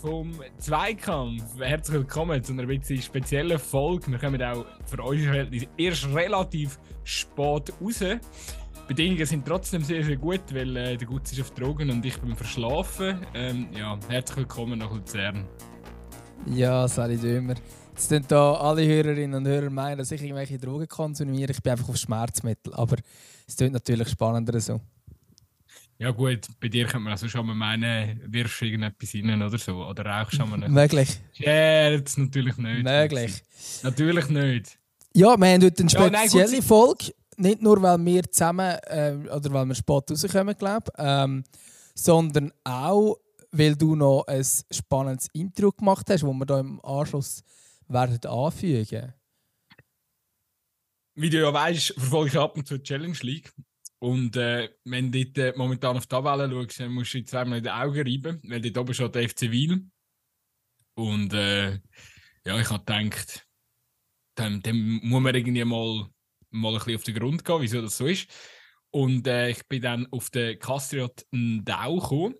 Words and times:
vom 0.00 0.32
Zweikampf. 0.56 1.58
Herzlich 1.58 1.98
willkommen 1.98 2.42
zu 2.42 2.52
einer 2.54 2.64
bisschen 2.64 3.02
speziellen 3.02 3.58
Folge. 3.58 4.10
Wir 4.10 4.18
kommen 4.18 4.42
auch 4.42 4.64
für 4.86 5.04
euch 5.04 5.20
erst 5.76 6.06
relativ 6.14 6.78
spät 7.04 7.72
raus. 7.80 7.98
Die 7.98 8.18
Bedingungen 8.88 9.26
sind 9.26 9.46
trotzdem 9.46 9.84
sehr, 9.84 10.02
sehr 10.02 10.16
gut, 10.16 10.42
weil 10.54 10.74
äh, 10.76 10.96
der 10.96 11.06
Gutz 11.06 11.32
ist 11.32 11.40
auf 11.42 11.50
Drogen 11.50 11.90
und 11.90 12.04
ich 12.04 12.18
bin 12.18 12.34
verschlafen. 12.34 13.18
Ähm, 13.34 13.68
ja, 13.76 13.98
herzlich 14.08 14.38
willkommen 14.38 14.78
nach 14.78 14.90
Luzern. 14.90 15.46
Ja, 16.46 16.88
Sally 16.88 17.18
Dömer. 17.18 17.56
Jetzt 17.90 18.08
sind 18.08 18.32
da 18.32 18.54
alle 18.54 18.86
Hörerinnen 18.86 19.34
und 19.34 19.46
Hörer 19.46 19.68
meinen, 19.68 19.98
dass 19.98 20.10
ich 20.12 20.22
irgendwelche 20.22 20.58
Drogen 20.58 20.88
konsumiere. 20.88 21.52
Ich 21.52 21.62
bin 21.62 21.72
einfach 21.72 21.90
auf 21.90 21.96
Schmerzmittel. 21.98 22.72
Aber 22.72 22.96
es 23.46 23.54
klingt 23.54 23.74
natürlich 23.74 24.08
spannender 24.08 24.58
so. 24.60 24.80
Ja 26.00 26.12
gut, 26.12 26.48
bei 26.58 26.68
dir 26.68 26.84
könnte 26.84 27.00
man 27.00 27.12
also 27.12 27.28
schon 27.28 27.46
mal 27.46 27.54
meinen, 27.54 28.22
wirfst 28.24 28.62
du 28.62 28.64
irgendetwas 28.64 29.14
rein 29.14 29.42
oder 29.42 29.58
so. 29.58 29.84
Oder 29.84 30.06
rauchst 30.06 30.40
du 30.40 30.46
mal 30.46 30.66
Möglich. 30.66 31.20
Scherz, 31.34 32.16
natürlich 32.16 32.56
nicht. 32.56 32.84
Möglich. 32.84 33.42
Natürlich 33.82 34.28
nicht. 34.30 34.78
Ja, 35.12 35.36
wir 35.36 35.48
haben 35.48 35.62
heute 35.62 35.80
eine 35.80 35.90
spezielle 35.90 36.46
ja, 36.46 36.46
nein, 36.46 36.62
Folge. 36.62 37.12
Nicht 37.36 37.60
nur, 37.60 37.82
weil 37.82 38.02
wir 38.02 38.22
zusammen, 38.30 38.78
äh, 38.86 39.14
oder 39.30 39.52
weil 39.52 39.66
wir 39.66 39.74
spät 39.74 40.10
rauskommen, 40.10 40.56
glaube 40.56 40.90
ähm, 40.96 41.44
sondern 41.94 42.50
auch, 42.64 43.18
weil 43.52 43.76
du 43.76 43.94
noch 43.94 44.24
ein 44.26 44.44
spannendes 44.70 45.28
Intro 45.34 45.70
gemacht 45.70 46.08
hast, 46.08 46.22
das 46.22 46.30
wir 46.30 46.46
hier 46.46 46.58
im 46.60 46.82
Anschluss 46.82 47.42
werden 47.88 48.18
anfügen 48.24 49.12
Wie 51.14 51.28
du 51.28 51.42
ja 51.42 51.52
weißt, 51.52 51.92
verfolge 51.98 52.30
ich 52.30 52.38
ab 52.38 52.56
und 52.56 52.66
zu 52.66 52.78
die 52.78 52.84
Challenge 52.84 53.18
League. 53.20 53.52
Und 54.02 54.34
äh, 54.36 54.70
wenn 54.84 55.12
du 55.12 55.26
dort 55.26 55.38
äh, 55.38 55.52
momentan 55.56 55.98
auf 55.98 56.04
die 56.04 56.08
Tabelle 56.08 56.50
schaust, 56.50 56.80
dann 56.80 56.92
musst 56.92 57.12
du 57.12 57.22
zweimal 57.22 57.58
in 57.58 57.64
die 57.64 57.70
Augen 57.70 58.00
reiben, 58.00 58.40
weil 58.44 58.62
dort 58.62 58.78
oben 58.78 58.94
schon 58.94 59.12
der 59.12 59.28
FC 59.28 59.50
Wiel. 59.50 59.84
Und 60.94 61.34
äh, 61.34 61.72
ja, 62.46 62.58
ich 62.58 62.70
habe 62.70 62.82
gedacht, 62.84 63.46
dann, 64.36 64.62
dann 64.62 65.00
muss 65.02 65.20
man 65.20 65.34
irgendwie 65.34 65.62
mal, 65.64 66.08
mal 66.48 66.72
ein 66.72 66.78
bisschen 66.78 66.96
auf 66.96 67.04
den 67.04 67.14
Grund 67.14 67.44
gehen, 67.44 67.60
wieso 67.60 67.82
das 67.82 67.98
so 67.98 68.06
ist. 68.06 68.30
Und 68.90 69.26
äh, 69.26 69.50
ich 69.50 69.68
bin 69.68 69.82
dann 69.82 70.06
auf 70.10 70.30
den 70.30 70.58
Castriot 70.58 71.26
Ndau 71.30 71.98
gekommen. 71.98 72.36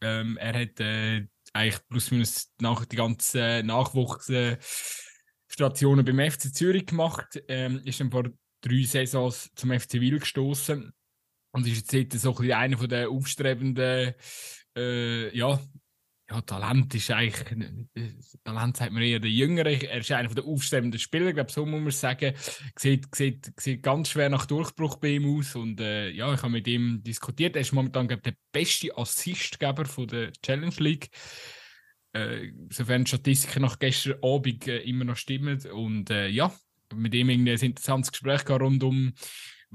Ähm, 0.00 0.36
er 0.38 0.60
hat 0.60 0.80
äh, 0.80 1.24
eigentlich 1.52 1.88
plus 1.88 2.10
minus 2.10 2.52
nach 2.60 2.84
die 2.84 2.96
ganzen 2.96 3.64
Nachwuchsstationen 3.64 6.04
beim 6.04 6.32
FC 6.32 6.52
Zürich 6.52 6.86
gemacht. 6.86 7.40
Ähm, 7.46 7.80
ist 7.84 8.00
dann 8.00 8.10
vor 8.10 8.24
drei 8.60 8.82
Saisons 8.82 9.52
zum 9.54 9.70
FC 9.70 10.00
Wil 10.00 10.18
gestoßen 10.18 10.92
und 11.56 11.66
ist 11.66 11.90
jetzt 11.90 12.20
so 12.20 12.36
ein 12.36 12.52
einer 12.52 12.86
der 12.86 13.08
aufstrebenden, 13.08 14.14
äh, 14.76 15.36
ja, 15.36 15.58
ja, 16.28 16.40
Talent 16.42 16.94
ist 16.94 17.10
eigentlich, 17.10 17.50
äh, 17.94 18.12
Talent 18.44 18.76
sagt 18.76 18.92
man 18.92 19.02
eher 19.02 19.20
der 19.20 19.30
Jüngere. 19.30 19.70
Er 19.70 20.00
ist 20.00 20.10
einer 20.12 20.28
der 20.28 20.44
aufstrebenden 20.44 21.00
Spieler, 21.00 21.32
glaube, 21.32 21.50
so 21.50 21.64
muss 21.64 21.80
man 21.80 21.90
sagen. 21.92 22.34
Sieht, 22.76 23.14
sieht, 23.14 23.52
sieht 23.58 23.82
ganz 23.82 24.10
schwer 24.10 24.28
nach 24.28 24.44
Durchbruch 24.44 24.96
bei 24.96 25.10
ihm 25.10 25.38
aus. 25.38 25.54
Und 25.54 25.80
äh, 25.80 26.10
ja, 26.10 26.34
ich 26.34 26.42
habe 26.42 26.52
mit 26.52 26.66
ihm 26.66 27.02
diskutiert. 27.02 27.54
Er 27.54 27.62
ist 27.62 27.72
momentan, 27.72 28.08
glaube 28.08 28.22
ich, 28.26 28.34
der 28.34 28.40
beste 28.52 28.96
Assistgeber 28.98 29.86
von 29.86 30.08
der 30.08 30.32
Challenge 30.32 30.74
League. 30.78 31.08
Äh, 32.12 32.52
sofern 32.70 33.06
Statistiken 33.06 33.62
nach 33.62 33.78
gestern 33.78 34.18
Abend 34.22 34.66
äh, 34.66 34.78
immer 34.78 35.04
noch 35.04 35.16
stimmen. 35.16 35.64
Und 35.70 36.10
äh, 36.10 36.26
ja, 36.26 36.52
mit 36.92 37.14
ihm 37.14 37.30
ein 37.30 37.46
interessantes 37.46 38.10
Gespräch 38.10 38.46
rund 38.50 38.82
um 38.82 39.14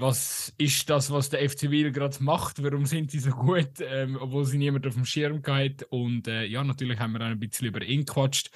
was 0.02 0.52
ist 0.58 0.90
das, 0.90 1.10
was 1.10 1.30
der 1.30 1.48
FC 1.48 1.70
Wiel 1.70 1.92
gerade 1.92 2.22
macht, 2.22 2.62
warum 2.62 2.84
sind 2.86 3.12
sie 3.12 3.20
so 3.20 3.30
gut, 3.30 3.80
ähm, 3.80 4.18
obwohl 4.20 4.44
sie 4.44 4.58
niemand 4.58 4.86
auf 4.86 4.94
dem 4.94 5.04
Schirm 5.04 5.40
hat. 5.46 5.84
Und 5.84 6.26
äh, 6.26 6.44
ja, 6.44 6.62
natürlich 6.64 6.98
haben 6.98 7.12
wir 7.12 7.20
auch 7.20 7.26
ein 7.26 7.38
bisschen 7.38 7.68
über 7.68 7.82
ihn 7.82 8.04
gequatscht. 8.04 8.50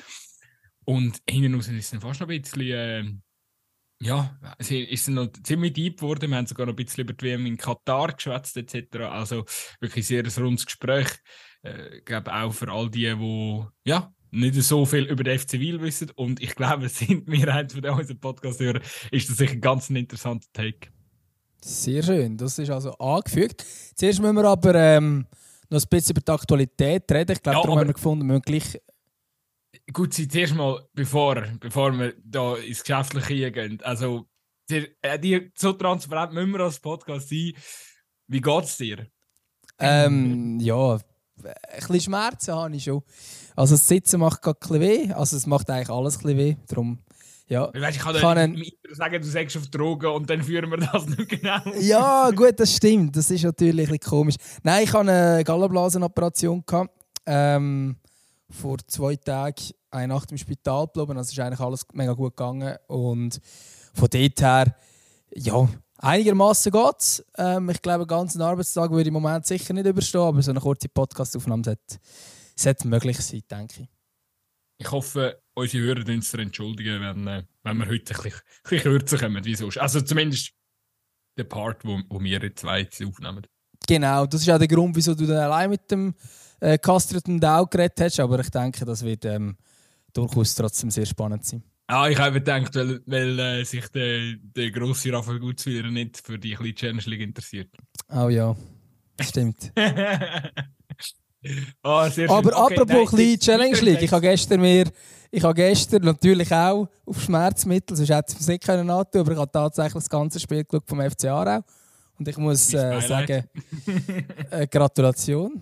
Und 0.85 1.23
hinten 1.29 1.55
raus 1.55 1.69
ist 1.69 1.93
es 1.93 2.03
fast 2.03 2.21
noch 2.21 2.29
ein 2.29 2.43
bisschen, 2.43 2.61
äh, 2.61 3.05
ja, 4.03 4.39
es 4.59 4.71
ist 4.71 5.09
noch 5.09 5.29
ziemlich 5.45 5.73
deep 5.73 6.01
geworden. 6.01 6.31
Wir 6.31 6.37
haben 6.37 6.47
sogar 6.47 6.67
noch 6.67 6.75
ein 6.75 6.85
bisschen 6.85 7.05
über 7.05 7.13
die 7.13 7.25
WM 7.25 7.47
in 7.47 7.57
Katar 7.57 8.13
geschwätzt, 8.13 8.57
etc. 8.57 8.97
Also 9.05 9.45
wirklich 9.81 10.07
sehr 10.07 10.25
ein 10.25 10.43
rundes 10.43 10.67
Gespräch. 10.67 11.09
Äh, 11.63 11.99
ich 11.99 12.05
glaube 12.05 12.35
auch 12.35 12.53
für 12.53 12.71
all 12.71 12.91
die, 12.91 13.15
die 13.15 13.65
ja, 13.85 14.13
nicht 14.33 14.55
so 14.57 14.85
viel 14.85 15.05
über 15.05 15.23
den 15.23 15.39
FC 15.39 15.55
Wiel 15.55 15.81
wissen. 15.81 16.11
Und 16.11 16.43
ich 16.43 16.57
glaube, 16.57 16.89
sind 16.91 17.31
wir 17.31 17.55
eins 17.55 17.73
von 17.73 17.85
unseren 17.85 18.19
Podcast-Hörern, 18.19 18.83
ist 19.13 19.31
das 19.31 19.37
sicher 19.37 19.53
ein 19.53 19.61
ganz 19.61 19.89
interessanter 19.91 20.49
Take. 20.53 20.96
Sehr 21.67 22.01
schön, 22.01 22.37
das 22.37 22.61
ist 22.61 22.71
also 22.71 22.93
angefügt. 22.93 23.65
Zuerst 23.97 24.21
müssen 24.21 24.37
wir 24.37 24.45
aber 24.45 24.75
ähm, 24.77 25.27
noch 25.69 25.83
ein 25.83 25.89
bisschen 25.91 26.13
über 26.13 26.21
die 26.21 26.31
Aktualität 26.31 27.11
reden. 27.11 27.33
Ich 27.33 27.43
glaube, 27.43 27.57
ja, 27.57 27.63
darum 27.63 27.81
haben 27.81 27.89
wir 27.89 27.95
gefunden, 27.95 28.25
wir 28.25 28.35
müssen 28.35 28.43
gleich 28.43 28.81
Gut, 29.93 30.15
zuerst 30.15 30.55
mal, 30.55 30.87
bevor, 30.95 31.43
bevor 31.59 31.93
wir 31.99 32.15
da 32.25 32.55
ins 32.57 32.85
Geschäftliche 32.85 33.51
gehen, 33.51 33.81
also 33.83 34.27
die, 34.71 34.89
äh, 35.03 35.19
die, 35.19 35.51
so 35.57 35.73
transparent 35.73 36.33
müssen 36.33 36.53
wir 36.53 36.61
als 36.61 36.79
Podcast 36.79 37.29
sein. 37.29 37.53
Wie 38.29 38.41
geht 38.41 38.65
es 38.65 38.77
dir? 38.77 39.07
Ähm, 39.81 40.61
ja, 40.61 40.95
ein 40.95 41.01
bisschen 41.79 42.01
Schmerzen 42.01 42.55
habe 42.55 42.77
ich 42.77 42.85
schon. 42.85 43.03
Also 43.57 43.75
das 43.75 43.87
Sitzen 43.87 44.21
macht 44.21 44.41
gerade 44.41 44.59
ein 44.59 44.69
bisschen 44.69 44.81
weh. 44.81 45.13
Also 45.13 45.37
es 45.37 45.47
macht 45.47 45.69
eigentlich 45.69 45.91
alles 45.91 46.17
ein 46.17 46.23
bisschen 46.23 46.39
weh. 46.39 46.57
Darum, 46.69 46.99
ja. 47.49 47.71
Weißt, 47.73 47.97
ich 47.97 48.03
kann, 48.03 48.15
kann 48.17 48.63
sagen, 48.93 49.23
du 49.23 49.29
sagst 49.29 49.57
auf 49.57 49.69
Drogen 49.69 50.11
und 50.11 50.29
dann 50.29 50.43
führen 50.43 50.71
wir 50.71 50.79
das 50.79 51.07
nicht 51.07 51.29
genau. 51.29 51.61
ja, 51.81 52.31
gut, 52.31 52.59
das 52.59 52.75
stimmt. 52.75 53.17
Das 53.17 53.31
ist 53.31 53.45
natürlich 53.45 53.89
ein 53.89 53.93
bisschen 53.93 54.11
komisch. 54.11 54.35
Nein, 54.63 54.85
ich 54.85 54.93
hatte 54.93 55.11
eine 55.11 55.45
Gallenblasenoperation. 55.45 56.65
Ähm, 57.27 57.97
vor 58.51 58.79
zwei 58.87 59.17
Tagen 59.17 59.73
eine 59.91 60.15
Nacht 60.15 60.31
im 60.31 60.39
Spital 60.39 60.87
geblieben. 60.87 61.19
Also 61.19 61.33
ist 61.33 61.41
eigentlich 61.41 61.61
alles 61.61 61.87
mega 61.93 62.13
gut 62.13 62.37
gegangen. 62.37 62.77
Und 62.89 63.41
von 63.95 64.09
dort 64.11 64.41
her, 64.41 64.77
ja, 65.35 65.69
einigermaßen 65.99 66.73
geht 66.73 66.95
es. 66.99 67.25
Ähm, 67.39 67.71
ich 67.71 67.81
glaube, 67.83 68.01
einen 68.01 68.09
ganzen 68.09 68.43
Arbeitstag 68.43 68.91
würde 68.91 69.03
ich 69.03 69.09
im 69.09 69.15
Moment 69.15 69.47
sicher 69.47 69.73
nicht 69.73 69.87
überstehen, 69.87 70.21
aber 70.21 70.43
so 70.43 70.51
eine 70.51 70.61
kurze 70.61 70.89
Podcastaufnahme 70.89 71.65
sollte 71.65 71.97
sollte 72.57 72.89
möglich 72.89 73.19
sein, 73.19 73.43
denke 73.51 73.83
ich. 73.83 73.89
Ich 74.79 74.91
hoffe, 74.91 75.41
unsere 75.55 75.85
Hörer 75.85 76.09
uns 76.09 76.35
entschuldigen, 76.35 77.01
wenn, 77.01 77.27
äh, 77.27 77.45
wenn 77.63 77.79
wir 77.79 77.87
heute 77.87 78.15
ein 78.15 78.23
bisschen, 78.23 78.33
ein 78.33 78.71
bisschen 78.71 78.83
kürzer 78.83 79.19
kommen, 79.19 79.45
wie 79.45 79.55
sonst. 79.55 79.79
Also 79.79 80.01
zumindest 80.01 80.53
der 81.39 81.45
Part, 81.45 81.85
wo, 81.85 82.01
wo 82.09 82.21
wir 82.21 82.41
jetzt 82.41 82.61
zwei 82.61 82.87
aufnehmen. 83.05 83.47
Genau, 83.87 84.27
das 84.27 84.43
ist 84.43 84.51
auch 84.51 84.59
der 84.59 84.69
Grund, 84.69 84.97
wieso 84.97 85.15
du 85.15 85.27
dann 85.27 85.39
allein 85.39 85.71
mit 85.71 85.91
dem 85.91 86.15
äh, 86.61 86.79
Castret 86.79 87.29
und 87.29 87.41
Dow 87.41 87.67
geredet 87.67 88.01
hast, 88.01 88.21
aber 88.21 88.41
ich 88.41 88.51
denke, 88.51 88.85
das 88.85 89.05
wird 89.05 89.25
ähm, 89.25 89.57
durchaus 90.13 90.55
trotzdem 90.55 90.91
sehr 90.91 91.07
spannend 91.07 91.45
sein. 91.45 91.63
Ah, 91.89 92.09
ich 92.09 92.19
habe 92.19 92.41
gedacht, 92.41 92.75
weil, 92.75 93.01
weil 93.07 93.39
äh, 93.39 93.65
sich 93.65 93.87
der, 93.89 94.35
der 94.39 94.71
grosse 94.73 95.13
Raphael 95.13 95.39
Gutzwiller 95.39 95.91
nicht 95.91 96.19
für 96.19 96.39
die 96.39 96.55
kleine 96.55 96.75
Challenge 96.75 97.03
League 97.07 97.21
interessiert. 97.21 97.71
Oh 98.09 98.29
ja, 98.29 98.57
stimmt. 99.21 99.73
Oh, 101.83 101.89
Aber 102.29 102.65
okay, 102.65 102.79
apropos 102.79 103.11
kleine 103.11 103.39
Challenge 103.39 103.81
League, 103.81 104.03
ich 104.03 104.13
habe 104.13 104.23
gestern 104.23 104.61
mir, 104.61 104.85
ich 105.31 105.43
habe 105.43 105.55
gestern 105.55 106.03
natürlich 106.03 106.53
auch 106.53 106.89
auf 107.05 107.21
Schmerzmittel, 107.21 107.97
sonst 107.97 108.11
hätte 108.11 108.33
ich 108.33 108.41
es 108.41 108.49
nicht 108.49 108.65
können 108.65 108.89
antun, 108.91 109.21
aber 109.21 109.33
ich 109.33 109.39
habe 109.39 109.51
tatsächlich 109.51 109.95
das 109.95 110.09
ganze 110.09 110.41
Spiel 110.41 110.65
geschaut 110.65 110.85
vom 110.87 111.01
FC 111.01 111.27
Aarau. 111.27 111.63
Und 112.19 112.29
ich 112.29 112.37
muss 112.39 112.73
äh, 112.73 113.01
sagen, 113.01 113.45
äh, 114.51 114.67
Gratulation. 114.67 115.61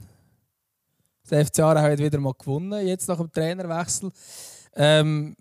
Der 1.31 1.47
FC 1.47 1.61
Aarau 1.61 1.81
hat 1.81 1.99
wieder 1.99 2.19
mal 2.21 2.35
gewonnen, 2.39 2.87
jetzt 2.87 3.09
nach 3.09 3.17
dem 3.17 3.33
Trainerwechsel. 3.33 4.11
Ähm, 4.77 5.35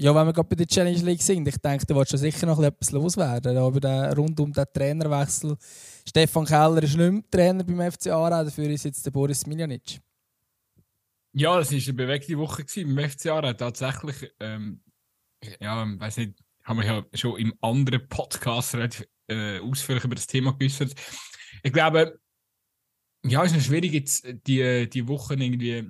ja, 0.00 0.14
wenn 0.14 0.26
wir 0.26 0.32
gerade 0.32 0.48
bei 0.48 0.54
der 0.54 0.66
Challenge 0.66 1.00
League 1.00 1.20
sind, 1.20 1.46
ich 1.48 1.56
denke, 1.56 1.84
da 1.84 1.94
wird 1.96 2.08
schon 2.08 2.20
sicher 2.20 2.46
noch 2.46 2.62
etwas 2.62 2.92
loswerden. 2.92 3.56
Aber 3.56 3.80
der, 3.80 4.16
rund 4.16 4.38
um 4.38 4.52
den 4.52 4.64
Trainerwechsel. 4.72 5.56
Stefan 6.08 6.44
Keller 6.44 6.82
ist 6.84 6.96
nicht 6.96 7.10
mehr 7.10 7.22
Trainer 7.28 7.64
beim 7.64 7.90
FC 7.90 8.06
Aarau, 8.06 8.44
dafür 8.44 8.70
ist 8.70 8.84
jetzt 8.84 9.04
der 9.04 9.10
Boris 9.10 9.44
Miljanic. 9.46 10.00
Ja, 11.32 11.58
das 11.58 11.72
war 11.72 11.78
eine 11.78 11.92
bewegte 11.94 12.38
Woche 12.38 12.64
beim 12.76 13.10
FC 13.10 13.26
Aarau. 13.26 13.52
Tatsächlich, 13.52 14.32
ähm, 14.38 14.80
ja, 15.60 15.84
ich 15.84 16.00
weiß 16.00 16.16
nicht, 16.18 16.44
haben 16.62 16.78
wir 16.78 16.86
ja 16.86 17.04
schon 17.14 17.38
im 17.40 17.54
anderen 17.60 18.08
Podcast 18.08 18.76
äh, 19.26 19.58
ausführlich 19.58 20.04
über 20.04 20.14
das 20.14 20.28
Thema 20.28 20.52
geäußert. 20.52 20.94
Ich 21.64 21.72
glaube, 21.72 22.20
ja, 23.24 23.44
es 23.44 23.52
ist 23.52 23.66
schwierig, 23.66 23.92
jetzt 23.92 24.28
die, 24.46 24.88
die 24.88 25.08
Wochen 25.08 25.40
irgendwie 25.40 25.88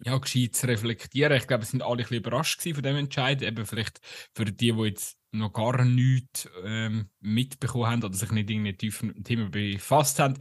ja, 0.00 0.16
gescheit 0.18 0.54
zu 0.54 0.66
reflektieren. 0.66 1.36
Ich 1.36 1.46
glaube, 1.46 1.64
es 1.64 1.70
sind 1.70 1.82
alle 1.82 1.92
ein 1.92 1.96
bisschen 1.98 2.18
überrascht 2.18 2.62
von 2.62 2.82
dem 2.82 2.96
Entscheid. 2.96 3.42
Eben 3.42 3.66
vielleicht 3.66 4.00
für 4.34 4.44
die, 4.44 4.72
die 4.72 4.82
jetzt 4.82 5.16
noch 5.32 5.52
gar 5.52 5.84
nichts 5.84 6.48
ähm, 6.64 7.10
mitbekommen 7.20 7.86
haben 7.86 8.04
oder 8.04 8.14
sich 8.14 8.30
nicht 8.30 8.48
irgendwie 8.48 8.76
tief 8.76 9.02
mit 9.02 9.16
dem 9.16 9.24
Thema 9.24 9.48
befasst 9.50 10.18
haben. 10.18 10.38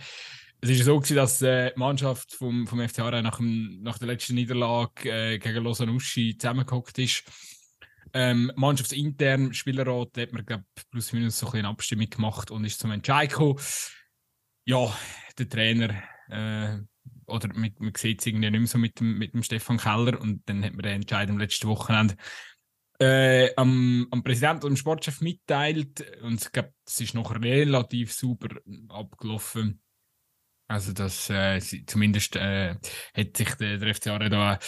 Es 0.59 0.69
ist 0.69 0.85
so 0.85 0.99
gewesen, 0.99 1.17
dass 1.17 1.41
äh, 1.41 1.71
die 1.73 1.79
Mannschaft 1.79 2.33
vom, 2.33 2.65
vom 2.65 2.87
FC 2.87 2.99
nach, 2.99 3.39
nach 3.39 3.97
der 3.99 4.07
letzten 4.07 4.35
Niederlage 4.35 5.09
äh, 5.09 5.37
gegen 5.37 5.63
Lausanne 5.63 5.91
Uschi 5.91 6.35
zusammengehockt 6.37 6.97
ist. 6.97 7.23
Ähm, 8.13 8.51
mannschaftsintern, 8.55 9.53
Spielerrat, 9.53 10.17
hat 10.17 10.31
man, 10.31 10.45
glaube 10.45 10.63
plus 10.89 11.13
minus 11.13 11.37
so 11.37 11.47
ein 11.47 11.51
bisschen 11.51 11.65
Abstimmung 11.65 12.09
gemacht 12.09 12.51
und 12.51 12.65
ist 12.65 12.79
zum 12.79 12.91
Entscheid 12.91 13.29
gekommen. 13.29 13.59
Ja, 14.65 14.91
der 15.37 15.49
Trainer 15.49 16.03
äh, 16.29 16.79
oder 17.27 17.49
man, 17.53 17.71
man 17.79 17.93
sieht 17.95 18.21
es 18.21 18.27
irgendwie 18.27 18.49
nicht 18.49 18.59
mehr 18.59 18.67
so 18.67 18.77
mit 18.77 18.99
dem, 18.99 19.17
mit 19.17 19.33
dem 19.33 19.43
Stefan 19.43 19.77
Keller 19.77 20.19
und 20.19 20.41
dann 20.47 20.63
hat 20.63 20.73
man 20.73 20.83
den 20.83 21.01
Entscheid 21.01 21.29
am 21.29 21.37
letzten 21.37 21.67
Wochenende 21.67 22.15
äh, 22.99 23.53
am, 23.55 24.07
am 24.11 24.23
Präsidenten 24.23 24.65
und 24.65 24.71
dem 24.71 24.77
Sportchef 24.77 25.21
mitteilt 25.21 26.03
und 26.21 26.41
ich 26.41 26.51
glaube, 26.51 26.73
es 26.85 26.99
ist 26.99 27.13
noch 27.13 27.31
relativ 27.35 28.13
super 28.13 28.49
abgelaufen. 28.89 29.81
Also 30.67 30.91
das 30.93 31.29
äh, 31.29 31.59
zumindest 31.85 32.35
äh, 32.35 32.75
hat 33.15 33.37
sich 33.37 33.53
der, 33.55 33.77
der 33.77 33.95
FCA 33.95 34.17
da 34.17 34.59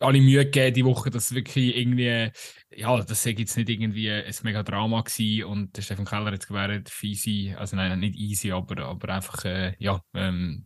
alle 0.00 0.20
Mühe 0.20 0.44
gegeben 0.44 0.74
die 0.74 0.84
Woche, 0.84 1.10
dass 1.10 1.34
wirklich 1.34 1.76
irgendwie, 1.76 2.30
ja, 2.70 3.02
das 3.02 3.22
sei 3.22 3.30
jetzt 3.30 3.56
nicht 3.56 3.68
irgendwie 3.68 4.10
ein 4.10 4.34
mega 4.42 4.62
Drama 4.62 5.00
gewesen 5.02 5.44
und 5.44 5.76
der 5.76 5.82
Stefan 5.82 6.04
Keller 6.04 6.32
hat 6.32 6.46
gewährt, 6.46 6.92
easy, 7.02 7.54
also 7.56 7.76
nein, 7.76 7.98
nicht 8.00 8.16
easy, 8.16 8.52
aber, 8.52 8.84
aber 8.84 9.14
einfach, 9.14 9.44
äh, 9.44 9.74
ja, 9.78 10.02
ähm, 10.14 10.64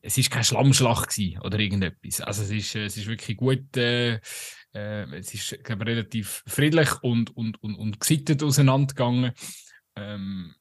es 0.00 0.18
ist 0.18 0.30
kein 0.30 0.44
Schlammschlag 0.44 1.08
gewesen 1.08 1.40
oder 1.40 1.58
irgendetwas. 1.58 2.20
Also 2.20 2.42
es 2.42 2.50
ist, 2.50 2.74
es 2.76 2.96
ist 2.96 3.06
wirklich 3.06 3.36
gut, 3.36 3.76
äh, 3.76 4.20
äh, 4.74 5.16
es 5.16 5.34
ist, 5.34 5.64
glaube 5.64 5.86
relativ 5.86 6.42
friedlich 6.46 7.02
und, 7.02 7.36
und, 7.36 7.62
und, 7.62 7.74
und 7.74 8.00
gesittet 8.00 8.42
auseinandergegangen. 8.42 9.32
Ähm, 9.96 10.54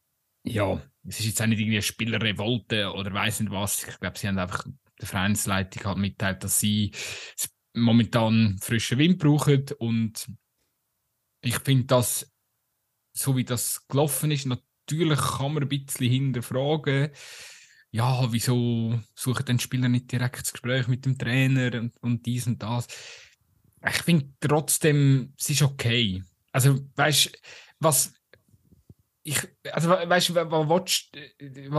ja, 0.43 0.81
es 1.05 1.19
ist 1.19 1.25
jetzt 1.25 1.41
auch 1.41 1.45
nicht 1.45 1.59
irgendwie 1.59 1.77
eine 1.77 1.81
Spielerrevolte 1.81 2.91
oder 2.93 3.13
weiß 3.13 3.41
nicht 3.41 3.51
was. 3.51 3.87
Ich 3.87 3.99
glaube, 3.99 4.17
sie 4.17 4.27
haben 4.27 4.39
einfach 4.39 4.65
der 4.99 5.07
Vereinsleitung 5.07 5.83
halt 5.83 5.97
mitteilt, 5.97 6.43
dass 6.43 6.59
sie 6.59 6.91
momentan 7.73 8.57
frischen 8.59 8.97
Wind 8.97 9.19
brauchen 9.19 9.65
und 9.77 10.27
ich 11.41 11.59
finde 11.59 11.85
das, 11.85 12.33
so 13.13 13.35
wie 13.37 13.45
das 13.45 13.87
gelaufen 13.87 14.31
ist, 14.31 14.45
natürlich 14.45 15.19
kann 15.19 15.53
man 15.53 15.63
ein 15.63 15.69
bisschen 15.69 16.09
hinterfragen, 16.09 17.11
ja, 17.97 18.31
wieso 18.31 18.99
suchen 19.15 19.45
den 19.45 19.59
Spieler 19.59 19.89
nicht 19.89 20.11
direkt 20.11 20.39
das 20.39 20.53
Gespräch 20.53 20.87
mit 20.87 21.03
dem 21.05 21.17
Trainer 21.17 21.79
und, 21.79 21.97
und 22.03 22.25
dies 22.27 22.45
und 22.45 22.61
das. 22.61 22.85
Ich 23.87 24.03
finde 24.03 24.29
trotzdem, 24.39 25.33
es 25.35 25.49
ist 25.49 25.63
okay. 25.63 26.23
Also, 26.51 26.79
weißt 26.95 27.25
du, 27.25 27.31
was, 27.79 28.13
ich, 29.23 29.39
also 29.71 29.89
weißt 29.89 30.29
du, 30.29 30.35
was 30.35 31.15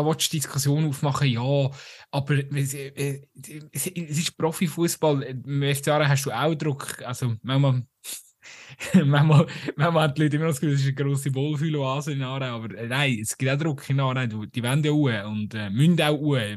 willst 0.05 0.33
du 0.33 0.37
Diskussion 0.37 0.89
aufmachen? 0.89 1.29
Ja, 1.29 1.71
aber 2.11 2.35
es, 2.53 2.75
es, 2.75 3.87
ist 3.87 4.37
Profifußball. 4.37 5.23
Im 5.23 5.75
FCA 5.75 6.09
hast 6.09 6.27
du 6.27 6.33
auch 6.33 6.55
Druck. 6.57 7.01
Also 7.03 7.37
manchmal, 7.43 7.87
manchmal, 9.05 9.47
manchmal 9.77 10.05
haben 10.05 10.15
die 10.15 10.23
Leute 10.23 10.37
immer 10.37 10.47
das 10.47 10.61
Gefühl, 10.61 10.75
es 10.75 10.81
ist 10.81 10.87
eine 10.87 10.95
grosse 10.95 11.35
Wohlfühloase 11.35 12.13
in 12.13 12.23
Aarau. 12.23 12.57
Aber 12.57 12.75
äh, 12.75 12.87
nein, 12.87 13.19
es 13.21 13.37
gibt 13.37 13.51
auch 13.51 13.59
Druck 13.59 13.89
in 13.91 14.01
Aarau. 14.01 14.27
Die 14.27 14.63
wollen 14.63 14.85
ja 14.85 14.93
auch 14.93 15.31
und 15.31 15.55
äh, 15.55 15.71
müssen 15.71 16.01
auch 16.01 16.21
auch. 16.21 16.57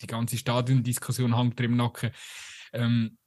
Die 0.00 0.06
ganze 0.06 0.36
Stadiondiskussion 0.36 1.36
hängt 1.36 1.60
im 1.60 1.76
Nacken. 1.76 2.10
Ähm, 2.72 3.18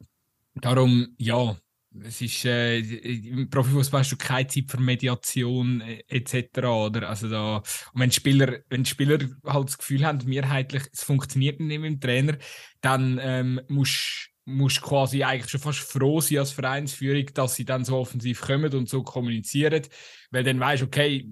darum, 0.56 1.16
ja, 1.18 1.58
es 2.00 2.22
ist, 2.22 2.46
äh, 2.46 2.80
im 2.80 3.50
Profifußball 3.50 4.00
hast 4.00 4.12
du 4.14 4.18
keine 4.18 4.48
Zeit 4.48 4.66
für 4.70 4.80
Mediation 4.80 5.82
äh, 5.82 6.04
etc. 6.08 6.60
Oder? 6.60 7.10
Also 7.10 7.30
da, 7.30 7.58
und 7.58 8.00
wenn 8.00 8.12
Spieler, 8.12 8.60
wenn 8.70 8.86
Spieler 8.86 9.20
halt 9.46 9.68
das 9.68 9.78
Gefühl 9.78 10.06
haben, 10.06 10.20
mehrheitlich, 10.26 10.84
es 10.94 11.04
funktioniert 11.04 11.60
nicht 11.60 11.80
mit 11.80 11.92
dem 11.92 12.00
Trainer, 12.00 12.38
dann 12.80 13.20
ähm, 13.22 13.62
musst 13.68 14.31
musst 14.46 14.82
quasi 14.82 15.24
eigentlich 15.24 15.52
schon 15.52 15.62
fast 15.62 15.80
froh 15.80 16.20
sein 16.20 16.40
als 16.40 16.52
Vereinsführung, 16.52 17.26
dass 17.34 17.56
sie 17.56 17.66
dann 17.66 17.86
so 17.86 17.98
offensiv 17.98 18.42
kommen 18.42 18.74
und 18.74 18.90
so 18.90 19.04
kommunizieren, 19.04 19.84
weil 20.32 20.44
dann 20.44 20.60
weißt 20.60 20.84
okay, 20.84 21.30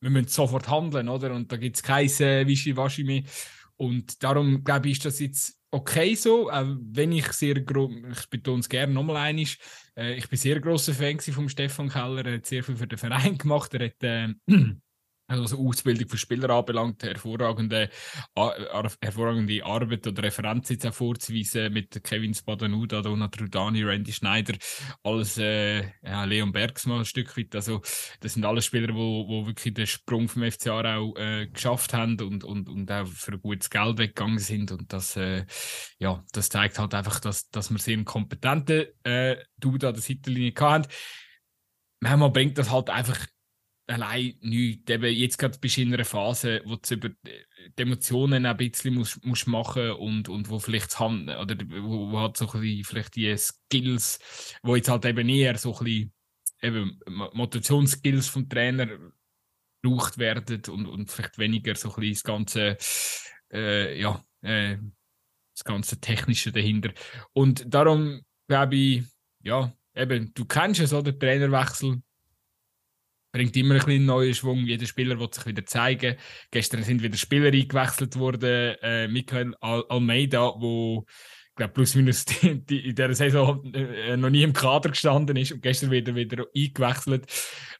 wir 0.00 0.10
müssen 0.10 0.28
sofort 0.28 0.68
handeln, 0.68 1.08
oder? 1.08 1.34
Und 1.34 1.52
da 1.52 1.56
gibt 1.56 1.76
es 1.76 1.82
kein 1.82 2.08
äh, 2.20 2.46
Wischiwaschi 2.46 3.04
mehr. 3.04 3.22
Und 3.76 4.22
darum 4.22 4.64
glaube 4.64 4.88
ich, 4.88 4.98
ist 4.98 5.04
das 5.04 5.20
jetzt 5.20 5.58
okay 5.70 6.14
so, 6.14 6.50
auch 6.50 6.76
wenn 6.80 7.12
ich 7.12 7.26
sehr 7.32 7.56
ich 7.56 8.30
betone 8.30 8.60
es 8.60 8.68
gerne 8.68 8.92
nochmal 8.92 9.16
einmal, 9.16 9.46
äh, 9.96 10.14
ich 10.14 10.28
bin 10.28 10.38
sehr 10.38 10.60
großer 10.60 10.94
Fan 10.94 11.20
von 11.20 11.48
Stefan 11.48 11.88
Keller, 11.88 12.26
er 12.26 12.34
hat 12.34 12.46
sehr 12.46 12.64
viel 12.64 12.76
für 12.76 12.86
den 12.86 12.98
Verein 12.98 13.38
gemacht, 13.38 13.72
er 13.74 13.86
hat 13.86 14.02
äh, 14.02 14.28
also 15.38 15.58
Ausbildung 15.58 16.08
für 16.08 16.18
Spieler 16.18 16.50
anbelangt, 16.50 17.02
hervorragende, 17.02 17.88
hervorragende 19.00 19.64
Arbeit 19.64 20.06
oder 20.06 20.22
Referenz 20.24 20.68
jetzt 20.70 20.86
auch 20.86 20.94
vorzuweisen 20.94 21.72
mit 21.72 22.02
Kevin 22.02 22.34
Spadenuda, 22.34 23.02
Donat 23.02 23.34
Trudani, 23.34 23.82
Randy 23.84 24.12
Schneider, 24.12 24.54
alles 25.02 25.38
äh, 25.38 25.82
ja, 26.02 26.24
Leon 26.24 26.52
Bergsmann 26.52 27.00
ein 27.00 27.04
Stück 27.04 27.36
weit. 27.36 27.54
Also 27.54 27.80
das 28.20 28.34
sind 28.34 28.44
alle 28.44 28.62
Spieler, 28.62 28.94
wo, 28.94 29.28
wo 29.28 29.46
wirklich 29.46 29.74
den 29.74 29.86
Sprung 29.86 30.28
vom 30.28 30.50
FCA 30.50 30.96
auch 30.96 31.16
äh, 31.16 31.46
geschafft 31.46 31.94
haben 31.94 32.20
und, 32.20 32.44
und, 32.44 32.68
und 32.68 32.90
auch 32.90 33.06
für 33.06 33.38
gutes 33.38 33.70
Geld 33.70 33.98
weggegangen 33.98 34.38
sind. 34.38 34.72
Und 34.72 34.92
das, 34.92 35.16
äh, 35.16 35.44
ja, 35.98 36.24
das 36.32 36.48
zeigt 36.48 36.78
halt 36.78 36.94
einfach, 36.94 37.20
dass, 37.20 37.48
dass 37.50 37.70
wir 37.70 37.78
sehr 37.78 37.94
einen 37.94 38.04
kompetenten 38.04 38.86
äh, 39.04 39.36
Dude 39.58 39.88
an 39.88 39.94
der 39.94 40.02
Seitenlinie 40.02 40.52
hatten. 40.58 40.88
Manchmal 42.00 42.30
bringt 42.30 42.58
das 42.58 42.70
halt 42.70 42.90
einfach 42.90 43.26
allein 43.90 44.34
nichts. 44.40 44.90
Eben 44.90 45.14
jetzt 45.14 45.38
gerade 45.38 45.58
bist 45.58 45.76
du 45.76 45.82
in 45.82 45.94
einer 45.94 46.04
Phase, 46.04 46.62
wo 46.64 46.76
du 46.76 46.94
über 46.94 47.10
die 47.10 47.82
Emotionen 47.82 48.46
ein 48.46 48.56
bisschen 48.56 48.94
musst, 48.94 49.24
musst 49.24 49.46
machen 49.46 49.90
und, 49.92 50.28
und 50.28 50.48
wo 50.48 50.58
vielleicht 50.58 50.98
Hand, 50.98 51.28
oder 51.28 51.56
wo, 51.68 52.10
wo 52.10 52.18
halt 52.18 52.36
so 52.36 52.50
ein 52.50 52.60
bisschen 52.60 52.84
vielleicht 52.84 53.16
die 53.16 53.36
Skills, 53.36 54.18
wo 54.62 54.76
jetzt 54.76 54.88
halt 54.88 55.04
eben 55.04 55.28
eher 55.28 55.58
so 55.58 55.76
ein 55.76 55.84
bisschen 55.84 56.12
eben 56.62 57.00
Motivationsskills 57.32 58.28
vom 58.28 58.48
Trainer 58.48 58.86
gebraucht 59.82 60.18
werden 60.18 60.62
und, 60.68 60.86
und 60.86 61.10
vielleicht 61.10 61.38
weniger 61.38 61.74
so 61.74 61.88
ein 61.94 62.00
bisschen 62.00 62.12
das 62.12 62.24
ganze, 62.24 62.76
äh, 63.52 64.00
ja, 64.00 64.22
äh, 64.42 64.76
das 65.54 65.64
ganze 65.64 66.00
Technische 66.00 66.52
dahinter. 66.52 66.92
Und 67.32 67.72
darum 67.72 68.20
glaube 68.46 68.76
ich, 68.76 69.04
ja, 69.42 69.72
eben, 69.94 70.32
du 70.34 70.44
kennst 70.44 70.80
es, 70.80 70.92
oder? 70.92 71.18
Trainerwechsel 71.18 72.02
bringt 73.32 73.56
immer 73.56 73.74
ein 73.74 73.84
bisschen 73.84 74.06
neuen 74.06 74.34
Schwung. 74.34 74.66
Jeder 74.66 74.86
Spieler 74.86 75.18
wird 75.18 75.34
sich 75.34 75.46
wieder 75.46 75.64
zeigen. 75.66 76.16
Gestern 76.50 76.82
sind 76.82 77.02
wieder 77.02 77.16
Spieler 77.16 77.52
eingewechselt 77.52 78.18
worden. 78.18 78.76
Äh, 78.82 79.08
Michael 79.08 79.54
Al 79.60 79.84
Almeida, 79.88 80.54
wo 80.58 81.06
glaube 81.60 81.74
plus 81.74 81.94
minus 81.94 82.24
die, 82.24 82.64
die, 82.64 82.88
in 82.88 82.94
dieser 82.94 83.14
Saison 83.14 83.62
äh, 83.74 84.16
noch 84.16 84.30
nie 84.30 84.42
im 84.42 84.52
Kader 84.52 84.90
gestanden 84.90 85.36
ist 85.36 85.52
und 85.52 85.62
gestern 85.62 85.90
wieder 85.90 86.14
wieder 86.14 86.46
eingewechselt. 86.56 87.26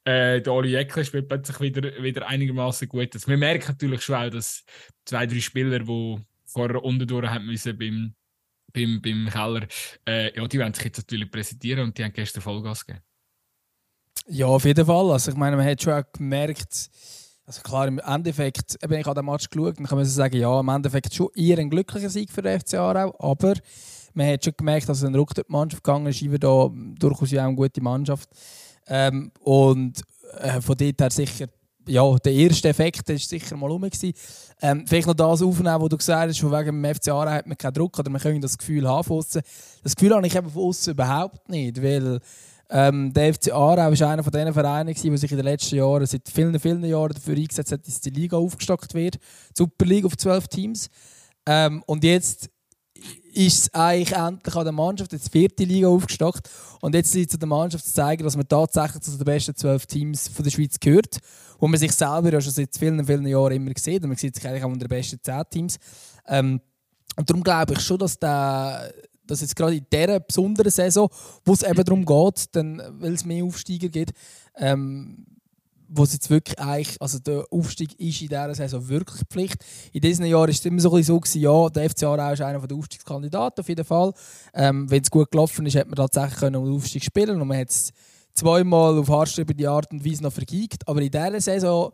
Äh, 0.04 0.42
der 0.42 0.52
Oli 0.52 0.74
Eckler 0.74 1.04
spielt 1.04 1.28
plötzlich 1.28 1.60
wieder, 1.60 2.02
wieder 2.02 2.26
einigermaßen 2.26 2.88
gut. 2.88 3.14
Also, 3.14 3.30
man 3.30 3.40
merkt 3.40 3.68
natürlich 3.68 4.02
schon 4.02 4.16
auch, 4.16 4.30
dass 4.30 4.64
zwei, 5.04 5.26
drei 5.26 5.40
Spieler, 5.40 5.78
die 5.80 6.18
vorher 6.46 6.82
unten 6.82 7.28
haben 7.28 7.46
müssen 7.46 7.78
beim, 7.78 8.14
beim, 8.72 9.00
beim 9.00 9.28
Keller, 9.30 9.66
äh, 10.06 10.36
ja, 10.36 10.46
die 10.46 10.58
werden 10.58 10.74
sich 10.74 10.84
jetzt 10.84 10.98
natürlich 10.98 11.30
präsentieren 11.30 11.84
und 11.84 11.98
die 11.98 12.04
haben 12.04 12.12
gestern 12.12 12.42
Vollgas 12.42 12.86
gegeben. 12.86 13.04
Ja, 14.26 14.46
auf 14.46 14.64
jeden 14.64 14.86
Fall. 14.86 15.10
Also 15.10 15.30
ich 15.30 15.36
meine, 15.36 15.56
man 15.56 15.66
hat 15.66 15.82
schon 15.82 15.92
auch 15.92 16.04
gemerkt, 16.12 16.90
also 17.46 17.62
klar, 17.62 17.88
im 17.88 17.98
Endeffekt, 17.98 18.78
eben, 18.82 18.94
ich 18.94 19.06
habe 19.06 19.20
den 19.20 19.24
Match 19.24 19.50
geschaut 19.50 19.78
und 19.78 19.88
kann 19.88 19.98
man 19.98 20.04
sagen, 20.04 20.36
ja, 20.36 20.60
im 20.60 20.68
Endeffekt 20.68 21.14
schon 21.14 21.30
eher 21.34 21.58
ein 21.58 21.70
glücklicher 21.70 22.10
Sieg 22.10 22.30
für 22.30 22.42
den 22.42 22.60
FC 22.60 22.74
Aarau, 22.74 23.14
aber 23.18 23.54
man 24.14 24.28
hat 24.28 24.44
schon 24.44 24.54
gemerkt, 24.56 24.88
dass 24.88 25.02
es 25.02 25.10
die 25.10 25.42
Mannschaft 25.48 25.82
gegangen 25.82 26.06
ist, 26.06 26.22
Iver 26.22 26.38
da 26.38 26.70
durchaus 26.98 27.34
auch 27.34 27.38
eine 27.38 27.54
gute 27.54 27.80
Mannschaft. 27.80 28.28
Ähm, 28.86 29.32
und 29.40 30.00
äh, 30.38 30.60
von 30.60 30.76
dort 30.76 31.00
her 31.00 31.10
sicher, 31.10 31.46
ja, 31.88 32.16
der 32.18 32.32
erste 32.32 32.68
Effekt 32.68 33.08
war 33.08 33.18
sicher 33.18 33.56
mal 33.56 33.70
rum. 33.70 33.88
Ähm, 34.62 34.86
vielleicht 34.86 35.08
noch 35.08 35.14
das 35.14 35.42
aufnehmen, 35.42 35.80
was 35.80 35.88
du 35.88 35.96
gesagt 35.96 36.28
hast, 36.28 36.40
von 36.40 36.52
wegen 36.52 36.82
dem 36.82 36.94
FC 36.94 37.08
Aarau 37.08 37.30
hat 37.30 37.46
man 37.46 37.56
keinen 37.56 37.74
Druck 37.74 37.98
oder 37.98 38.10
man 38.10 38.20
könnte 38.20 38.40
das 38.40 38.58
Gefühl 38.58 38.86
haben 38.86 39.04
von. 39.04 39.24
Das 39.82 39.96
Gefühl 39.96 40.14
habe 40.14 40.26
ich 40.26 40.36
eben 40.36 40.50
von 40.50 40.62
außen 40.62 40.92
überhaupt 40.92 41.48
nicht, 41.48 41.82
weil 41.82 42.20
ähm, 42.72 43.12
der 43.12 43.34
FC 43.34 43.52
Aarau 43.52 43.90
war 43.90 44.08
einer 44.08 44.22
von 44.22 44.32
den 44.32 44.52
Vereinen, 44.52 44.94
die 44.94 45.16
sich 45.16 45.30
in 45.32 45.36
den 45.36 45.44
letzten 45.44 45.76
Jahren, 45.76 46.06
seit 46.06 46.28
vielen, 46.28 46.58
vielen 46.60 46.84
Jahren 46.84 47.12
dafür 47.12 47.36
eingesetzt 47.36 47.72
hat, 47.72 47.86
dass 47.86 48.00
die 48.00 48.10
Liga 48.10 48.36
aufgestockt 48.36 48.94
wird. 48.94 49.16
Die 49.16 49.18
Super 49.56 49.86
League 49.86 50.04
auf 50.04 50.16
zwölf 50.16 50.46
Teams. 50.46 50.88
Ähm, 51.46 51.82
und 51.86 52.04
jetzt 52.04 52.48
ist 53.32 53.58
es 53.58 53.74
eigentlich 53.74 54.12
endlich 54.12 54.54
an 54.54 54.64
der 54.64 54.72
Mannschaft, 54.72 55.12
jetzt 55.12 55.32
vierte 55.32 55.64
Liga 55.64 55.88
aufgestockt. 55.88 56.48
Und 56.80 56.94
jetzt 56.94 57.14
ist 57.16 57.30
es 57.30 57.34
an 57.34 57.40
der 57.40 57.48
Mannschaft 57.48 57.84
zu 57.84 57.92
zeigen, 57.92 58.22
dass 58.22 58.36
man 58.36 58.46
tatsächlich 58.46 59.02
zu 59.02 59.16
den 59.16 59.24
besten 59.24 59.56
zwölf 59.56 59.86
Teams 59.86 60.28
von 60.28 60.44
der 60.44 60.50
Schweiz 60.52 60.78
gehört. 60.78 61.18
Wo 61.58 61.66
man 61.66 61.78
sich 61.78 61.92
selber 61.92 62.32
ja 62.32 62.40
schon 62.40 62.52
seit 62.52 62.76
vielen, 62.76 63.04
vielen 63.04 63.26
Jahren 63.26 63.52
immer 63.52 63.72
sieht. 63.76 64.02
Und 64.04 64.10
man 64.10 64.16
sieht 64.16 64.36
sich 64.36 64.46
eigentlich 64.46 64.62
auch 64.62 64.68
unter 64.68 64.86
den 64.86 64.96
besten 64.96 65.18
zehn 65.20 65.42
Teams. 65.50 65.78
Ähm, 66.28 66.60
und 67.16 67.28
darum 67.28 67.42
glaube 67.42 67.74
ich 67.74 67.80
schon, 67.80 67.98
dass 67.98 68.18
der 68.18 68.92
dass 69.30 69.40
jetzt 69.40 69.56
gerade 69.56 69.76
in 69.76 69.86
dieser 69.92 70.20
besonderen 70.20 70.70
Saison, 70.70 71.08
wo 71.44 71.52
es 71.52 71.62
eben 71.62 71.84
darum 71.84 72.04
geht, 72.04 72.48
weil 72.54 73.14
es 73.14 73.24
mehr 73.24 73.44
Aufsteiger 73.44 73.88
gibt, 73.88 74.12
ähm, 74.56 75.26
wo 75.92 76.04
es 76.04 76.12
jetzt 76.12 76.30
wirklich 76.30 76.58
eigentlich, 76.58 77.00
also 77.02 77.18
der 77.18 77.44
Aufstieg 77.50 77.98
ist 77.98 78.22
in 78.22 78.28
dieser 78.28 78.54
Saison 78.54 78.88
wirklich 78.88 79.22
Pflicht. 79.28 79.56
In 79.92 80.00
diesen 80.00 80.24
Jahren 80.24 80.42
war 80.42 80.48
es 80.48 80.64
immer 80.64 80.80
so, 80.80 80.90
gewesen, 80.90 81.40
ja, 81.40 81.68
der 81.68 81.90
FC 81.90 82.04
Aarau 82.04 82.32
ist 82.32 82.40
einer 82.40 82.64
der 82.66 82.76
Aufstiegskandidaten 82.76 83.60
auf 83.60 83.68
jeden 83.68 83.84
Fall. 83.84 84.12
Ähm, 84.54 84.88
Wenn 84.88 85.02
es 85.02 85.10
gut 85.10 85.30
gelaufen 85.30 85.66
ist, 85.66 85.76
hat 85.76 85.88
man 85.88 85.96
tatsächlich 85.96 86.38
können 86.38 86.64
den 86.64 86.74
Aufstieg 86.74 87.02
spielen 87.02 87.40
und 87.40 87.48
man 87.48 87.58
hat 87.58 87.70
es 87.70 87.92
zweimal 88.34 88.98
auf 88.98 89.34
die 89.34 89.66
Art 89.66 89.90
und 89.90 90.04
Weise 90.04 90.22
noch 90.22 90.32
vergeigt. 90.32 90.86
Aber 90.86 91.02
in 91.02 91.10
dieser 91.10 91.40
Saison 91.40 91.92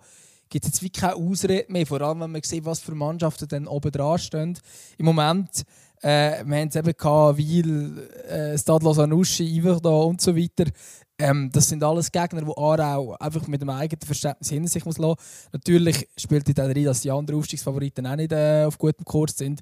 gibt 0.48 0.64
es 0.64 0.72
jetzt 0.72 0.82
wie 0.82 0.90
keine 0.90 1.16
Ausrede 1.16 1.72
mehr, 1.72 1.86
vor 1.86 2.00
allem 2.00 2.20
wenn 2.20 2.32
man 2.32 2.42
sieht, 2.42 2.64
was 2.64 2.80
für 2.80 2.94
Mannschaften 2.94 3.48
dann 3.48 3.66
oben 3.66 3.90
dran 3.90 4.18
stehen. 4.18 4.58
Im 4.98 5.06
Moment 5.06 5.64
Äh, 6.02 6.44
wir 6.44 6.56
haben 6.58 6.68
es 6.68 6.76
eben 6.76 6.92
gehabt, 6.96 7.38
Weil, 7.38 8.08
äh, 8.28 8.58
Stadlos 8.58 8.98
Anuschi, 8.98 9.44
Iverdon 9.44 10.10
und 10.10 10.20
so 10.20 10.36
weiter. 10.36 10.70
Ähm, 11.18 11.50
das 11.50 11.68
sind 11.68 11.82
alles 11.82 12.12
Gegner, 12.12 12.42
die 12.42 12.52
Aarau 12.56 13.16
einfach 13.18 13.46
mit 13.46 13.62
dem 13.62 13.70
eigenen 13.70 14.02
Verständnis 14.04 14.50
hinter 14.50 14.68
sich 14.68 14.84
muss 14.84 14.98
lassen. 14.98 15.18
Natürlich 15.52 16.08
spielt 16.16 16.46
in 16.48 16.54
rein, 16.58 16.84
dass 16.84 17.00
die 17.00 17.10
anderen 17.10 17.40
Aufstiegsfavoriten 17.40 18.06
auch 18.06 18.16
nicht 18.16 18.32
äh, 18.32 18.64
auf 18.64 18.76
gutem 18.76 19.04
Kurs 19.04 19.36
sind. 19.36 19.60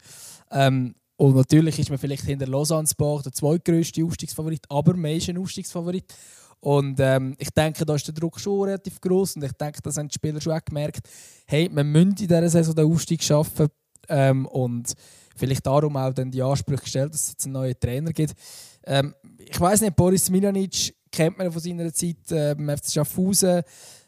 Ähm, 0.50 0.95
und 1.17 1.37
natürlich 1.37 1.79
ist 1.79 1.91
man 1.91 1.99
vielleicht 1.99 2.25
hinter 2.25 2.47
Lausanne-Sport 2.47 3.26
der 3.26 3.33
zweitgrößte 3.33 4.05
Aufstiegsfavorit, 4.05 4.64
aber 4.69 4.97
man 4.97 5.12
ist 5.12 5.29
ein 5.29 5.38
Aufstiegsfavorit. 5.38 6.12
Und 6.59 6.99
ähm, 6.99 7.37
ich 7.38 7.50
denke, 7.50 7.85
da 7.85 7.95
ist 7.95 8.07
der 8.07 8.14
Druck 8.14 8.41
schon 8.41 8.62
relativ 8.62 9.00
groß 9.00 9.37
und 9.37 9.45
ich 9.45 9.53
denke, 9.53 9.81
das 9.83 9.97
haben 9.97 10.09
die 10.09 10.14
Spieler 10.14 10.41
schon 10.41 10.55
auch 10.55 10.64
gemerkt, 10.64 11.09
hey, 11.47 11.69
man 11.71 11.93
müssen 11.93 12.09
in 12.09 12.14
dieser 12.17 12.49
Saison 12.49 12.75
den 12.75 12.91
Aufstieg 12.91 13.23
schaffen 13.23 13.69
ähm, 14.09 14.47
und 14.47 14.95
vielleicht 15.37 15.67
darum 15.67 15.97
auch 15.97 16.12
dann 16.12 16.31
die 16.31 16.43
Ansprüche 16.43 16.83
gestellt, 16.83 17.12
dass 17.12 17.23
es 17.23 17.31
jetzt 17.31 17.45
einen 17.45 17.55
neuen 17.55 17.79
Trainer 17.79 18.12
gibt. 18.12 18.35
Ähm, 18.85 19.14
ich 19.38 19.61
weiß 19.61 19.81
nicht, 19.81 19.97
Boris 19.97 20.31
Milanic 20.31 20.95
kennt 21.11 21.38
man 21.38 21.50
von 21.50 21.61
seiner 21.61 21.93
Zeit 21.93 22.31
äh, 22.31 22.55
beim 22.55 22.76
FC 22.76 22.93
Schaffhausen. 22.93 23.62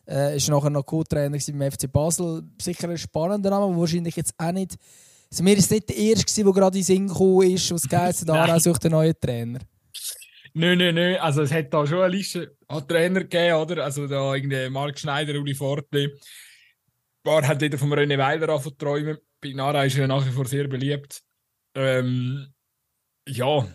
Äh, 0.09 0.37
ist 0.37 0.49
nachher 0.49 0.71
noch 0.71 0.85
Co-Trainer 0.85 1.37
beim 1.37 1.73
FC 1.73 1.91
Basel. 1.91 2.43
Sicher 2.61 2.89
ein 2.89 2.99
spannender 2.99 3.51
Name, 3.51 3.65
aber 3.65 3.77
wahrscheinlich 3.77 4.17
jetzt 4.17 4.35
auch 4.39 4.53
nicht. 4.53 4.77
Also 5.31 5.43
mir 5.43 5.57
ist 5.57 5.71
nicht 5.71 5.89
der 5.89 5.97
Erste, 5.97 6.45
der 6.45 6.53
gerade 6.53 6.79
in 6.79 6.85
Sinn 6.85 7.09
gekommen 7.09 7.51
ist, 7.51 7.71
was 7.73 7.89
geheißen 7.89 8.27
da 8.27 8.61
sucht 8.61 8.85
einen 8.85 8.93
neuen 8.93 9.15
Trainer. 9.21 9.59
Nein, 10.55 10.79
nein, 10.79 10.95
nein. 10.95 11.17
Also 11.17 11.43
es 11.43 11.53
hat 11.53 11.75
da 11.75 11.87
schon 11.87 11.99
eine 11.99 12.17
Liste 12.17 12.57
an 12.69 12.87
Trainer 12.87 13.21
gegeben, 13.21 13.57
oder? 13.57 13.85
Also 13.85 14.07
da 14.07 14.35
irgendwie 14.35 14.71
Marc 14.71 14.99
Schneider, 14.99 15.39
Uli 15.39 15.55
Forte. 15.55 15.99
Ein 15.99 16.13
paar 17.23 17.47
hat 17.47 17.61
wieder 17.61 17.77
vom 17.77 17.93
René 17.93 18.17
Weiler 18.17 18.49
angefangen 18.49 18.79
träumen. 18.79 19.19
Bei 19.47 19.53
Nara 19.53 19.85
ist 19.85 19.97
er 19.97 20.09
nach 20.09 20.27
wie 20.27 20.31
vor 20.31 20.47
sehr 20.47 20.67
beliebt. 20.67 21.23
Ähm, 21.77 22.53
ja, 23.29 23.67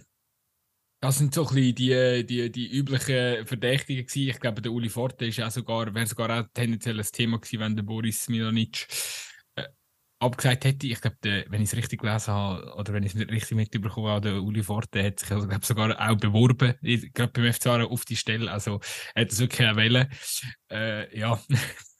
das 1.01 1.17
sind 1.17 1.33
so 1.33 1.47
ein 1.47 1.55
bisschen 1.55 1.75
die, 1.75 2.25
die, 2.25 2.51
die 2.51 2.67
üblichen 2.71 3.45
Verdächtigen 3.45 4.05
gewesen. 4.05 4.29
Ich 4.29 4.39
glaube, 4.39 4.61
der 4.61 4.71
Uli 4.71 4.89
Forte 4.89 5.27
ist 5.27 5.39
auch 5.41 5.49
sogar, 5.49 5.93
wäre 5.93 6.07
sogar 6.07 6.41
auch 6.41 6.47
tendenziell 6.53 6.99
ein 6.99 7.05
Thema 7.05 7.39
gewesen, 7.39 7.59
wenn 7.61 7.75
der 7.75 7.83
Boris 7.83 8.27
Milanic 8.27 8.87
äh, 9.55 9.67
abgesagt 10.19 10.65
hätte. 10.65 10.87
Ich 10.87 10.99
glaube, 10.99 11.45
wenn 11.47 11.61
ich 11.61 11.69
es 11.69 11.77
richtig 11.77 12.01
gelesen 12.01 12.33
habe, 12.33 12.75
oder 12.75 12.91
wenn 12.93 13.03
ich 13.03 13.15
es 13.15 13.21
richtig 13.21 13.55
mitbekommen 13.55 14.07
habe, 14.07 14.29
der 14.29 14.43
Uli 14.43 14.63
Forte 14.63 15.01
hat 15.01 15.21
sich 15.21 15.31
also, 15.31 15.47
glaub, 15.47 15.63
sogar 15.63 16.09
auch 16.09 16.17
beworben, 16.17 16.75
gerade 17.13 17.31
beim 17.31 17.53
FC 17.53 17.67
auf 17.67 18.03
die 18.03 18.17
Stelle. 18.17 18.51
Also, 18.51 18.81
er 19.15 19.21
hat 19.21 19.31
es 19.31 19.39
wirklich 19.39 19.69
auch 19.69 19.75
wollen. 19.77 20.09
Äh, 20.69 21.17
ja. 21.17 21.41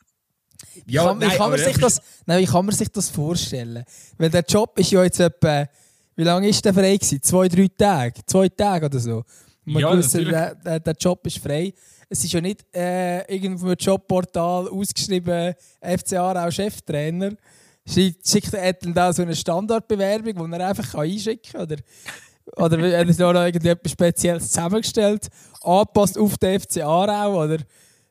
ja, 0.86 1.03
wie 1.03 1.08
kann, 1.08 1.18
nein, 1.20 1.38
kann 1.38 1.50
man 1.50 1.60
sich 1.60 1.77
das, 1.77 2.01
nein, 2.25 2.41
wie 2.41 2.46
kann 2.46 2.65
man 2.65 2.75
sich 2.75 2.89
das 2.89 3.10
vorstellen? 3.10 3.84
Weil 4.18 4.30
der 4.30 4.44
Job 4.48 4.77
ist 4.80 4.91
ja 4.91 5.03
jetzt 5.03 5.20
etwa 5.20 5.68
wie 6.15 6.24
lange 6.24 6.50
ist 6.50 6.63
der 6.63 6.74
frei 6.74 6.98
gewesen? 6.98 7.22
Zwei, 7.22 7.48
drei 7.48 7.68
Tage? 7.68 8.22
Zwei 8.25 8.50
Tage 8.50 8.86
oder 8.86 9.00
so? 9.00 9.24
Man 9.63 9.82
ja, 9.82 9.96
wusste, 9.96 10.24
der, 10.24 10.56
der, 10.56 10.80
der, 10.80 10.94
Job 10.94 11.25
ist 11.25 11.38
frei. 11.39 11.74
Es 12.10 12.24
ist 12.24 12.34
ja 12.34 12.41
nicht 12.41 12.65
äh, 12.75 13.22
irgendwo 13.34 13.72
im 13.72 13.75
Jobportal 13.80 14.68
ausgeschrieben, 14.68 15.53
FCA 15.82 16.46
auch 16.46 16.51
Cheftrainer. 16.51 17.32
Schickt 17.86 18.53
er 18.53 18.74
dann 18.74 18.94
da 18.94 19.13
so 19.13 19.22
eine 19.22 19.36
Standardbewerbung, 19.36 20.51
die 20.51 20.58
er 20.58 20.68
einfach 20.68 20.94
einschicken 20.96 21.53
kann? 21.53 21.62
Oder, 21.63 21.77
oder 22.56 23.00
hat 23.00 23.20
er 23.20 23.34
noch 23.34 23.46
irgendetwas 23.46 23.91
Spezielles 23.91 24.51
zusammengestellt, 24.51 25.27
angepasst 25.62 26.18
auf 26.18 26.38
den 26.38 26.60
FCA 26.60 27.25
auch? 27.25 27.46
Oder, 27.46 27.58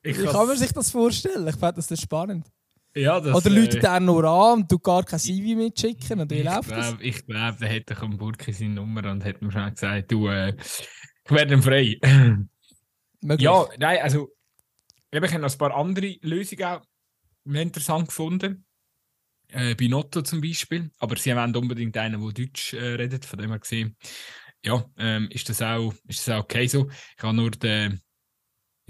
wie 0.02 0.12
kann 0.12 0.46
man 0.46 0.56
sich 0.56 0.72
das 0.72 0.90
vorstellen? 0.90 1.46
Ich 1.48 1.56
finde 1.56 1.74
das 1.74 2.00
spannend. 2.00 2.46
Ja, 2.94 3.20
das, 3.20 3.34
Oder 3.34 3.50
Leute 3.50 3.78
äh, 3.78 4.00
nur 4.00 4.24
an 4.24 4.60
und 4.60 4.72
du 4.72 4.78
gar 4.78 5.04
kein 5.04 5.20
CV 5.20 5.56
mitschicken 5.56 6.20
und 6.20 6.30
wie 6.30 6.42
läuft 6.42 6.68
glaub, 6.68 6.76
das? 6.76 6.94
Ich 7.00 7.24
glaube, 7.24 7.56
der 7.60 7.68
hätte 7.68 7.96
am 7.98 8.16
Burki 8.16 8.52
seine 8.52 8.74
Nummer 8.74 9.08
und 9.08 9.24
hat 9.24 9.40
mir 9.40 9.52
schon 9.52 9.70
gesagt, 9.70 10.10
du, 10.10 10.26
äh, 10.26 10.56
ich 11.24 11.30
werde 11.30 11.60
frei. 11.62 11.98
Ja, 13.22 13.68
nein, 13.78 13.98
also 14.00 14.30
ich 15.10 15.20
habe 15.20 15.38
noch 15.38 15.52
ein 15.52 15.58
paar 15.58 15.76
andere 15.76 16.16
Lösungen 16.22 16.64
auch 16.64 16.80
interessant 17.44 18.08
gefunden. 18.08 18.64
Äh, 19.48 19.74
bei 19.74 19.88
Notto 19.88 20.22
zum 20.22 20.40
Beispiel. 20.40 20.90
Aber 20.98 21.16
sie 21.16 21.34
haben 21.34 21.54
unbedingt 21.54 21.96
einen, 21.98 22.20
der 22.20 22.32
Deutsch 22.32 22.72
äh, 22.72 22.94
redet. 22.94 23.26
Von 23.26 23.40
dem 23.40 23.50
her 23.50 23.58
gesehen, 23.58 23.96
ja, 24.64 24.84
ähm, 24.96 25.28
ist, 25.30 25.48
das 25.50 25.60
auch, 25.60 25.92
ist 26.06 26.26
das 26.26 26.34
auch 26.34 26.44
okay 26.44 26.66
so. 26.66 26.88
Ich 26.88 27.22
habe 27.22 27.36
nur 27.36 27.50
den 27.50 28.00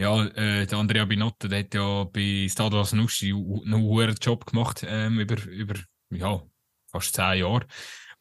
ja, 0.01 0.25
äh, 0.29 0.67
der 0.67 0.79
Andrea 0.79 1.05
Binotto, 1.05 1.47
der 1.47 1.61
hat 1.61 1.75
ja 1.75 2.05
bei 2.05 2.49
Stados 2.49 2.95
Nuschi 2.95 3.33
einen 3.33 3.75
hohen 3.75 4.15
Job 4.21 4.47
gemacht, 4.47 4.85
ähm, 4.89 5.21
über, 5.21 5.37
über 5.47 5.75
ja, 6.11 6.43
fast 6.91 7.15
zehn 7.15 7.41
Jahre. 7.41 7.67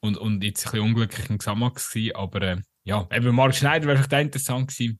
Und, 0.02 0.18
und 0.18 0.44
jetzt 0.44 0.66
ein 0.66 0.72
bisschen 0.72 0.88
unglücklich 0.88 1.30
im 1.30 1.38
Gesamtmax 1.38 1.92
gewesen, 1.92 2.16
aber 2.16 2.42
äh, 2.42 2.58
ja, 2.84 3.08
eben 3.14 3.34
Marc 3.34 3.56
Schneider 3.56 3.88
wäre 3.88 4.04
vielleicht 4.04 4.26
interessant 4.26 4.68
gewesen. 4.68 5.00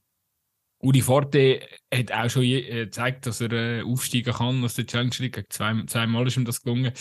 Uli 0.78 1.02
Forte 1.02 1.60
hat 1.92 2.12
auch 2.12 2.30
schon 2.30 2.44
äh, 2.44 2.86
gezeigt, 2.86 3.26
dass 3.26 3.42
er 3.42 3.52
äh, 3.52 3.82
aufsteigen 3.82 4.32
kann 4.32 4.64
aus 4.64 4.74
der 4.74 4.86
Challenge 4.86 5.14
League. 5.18 5.44
Zwei, 5.50 5.84
zweimal 5.86 6.26
ist 6.26 6.38
ihm 6.38 6.46
das 6.46 6.62
gelungen. 6.62 6.92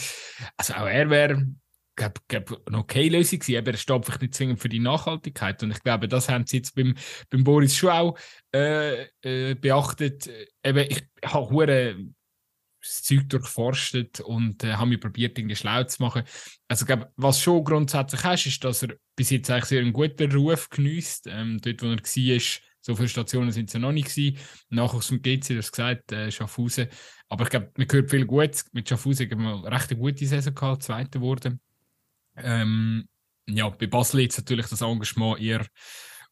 Also 0.58 0.74
auch 0.74 0.88
er 0.88 1.10
wäre 1.10 1.48
glaube, 2.00 2.22
glaub, 2.28 2.68
eine 2.68 2.78
okay 2.80 3.10
Lösung 3.10 3.40
gewesen, 3.40 3.60
aber 3.60 3.72
er 3.72 3.78
steht 3.78 4.06
vielleicht 4.06 4.22
nicht 4.22 4.34
zwingend 4.34 4.60
für 4.60 4.70
die 4.70 4.80
Nachhaltigkeit. 4.80 5.62
Und 5.62 5.72
ich 5.72 5.84
glaube, 5.84 6.08
das 6.08 6.30
haben 6.30 6.48
sie 6.48 6.58
jetzt 6.58 6.74
beim, 6.76 6.96
beim 7.30 7.44
Boris 7.44 7.76
schon 7.76 7.90
auch 7.90 8.18
äh, 8.54 9.04
äh, 9.22 9.56
beachtet. 9.56 10.30
Eben, 10.64 10.88
ich 10.90 11.04
habe 11.24 12.10
das 12.82 13.04
Zeug 13.04 13.28
durchforstet 13.30 14.22
und 14.22 14.64
äh, 14.64 14.74
habe 14.74 14.90
mich 14.90 15.02
probiert, 15.02 15.38
irgendwie 15.38 15.58
schlau 15.58 15.84
zu 15.84 16.02
machen. 16.02 16.24
Also, 16.70 16.84
ich 16.84 16.88
glaube, 16.88 17.12
was 17.18 17.42
schon 17.42 17.64
grundsätzlich 17.64 18.24
hast, 18.24 18.46
ist, 18.46 18.64
dass 18.64 18.84
er 18.84 18.96
bis 19.16 19.30
jetzt 19.30 19.52
eigentlich 19.52 19.66
sehr 19.66 19.82
einen 19.82 19.94
guten 19.94 20.32
Ruf 20.32 20.70
genießt. 20.70 21.28
Ähm, 21.28 21.60
dort, 21.62 21.82
wo 21.84 21.88
er 21.88 21.98
war, 21.98 22.42
so 22.82 22.96
viele 22.96 23.10
Stationen 23.10 23.52
sind 23.52 23.68
es 23.68 23.74
ja 23.74 23.80
noch 23.80 23.92
nicht 23.92 24.08
gewesen. 24.08 24.38
Nachher 24.70 24.96
aus 24.96 25.10
dem 25.10 25.22
GC, 25.22 25.56
das 25.56 25.72
gesagt, 25.72 26.14
äh, 26.14 26.32
Schaffhausen. 26.32 26.88
Aber 27.28 27.44
ich 27.44 27.50
glaube, 27.50 27.72
man 27.76 27.88
hört 27.92 28.10
viel 28.10 28.26
Gutes. 28.26 28.66
Mit 28.72 28.88
Schaffhausen 28.88 29.30
haben 29.30 29.44
wir 29.44 29.72
recht 29.72 29.92
eine 29.92 30.00
gute 30.00 30.26
Saison 30.26 30.56
gehabt, 30.56 30.84
Zweiter 30.84 31.20
geworden. 31.20 31.60
Ähm, 32.44 33.08
ja, 33.48 33.70
bei 33.70 33.88
Basel 33.88 34.22
ist 34.22 34.38
natürlich 34.38 34.68
das 34.68 34.82
Engagement 34.82 35.40
eher 35.40 35.66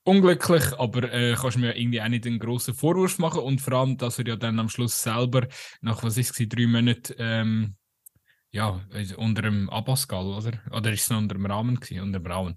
unglücklich, 0.04 0.64
aber 0.78 1.12
äh, 1.12 1.36
kannst 1.36 1.58
mir 1.58 1.78
irgendwie 1.78 2.02
auch 2.02 2.08
nicht 2.08 2.26
einen 2.26 2.40
grossen 2.40 2.74
Vorwurf 2.74 3.20
machen 3.20 3.42
und 3.42 3.60
vor 3.60 3.74
allem, 3.74 3.98
dass 3.98 4.20
er 4.20 4.28
ja 4.28 4.36
dann 4.36 4.60
am 4.60 4.70
Schluss 4.70 5.02
selber 5.02 5.48
nach, 5.82 6.02
was 6.04 6.18
ist 6.18 6.40
es, 6.40 6.50
drei 6.50 6.66
Monaten, 6.66 7.14
ähm, 7.18 7.76
ja, 8.52 8.82
unter 9.18 9.42
dem 9.42 9.70
Abbasgal, 9.70 10.26
oder? 10.26 10.62
Oder 10.72 10.94
ist 10.94 11.04
es 11.04 11.10
noch 11.10 11.18
unter 11.18 11.36
dem 11.36 11.46
Rahmen 11.46 11.76
gewesen? 11.76 12.02
Unter 12.02 12.20
dem 12.20 12.32
Rahmen. 12.32 12.56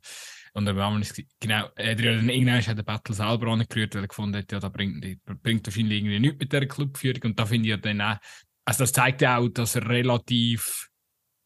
Unter 0.52 0.72
dem 0.72 0.78
Rahmen 0.78 1.02
ist 1.02 1.20
genau, 1.40 1.68
er 1.74 1.90
hat 1.92 1.98
dann 1.98 2.28
irgendwann 2.28 2.76
den 2.76 2.84
Battle 2.84 3.14
selber 3.14 3.48
angerührt, 3.48 3.94
weil 3.94 4.04
er 4.04 4.08
gefunden 4.08 4.36
hat, 4.36 4.50
ja, 4.52 4.60
da 4.60 4.68
bringt, 4.68 5.04
bringt 5.42 5.66
wahrscheinlich 5.66 5.98
irgendwie 5.98 6.20
nichts 6.20 6.38
mit 6.38 6.52
der 6.52 6.66
Clubführung 6.66 7.22
und 7.24 7.38
da 7.38 7.46
finde 7.46 7.66
ich 7.66 7.70
ja 7.70 7.76
dann 7.76 8.00
auch, 8.00 8.16
also 8.64 8.84
das 8.84 8.92
zeigt 8.92 9.22
ja 9.22 9.38
auch, 9.38 9.48
dass 9.48 9.76
er 9.76 9.88
relativ 9.88 10.89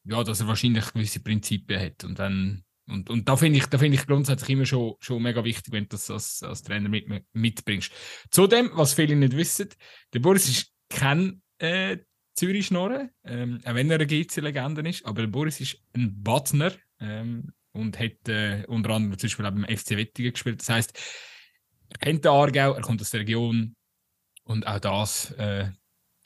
ja, 0.05 0.23
dass 0.23 0.41
er 0.41 0.49
wahrscheinlich 0.49 0.93
gewisse 0.93 1.21
Prinzipien 1.21 1.81
hat. 1.81 2.05
Und, 2.05 2.19
dann, 2.19 2.65
und, 2.87 3.11
und 3.11 3.29
da 3.29 3.37
finde 3.37 3.59
ich, 3.59 3.67
find 3.67 3.95
ich 3.95 4.07
grundsätzlich 4.07 4.51
immer 4.51 4.67
schon, 4.67 4.95
schon 5.01 5.23
mega 5.23 5.45
wichtig, 5.45 5.73
wenn 5.73 5.85
du 5.85 5.91
das 5.91 6.11
als, 6.11 6.43
als 6.43 6.63
Trainer 6.63 6.89
mit, 6.89 7.07
mitbringst. 7.33 7.93
Zudem, 8.31 8.71
was 8.75 8.95
viele 8.95 9.17
nicht 9.17 9.37
wissen, 9.37 9.69
der 10.13 10.21
Boris 10.21 10.49
ist 10.49 10.73
kein 10.89 11.43
äh, 11.59 11.99
Zürich-Schnorren, 12.35 13.11
ähm, 13.25 13.61
auch 13.65 13.75
wenn 13.75 13.91
er 13.91 13.97
eine 13.97 14.07
GC-Legende 14.07 14.89
ist, 14.89 15.05
aber 15.07 15.23
der 15.23 15.29
Boris 15.29 15.61
ist 15.61 15.79
ein 15.95 16.23
Badner 16.23 16.73
ähm, 17.01 17.53
und 17.73 17.99
hat 17.99 18.29
äh, 18.29 18.65
unter 18.67 18.91
anderem 18.91 19.19
zum 19.19 19.29
Beispiel 19.29 19.47
auch 19.47 19.51
beim 19.51 19.65
FC 19.65 19.91
Wettingen 19.91 20.33
gespielt. 20.33 20.61
Das 20.61 20.69
heisst, 20.69 20.99
er 21.91 21.99
kennt 21.99 22.25
den 22.25 22.33
Aargau, 22.33 22.73
er 22.73 22.83
kommt 22.83 23.01
aus 23.01 23.11
der 23.11 23.21
Region 23.21 23.77
und 24.43 24.67
auch 24.67 24.81
das 24.81 25.31
äh, 25.33 25.71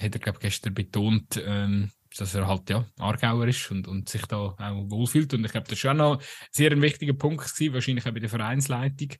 hat 0.00 0.14
er, 0.14 0.18
glaube 0.18 0.38
gestern 0.40 0.74
betont, 0.74 1.42
ähm, 1.44 1.90
dass 2.20 2.34
er 2.34 2.46
halt 2.46 2.68
ja 2.70 2.84
Aargauer 2.98 3.46
ist 3.46 3.70
und, 3.70 3.88
und 3.88 4.08
sich 4.08 4.22
da 4.26 4.36
auch 4.36 4.90
wohlfühlt. 4.90 5.32
Und 5.34 5.44
ich 5.44 5.52
glaube, 5.52 5.66
das 5.66 5.74
ist 5.74 5.80
schon 5.80 5.96
noch 5.96 6.22
sehr 6.50 6.72
ein 6.72 6.82
wichtiger 6.82 7.14
Punkt 7.14 7.44
gewesen, 7.44 7.74
wahrscheinlich 7.74 8.06
auch 8.06 8.12
bei 8.12 8.20
der 8.20 8.28
Vereinsleitung. 8.28 9.10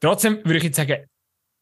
Trotzdem 0.00 0.36
würde 0.44 0.58
ich 0.58 0.64
jetzt 0.64 0.76
sagen, 0.76 1.04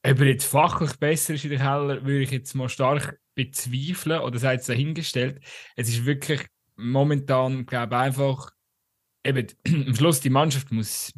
ob 0.05 0.21
er 0.21 0.27
jetzt 0.27 0.45
fachlich 0.45 0.93
besser 0.99 1.35
ist 1.35 1.45
in 1.45 1.51
der 1.51 1.61
Keller, 1.61 2.05
würde 2.05 2.23
ich 2.23 2.31
jetzt 2.31 2.55
mal 2.55 2.69
stark 2.69 3.19
bezweifeln 3.35 4.21
oder 4.21 4.39
sei 4.39 4.55
es 4.55 4.67
dahingestellt. 4.67 5.43
Es 5.77 5.89
ist 5.89 6.05
wirklich 6.05 6.47
momentan, 6.77 7.67
glaube 7.67 7.95
ich, 7.95 8.01
einfach, 8.01 8.51
eben, 9.25 9.47
am 9.89 9.95
Schluss 9.95 10.21
die 10.21 10.31
Mannschaft 10.31 10.73
muss, 10.73 11.13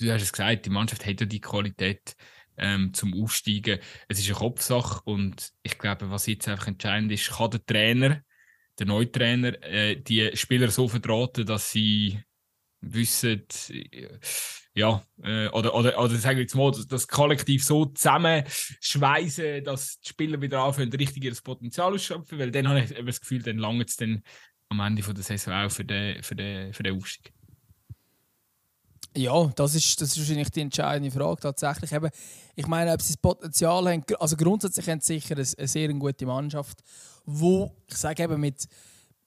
du 0.00 0.10
hast 0.12 0.22
es 0.22 0.32
gesagt, 0.32 0.66
die 0.66 0.70
Mannschaft 0.70 1.04
hat 1.04 1.20
ja 1.20 1.26
die 1.26 1.40
Qualität, 1.40 2.14
ähm, 2.58 2.92
zum 2.92 3.14
Aufsteigen. 3.22 3.78
Es 4.08 4.18
ist 4.18 4.26
eine 4.26 4.38
Kopfsache 4.38 5.00
und 5.04 5.52
ich 5.62 5.78
glaube, 5.78 6.10
was 6.10 6.26
jetzt 6.26 6.48
einfach 6.48 6.66
entscheidend 6.66 7.12
ist, 7.12 7.30
kann 7.30 7.50
der 7.50 7.64
Trainer 7.64 8.22
der 8.78 8.86
neue 8.86 9.10
Trainer, 9.10 9.60
äh, 9.62 9.96
die 9.96 10.30
Spieler 10.34 10.70
so 10.70 10.88
vertraten, 10.88 11.46
dass 11.46 11.70
sie 11.70 12.20
wissen, 12.80 13.44
äh, 13.70 14.08
ja, 14.74 15.02
äh, 15.22 15.48
oder, 15.48 15.74
oder, 15.74 15.98
oder 15.98 16.14
sagen 16.16 16.36
wir 16.36 16.42
jetzt 16.42 16.54
mal, 16.54 16.72
das, 16.88 17.08
Kollektiv 17.08 17.64
so 17.64 17.86
zusammenschweißen, 17.86 19.64
dass 19.64 19.98
die 20.00 20.08
Spieler 20.08 20.40
wieder 20.40 20.62
anfangen, 20.62 20.92
richtig 20.92 21.24
ihr 21.24 21.34
Potenzial 21.42 21.92
ausschöpfen, 21.92 22.38
weil 22.38 22.52
dann 22.52 22.68
habe 22.68 22.80
ich 22.80 22.94
das 22.94 23.20
Gefühl, 23.20 23.42
dann 23.42 23.58
langt 23.58 23.88
es 23.88 23.96
dann 23.96 24.22
am 24.68 24.80
Ende 24.80 25.02
der 25.02 25.24
Saison 25.24 25.54
auch 25.54 25.70
für 25.70 25.84
den, 25.84 26.22
für 26.22 26.36
den, 26.36 26.72
für 26.72 26.82
den 26.82 26.96
Aufstieg. 26.96 27.32
Ja, 29.16 29.50
das 29.56 29.74
ist, 29.74 30.00
das 30.00 30.10
ist 30.10 30.18
wahrscheinlich 30.18 30.50
die 30.50 30.60
entscheidende 30.60 31.10
Frage 31.10 31.40
tatsächlich. 31.40 31.90
Eben, 31.90 32.10
ich 32.54 32.66
meine, 32.68 32.92
ob 32.92 33.02
sie 33.02 33.14
das 33.14 33.16
Potenzial 33.16 33.90
haben, 33.90 34.04
also 34.20 34.36
grundsätzlich 34.36 34.88
haben 34.88 35.00
sie 35.00 35.18
sicher 35.18 35.34
eine, 35.34 35.46
eine 35.58 35.66
sehr 35.66 35.92
gute 35.94 36.26
Mannschaft, 36.26 36.84
wo 37.30 37.70
ich 37.86 37.96
sage 37.96 38.22
eben 38.22 38.40
mit, 38.40 38.66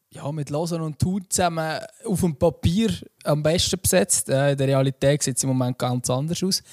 ja, 0.10 0.32
mit 0.32 0.50
Lausanne 0.50 0.84
und 0.84 0.98
Thun 0.98 1.24
zusammen 1.30 1.80
auf 2.06 2.20
dem 2.20 2.36
Papier 2.36 2.92
am 3.24 3.44
besten 3.44 3.80
besetzt. 3.80 4.28
Äh, 4.28 4.54
in 4.54 4.58
der 4.58 4.68
Realität 4.68 5.22
sieht 5.22 5.38
es 5.38 5.44
im 5.44 5.50
Moment 5.50 5.78
ganz 5.78 6.10
anders 6.10 6.44
aus. 6.44 6.64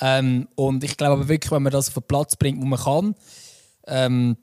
Ähm, 0.00 0.48
und 0.54 0.82
ich 0.82 0.96
glaube 0.96 1.14
aber 1.14 1.28
wirklich, 1.28 1.52
wenn 1.52 1.62
man 1.62 1.72
das 1.72 1.88
auf 1.88 1.94
den 1.94 2.02
Platz 2.04 2.34
bringt, 2.34 2.62
wo 2.62 2.66
man 2.66 2.78
kann, 2.78 3.14
ähm, 3.86 4.36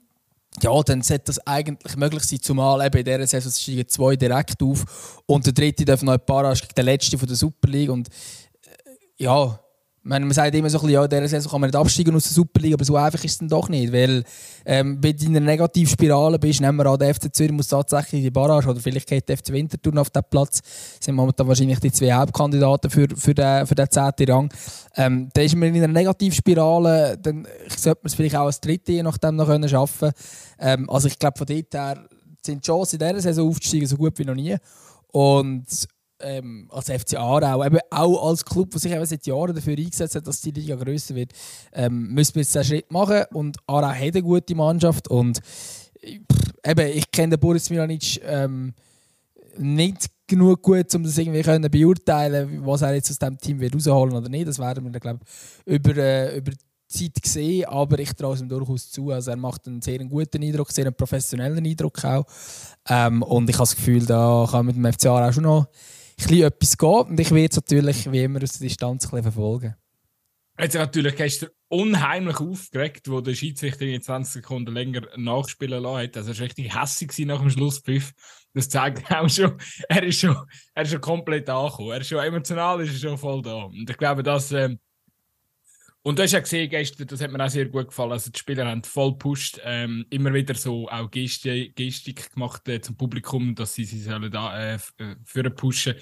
ja, 0.62 0.82
dann 0.82 1.02
sollte 1.02 1.24
das 1.26 1.44
eigentlich 1.46 1.96
möglich 1.96 2.22
sein, 2.22 2.40
zumal 2.40 2.86
eben 2.86 2.98
in 2.98 3.04
dieser 3.04 3.26
Saison 3.26 3.52
steigen 3.52 3.88
zwei 3.88 4.16
direkt 4.16 4.62
auf 4.62 5.22
und 5.26 5.44
der 5.44 5.52
dritte 5.52 5.84
darf 5.84 6.02
noch 6.02 6.12
ein 6.12 6.24
paar 6.24 6.52
gegen 6.54 6.74
den 6.76 6.84
letzten 6.84 7.18
von 7.18 7.28
der 7.28 7.36
Super 7.36 7.68
League 7.68 7.90
und 7.90 8.08
äh, 8.08 9.24
ja, 9.24 9.58
man 10.02 10.30
sagt 10.30 10.54
immer 10.54 10.70
so 10.70 10.80
ein 10.80 10.88
ja, 10.88 11.04
in 11.04 11.10
dieser 11.10 11.28
Saison 11.28 11.50
kann 11.50 11.60
man 11.60 11.68
nicht 11.68 11.76
absteigen 11.76 12.14
aus 12.14 12.24
der 12.24 12.32
Superliga, 12.32 12.74
aber 12.74 12.84
so 12.84 12.96
einfach 12.96 13.22
ist 13.24 13.32
es 13.32 13.38
dann 13.38 13.48
doch 13.48 13.68
nicht, 13.68 13.92
weil 13.92 14.24
ähm, 14.64 15.00
bei 15.00 15.12
deiner 15.12 15.40
Negativspirale 15.40 16.38
bist, 16.38 16.60
nehmen 16.60 16.76
wir 16.76 16.86
an, 16.86 16.98
der 16.98 17.14
FC 17.14 17.34
Zürich 17.34 17.52
muss 17.52 17.68
tatsächlich 17.68 18.22
die 18.22 18.30
Barrage 18.30 18.68
oder 18.68 18.80
vielleicht 18.80 19.08
geht 19.08 19.28
der 19.28 19.36
FC 19.36 19.52
Winterthur 19.52 20.00
auf 20.00 20.10
den 20.10 20.22
Platz, 20.30 20.60
sind 21.00 21.14
momentan 21.14 21.48
wahrscheinlich 21.48 21.80
die 21.80 21.92
zwei 21.92 22.12
Hauptkandidaten 22.12 22.90
für, 22.90 23.08
für, 23.16 23.34
den, 23.34 23.66
für 23.66 23.74
den 23.74 23.90
10. 23.90 24.12
Rang. 24.28 24.52
Ähm, 24.96 25.28
dann 25.34 25.44
ist 25.44 25.56
man 25.56 25.74
in 25.74 25.82
einer 25.82 25.92
Negativspirale, 25.92 27.18
dann 27.20 27.46
sollte 27.68 28.00
man 28.02 28.06
es 28.06 28.14
vielleicht 28.14 28.36
auch 28.36 28.46
als 28.46 28.60
Dritte 28.60 28.92
je 28.92 29.02
nachdem 29.02 29.36
noch 29.36 29.46
können 29.46 29.68
ähm, 30.58 30.90
Also 30.90 31.08
ich 31.08 31.18
glaube, 31.18 31.38
von 31.38 31.46
dort 31.46 31.74
her 31.74 32.08
sind 32.44 32.64
die 32.64 32.66
Chancen 32.66 33.00
in 33.00 33.08
dieser 33.08 33.20
Saison 33.20 33.48
aufzusteigen 33.48 33.86
so 33.86 33.96
gut 33.96 34.18
wie 34.18 34.24
noch 34.24 34.34
nie. 34.34 34.56
Und 35.08 35.66
ähm, 36.20 36.68
als 36.70 36.90
FC 36.90 37.16
Aarau, 37.16 37.64
eben 37.64 37.78
auch 37.90 38.28
als 38.28 38.44
Club, 38.44 38.70
der 38.70 38.80
sich 38.80 38.92
eben 38.92 39.06
seit 39.06 39.26
Jahren 39.26 39.54
dafür 39.54 39.76
eingesetzt 39.76 40.14
hat, 40.14 40.26
dass 40.26 40.40
die 40.40 40.50
Liga 40.50 40.76
grösser 40.76 41.14
wird, 41.14 41.32
ähm, 41.72 42.12
müssen 42.12 42.34
wir 42.36 42.42
jetzt 42.42 42.56
einen 42.56 42.64
Schritt 42.64 42.90
machen. 42.90 43.24
Und 43.32 43.56
Aarau 43.66 43.88
hat 43.88 43.96
eine 43.96 44.22
gute 44.22 44.54
Mannschaft. 44.54 45.08
Und 45.08 45.38
pff, 45.38 46.52
eben, 46.64 46.88
ich 46.96 47.10
kenne 47.10 47.36
den 47.36 47.40
Boris 47.40 47.70
Milanic 47.70 48.20
ähm, 48.24 48.74
nicht 49.58 50.08
genug 50.26 50.62
gut, 50.62 50.94
um 50.94 51.02
das 51.02 51.18
irgendwie 51.18 51.42
können 51.42 51.70
beurteilen 51.70 52.64
was 52.64 52.82
er 52.82 52.94
jetzt 52.94 53.10
aus 53.10 53.18
diesem 53.18 53.38
Team 53.38 53.60
wird 53.60 53.74
rausholen 53.74 54.14
oder 54.14 54.28
nicht. 54.28 54.46
Das 54.46 54.58
werden 54.58 54.92
wir, 54.92 55.00
glaube 55.00 55.20
über, 55.64 55.96
äh, 55.96 56.38
über 56.38 56.52
Zeit 56.86 57.22
gesehen, 57.22 57.66
aber 57.66 57.98
ich 57.98 58.12
traue 58.14 58.34
es 58.34 58.40
ihm 58.40 58.48
durchaus 58.48 58.90
zu. 58.90 59.10
Also 59.10 59.30
er 59.30 59.36
macht 59.36 59.66
einen 59.66 59.82
sehr 59.82 59.98
guten 59.98 60.42
Eindruck, 60.42 60.70
sehr 60.70 60.86
einen 60.86 60.94
professionellen 60.94 61.64
Eindruck 61.64 62.02
auch. 62.04 62.24
Ähm, 62.88 63.22
und 63.22 63.48
ich 63.48 63.56
habe 63.56 63.62
das 63.62 63.76
Gefühl, 63.76 64.06
da 64.06 64.46
kann 64.50 64.66
mit 64.66 64.76
dem 64.76 64.90
FCA 64.90 65.28
auch 65.28 65.32
schon 65.32 65.44
noch 65.44 65.66
bisschen 66.26 66.46
etwas 66.46 66.76
geht. 66.76 67.06
Und 67.06 67.20
ich 67.20 67.30
werde 67.30 67.48
es 67.50 67.56
natürlich 67.56 68.12
wie 68.12 68.22
immer 68.24 68.42
aus 68.42 68.52
der 68.52 68.68
Distanz 68.68 69.12
ein 69.12 69.22
verfolgen. 69.22 69.74
Jetzt 70.60 70.74
natürlich 70.74 71.14
gestern 71.14 71.50
unheimlich 71.68 72.40
aufgeregt, 72.40 73.08
wo 73.08 73.20
der 73.20 73.34
Schiedsrichter 73.34 73.82
in 73.82 74.02
20 74.02 74.42
Sekunden 74.42 74.74
länger 74.74 75.02
nachspielen 75.16 75.82
lassen 75.82 76.10
Also 76.14 76.32
er 76.32 76.38
war 76.38 76.44
richtig 76.44 76.74
hässlich 76.74 77.26
nach 77.26 77.40
dem 77.40 77.50
Schlusspfiff. 77.50 78.12
Das 78.54 78.68
zeigt 78.68 79.08
auch 79.12 79.28
schon, 79.28 79.56
er 79.88 80.02
ist 80.02 80.20
schon, 80.20 80.36
er 80.74 80.82
ist 80.82 80.90
schon 80.90 81.00
komplett 81.00 81.48
angekommen. 81.48 81.92
Er 81.92 82.00
ist 82.00 82.08
schon 82.08 82.18
emotional, 82.18 82.80
ist 82.80 82.92
er 82.92 83.08
schon 83.08 83.18
voll 83.18 83.42
da. 83.42 83.64
Und 83.64 83.88
ich 83.88 83.96
glaube, 83.96 84.24
dass 84.24 84.50
ähm, 84.50 84.80
und 86.02 86.18
du 86.18 86.22
hast 86.22 86.32
ja 86.32 86.40
gesehen 86.40 86.70
gestern, 86.70 87.06
das 87.06 87.20
hat 87.20 87.30
mir 87.30 87.44
auch 87.44 87.50
sehr 87.50 87.66
gut 87.66 87.88
gefallen. 87.88 88.12
Also 88.12 88.30
die 88.30 88.38
Spieler 88.38 88.66
haben 88.66 88.82
voll 88.84 89.12
gepusht, 89.12 89.60
ähm, 89.64 90.06
immer 90.10 90.32
wieder 90.32 90.54
so 90.54 90.88
auch 90.88 91.10
Gesti 91.10 91.72
Gestik 91.74 92.32
gemacht 92.32 92.66
äh, 92.68 92.80
zum 92.80 92.96
Publikum, 92.96 93.54
dass 93.54 93.74
sie 93.74 93.84
sie 93.84 94.00
sollen 94.00 94.30
da 94.30 94.74
äh, 94.74 94.78
äh 94.98 95.16
für 95.24 95.50
pushen. 95.50 95.94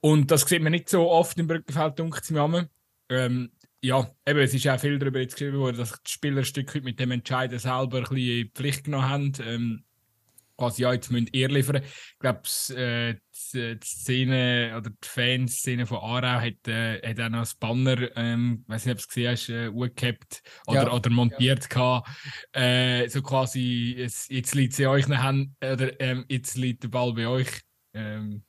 Und 0.00 0.30
das 0.30 0.42
sieht 0.42 0.62
man 0.62 0.72
nicht 0.72 0.88
so 0.88 1.10
oft 1.10 1.38
im 1.38 1.46
Brückenfeld, 1.46 1.98
dunkel 1.98 2.22
mir 2.30 2.68
ähm, 3.08 3.50
ja, 3.82 4.10
eben, 4.26 4.40
es 4.40 4.54
ist 4.54 4.66
auch 4.68 4.80
viel 4.80 4.98
darüber 4.98 5.20
jetzt 5.20 5.36
geschrieben 5.36 5.58
worden, 5.58 5.76
dass 5.76 6.02
die 6.02 6.10
Spieler 6.10 6.42
ein 6.42 6.82
mit 6.82 6.98
dem 6.98 7.10
Entscheiden 7.10 7.58
selber 7.58 7.98
ein 7.98 8.02
bisschen 8.02 8.16
in 8.16 8.24
die 8.24 8.50
Pflicht 8.52 8.84
genommen 8.84 9.08
haben. 9.08 9.32
Ähm, 9.44 9.84
quasi, 10.56 10.82
ja, 10.82 10.92
jetzt 10.92 11.10
müssen 11.10 11.28
ihr 11.32 11.48
liefern. 11.48 11.82
Ich 11.82 12.18
glaube, 12.18 12.40
äh, 12.74 13.14
die, 13.52 13.78
die, 13.78 13.86
Szene 13.86 14.74
oder 14.76 14.90
die 14.90 15.08
Fanszene 15.08 15.86
von 15.86 15.98
Aarau 15.98 16.40
hat, 16.40 16.68
äh, 16.68 17.00
hat 17.06 17.20
auch 17.20 17.28
noch 17.28 17.46
ein 17.46 17.58
Banner, 17.60 18.16
ähm, 18.16 18.64
weiß 18.66 18.86
nicht, 18.86 18.92
ob 18.92 18.98
du 18.98 19.02
es 19.02 19.08
gesehen 19.08 19.32
hast, 19.32 19.48
äh, 19.48 19.88
gehabt 19.94 20.42
oder, 20.66 20.82
ja. 20.84 20.92
oder 20.92 21.10
montiert 21.10 21.68
ja. 21.74 22.02
Äh, 22.52 23.08
so 23.08 23.22
quasi, 23.22 23.94
jetzt, 23.98 24.30
jetzt 24.30 24.54
liegt 24.54 24.74
sie 24.74 24.86
euch 24.86 25.08
Hand, 25.08 25.50
oder 25.60 26.00
ähm, 26.00 26.24
jetzt 26.28 26.56
liegt 26.56 26.82
der 26.82 26.88
Ball 26.88 27.12
bei 27.12 27.26
euch. 27.26 27.60
Ähm, 27.94 28.42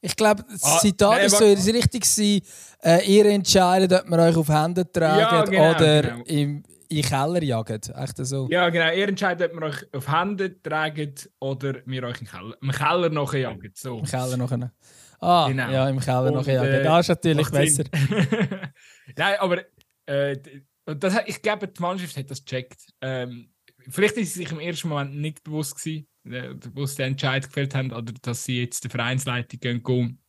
ich 0.00 0.16
glaube, 0.16 0.44
das 0.50 0.64
ah, 0.64 0.78
Zitat 0.80 1.18
nee, 1.18 1.26
ist 1.26 1.38
so 1.38 1.70
richtig 1.70 2.04
sein, 2.04 2.40
äh, 2.82 3.06
ihr 3.06 3.26
entscheidet, 3.26 3.92
ob 3.92 4.10
wir 4.10 4.18
euch 4.18 4.36
auf 4.36 4.48
Hände 4.48 4.90
tragen 4.90 5.20
ja, 5.20 5.44
genau, 5.44 5.70
oder 5.70 6.02
genau. 6.02 6.24
im, 6.24 6.62
in 6.92 7.02
den 7.02 7.08
Keller 7.10 7.42
jagen. 7.42 7.80
Echt 7.94 8.16
so. 8.18 8.48
Ja, 8.50 8.68
genau. 8.68 8.92
Ihr 8.92 9.08
entscheidet, 9.08 9.52
ob 9.52 9.60
wir 9.60 9.66
euch 9.66 9.94
auf 9.94 10.10
Hände 10.10 10.62
tragen 10.62 11.14
oder 11.40 11.76
wir 11.86 12.04
euch 12.04 12.20
im 12.20 12.26
Keller, 12.26 12.56
im 12.60 12.70
Keller 12.70 13.08
nachher 13.08 13.40
jagen. 13.40 13.72
So. 13.74 13.98
Im 13.98 14.04
Keller 14.04 14.36
nachher. 14.36 14.72
Ah, 15.20 15.48
genau. 15.48 15.70
ja, 15.70 15.88
im 15.88 16.00
Keller 16.00 16.26
Und, 16.26 16.34
nachher 16.34 16.54
jagen. 16.54 16.72
Äh, 16.72 16.82
das 16.82 17.00
ist 17.00 17.08
natürlich 17.08 17.50
besser. 17.50 17.84
Nein, 19.16 19.36
aber 19.38 19.62
äh, 20.06 20.36
das, 20.84 21.16
ich 21.26 21.40
glaube, 21.42 21.68
die 21.68 21.80
Mannschaft 21.80 22.16
hat 22.16 22.30
das 22.30 22.44
gecheckt. 22.44 22.86
Ähm, 23.00 23.50
vielleicht 23.88 24.16
ist 24.16 24.34
sie 24.34 24.40
sich 24.40 24.52
im 24.52 24.60
ersten 24.60 24.88
Moment 24.88 25.16
nicht 25.16 25.42
bewusst 25.44 25.76
gewesen, 25.76 26.08
äh, 26.24 26.54
wo 26.74 26.86
sie 26.86 26.96
den 26.96 27.12
Entscheid 27.12 27.46
gefällt 27.46 27.74
haben, 27.74 27.92
oder 27.92 28.12
dass 28.22 28.44
sie 28.44 28.60
jetzt 28.60 28.84
der 28.84 28.90
Vereinsleitung 28.90 29.60
gehen, 29.60 29.82
gehen 29.82 30.21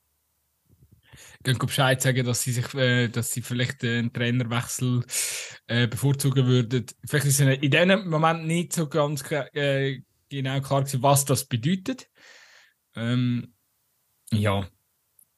gehen 1.44 1.58
Bescheid 1.58 2.02
sagen, 2.02 2.26
dass 2.26 2.42
sie 2.44 2.52
sich, 2.52 2.74
äh, 2.74 3.08
dass 3.08 3.32
sie 3.32 3.42
vielleicht 3.42 3.84
einen 3.84 4.14
Trainerwechsel 4.14 5.04
äh, 5.68 5.88
bevorzugen 5.88 6.46
würden. 6.46 6.86
Vielleicht 7.06 7.26
ist 7.26 7.40
es 7.40 7.62
in 7.62 7.72
diesem 7.72 8.10
Moment 8.10 8.46
nicht 8.46 8.74
so 8.74 8.88
ganz 8.88 9.24
äh, 9.32 10.02
genau 10.30 10.62
klar 10.62 10.82
gewesen, 10.82 11.04
was 11.04 11.26
das 11.26 11.46
bedeutet. 11.46 12.10
Ähm, 12.96 13.54
ja, 14.32 14.68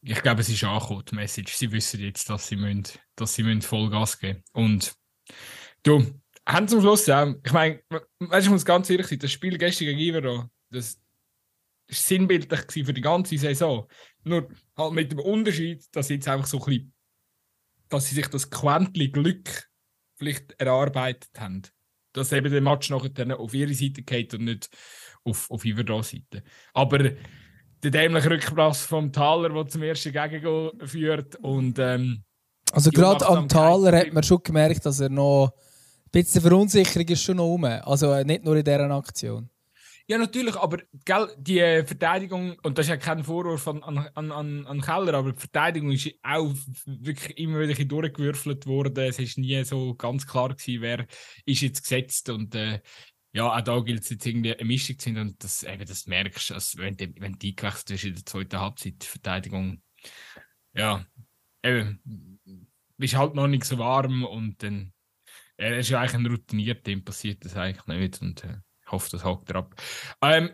ich 0.02 0.22
glaube, 0.22 0.42
es 0.42 0.50
ist 0.50 0.64
angekommen, 0.64 1.04
die 1.10 1.16
Message. 1.16 1.56
Sie 1.56 1.72
wissen 1.72 2.00
jetzt, 2.00 2.30
dass 2.30 2.48
sie, 2.48 2.56
müssen, 2.56 2.84
dass 3.16 3.34
sie 3.34 3.44
müssen 3.44 3.62
Vollgas 3.62 4.20
geben 4.20 4.44
Und 4.54 4.94
du, 5.84 6.22
haben 6.48 6.68
zum 6.68 6.82
Schluss 6.82 7.08
ja, 7.08 7.34
ich 7.44 7.52
meine, 7.52 7.82
ich 8.40 8.50
muss 8.50 8.66
ganz 8.66 8.90
ehrlich 8.90 9.08
sein, 9.08 9.20
das 9.20 9.32
Spiel 9.32 9.58
gestern 9.58 9.88
gegen 9.88 10.00
Ivero, 10.00 10.50
das 10.70 10.96
war 10.96 11.06
sinnbildlich 11.90 12.86
für 12.86 12.94
die 12.94 13.02
ganze 13.02 13.38
Saison. 13.38 13.88
Nur 14.26 14.50
halt 14.78 14.94
mit 14.94 15.12
dem 15.12 15.20
Unterschied, 15.20 15.86
dass 15.96 16.08
sie 16.08 16.16
jetzt 16.16 16.28
einfach 16.28 16.48
so 16.48 16.60
ein 16.60 16.66
bisschen, 16.66 16.94
dass 17.90 18.08
sie 18.08 18.16
sich 18.16 18.28
das 18.28 18.50
Quäntchen 18.50 19.12
Glück 19.12 19.70
vielleicht 20.16 20.60
erarbeitet 20.60 21.32
haben. 21.38 21.62
Dass 22.14 22.32
eben 22.32 22.52
der 22.52 22.62
Match 22.62 22.90
nachher 22.90 23.40
auf 23.40 23.54
ihre 23.54 23.74
Seite 23.74 24.02
geht 24.02 24.34
und 24.34 24.46
nicht 24.46 24.70
auf, 25.24 25.50
auf 25.52 25.64
ihre 25.66 26.04
Seite. 26.04 26.44
Aber 26.74 26.98
der 27.00 27.92
dämliche 27.92 28.30
Rückpass 28.30 28.86
vom 28.86 29.12
Taler, 29.12 29.50
der 29.50 29.68
zum 29.68 29.84
ersten 29.84 30.12
Gegengoal 30.12 30.72
führt 30.86 31.36
und 31.38 31.78
ähm, 31.80 32.24
also 32.72 32.90
gerade 32.90 33.26
am 33.28 33.48
Taler 33.48 33.98
hat 33.98 34.12
man 34.12 34.24
schon 34.24 34.44
gemerkt, 34.44 34.86
dass 34.86 35.00
er 35.00 35.10
noch 35.10 35.54
ein 35.54 36.12
bisschen 36.12 36.42
Verunsicherung 36.42 37.08
ist 37.08 37.24
schon 37.24 37.38
noch 37.38 37.46
rum. 37.46 37.64
Also 37.64 38.12
äh, 38.12 38.26
nicht 38.26 38.44
nur 38.44 38.58
in 38.58 38.66
dieser 38.66 38.92
Aktion. 38.92 39.50
Ja, 40.08 40.20
natürlich, 40.20 40.56
aber 40.56 40.84
gell, 41.04 41.36
die 41.38 41.60
äh, 41.60 41.84
Verteidigung, 41.84 42.60
und 42.62 42.78
das 42.78 42.86
ist 42.86 42.90
ja 42.92 42.98
kein 42.98 43.24
Vorwurf 43.24 43.68
an, 43.68 43.82
an, 43.82 44.32
an, 44.32 44.68
an 44.68 44.82
Keller, 44.82 45.16
aber 45.16 45.34
die 45.34 45.40
Verteidigung 45.40 45.92
ist 45.92 46.14
auch 46.22 46.54
wirklich 46.86 47.40
immer 47.40 47.60
wieder 47.68 47.86
durchgewürfelt 47.86 48.68
worden. 48.68 49.04
Es 49.06 49.18
ist 49.18 49.40
nie 49.40 49.64
so 49.64 49.96
ganz 49.96 50.28
klar 50.28 50.50
gewesen, 50.50 50.82
wer 50.82 51.08
ist 51.46 51.62
jetzt 51.62 51.82
gesetzt. 51.82 52.30
Und 52.30 52.54
äh, 52.54 52.82
ja, 53.34 53.52
auch 53.52 53.62
da 53.62 53.80
gilt 53.80 54.04
es 54.04 54.12
jetzt 54.12 54.28
irgendwie 54.28 54.56
eine 54.56 54.66
Mischung 54.66 55.00
zu 55.00 55.10
sein 55.10 55.18
und 55.18 55.44
das, 55.44 55.64
eben, 55.64 55.86
das 55.86 56.06
merkst 56.06 56.52
du, 56.52 56.54
also 56.54 56.78
wenn, 56.78 56.96
die, 56.96 57.20
wenn 57.20 57.40
die 57.40 57.56
gewechselt 57.56 57.90
ist 57.92 58.04
in 58.04 58.14
der 58.14 58.26
zweiten 58.26 58.60
Halbzeit, 58.60 59.02
die 59.02 59.08
Verteidigung, 59.08 59.82
ja, 60.74 61.04
eben, 61.64 62.40
bist 62.98 63.16
halt 63.16 63.34
noch 63.34 63.48
nicht 63.48 63.66
so 63.66 63.80
warm. 63.80 64.24
Und 64.24 64.62
dann, 64.62 64.94
er 65.58 65.80
ist 65.80 65.90
ja 65.90 66.00
eigentlich 66.00 66.14
ein 66.14 66.26
routinierter, 66.28 66.82
dem 66.82 67.04
passiert 67.04 67.44
das 67.44 67.56
eigentlich 67.56 67.88
nicht. 67.88 68.22
Und 68.22 68.44
äh, 68.44 68.58
ich 68.86 68.92
hoffe, 68.92 69.10
das 69.12 69.24
hakt 69.24 69.50
er 69.50 69.58
ab. 69.58 69.76
Ähm, 70.22 70.52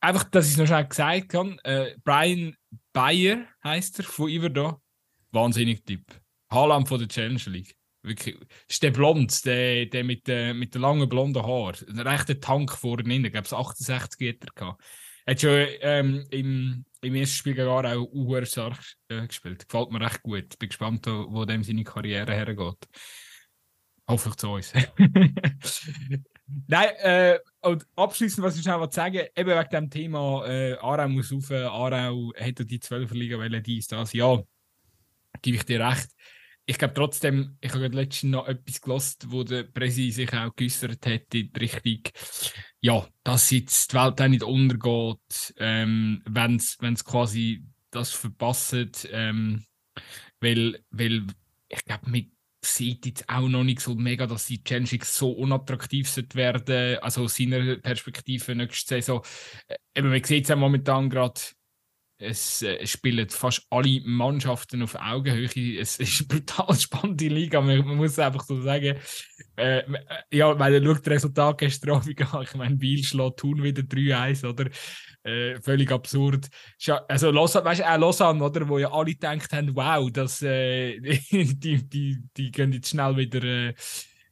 einfach, 0.00 0.24
dass 0.24 0.46
ich 0.46 0.52
es 0.52 0.58
noch 0.58 0.66
schnell 0.66 0.86
gesagt 0.86 1.34
habe. 1.34 1.56
Äh, 1.64 1.96
Brian 2.04 2.56
Bayer 2.92 3.46
heißt 3.62 4.00
er 4.00 4.04
von 4.04 4.28
Iverdo. 4.28 4.80
Wahnsinnig 5.30 5.84
Typ. 5.84 6.04
Haaland 6.50 6.88
von 6.88 6.98
der 6.98 7.08
Challenge 7.08 7.42
League. 7.46 7.76
Wirklich. 8.02 8.38
Das 8.38 8.48
ist 8.70 8.82
der 8.82 8.90
Blond, 8.90 9.44
der, 9.44 9.86
der 9.86 10.04
mit, 10.04 10.26
der, 10.26 10.54
mit 10.54 10.74
den 10.74 10.82
langen 10.82 11.08
blonden 11.08 11.42
Haaren. 11.42 11.88
Ein 11.88 12.06
rechter 12.06 12.40
Tank 12.40 12.72
vorne 12.72 13.14
Ich 13.14 13.32
glaube, 13.32 13.44
es 13.44 13.52
68 13.52 14.20
Meter 14.20 14.48
gehabt. 14.54 14.82
Er 15.26 15.32
hat 15.32 15.40
schon 15.40 15.66
ähm, 15.82 16.26
im, 16.30 16.84
im 17.02 17.14
ersten 17.14 17.36
Spiel 17.36 17.54
gegen 17.54 17.68
auch 17.68 18.08
Uhr 18.12 18.46
stark 18.46 18.78
äh, 19.08 19.26
gespielt. 19.26 19.68
Gefällt 19.68 19.90
mir 19.90 20.00
recht 20.00 20.22
gut. 20.22 20.58
Bin 20.58 20.68
gespannt, 20.68 21.06
wo 21.06 21.44
dem 21.44 21.62
seine 21.62 21.84
Karriere 21.84 22.32
hergeht. 22.32 22.88
Hoffentlich 24.08 24.36
zu 24.36 24.48
uns. 24.48 24.72
Nein, 26.66 26.88
äh, 27.00 27.38
und 27.60 27.86
abschließend, 27.96 28.44
was 28.44 28.58
ich 28.58 28.64
noch 28.64 28.90
sagen 28.90 29.26
eben 29.36 29.50
wegen 29.50 29.70
dem 29.70 29.90
Thema, 29.90 30.46
äh, 30.46 30.74
Aarau 30.78 31.08
muss 31.08 31.32
rauf, 31.32 31.50
Aarau 31.50 32.32
hätte 32.34 32.64
die 32.64 32.80
12 32.80 33.12
Liga 33.12 33.36
wollen, 33.36 33.62
dies, 33.62 33.88
das, 33.88 34.12
ja. 34.12 34.42
gebe 35.42 35.56
ich 35.56 35.64
dir 35.64 35.86
recht. 35.86 36.08
Ich 36.64 36.78
glaube 36.78 36.94
trotzdem, 36.94 37.56
ich 37.60 37.72
habe 37.72 37.88
letztens 37.88 38.32
noch 38.32 38.46
etwas 38.46 38.80
gelost, 38.80 39.30
wo 39.30 39.42
der 39.42 39.64
Präsident 39.64 40.14
sich 40.14 40.32
auch 40.34 40.54
geäußert 40.54 41.06
hat 41.06 41.34
in 41.34 41.52
die 41.52 41.58
Richtung, 41.58 42.00
ja, 42.80 43.06
dass 43.24 43.50
jetzt 43.50 43.92
die 43.92 43.96
Welt 43.96 44.20
auch 44.20 44.28
nicht 44.28 44.42
untergeht, 44.42 45.54
ähm, 45.58 46.22
wenn 46.26 46.56
es 46.56 47.04
quasi 47.04 47.64
das 47.90 48.10
verpasst, 48.10 49.08
ähm, 49.10 49.64
weil, 50.40 50.82
weil 50.90 51.26
ich 51.68 51.84
glaube, 51.84 52.10
mit 52.10 52.30
sieht 52.76 53.06
jetzt 53.06 53.28
auch 53.28 53.48
noch 53.48 53.64
nicht 53.64 53.80
so 53.80 53.94
mega, 53.94 54.26
dass 54.26 54.46
die 54.46 54.62
Challenge 54.62 54.88
so 55.02 55.30
unattraktiv 55.30 56.08
werden 56.34 56.98
also 56.98 57.24
aus 57.24 57.36
seiner 57.36 57.76
Perspektive 57.76 58.54
nächste 58.54 58.96
Saison. 58.96 59.22
Äh, 59.66 59.76
eben, 59.94 60.10
man 60.10 60.24
sieht 60.24 60.44
es 60.44 60.48
ja 60.48 60.56
momentan 60.56 61.10
gerade, 61.10 61.40
es 62.18 62.62
äh, 62.62 62.84
spielen 62.86 63.28
fast 63.28 63.66
alle 63.70 64.00
Mannschaften 64.04 64.82
auf 64.82 64.96
Augenhöhe. 64.96 65.78
Es 65.78 65.98
ist 65.98 66.20
eine 66.20 66.28
brutal 66.28 66.74
spannende 66.76 67.28
Liga, 67.28 67.60
man, 67.60 67.78
man 67.86 67.96
muss 67.96 68.18
einfach 68.18 68.44
so 68.44 68.60
sagen. 68.60 68.96
Äh, 69.56 69.78
äh 69.78 69.84
ja, 70.32 70.58
weil 70.58 70.74
er 70.74 70.84
schaut 70.84 71.06
das 71.06 71.12
Resultat 71.12 71.58
gestern 71.58 71.90
Abend 71.90 72.20
an. 72.34 72.42
Ich 72.42 72.54
meine, 72.54 72.76
Biel 72.76 73.04
schlägt 73.04 73.38
Thun 73.38 73.62
wieder 73.62 73.82
3-1, 73.82 74.48
oder? 74.48 74.68
Äh, 75.22 75.60
völlig 75.60 75.90
absurd. 75.92 76.48
Also 77.06 77.30
Lausanne, 77.30 77.64
weißt 77.64 77.80
du, 77.80 77.90
auch 77.90 77.98
Lausanne, 77.98 78.42
oder, 78.42 78.68
wo 78.68 78.78
ja 78.78 78.90
alle 78.90 79.12
gedacht 79.12 79.52
haben, 79.52 79.74
wow, 79.76 80.10
das, 80.10 80.42
äh, 80.42 80.98
die, 81.30 81.88
die, 81.88 82.18
die 82.36 82.50
gehen 82.50 82.72
jetzt 82.72 82.90
schnell 82.90 83.16
wieder, 83.16 83.74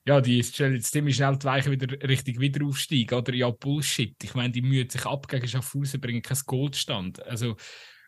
ja, 0.07 0.21
die 0.21 0.43
stellen 0.43 0.75
jetzt 0.75 0.93
ziemlich 0.93 1.17
schnell 1.17 1.37
die 1.37 1.45
Weichen 1.45 1.73
wieder 1.73 2.09
richtig 2.09 2.39
wieder 2.39 2.65
aufsteigen, 2.65 3.19
oder? 3.19 3.35
Ja, 3.35 3.51
Bullshit. 3.51 4.15
Ich 4.23 4.35
meine, 4.35 4.53
die 4.53 4.63
mühen 4.63 4.89
sich 4.89 5.05
ab 5.05 5.27
gegen 5.27 5.49
Schaffhausen, 5.49 6.01
bringen 6.01 6.23
keinen 6.23 6.43
Goldstand. 6.47 7.23
Also, 7.27 7.57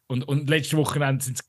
und, 0.06 0.22
und 0.22 0.48
letzte 0.48 0.76
Woche 0.76 1.00
sind 1.20 1.38
sie 1.38 1.44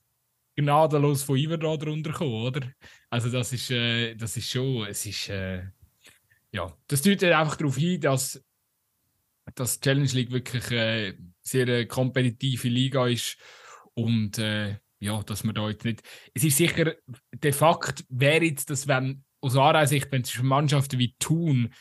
gnadenlos 0.55 1.23
von 1.23 1.38
Iverdra 1.38 1.77
drunter 1.77 2.12
gekommen, 2.12 2.47
oder? 2.47 2.67
Also 3.09 3.29
das 3.29 3.53
ist, 3.53 3.69
äh, 3.69 4.15
das 4.15 4.35
ist 4.38 4.49
schon, 4.49 4.88
es 4.88 5.05
ist, 5.05 5.29
äh, 5.29 5.63
ja, 6.51 6.75
das 6.88 7.03
deutet 7.03 7.31
einfach 7.31 7.55
darauf 7.55 7.77
hin, 7.77 8.01
dass 8.01 8.43
dass 9.55 9.79
Challenge 9.79 10.09
League 10.09 10.31
wirklich 10.31 10.69
äh, 10.71 11.15
sehr 11.41 11.63
eine 11.63 11.88
kompetitive 11.88 12.67
Liga 12.67 13.07
ist 13.07 13.38
und 13.93 14.38
äh, 14.38 14.77
ja, 14.99 15.23
dass 15.23 15.43
man 15.43 15.55
da 15.55 15.69
jetzt 15.69 15.85
nicht. 15.85 16.03
Es 16.33 16.43
ist 16.43 16.57
sicher, 16.57 16.95
de 17.33 17.51
facto 17.51 18.03
wäre 18.09 18.45
jetzt, 18.45 18.69
dass 18.69 18.88
wenn 18.88 19.23
aus 19.41 19.56
Aarau-Sicht, 19.56 20.12
wenn 20.12 20.21
es 20.21 20.41
Mannschaften 20.41 20.99
wie 20.99 21.15
Thun, 21.19 21.73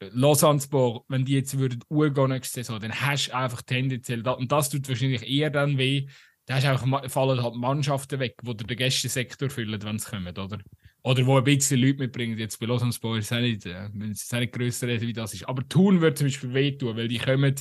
äh, 0.00 0.08
Lausanne-Sport, 0.12 1.04
wenn 1.08 1.24
die 1.24 1.34
jetzt 1.34 1.58
würden 1.58 1.82
urgehen 1.88 2.30
nächste 2.30 2.60
Saison, 2.60 2.80
dann 2.80 3.00
hast 3.00 3.28
du 3.28 3.36
einfach 3.36 3.62
tendenziell, 3.62 4.26
und 4.26 4.52
das 4.52 4.70
tut 4.70 4.88
wahrscheinlich 4.88 5.28
eher 5.28 5.50
dann 5.50 5.78
weh, 5.78 6.06
da 6.46 6.54
hast 6.54 6.64
einfach, 6.64 7.10
fallen 7.10 7.42
halt 7.42 7.56
Mannschaften 7.56 8.20
weg, 8.20 8.36
die 8.42 8.56
den 8.56 8.76
Gästesektor 8.76 9.50
füllen, 9.50 9.82
wenn 9.82 9.98
sie 9.98 10.08
kommen, 10.08 10.36
oder? 10.38 10.58
Oder 11.02 11.26
wo 11.26 11.38
ein 11.38 11.44
bisschen 11.44 11.80
Leute 11.80 11.98
mitbringen. 11.98 12.38
Jetzt 12.38 12.58
bei 12.58 12.66
Lausanne 12.66 12.92
Sport 12.92 13.20
ist 13.20 13.32
es 13.32 13.40
nicht, 13.40 13.66
äh, 13.66 13.88
es 14.10 14.30
nicht 14.32 14.52
grösser 14.52 14.88
reden, 14.88 15.06
wie 15.06 15.12
das 15.12 15.34
ist. 15.34 15.48
Aber 15.48 15.68
Thun 15.68 16.00
wird 16.00 16.18
zum 16.18 16.28
Beispiel 16.28 16.54
wehtun, 16.54 16.96
weil 16.96 17.08
die 17.08 17.18
kommen, 17.18 17.54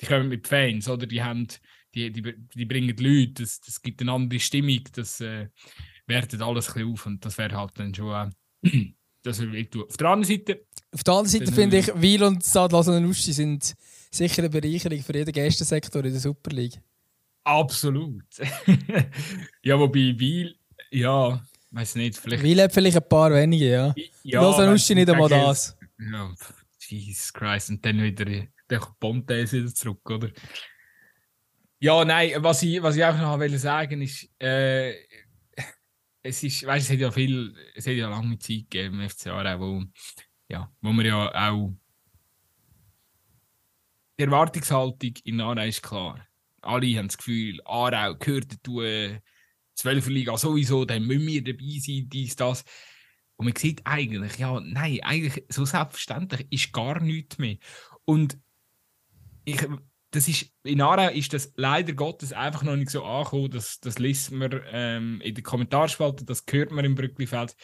die 0.00 0.06
kommen 0.06 0.28
mit 0.28 0.46
Fans, 0.46 0.88
oder? 0.88 1.06
Die, 1.06 1.22
haben, 1.22 1.48
die, 1.94 2.10
die, 2.10 2.34
die 2.54 2.64
bringen 2.66 2.96
Leute, 2.96 3.42
das, 3.42 3.60
das 3.60 3.80
gibt 3.80 4.00
eine 4.02 4.12
andere 4.12 4.40
Stimmung, 4.40 4.80
das 4.92 5.20
äh, 5.20 5.48
wertet 6.06 6.42
alles 6.42 6.68
ein 6.68 6.74
bisschen 6.74 6.92
auf 6.92 7.06
und 7.06 7.24
das 7.24 7.38
wäre 7.38 7.56
halt 7.56 7.78
dann 7.78 7.94
schon 7.94 8.28
äh, 8.28 8.30
das 9.22 9.40
wehtun. 9.40 9.84
Auf 9.88 9.96
der 9.96 10.08
anderen 10.08 10.24
Seite... 10.36 10.64
Auf 10.90 11.04
der 11.04 11.14
anderen 11.14 11.28
Seite 11.28 11.52
finde 11.52 11.78
ich, 11.78 11.92
Wiel 12.00 12.22
und 12.22 12.54
Lausanne 12.54 13.12
sind 13.12 13.74
sicher 14.10 14.42
eine 14.42 14.48
Bereicherung 14.48 15.02
für 15.02 15.14
jeden 15.14 15.32
Gästensektor 15.32 16.04
in 16.04 16.12
der 16.12 16.20
Super 16.20 16.50
League. 16.50 16.80
Absolut. 17.44 18.24
ja, 19.62 19.78
wobei 19.78 20.14
Wiel, 20.18 20.56
ja, 20.90 21.42
weiß 21.70 21.96
nicht, 21.96 22.16
vielleicht. 22.18 22.42
Wiel 22.42 22.62
hat 22.62 22.72
vielleicht 22.72 22.96
ein 22.96 23.08
paar 23.08 23.32
wenige, 23.32 23.70
ja. 23.70 23.94
ja 24.22 24.72
ist 24.74 24.90
nicht 24.90 25.10
einmal 25.10 25.28
das. 25.28 25.76
Ja, 25.98 26.34
Jesus 26.78 27.32
Christ, 27.32 27.70
und 27.70 27.84
dann 27.84 28.02
wieder 28.02 28.24
der 28.68 28.80
Pontes 29.00 29.52
wieder 29.52 29.74
zurück, 29.74 30.10
oder? 30.10 30.30
Ja, 31.80 32.04
nein, 32.04 32.32
was 32.38 32.62
ich, 32.62 32.82
was 32.82 32.96
ich 32.96 33.04
auch 33.04 33.16
noch 33.16 33.38
will 33.38 33.56
sagen 33.56 34.02
ist, 34.02 34.28
äh, 34.40 34.94
es 36.22 36.42
ist, 36.42 36.66
weißt, 36.66 36.86
es 36.86 36.92
hat 36.92 37.00
ja 37.00 37.10
viel, 37.10 37.54
es 37.74 37.86
hat 37.86 37.94
ja 37.94 38.08
lange 38.08 38.38
Zeit 38.38 38.70
gegeben 38.70 39.00
im 39.00 39.08
FCA, 39.08 39.58
wo, 39.60 39.84
ja, 40.48 40.72
wo 40.80 40.92
man 40.92 41.06
ja 41.06 41.50
auch 41.50 41.74
die 44.18 44.24
Erwartungshaltung 44.24 45.14
in 45.24 45.40
Aarau 45.40 45.62
ist 45.62 45.82
klar. 45.82 46.26
Alle 46.60 46.98
haben 46.98 47.06
das 47.06 47.18
Gefühl, 47.18 47.60
Aarau 47.64 48.16
gehört 48.16 48.52
dazu, 48.52 48.80
12er 48.80 50.10
Liga 50.10 50.36
sowieso, 50.36 50.84
dann 50.84 51.04
müssen 51.04 51.26
wir 51.26 51.44
dabei 51.44 51.78
sein, 51.78 52.08
dies, 52.08 52.34
das. 52.34 52.64
Und 53.36 53.46
man 53.46 53.54
sieht 53.54 53.82
eigentlich, 53.84 54.36
ja, 54.38 54.58
nein, 54.58 54.98
eigentlich 55.02 55.44
so 55.48 55.64
selbstverständlich 55.64 56.46
ist 56.50 56.72
gar 56.72 57.00
nichts 57.00 57.38
mehr. 57.38 57.58
Und 58.04 58.36
ich, 59.44 59.64
das 60.10 60.28
ist, 60.28 60.50
in 60.62 60.80
Aarau 60.80 61.10
ist 61.10 61.32
das 61.32 61.52
leider 61.56 61.92
Gottes 61.92 62.32
einfach 62.32 62.62
noch 62.62 62.76
nicht 62.76 62.90
so 62.90 63.04
angekommen, 63.04 63.50
das, 63.50 63.78
das 63.80 63.98
liest 63.98 64.32
man 64.32 64.60
ähm, 64.70 65.20
in 65.20 65.34
den 65.34 65.44
Kommentarspalte, 65.44 66.24
das 66.24 66.44
hört 66.50 66.70
man 66.72 66.84
im 66.84 66.94
Brücklifeld. 66.94 67.54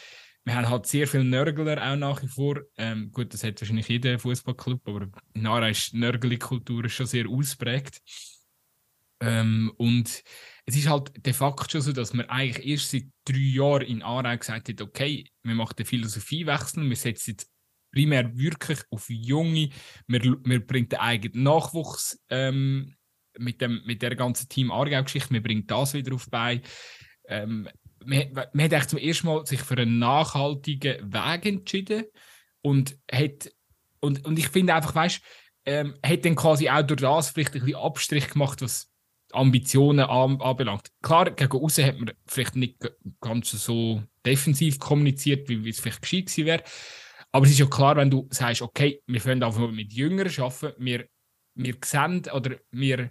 Wir 0.45 0.55
haben 0.55 0.69
halt 0.69 0.87
sehr 0.87 1.09
viele 1.09 1.25
Nörgler 1.25 1.83
auch 1.83 1.97
nach 1.97 2.23
wie 2.23 2.29
vor. 2.29 2.61
Ähm, 2.77 3.11
gut, 3.13 3.33
das 3.33 3.43
hat 3.45 3.61
wahrscheinlich 3.63 3.89
jeder 3.89 4.19
Fußballclub, 4.19 4.87
aber 4.87 5.09
in 5.33 5.47
Aarau 5.47 5.69
ist 5.69 5.95
Nörgeli-Kultur 5.95 6.87
schon 6.91 7.07
sehr 7.07 7.27
ausprägt. 7.27 8.03
Ähm, 9.21 9.73
und 9.79 10.23
es 10.67 10.77
ist 10.77 10.89
halt 10.89 11.25
de 11.25 11.33
facto 11.33 11.71
schon 11.71 11.81
so, 11.81 11.93
dass 11.93 12.13
man 12.13 12.29
eigentlich 12.29 12.67
erst 12.67 12.91
seit 12.91 13.05
drei 13.25 13.39
Jahren 13.39 13.87
in 13.87 14.03
Aarau 14.03 14.37
gesagt 14.37 14.69
hat, 14.69 14.81
okay, 14.83 15.31
wir 15.43 15.55
machen 15.55 15.77
den 15.79 15.87
Philosophiewechsel, 15.87 16.87
wir 16.87 16.97
setzen 16.97 17.31
jetzt 17.31 17.54
primär 17.95 18.37
wirklich 18.37 18.81
auf 18.91 19.07
Junge, 19.09 19.71
wir, 20.07 20.67
bringen 20.67 20.89
den 20.89 20.99
eigenen 20.99 21.45
Nachwuchs 21.45 22.21
ähm, 22.29 22.95
mit, 23.39 23.61
dem, 23.61 23.83
mit 23.85 24.03
der 24.03 24.17
ganzen 24.17 24.49
Team 24.49 24.71
Aargau-Geschichte, 24.71 25.33
wir 25.33 25.43
bringen 25.43 25.67
das 25.67 25.95
wieder 25.95 26.15
auf 26.15 26.29
bei. 26.31 26.61
Man, 27.29 27.69
hat 28.73 28.91
zum 28.91 28.99
ersten 28.99 29.27
Mal 29.27 29.47
sich 29.47 29.61
für 29.61 29.79
einen 29.79 29.99
nachhaltigen 29.99 31.13
Weg 31.13 31.47
entschieden 31.47 32.05
und 32.61 32.99
hat 33.11 33.51
und, 34.05 34.25
und 34.27 34.39
ich 34.39 34.49
finde 34.49 34.75
einfach, 34.75 34.95
weißt, 34.95 35.23
ähm, 35.65 35.95
hat 36.05 36.25
dann 36.25 36.37
quasi 36.37 36.69
auch 36.69 36.83
durch 36.83 37.01
das 37.01 37.31
vielleicht 37.31 37.55
ein 37.55 37.61
bisschen 37.61 37.77
Abstrich 37.77 38.29
gemacht, 38.29 38.61
was 38.61 38.91
Ambitionen 39.33 40.05
anbelangt. 40.05 40.91
Klar, 41.03 41.31
gegen 41.31 41.53
außen 41.53 41.85
hat 41.85 41.99
man 41.99 42.13
vielleicht 42.27 42.55
nicht 42.55 42.77
ganz 43.21 43.51
so 43.51 44.03
defensiv 44.25 44.79
kommuniziert, 44.79 45.49
wie 45.49 45.69
es 45.69 45.81
vielleicht 45.81 46.03
gescheit 46.03 46.27
gewesen 46.27 46.47
wäre. 46.47 46.63
Aber 47.35 47.47
es 47.47 47.51
ist 47.51 47.59
ja 47.59 47.67
klar, 47.67 47.97
wenn 47.97 48.11
du 48.11 48.29
sagst, 48.31 48.63
okay, 48.63 49.03
wir 49.09 49.19
können 49.19 49.43
einfach 49.43 49.69
mit 49.69 49.93
Jüngeren 49.93 50.31
arbeiten, 50.41 50.85
wir, 50.85 51.09
wir 51.57 51.75
sehen 51.85 52.23
oder 52.33 52.55
wir, 52.71 53.11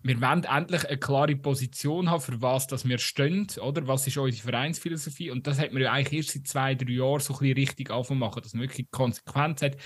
wir 0.00 0.20
wollen 0.20 0.44
endlich 0.44 0.84
eine 0.84 0.96
klare 0.96 1.34
Position 1.34 2.08
haben, 2.08 2.20
für 2.20 2.40
was 2.40 2.68
dass 2.68 2.88
wir 2.88 2.98
stehen, 2.98 3.48
oder? 3.60 3.88
Was 3.88 4.06
ist 4.06 4.16
unsere 4.16 4.48
Vereinsphilosophie? 4.48 5.32
Und 5.32 5.48
das 5.48 5.58
hat 5.58 5.72
man 5.72 5.82
ja 5.82 5.90
eigentlich 5.90 6.18
erst 6.18 6.34
seit 6.34 6.46
zwei, 6.46 6.74
drei 6.76 6.92
Jahren 6.92 7.18
so 7.18 7.34
ein 7.34 7.40
bisschen 7.40 7.56
richtig 7.56 7.90
anfangen 7.90 8.20
machen, 8.20 8.42
dass 8.44 8.54
man 8.54 8.62
wirklich 8.62 8.92
Konsequenz 8.92 9.60
hat. 9.62 9.76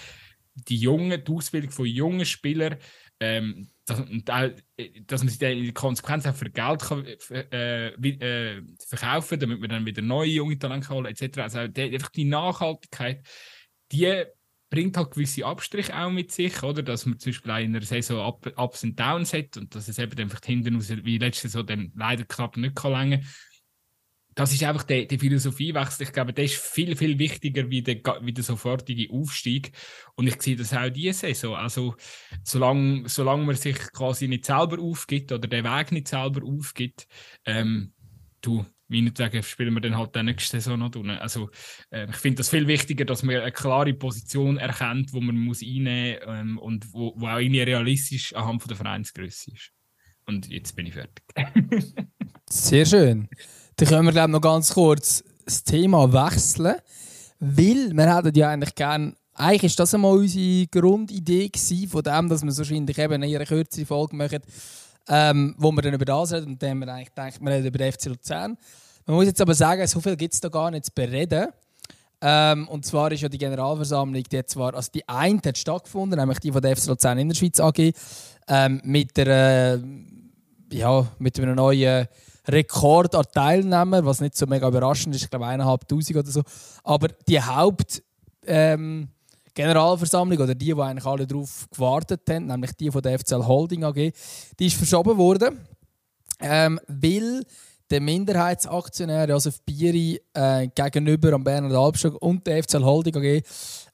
Die 0.69 0.77
Jungen, 0.77 1.25
die 1.25 1.33
Ausbildung 1.33 1.71
von 1.71 1.87
jungen 1.87 2.27
Spielern, 2.27 2.77
ähm, 3.21 3.71
dass, 3.87 4.03
dass 5.07 5.23
man 5.23 5.29
sich 5.31 5.39
dann 5.39 5.53
in 5.53 5.65
der 5.65 5.73
Konsequenz 5.73 6.27
auch 6.27 6.35
für 6.35 6.51
Geld 6.51 6.83
kann, 6.83 7.07
äh, 7.07 7.89
äh, 7.89 8.63
verkaufen 8.87 9.41
damit 9.41 9.61
man 9.61 9.71
dann 9.71 9.87
wieder 9.87 10.03
neue 10.03 10.29
junge 10.29 10.59
Talente 10.59 10.91
holen 10.91 11.07
etc. 11.07 11.39
Also 11.39 11.59
einfach 11.61 12.11
die 12.11 12.25
Nachhaltigkeit, 12.25 13.27
die 13.93 14.25
bringt 14.71 14.97
halt 14.97 15.11
gewisse 15.11 15.45
Abstriche 15.45 15.95
auch 15.97 16.11
mit 16.11 16.33
sich, 16.33 16.63
oder? 16.63 16.83
Dass 16.83 17.05
man 17.05 17.19
zum 17.19 17.31
Beispiel 17.31 17.51
in 17.59 17.77
einer 17.77 17.85
Saison 17.85 18.21
Up, 18.21 18.53
Ups 18.57 18.83
und 18.85 18.99
Downs 18.99 19.35
hat 19.35 19.57
und 19.59 19.75
dass 19.75 19.89
es 19.89 19.99
eben 19.99 20.19
einfach 20.19 20.41
hinten 20.45 20.77
raus, 20.77 20.91
wie 20.91 21.19
letzte 21.19 21.49
Saison 21.49 21.67
dann 21.67 21.93
leider 21.95 22.25
knapp 22.25 22.57
nicht 22.57 22.75
kann 22.75 22.93
länger 22.93 23.21
das 24.35 24.53
ist 24.53 24.63
einfach 24.65 24.85
der, 24.85 25.05
der 25.05 25.19
Philosophiewechsel. 25.19 26.07
Ich 26.07 26.13
glaube, 26.13 26.33
der 26.33 26.45
ist 26.45 26.57
viel, 26.57 26.97
viel 26.97 27.19
wichtiger 27.19 27.69
wie 27.69 27.83
der, 27.83 28.01
wie 28.23 28.33
der 28.33 28.45
sofortige 28.45 29.13
Aufstieg. 29.13 29.73
Und 30.15 30.27
ich 30.27 30.41
sehe 30.41 30.57
das 30.57 30.73
auch 30.73 30.89
diese 30.89 31.13
Saison. 31.13 31.57
Also, 31.57 31.95
solange, 32.43 33.09
solange 33.09 33.45
man 33.45 33.57
sich 33.57 33.77
quasi 33.93 34.29
nicht 34.29 34.47
selber 34.47 34.81
aufgibt 34.81 35.33
oder 35.33 35.47
den 35.47 35.65
Weg 35.65 35.93
nicht 35.93 36.09
selber 36.09 36.47
aufgibt, 36.47 37.07
ähm, 37.45 37.93
du, 38.41 38.65
meinetwegen 38.93 39.43
spielen 39.43 39.75
wir 39.75 39.81
dann 39.81 39.97
halt 39.97 40.15
die 40.15 40.23
nächste 40.23 40.61
Saison 40.61 40.79
noch 40.79 40.91
drin. 40.91 41.11
Also, 41.11 41.51
äh, 41.91 42.09
ich 42.09 42.17
finde 42.17 42.39
das 42.39 42.51
viel 42.51 42.67
wichtiger, 42.69 43.05
dass 43.05 43.23
man 43.23 43.37
eine 43.37 43.51
klare 43.51 43.95
Position 43.95 44.59
erkennt, 44.59 45.13
wo 45.13 45.21
man 45.21 45.37
muss 45.37 45.63
einnehmen 45.63 46.19
ähm, 46.27 46.59
und 46.59 46.93
wo, 46.93 47.15
wo 47.17 47.27
auch 47.27 47.39
irgendwie 47.39 47.63
realistisch 47.63 48.35
anhand 48.35 48.63
von 48.63 48.69
der 48.69 48.77
Vereinsgröße 48.77 49.51
ist. 49.51 49.73
Und 50.27 50.49
jetzt 50.49 50.77
bin 50.77 50.87
ich 50.87 50.95
fertig. 50.95 51.25
Sehr 52.49 52.87
schön. 52.87 53.29
Dann 53.77 53.89
können 53.89 54.07
wir, 54.07 54.13
glaube 54.13 54.31
noch 54.31 54.41
ganz 54.41 54.75
kurz 54.75 55.25
das 55.45 55.65
Thema 55.65 56.13
wechseln. 56.13 56.77
Weil 57.41 57.93
wir 57.93 58.17
hätten 58.17 58.39
ja 58.39 58.51
eigentlich 58.51 58.75
gerne 58.77 59.17
eigentlich 59.35 59.65
ist 59.65 59.81
das 59.81 59.95
einmal 59.95 60.17
unsere 60.17 60.67
Grundidee 60.67 61.51
von 61.89 62.03
dem, 62.03 62.29
dass 62.29 62.43
wir 62.43 62.57
wahrscheinlich 62.57 62.99
eben 62.99 63.23
eine 63.23 63.47
kürzere 63.47 63.87
Folge 63.87 64.17
machen, 64.17 64.41
ähm, 65.09 65.55
wo 65.59 65.73
wir 65.73 65.83
dann 65.83 65.95
über 65.95 66.05
das 66.05 66.33
reden 66.33 66.53
und 66.53 66.63
dann 66.63 66.79
wir 66.79 66.89
eigentlich 66.89 67.11
denken, 67.11 67.45
wir 67.45 67.53
reden 67.53 67.67
über 67.67 67.79
den 67.79 67.93
FC 67.93 68.07
Luzern. 68.07 68.57
Man 69.07 69.17
muss 69.17 69.27
jetzt 69.27 69.41
aber 69.41 69.55
sagen, 69.55 69.87
so 69.87 70.01
viel 70.01 70.17
gibt 70.17 70.35
es 70.35 70.41
da 70.41 70.49
gar 70.49 70.71
nicht 70.71 70.87
zu 70.87 70.93
bereden. 70.95 71.49
Ähm, 72.21 72.69
und 72.69 72.87
zwar 72.87 73.11
ist 73.11 73.23
ja 73.23 73.29
die 73.29 73.39
Generalversammlung, 73.39 74.23
die 74.23 74.47
zwar, 74.47 74.75
also 74.75 74.91
die 74.95 75.09
eine 75.09 75.41
hat 75.45 75.59
stattgefunden, 75.59 76.19
nämlich 76.19 76.39
die 76.39 76.53
von 76.53 76.63
der 76.63 76.77
FC 76.77 76.87
Luzern 76.87 77.19
in 77.19 77.29
der 77.29 77.35
Schweiz 77.35 77.59
AG, 77.59 77.93
ähm, 78.49 78.81
mit, 78.85 79.17
der, 79.17 79.27
äh, 79.27 79.79
ja, 80.73 81.07
mit 81.19 81.39
einem 81.41 81.57
neuen 81.57 82.07
Rekord 82.47 83.15
an 83.17 83.25
Teilnehmern, 83.33 84.05
was 84.05 84.21
nicht 84.21 84.37
so 84.37 84.47
mega 84.47 84.69
überraschend 84.69 85.17
ist, 85.17 85.25
ich 85.25 85.31
glaube 85.31 85.47
eineinhalbtausend 85.47 86.17
oder 86.17 86.31
so. 86.31 86.43
Aber 86.85 87.09
die 87.09 87.41
Haupt 87.41 88.03
ähm, 88.47 89.09
Generalversammlung 89.55 90.39
oder 90.39 90.55
die, 90.55 90.67
die 90.67 90.81
eigentlich 90.81 91.05
alle 91.05 91.27
darauf 91.27 91.69
gewartet 91.71 92.23
haben, 92.31 92.47
nämlich 92.47 92.73
die 92.73 92.91
von 92.91 93.03
der 93.03 93.19
FCL 93.19 93.47
Holding 93.47 93.85
AG, 93.85 94.13
die 94.59 94.67
ist 94.67 94.77
verschoben 94.77 95.19
worden, 95.19 95.59
ähm, 96.41 96.81
weil 96.87 97.43
der 97.93 98.01
Minderheitsaktionär 98.01 99.29
Josef 99.29 99.61
Bieri 99.63 100.19
äh, 100.33 100.67
gegenüber 100.75 101.35
am 101.35 101.45
Bernhard 101.45 101.75
Albstock 101.75 102.21
und 102.23 102.47
der 102.47 102.63
FCL 102.63 102.85
Holding 102.85 103.17
AG 103.17 103.43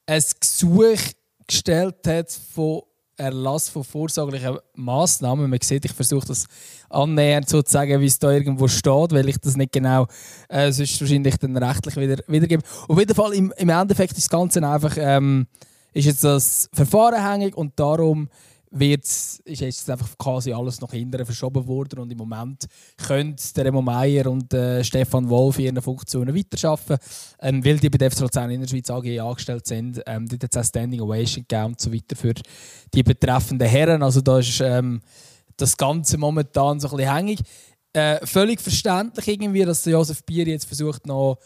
ein 0.05 0.23
Gesuch 0.39 0.99
gestellt 1.45 2.07
hat 2.07 2.31
von 2.31 2.83
Erlass 3.17 3.67
von 3.67 3.83
vorsorglichen 3.83 4.57
Massnahmen. 4.75 5.49
Man 5.49 5.59
sieht, 5.61 5.83
ich 5.83 5.91
versuche 5.91 6.27
das 6.27 6.45
annähernd 6.89 7.49
so 7.49 7.61
zu 7.61 7.73
sagen, 7.73 7.99
wie 7.99 8.05
es 8.05 8.17
da 8.17 8.31
irgendwo 8.31 8.69
steht, 8.69 9.11
weil 9.11 9.27
ich 9.27 9.37
das 9.37 9.57
nicht 9.57 9.73
genau 9.73 10.07
äh, 10.47 10.71
sonst 10.71 11.01
wahrscheinlich 11.01 11.35
dann 11.35 11.57
rechtlich 11.57 11.97
wieder 11.97 12.23
wiedergebe. 12.27 12.63
Auf 12.87 12.97
jeden 12.97 13.13
Fall, 13.13 13.33
im, 13.33 13.53
im 13.57 13.69
Endeffekt 13.69 14.13
ist 14.13 14.27
das 14.27 14.29
Ganze 14.29 14.65
einfach, 14.65 14.95
ähm, 14.97 15.47
ist 15.91 16.05
jetzt 16.05 16.23
das 16.23 16.69
Verfahren 16.71 17.21
hängig 17.21 17.57
und 17.57 17.77
darum 17.77 18.29
wird, 18.71 19.03
ist 19.03 19.43
jetzt 19.45 19.89
einfach 19.89 20.17
quasi 20.17 20.53
alles 20.53 20.79
nach 20.79 20.91
hinten 20.91 21.25
verschoben 21.25 21.65
worden 21.67 21.99
und 21.99 22.11
im 22.11 22.17
Moment 22.17 22.65
können 22.97 23.35
der 23.55 23.65
Remo 23.65 23.81
Meier 23.81 24.27
und 24.27 24.53
äh, 24.53 24.83
Stefan 24.83 25.27
Wolf 25.29 25.57
in 25.59 25.65
ihren 25.65 25.81
Funktionen 25.81 26.35
weiterarbeiten, 26.35 26.97
ähm, 27.41 27.65
weil 27.65 27.77
die 27.77 27.89
bei 27.89 27.97
der 27.97 28.11
FC 28.11 28.19
Luzern 28.21 28.51
in 28.51 28.61
der 28.61 28.67
Schweiz 28.67 28.89
AG 28.89 29.19
angestellt 29.19 29.65
sind. 29.65 30.01
Ähm, 30.05 30.27
die 30.27 30.37
hat 30.41 30.55
es 30.55 30.67
Standing 30.67 31.01
Ovation 31.01 31.45
gegeben 31.47 31.65
und 31.65 31.81
so 31.81 31.91
weiter 31.91 32.15
für 32.15 32.33
die 32.93 33.03
betreffenden 33.03 33.67
Herren. 33.67 34.03
Also 34.03 34.21
da 34.21 34.39
ist 34.39 34.61
ähm, 34.61 35.01
das 35.57 35.75
Ganze 35.75 36.17
momentan 36.17 36.79
so 36.79 36.89
ein 36.89 36.97
bisschen 36.97 37.13
hängig. 37.13 37.39
Äh, 37.91 38.25
völlig 38.25 38.61
verständlich 38.61 39.27
irgendwie, 39.27 39.65
dass 39.65 39.83
Josef 39.85 40.23
Bier 40.23 40.45
jetzt 40.45 40.65
versucht 40.65 41.07
noch 41.07 41.39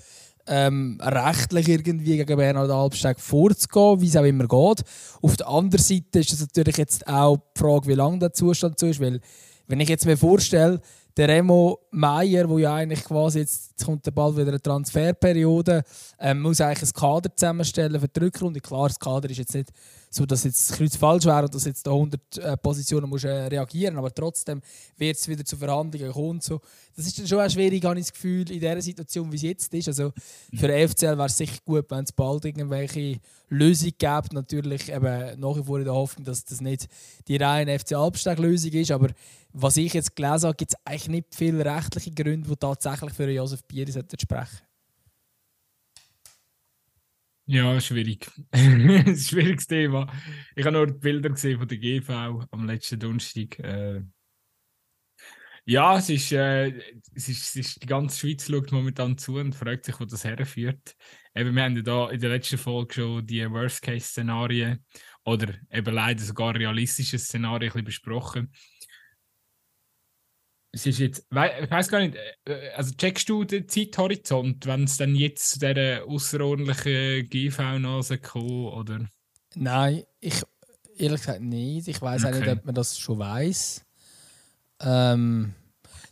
ähm, 0.47 0.99
rechtlich 1.01 1.69
irgendwie 1.69 2.17
gegen 2.17 2.37
Bernhard 2.37 2.69
Albsteg 2.69 3.19
vorzugehen, 3.19 4.01
wie 4.01 4.07
es 4.07 4.17
auch 4.17 4.23
immer 4.23 4.47
geht. 4.47 4.83
Auf 5.21 5.37
der 5.37 5.47
anderen 5.47 5.83
Seite 5.83 6.19
ist 6.19 6.33
es 6.33 6.41
natürlich 6.41 6.77
jetzt 6.77 7.07
auch 7.07 7.37
die 7.37 7.59
Frage, 7.59 7.87
wie 7.87 7.93
lange 7.93 8.19
der 8.19 8.33
Zustand 8.33 8.79
so 8.79 8.87
ist, 8.87 8.99
weil 8.99 9.19
wenn 9.67 9.79
ich 9.79 9.89
jetzt 9.89 10.05
mir 10.05 10.17
vorstelle, 10.17 10.81
der 11.15 11.27
Remo 11.27 11.79
Meier, 11.91 12.49
wo 12.49 12.57
ja 12.57 12.75
eigentlich 12.75 13.03
quasi 13.03 13.39
jetzt, 13.39 13.71
jetzt 13.71 13.85
kommt 13.85 14.15
bald 14.15 14.35
wieder 14.35 14.47
eine 14.47 14.61
Transferperiode, 14.61 15.83
ähm, 16.19 16.41
muss 16.41 16.59
eigentlich 16.59 16.89
ein 16.89 16.99
Kader 16.99 17.35
zusammenstellen 17.35 17.99
für 17.99 18.07
die 18.07 18.19
Rückrunde. 18.19 18.59
Klar, 18.59 18.87
das 18.87 18.99
Kader 18.99 19.29
ist 19.29 19.37
jetzt 19.37 19.53
nicht 19.53 19.69
so, 20.15 20.25
dass 20.25 20.43
jetzt 20.43 20.69
das 20.69 20.77
Kreuz 20.77 20.95
falsch 20.95 21.25
wäre 21.25 21.43
und 21.43 21.53
dass 21.53 21.65
jetzt 21.65 21.85
da 21.85 21.91
100 21.91 22.37
äh, 22.37 22.57
Positionen 22.57 23.09
muss, 23.09 23.23
äh, 23.23 23.29
reagieren 23.29 23.97
aber 23.97 24.13
trotzdem 24.13 24.61
wird 24.97 25.17
es 25.17 25.27
wieder 25.27 25.43
zu 25.43 25.57
Verhandlungen 25.57 26.11
kommen. 26.11 26.41
So. 26.41 26.61
Das 26.95 27.07
ist 27.07 27.19
dann 27.19 27.27
schon 27.27 27.39
auch 27.39 27.49
schwierig, 27.49 27.83
habe 27.85 27.99
ich 27.99 28.05
das 28.05 28.13
Gefühl, 28.13 28.49
in 28.51 28.59
der 28.59 28.81
Situation, 28.81 29.31
wie 29.31 29.35
es 29.35 29.41
jetzt 29.41 29.73
ist. 29.73 29.87
Also 29.87 30.11
für 30.53 30.67
den 30.67 30.87
FCL 30.87 31.17
wäre 31.17 31.25
es 31.25 31.37
sicher 31.37 31.57
gut, 31.65 31.85
wenn 31.89 32.03
es 32.03 32.11
bald 32.11 32.45
irgendwelche 32.45 33.19
Lösungen 33.49 33.93
gibt. 33.97 34.33
Natürlich 34.33 34.91
eben 34.91 35.39
nach 35.39 35.55
wie 35.55 35.63
vor 35.63 35.79
in 35.79 35.85
der 35.85 35.93
Hoffnung, 35.93 36.25
dass 36.25 36.45
das 36.45 36.61
nicht 36.61 36.87
die 37.27 37.37
reine 37.37 37.77
FC 37.77 37.93
Albsteg-Lösung 37.93 38.71
ist, 38.71 38.91
aber 38.91 39.09
was 39.51 39.77
ich 39.77 39.93
jetzt 39.93 40.15
gelesen 40.15 40.47
habe, 40.47 40.55
gibt 40.55 40.73
es 40.73 40.77
eigentlich 40.85 41.09
nicht 41.09 41.35
viele 41.35 41.63
rechtliche 41.63 42.11
Gründe, 42.11 42.49
die 42.49 42.55
tatsächlich 42.55 43.13
für 43.13 43.29
Josef 43.29 43.63
Bieri 43.63 43.91
sprechen 43.91 44.72
ja, 47.45 47.79
schwierig. 47.81 48.29
ein 48.51 49.15
schwieriges 49.17 49.67
Thema. 49.67 50.11
Ich 50.55 50.65
habe 50.65 50.77
nur 50.77 50.87
die 50.87 50.93
Bilder 50.93 51.29
gesehen 51.29 51.59
von 51.59 51.67
der 51.67 51.77
GV 51.77 52.45
am 52.51 52.65
letzten 52.65 52.99
Donnerstag. 52.99 53.59
Äh, 53.59 54.01
ja, 55.65 55.97
es 55.97 56.09
ist, 56.09 56.31
äh, 56.33 56.71
es, 57.15 57.29
ist, 57.29 57.43
es 57.43 57.55
ist, 57.55 57.83
die 57.83 57.87
ganze 57.87 58.19
Schweiz 58.19 58.47
schaut 58.47 58.71
momentan 58.71 59.17
zu 59.17 59.35
und 59.35 59.55
fragt 59.55 59.85
sich, 59.85 59.97
wo 59.99 60.05
das 60.05 60.25
herführt. 60.25 60.95
Eben, 61.33 61.55
wir 61.55 61.63
haben 61.63 61.75
ja 61.77 61.81
da 61.81 62.09
in 62.09 62.19
der 62.19 62.31
letzten 62.31 62.57
Folge 62.57 62.93
schon 62.95 63.25
die 63.25 63.49
Worst-Case-Szenarien 63.49 64.83
oder 65.23 65.53
eben 65.71 65.93
leider 65.93 66.21
sogar 66.21 66.55
realistische 66.55 67.17
Szenarien 67.17 67.71
ein 67.71 67.73
bisschen 67.73 67.85
besprochen 67.85 68.51
es 70.75 70.87
ist 70.87 70.99
jetzt, 70.99 71.27
ich 71.29 71.71
weiß 71.71 71.87
gar 71.87 71.99
nicht, 71.99 72.15
äh, 72.45 72.69
also 72.75 72.93
checkst 72.95 73.29
du 73.29 73.43
den 73.43 73.69
Zeithorizont, 73.69 74.65
wenn 74.65 74.85
es 74.85 74.97
dann 74.97 75.15
jetzt 75.15 75.51
zu 75.51 75.59
dieser 75.59 76.03
außerordentlichen 76.07 77.29
GV-Nase 77.29 78.17
kommt, 78.17 78.73
oder? 78.73 79.05
Nein, 79.55 80.03
ich 80.19 80.41
ehrlich 80.97 81.21
gesagt 81.21 81.41
nicht. 81.41 81.87
Ich 81.87 82.01
weiß 82.01 82.25
okay. 82.25 82.33
auch 82.33 82.39
nicht, 82.39 82.49
ob 82.49 82.65
man 82.65 82.75
das 82.75 82.97
schon 82.97 83.19
weiß. 83.19 83.85
Ähm, 84.81 85.53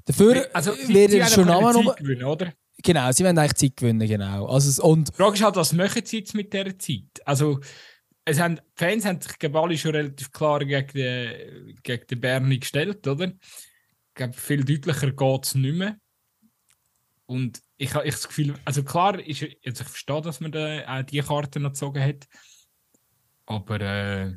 dafür 0.05 0.47
also, 0.53 0.73
wird 0.87 1.29
schon 1.29 1.47
Namen 1.47 1.85
Zeit 1.85 1.97
gewinnen, 1.97 2.23
oder? 2.23 2.53
Genau, 2.83 3.11
sie 3.11 3.23
werden 3.23 3.39
eigentlich 3.39 3.55
Zeit 3.55 3.77
gewinnen, 3.77 4.07
genau. 4.07 4.45
Also, 4.45 4.83
und 4.83 5.09
die 5.09 5.13
Frage 5.13 5.35
ist 5.35 5.43
halt, 5.43 5.55
was 5.55 5.73
machen 5.73 6.05
sie 6.05 6.19
jetzt 6.19 6.35
mit 6.35 6.53
dieser 6.53 6.77
Zeit? 6.77 7.25
Also, 7.25 7.59
es 8.25 8.39
haben, 8.39 8.57
die 8.57 8.61
Fans 8.75 9.05
haben 9.05 9.19
sich 9.19 9.55
alle 9.55 9.77
schon 9.77 9.95
relativ 9.95 10.31
klar 10.31 10.59
gegen 10.59 10.87
den, 10.93 11.75
gegen 11.81 12.07
den 12.07 12.21
Berni 12.21 12.59
gestellt, 12.59 13.07
oder? 13.07 13.31
Glaube, 14.13 14.33
viel 14.33 14.63
deutlicher 14.63 15.11
geht 15.11 15.45
es 15.45 15.55
nicht 15.55 15.75
mehr. 15.75 15.97
Und 17.25 17.61
ich 17.77 17.93
habe 17.93 18.05
das 18.05 18.27
Gefühl, 18.27 18.55
also 18.65 18.83
klar, 18.83 19.19
ist, 19.19 19.43
also 19.65 19.83
ich 19.83 19.89
verstehe, 19.89 20.21
dass 20.21 20.39
man 20.41 20.51
da 20.51 20.99
auch 20.99 21.03
die 21.03 21.21
Karte 21.21 21.59
noch 21.59 21.71
gezogen 21.71 22.03
hat. 22.03 22.27
Aber 23.45 23.79
äh, 23.81 24.35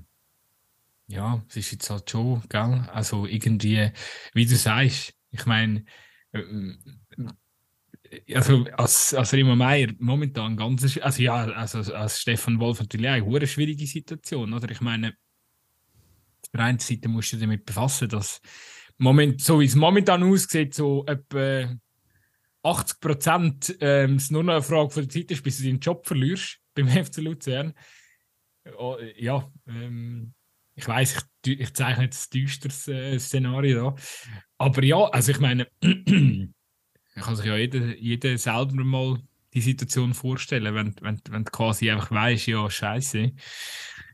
ja, 1.09 1.45
es 1.49 1.57
ist 1.57 1.73
jetzt 1.73 1.91
halt 1.91 2.09
schon, 2.09 2.43
gell? 2.49 2.89
Also 2.93 3.27
irgendwie, 3.27 3.91
wie 4.33 4.47
du 4.47 4.57
sagst, 4.57 5.15
ich 5.31 5.47
meine, 5.47 5.85
äh, 6.33 6.75
also 8.35 8.65
als, 8.77 9.13
als 9.15 9.33
Remo 9.33 9.57
Meier 9.57 9.89
momentan 9.99 10.57
ganz, 10.57 10.99
also 10.99 11.23
ja, 11.23 11.47
also 11.47 11.95
als 11.95 12.21
Stefan 12.21 12.61
Wolf 12.61 12.81
natürlich 12.81 13.09
auch 13.09 13.35
eine 13.35 13.47
schwierige 13.47 13.87
Situation, 13.87 14.53
oder? 14.53 14.71
Ich 14.71 14.81
meine, 14.81 15.09
auf 15.09 16.51
der 16.53 16.61
einen 16.61 16.79
Seite 16.79 17.09
musst 17.09 17.33
du 17.33 17.39
damit 17.39 17.65
befassen, 17.65 18.09
dass 18.09 18.41
Moment, 18.99 19.41
so 19.41 19.61
wie 19.61 19.65
es 19.65 19.75
momentan 19.75 20.23
aussieht, 20.23 20.75
so 20.75 21.05
etwa 21.07 21.75
80 22.63 23.01
Prozent 23.01 23.77
ähm, 23.81 24.17
es 24.17 24.31
nur 24.31 24.43
noch 24.43 24.55
eine 24.55 24.63
Frage 24.63 24.91
von 24.91 25.03
der 25.03 25.11
Zeit 25.11 25.31
ist, 25.31 25.43
bis 25.43 25.59
du 25.59 25.65
deinen 25.65 25.81
Job 25.81 26.07
verlierst 26.07 26.61
beim 26.75 26.89
FC 27.05 27.19
Luzern. 27.19 27.75
Oh, 28.79 28.97
ja, 29.17 29.51
ähm, 29.67 30.33
ich 30.75 30.89
weiß, 30.89 31.27
ich, 31.47 31.61
ich 31.61 31.75
zeichne 31.75 32.05
jetzt 32.05 32.35
ein 32.35 32.41
düsteres 32.41 32.89
äh, 32.89 33.19
Szenario 33.19 33.91
da. 33.91 34.03
Aber 34.59 34.83
ja, 34.83 35.05
also 35.05 35.33
ich 35.33 35.41
meine, 35.41 35.69
kann 37.15 37.37
sich 37.37 37.47
ja 37.47 37.57
jeder, 37.57 37.97
jeder 37.97 38.37
selber 38.39 38.85
mal 38.85 39.21
die 39.53 39.61
Situation 39.61 40.15
vorstellen, 40.15 40.75
wenn, 40.75 40.95
wenn, 41.01 41.21
wenn 41.31 41.45
du 41.45 41.51
quasi 41.51 41.91
einfach 41.91 42.11
weißt, 42.11 42.47
ja, 42.49 42.69
scheiße, 42.69 43.33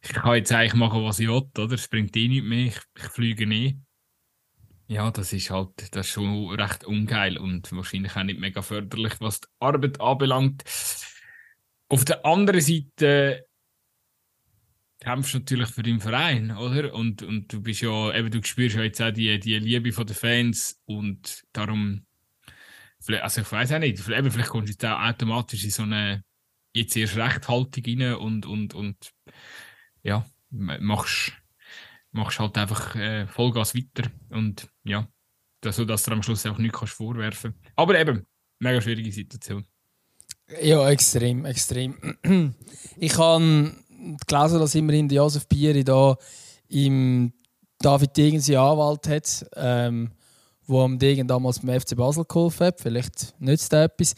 ich 0.02 0.12
kann 0.12 0.34
jetzt 0.34 0.52
eigentlich 0.52 0.74
machen, 0.74 1.02
was 1.02 1.18
ich 1.18 1.28
will, 1.28 1.48
oder? 1.58 1.72
Es 1.72 1.88
bringt 1.88 2.16
eh 2.16 2.28
nichts 2.28 2.46
mehr, 2.46 2.66
ich, 2.66 2.80
ich 2.96 3.10
fliege 3.10 3.46
nie. 3.46 3.78
Ja, 4.90 5.12
das 5.12 5.32
ist 5.32 5.50
halt 5.50 5.94
das 5.94 6.08
ist 6.08 6.12
schon 6.12 6.50
recht 6.50 6.82
ungeil 6.82 7.38
und 7.38 7.70
wahrscheinlich 7.70 8.16
auch 8.16 8.24
nicht 8.24 8.40
mega 8.40 8.60
förderlich, 8.60 9.20
was 9.20 9.40
die 9.40 9.46
Arbeit 9.60 10.00
anbelangt. 10.00 10.64
Auf 11.88 12.04
der 12.04 12.26
anderen 12.26 12.60
Seite 12.60 13.46
kämpfst 14.98 15.34
du 15.34 15.38
natürlich 15.38 15.68
für 15.68 15.84
deinen 15.84 16.00
Verein, 16.00 16.50
oder? 16.56 16.92
Und, 16.92 17.22
und 17.22 17.52
du 17.52 17.62
bist 17.62 17.82
ja, 17.82 18.12
eben, 18.12 18.32
du 18.32 18.42
spürst 18.42 18.74
ja 18.74 18.82
jetzt 18.82 19.00
auch 19.00 19.12
die, 19.12 19.38
die 19.38 19.60
Liebe 19.60 19.92
den 19.92 20.16
Fans 20.16 20.80
und 20.86 21.44
darum, 21.52 22.04
also 22.98 23.42
ich 23.42 23.52
weiß 23.52 23.70
auch 23.70 23.78
nicht, 23.78 24.08
eben, 24.08 24.30
vielleicht 24.32 24.50
kommst 24.50 24.70
du 24.70 24.72
jetzt 24.72 24.84
auch 24.84 25.08
automatisch 25.08 25.62
in 25.62 25.70
so 25.70 25.84
eine 25.84 26.24
jetzt 26.72 26.96
erst 26.96 27.16
Rechthaltung 27.16 27.84
rein 27.86 28.14
und, 28.16 28.44
und, 28.44 28.74
und 28.74 29.12
ja, 30.02 30.26
machst 30.50 31.39
machst 32.12 32.38
halt 32.38 32.56
einfach 32.58 32.94
äh, 32.96 33.26
Vollgas 33.26 33.74
weiter 33.74 34.10
und 34.30 34.68
ja, 34.84 35.06
so 35.64 35.84
dass 35.84 36.02
du 36.02 36.12
am 36.12 36.22
Schluss 36.22 36.46
auch 36.46 36.58
nichts 36.58 36.78
kannst 36.78 36.94
vorwerfen 36.94 37.54
Aber 37.76 37.98
eben, 37.98 38.26
mega 38.58 38.80
schwierige 38.80 39.12
Situation. 39.12 39.64
Ja, 40.60 40.88
extrem, 40.88 41.44
extrem. 41.44 41.94
Ich 42.96 43.16
habe 43.18 43.74
gelesen, 44.26 44.58
dass 44.58 44.74
immerhin 44.74 45.08
Josef 45.08 45.46
Bieri 45.46 45.84
da 45.84 46.16
im 46.68 47.32
David 47.78 48.16
Degen 48.16 48.40
seinen 48.40 48.56
Anwalt 48.56 49.06
hat, 49.08 49.46
ähm, 49.56 50.10
wo 50.66 50.82
am 50.82 50.98
Degen 50.98 51.28
damals 51.28 51.60
beim 51.60 51.80
FC 51.80 51.96
Basel 51.96 52.24
geholfen 52.24 52.66
hat. 52.66 52.80
Vielleicht 52.80 53.34
nützt 53.38 53.72
er 53.72 53.84
etwas. 53.84 54.14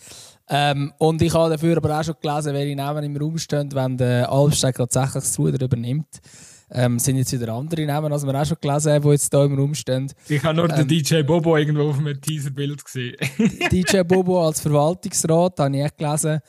Ähm, 0.49 0.93
und 0.99 1.21
ich 1.23 1.35
habe 1.35 1.51
dafür 1.51 1.77
aber 1.77 1.99
auch 1.99 2.05
schon 2.05 2.15
gelesen, 2.21 2.55
welche 2.55 2.77
Namen 2.77 3.05
im 3.05 3.17
Raum 3.17 3.39
stehen, 3.39 3.73
wenn 3.73 3.97
der 3.97 4.31
Albsteg 4.31 4.77
tatsächlich 4.77 5.25
das 5.25 5.39
Ruder 5.39 5.65
übernimmt 5.65 6.21
Ähm, 6.75 6.99
sind 6.99 7.19
jetzt 7.19 7.33
wieder 7.33 7.53
andere 7.53 7.85
Namen, 7.85 8.11
als 8.11 8.25
wir 8.25 8.35
auch 8.35 8.47
schon 8.47 8.57
gelesen 8.59 8.93
haben, 8.93 9.03
die 9.03 9.11
jetzt 9.11 9.31
hier 9.31 9.45
im 9.45 9.59
Raum 9.59 9.75
stehen. 9.75 10.11
Ich 10.27 10.43
habe 10.43 10.57
nur 10.57 10.71
ähm, 10.71 10.89
den 10.89 10.89
DJ 10.89 11.21
Bobo 11.21 11.57
irgendwo 11.59 11.91
auf 11.91 11.99
einem 11.99 12.19
Teaserbild 12.19 12.83
gesehen. 12.83 13.17
DJ 13.71 14.01
Bobo 14.01 14.47
als 14.47 14.61
Verwaltungsrat, 14.61 15.59
habe 15.59 15.77
ich 15.77 15.85
auch 15.85 15.97
gelesen. 15.97 16.41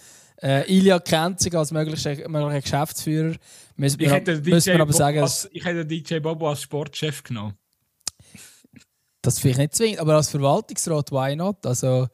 Äh, 0.41 0.77
Ilya 0.77 0.99
Kenzig 0.99 1.53
als 1.55 1.71
möglicher, 1.71 2.15
möglicher 2.29 2.61
Geschäftsführer. 2.61 3.35
Müssen 3.75 4.01
ich, 4.01 4.09
hätte 4.09 4.41
DJ 4.41 4.71
aber 4.71 4.93
sagen, 4.93 5.19
als, 5.19 5.49
ich 5.51 5.65
hätte 5.65 5.85
DJ 5.85 6.19
Bobo 6.19 6.49
als 6.49 6.61
Sportchef 6.61 7.21
genommen. 7.23 7.57
Das 9.21 9.39
finde 9.39 9.51
ich 9.51 9.57
nicht 9.57 9.75
zwingend, 9.75 9.99
aber 9.99 10.15
als 10.15 10.29
Verwaltungsrat, 10.29 11.11
why 11.11 11.35
not? 11.35 11.65
Also 11.65 12.07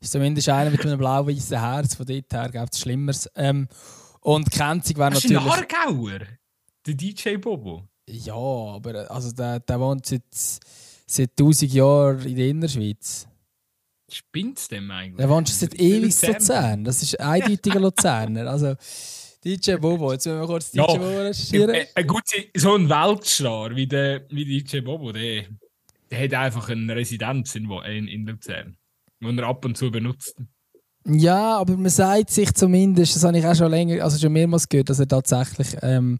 ist 0.00 0.12
zumindest 0.12 0.48
einer 0.48 0.70
mit 0.70 0.84
einem 0.84 0.98
blau-weißen 0.98 1.60
Herz, 1.60 1.94
von 1.94 2.06
dort 2.06 2.32
her 2.32 2.48
gibt 2.50 2.74
es 2.74 2.80
Schlimmeres. 2.80 3.30
Ähm, 3.36 3.68
und 4.20 4.50
Kenzig 4.50 4.98
wäre 4.98 5.10
natürlich... 5.10 5.36
Ist 5.36 5.42
ein 5.42 5.50
Aargauer, 5.50 6.20
der 6.86 6.94
DJ 6.94 7.36
Bobo. 7.36 7.88
Ja, 8.08 8.34
aber 8.34 9.10
also 9.10 9.32
der, 9.32 9.60
der 9.60 9.80
wohnt 9.80 10.06
seit, 10.06 10.22
seit 11.06 11.30
1000 11.30 11.72
Jahren 11.72 12.26
in 12.26 12.36
der 12.36 12.48
Innerschweiz. 12.48 13.28
Spinnt 14.10 14.58
es 14.58 14.68
dem 14.68 14.90
eigentlich? 14.90 15.16
Der 15.16 15.28
wohnt 15.28 15.48
schon 15.48 15.58
seit 15.58 15.74
ewig 15.80 16.22
in 16.22 16.32
Luzern. 16.32 16.84
Das 16.84 17.02
ist 17.02 17.18
eindeutiger 17.18 17.80
Luzerner. 17.80 18.50
Also, 18.50 18.74
DJ 19.44 19.76
Bobo, 19.76 20.12
jetzt 20.12 20.26
müssen 20.26 20.40
wir 20.40 20.46
kurz 20.46 20.70
DJ 20.70 20.78
ja, 20.78 20.86
Bobo 20.86 21.04
recherchieren. 21.04 21.74
Äh, 21.74 21.86
äh, 21.94 22.04
gut, 22.04 22.22
so 22.54 22.74
ein 22.74 22.88
Weltstar 22.88 23.74
wie, 23.74 23.86
der, 23.86 24.26
wie 24.30 24.44
DJ 24.44 24.80
Bobo, 24.80 25.12
der, 25.12 25.44
der 26.10 26.24
hat 26.24 26.34
einfach 26.34 26.68
eine 26.68 26.94
Residenz 26.94 27.54
in, 27.54 27.70
in, 27.70 28.08
in 28.08 28.26
Luzern, 28.26 28.76
die 29.20 29.38
er 29.38 29.44
ab 29.44 29.64
und 29.64 29.76
zu 29.76 29.90
benutzt. 29.90 30.36
Ja, 31.04 31.56
aber 31.58 31.76
man 31.76 31.90
sagt 31.90 32.30
sich 32.30 32.54
zumindest, 32.54 33.16
das 33.16 33.24
habe 33.24 33.36
ich 33.36 33.44
auch 33.44 33.56
schon 33.56 33.70
länger, 33.70 34.04
also 34.04 34.18
schon 34.18 34.32
mehrmals 34.32 34.68
gehört, 34.68 34.90
dass 34.90 35.00
er 35.00 35.08
tatsächlich 35.08 35.76
ähm, 35.82 36.18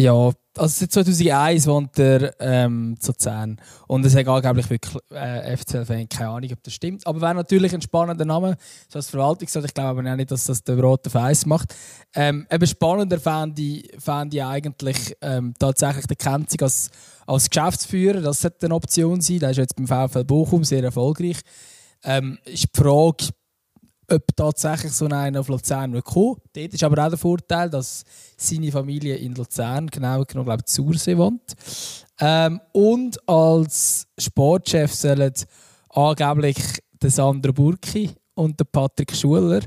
ja, 0.00 0.32
also 0.56 0.80
seit 0.80 0.92
2001 0.92 1.66
wohnt 1.66 1.98
er 1.98 2.34
ähm, 2.40 2.96
zu 2.98 3.12
10 3.12 3.60
und 3.86 4.04
es 4.04 4.16
hat 4.16 4.26
angeblich 4.26 4.68
wirklich 4.68 4.96
äh, 5.10 5.56
FCL-Fan, 5.56 6.08
keine 6.08 6.30
Ahnung, 6.30 6.50
ob 6.52 6.62
das 6.62 6.74
stimmt. 6.74 7.06
Aber 7.06 7.20
wäre 7.20 7.34
natürlich 7.34 7.72
ein 7.72 7.80
spannender 7.80 8.24
Name, 8.24 8.56
so 8.88 8.98
als 8.98 9.10
Verwaltungsrat. 9.10 9.64
Ich 9.64 9.74
glaube 9.74 10.00
aber 10.00 10.10
auch 10.10 10.16
nicht, 10.16 10.30
dass 10.30 10.44
das 10.44 10.64
der 10.64 10.78
rote 10.80 11.08
Feiss 11.08 11.46
macht. 11.46 11.74
Ähm, 12.14 12.46
eben 12.50 12.66
spannender 12.66 13.20
fände 13.20 13.62
ich, 13.62 13.92
ich 13.92 14.42
eigentlich 14.42 15.16
ähm, 15.20 15.54
tatsächlich 15.58 16.06
den 16.06 16.18
Kenzig 16.18 16.62
als, 16.62 16.90
als 17.26 17.48
Geschäftsführer. 17.48 18.20
Das 18.20 18.40
sollte 18.40 18.66
eine 18.66 18.74
Option 18.74 19.20
sein. 19.20 19.38
Der 19.38 19.50
ist 19.50 19.58
jetzt 19.58 19.76
beim 19.76 19.86
VfL 19.86 20.24
Bochum 20.24 20.64
sehr 20.64 20.82
erfolgreich. 20.82 21.38
Ähm, 22.02 22.38
ist 22.44 22.64
die 22.64 22.82
Frage, 22.82 23.28
ob 24.10 24.36
tatsächlich 24.36 24.92
so 24.92 25.06
einer 25.06 25.40
auf 25.40 25.48
Luzern 25.48 25.92
wird 25.92 26.04
kommen. 26.04 26.36
Dort 26.52 26.74
ist 26.74 26.84
aber 26.84 27.04
auch 27.04 27.08
der 27.08 27.18
Vorteil, 27.18 27.70
dass 27.70 28.04
seine 28.36 28.72
Familie 28.72 29.16
in 29.16 29.34
Luzern, 29.34 29.86
genau 29.86 30.24
genommen, 30.24 30.46
glaube 30.46 30.62
ich, 30.66 30.72
Zursee 30.72 31.16
wohnt. 31.16 31.54
Ähm, 32.18 32.60
und 32.72 33.28
als 33.28 34.06
Sportchef 34.18 34.92
sollen 34.94 35.32
angeblich 35.90 36.58
der 37.02 37.10
Sandro 37.10 37.52
Burki 37.52 38.10
und 38.34 38.58
der 38.58 38.64
Patrick 38.64 39.14
Schuler 39.14 39.60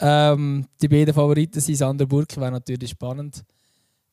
ähm, 0.00 0.66
die 0.80 0.88
beiden 0.88 1.14
Favoriten 1.14 1.60
sind. 1.60 1.76
Sandro 1.76 2.06
Burki 2.06 2.40
wäre 2.40 2.50
natürlich 2.50 2.90
spannend 2.90 3.44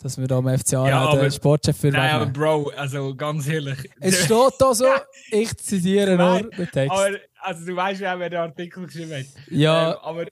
dass 0.02 0.18
wir 0.18 0.28
da 0.28 0.38
am 0.38 0.48
FCA 0.48 0.88
ja, 0.88 1.16
den 1.16 1.32
Sportchef 1.32 1.78
für 1.78 1.90
Nein, 1.90 2.12
aber 2.12 2.26
Bro, 2.28 2.72
also 2.76 3.16
ganz 3.16 3.48
ehrlich. 3.48 3.78
Es 4.00 4.26
steht 4.26 4.54
da 4.60 4.74
so, 4.74 4.86
ich 5.32 5.56
zitiere 5.58 6.18
nur 6.18 6.50
den 6.50 6.70
Text. 6.72 6.92
Aber 6.92 7.10
also 7.40 7.66
du 7.66 7.76
weißt 7.76 8.02
ja, 8.02 8.18
wer 8.20 8.30
den 8.30 8.40
Artikel 8.40 8.86
geschrieben 8.86 9.14
hat. 9.14 9.26
Ja, 9.50 9.92
ähm, 9.92 9.98
aber 10.02 10.26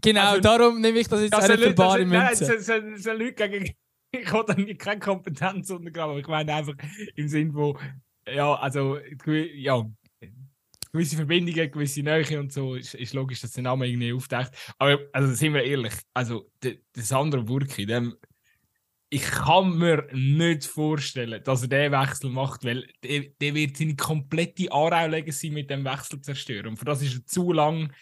genau, 0.00 0.30
also, 0.30 0.40
darum 0.40 0.80
nehme 0.80 0.98
ich 0.98 1.08
das 1.08 1.20
jetzt 1.22 1.32
das 1.32 1.46
für 1.46 1.72
bare 1.72 2.04
Münze. 2.04 2.44
Nein, 2.44 2.60
so, 2.60 2.96
so, 2.96 3.12
Leute 3.12 3.48
gegen... 3.48 3.74
Ich 4.12 4.32
habe 4.32 4.54
dann 4.54 4.78
keine 4.78 5.00
Kompetenz 5.00 5.68
untergraben, 5.68 6.12
aber 6.12 6.20
ich 6.20 6.28
meine 6.28 6.54
einfach 6.54 6.74
im 7.16 7.28
Sinn 7.28 7.52
von, 7.52 7.76
ja, 8.32 8.54
also, 8.54 8.98
ja, 9.26 9.84
gewisse 10.92 11.16
Verbindungen, 11.16 11.70
gewisse 11.70 12.02
Nähe 12.02 12.40
und 12.40 12.50
so, 12.50 12.76
ist, 12.76 12.94
ist 12.94 13.12
logisch, 13.12 13.40
dass 13.42 13.52
der 13.52 13.64
Name 13.64 13.86
irgendwie 13.86 14.14
auftaucht. 14.14 14.52
Aber, 14.78 15.00
also, 15.12 15.34
sind 15.34 15.52
wir 15.52 15.64
ehrlich, 15.64 15.92
also, 16.14 16.48
der, 16.62 16.76
der 16.94 17.02
Sandro 17.02 17.42
Burki, 17.42 17.84
dem 17.84 18.16
ich 19.08 19.22
kann 19.22 19.78
mir 19.78 20.08
nicht 20.12 20.64
vorstellen, 20.64 21.42
dass 21.44 21.62
er 21.62 21.68
diesen 21.68 21.92
Wechsel 21.92 22.30
macht, 22.30 22.64
weil 22.64 22.86
der, 23.04 23.24
der 23.40 23.54
wird 23.54 23.76
seine 23.76 23.94
komplette 23.94 24.70
Aarau-Legacy 24.70 25.50
mit 25.50 25.70
dem 25.70 25.84
Wechsel 25.84 26.20
zerstören. 26.20 26.68
Und 26.68 26.76
für 26.76 26.84
das 26.84 27.02
ist 27.02 27.14
er 27.14 27.26
zu 27.26 27.52
lang. 27.52 27.92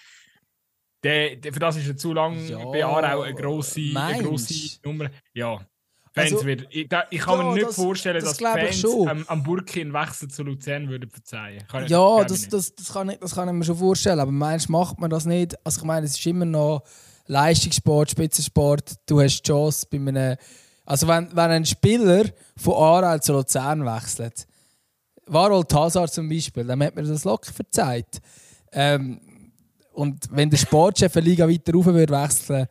Der, 1.02 1.36
der, 1.36 1.52
für 1.52 1.60
das 1.60 1.76
ist 1.76 1.88
er 1.88 1.96
zu 1.96 2.14
lang 2.14 2.48
ja, 2.48 2.64
bei 2.64 2.84
Aarau 2.84 3.22
eine 3.22 3.34
grosse, 3.34 3.92
eine 3.94 4.22
grosse 4.22 4.78
Nummer. 4.82 5.10
Ja, 5.34 5.60
Fans 6.14 6.32
also, 6.32 6.46
wird, 6.46 6.66
ich, 6.70 6.88
ich 7.10 7.20
kann 7.20 7.38
ja, 7.38 7.44
mir 7.44 7.54
nicht 7.54 7.66
das, 7.66 7.74
vorstellen, 7.74 8.24
das 8.24 8.38
dass 8.38 8.38
Fans 8.38 8.84
am, 8.84 9.24
am 9.26 9.42
Burki 9.42 9.80
einen 9.80 9.92
Wechsel 9.92 10.28
zu 10.28 10.44
Luzern 10.44 10.88
würden 10.88 11.10
verzeihen. 11.10 11.66
Kann 11.66 11.88
ja, 11.88 12.24
das, 12.24 12.48
das, 12.48 12.72
das, 12.72 12.92
kann 12.92 13.10
ich, 13.10 13.18
das 13.18 13.34
kann 13.34 13.48
ich 13.48 13.54
mir 13.54 13.64
schon 13.64 13.76
vorstellen. 13.76 14.20
Aber 14.20 14.30
meinst 14.30 14.70
macht 14.70 15.00
man 15.00 15.10
das 15.10 15.26
nicht? 15.26 15.54
Also 15.66 15.80
ich 15.80 15.84
meine, 15.84 16.06
es 16.06 16.16
ist 16.16 16.24
immer 16.24 16.44
noch 16.44 16.84
Leistungssport, 17.26 18.12
Spitzensport. 18.12 18.94
Du 19.06 19.20
hast 19.20 19.42
die 19.42 19.48
Chance 19.48 19.86
bei 19.90 19.98
einem 19.98 20.36
also 20.84 21.08
wenn, 21.08 21.28
wenn 21.34 21.50
ein 21.50 21.64
Spieler 21.64 22.24
von 22.56 22.74
Aarau 22.74 23.18
zu 23.18 23.32
Luzern 23.32 23.84
wechselt, 23.84 24.46
Warol 25.26 25.64
Hazard 25.72 26.12
zum 26.12 26.28
Beispiel, 26.28 26.64
dann 26.64 26.82
hat 26.82 26.94
mir 26.94 27.02
das 27.02 27.24
locker 27.24 27.52
verzeiht. 27.52 28.20
Ähm, 28.72 29.20
und 29.92 30.28
wenn 30.30 30.50
der 30.50 30.58
Sportchef 30.58 31.16
eine 31.16 31.26
Liga 31.26 31.48
weiter 31.48 31.72
rauf 31.72 31.86
würde 31.86 32.12
wechseln 32.12 32.66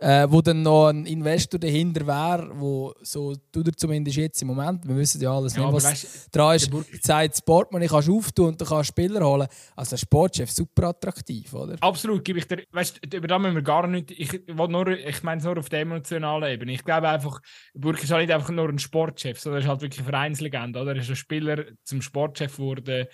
äh, 0.00 0.26
wo 0.30 0.40
dann 0.40 0.62
noch 0.62 0.88
ein 0.88 1.04
Investor 1.04 1.60
dahinter 1.60 2.06
wäre, 2.06 2.50
wo 2.54 2.94
so 3.02 3.34
tut 3.52 3.68
er 3.68 3.76
zumindest 3.76 4.16
jetzt 4.16 4.40
im 4.40 4.48
Moment, 4.48 4.86
wir 4.88 4.96
wissen 4.96 5.20
ja 5.20 5.30
alles 5.30 5.54
ja, 5.54 5.64
nicht, 5.64 5.74
was 5.74 5.84
weißt, 5.84 6.34
dran 6.34 6.56
ist, 6.56 6.70
sagt 7.04 7.36
Sportman, 7.36 7.82
ich 7.82 7.90
kannst 7.90 8.08
auftun 8.08 8.48
und 8.48 8.60
du 8.60 8.64
kannst 8.64 8.88
Spieler 8.88 9.24
holen. 9.26 9.46
Also 9.76 9.90
der 9.90 9.96
Sportchef 9.98 10.50
super 10.50 10.88
attraktiv, 10.88 11.52
oder? 11.52 11.76
Absolut, 11.80 12.24
gebe 12.24 12.38
ich 12.38 12.48
dir, 12.48 12.64
weißt, 12.72 13.00
über 13.12 13.28
das 13.28 13.40
müssen 13.40 13.56
wir 13.56 13.62
gar 13.62 13.86
nicht, 13.86 14.10
ich, 14.10 14.40
nur, 14.48 14.88
ich 14.88 15.22
meine 15.22 15.38
es 15.38 15.44
nur 15.44 15.58
auf 15.58 15.68
der 15.68 15.80
emotionalen 15.80 16.50
Ebene. 16.50 16.72
Ich 16.72 16.84
glaube 16.84 17.08
einfach, 17.08 17.40
Burg 17.74 18.02
ist 18.02 18.10
halt 18.10 18.26
nicht 18.26 18.34
einfach 18.34 18.50
nur 18.50 18.68
ein 18.68 18.78
Sportchef, 18.78 19.38
sondern 19.38 19.60
er 19.60 19.64
ist 19.64 19.68
halt 19.68 19.82
wirklich 19.82 20.04
Vereinslegende, 20.04 20.80
oder? 20.80 20.92
Er 20.92 21.02
ist 21.02 21.10
ein 21.10 21.16
Spieler 21.16 21.64
zum 21.84 22.00
Sportchef 22.00 22.56
geworden, 22.56 23.06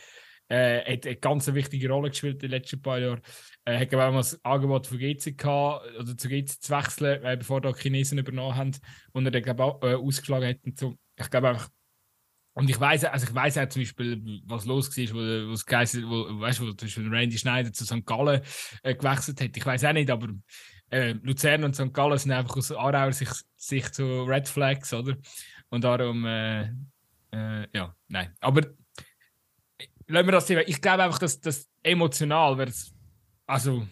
äh, 0.48 0.80
hat 0.80 1.06
eine 1.06 1.16
ganz 1.16 1.52
wichtige 1.52 1.88
Rolle 1.90 2.10
gespielt 2.10 2.34
in 2.34 2.40
den 2.40 2.50
letzten 2.50 2.80
paar 2.80 2.98
Jahren. 2.98 3.20
Äh, 3.64 3.78
hat 3.78 3.94
auch 3.94 4.12
mal 4.12 4.18
das 4.18 4.42
Angebot 4.44 4.86
von 4.86 4.98
GC 4.98 5.36
gehabt, 5.36 5.86
oder 5.98 6.16
zu 6.16 6.28
GC 6.28 6.48
zu 6.60 6.72
wechseln, 6.72 7.24
äh, 7.24 7.36
bevor 7.36 7.60
da 7.60 7.74
Chinesen 7.74 8.18
übernommen 8.18 8.54
haben, 8.54 8.72
und 9.12 9.24
er 9.24 9.30
dann 9.32 9.42
glaub, 9.42 9.82
äh, 9.84 9.94
ausgeschlagen 9.94 10.48
hat. 10.48 10.58
Und 10.64 10.78
so. 10.78 10.96
Ich 11.18 11.30
glaube 11.30 11.48
einfach, 11.48 11.70
und 12.56 12.70
ich 12.70 12.80
weiß, 12.80 13.04
also 13.04 13.26
ich 13.26 13.34
weiß 13.34 13.58
auch 13.58 13.68
zum 13.68 13.82
Beispiel, 13.82 14.40
was 14.46 14.64
los 14.64 14.96
war, 14.96 15.14
wo, 15.14 15.50
wo 15.50 15.52
es 15.52 15.66
geheißen, 15.66 16.08
wo, 16.08 16.40
weißt 16.40 16.60
wo 16.60 16.72
zum 16.72 16.86
Beispiel 16.86 17.08
Randy 17.08 17.36
Schneider 17.36 17.70
zu 17.70 17.84
St. 17.84 18.06
Gallen 18.06 18.40
äh, 18.82 18.94
gewechselt 18.94 19.40
hat. 19.42 19.54
Ich 19.54 19.66
weiß 19.66 19.84
auch 19.84 19.92
nicht, 19.92 20.10
aber 20.10 20.28
äh, 20.90 21.12
Luzern 21.22 21.64
und 21.64 21.76
St. 21.76 21.92
Gallen 21.92 22.16
sind 22.16 22.32
einfach 22.32 22.56
aus 22.56 22.72
Aarauer 22.72 23.12
Sicht, 23.12 23.44
Sicht 23.56 23.94
so 23.94 24.24
Red 24.24 24.48
Flags, 24.48 24.94
oder? 24.94 25.16
Und 25.68 25.84
darum, 25.84 26.24
äh, 26.24 26.62
äh, 27.32 27.66
ja, 27.74 27.94
nein. 28.08 28.34
Aber 28.40 28.62
lassen 30.08 30.26
wir 30.26 30.32
das 30.32 30.46
Thema. 30.46 30.62
Ich 30.66 30.80
glaube 30.80 31.02
einfach, 31.04 31.18
dass 31.18 31.40
das 31.40 31.68
emotional 31.82 32.58
wird. 32.58 32.74
Also, 33.46 33.86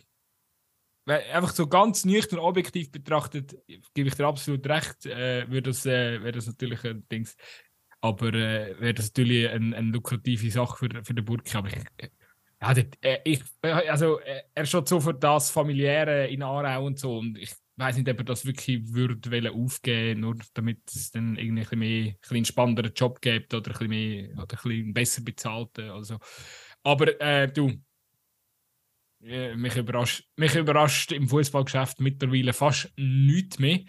einfach 1.07 1.53
so 1.53 1.66
ganz 1.66 2.05
nüchtern 2.05 2.38
objektiv 2.38 2.90
betrachtet, 2.90 3.57
gebe 3.94 4.09
ich 4.09 4.14
dir 4.14 4.27
absolut 4.27 4.66
recht, 4.66 5.07
äh, 5.07 5.48
wäre 5.50 5.62
das, 5.62 5.85
äh, 5.87 6.22
wär 6.22 6.33
das 6.33 6.46
natürlich 6.46 6.85
ein 6.85 7.07
Dings. 7.09 7.37
Aber 8.00 8.29
äh, 8.29 8.79
wäre 8.81 8.94
das 8.94 9.07
natürlich 9.07 9.48
eine, 9.48 9.77
eine 9.77 9.90
lukrative 9.90 10.50
Sache 10.50 10.77
für, 10.77 11.05
für 11.05 11.14
den 11.14 11.24
Burki. 11.24 11.57
Aber 11.57 11.68
ich, 11.68 11.84
ja, 12.61 12.74
das, 12.74 12.84
äh, 13.01 13.18
ich, 13.24 13.43
also, 13.62 14.20
äh, 14.20 14.43
er 14.55 14.66
schaut 14.66 14.88
so 14.88 15.01
für 15.01 15.14
das 15.14 15.51
Familiäre 15.51 16.26
in 16.28 16.43
Aarau 16.43 16.86
und 16.86 16.99
so. 16.99 17.18
Und 17.18 17.38
ich 17.38 17.53
weiß 17.77 17.97
nicht, 17.97 18.09
ob 18.09 18.18
er 18.18 18.25
das 18.25 18.47
wirklich 18.47 18.93
würde 18.93 19.51
aufgeben 19.51 20.20
nur 20.20 20.37
damit 20.55 20.81
es 20.87 21.11
dann 21.11 21.37
irgendwie 21.37 21.61
ein 21.61 21.66
bisschen 21.66 21.79
mehr 21.79 22.14
ein 22.64 22.75
bisschen 22.75 22.95
Job 22.95 23.20
gibt 23.20 23.53
oder 23.53 23.70
ein 23.70 23.72
bisschen 23.72 23.89
mehr 23.89 24.43
oder 24.43 24.59
ein 24.64 24.95
besser 24.95 25.22
bezahlten. 25.22 25.91
Also. 25.91 26.18
Aber 26.83 27.20
äh, 27.20 27.51
du, 27.51 27.72
äh, 29.22 29.57
mich, 29.57 29.77
überrascht, 29.77 30.29
mich 30.37 30.55
überrascht 30.55 31.12
im 31.12 31.29
Fußballgeschäft 31.29 32.01
mittlerweile 32.01 32.53
fast 32.53 32.93
nichts 32.97 33.59
mehr. 33.59 33.81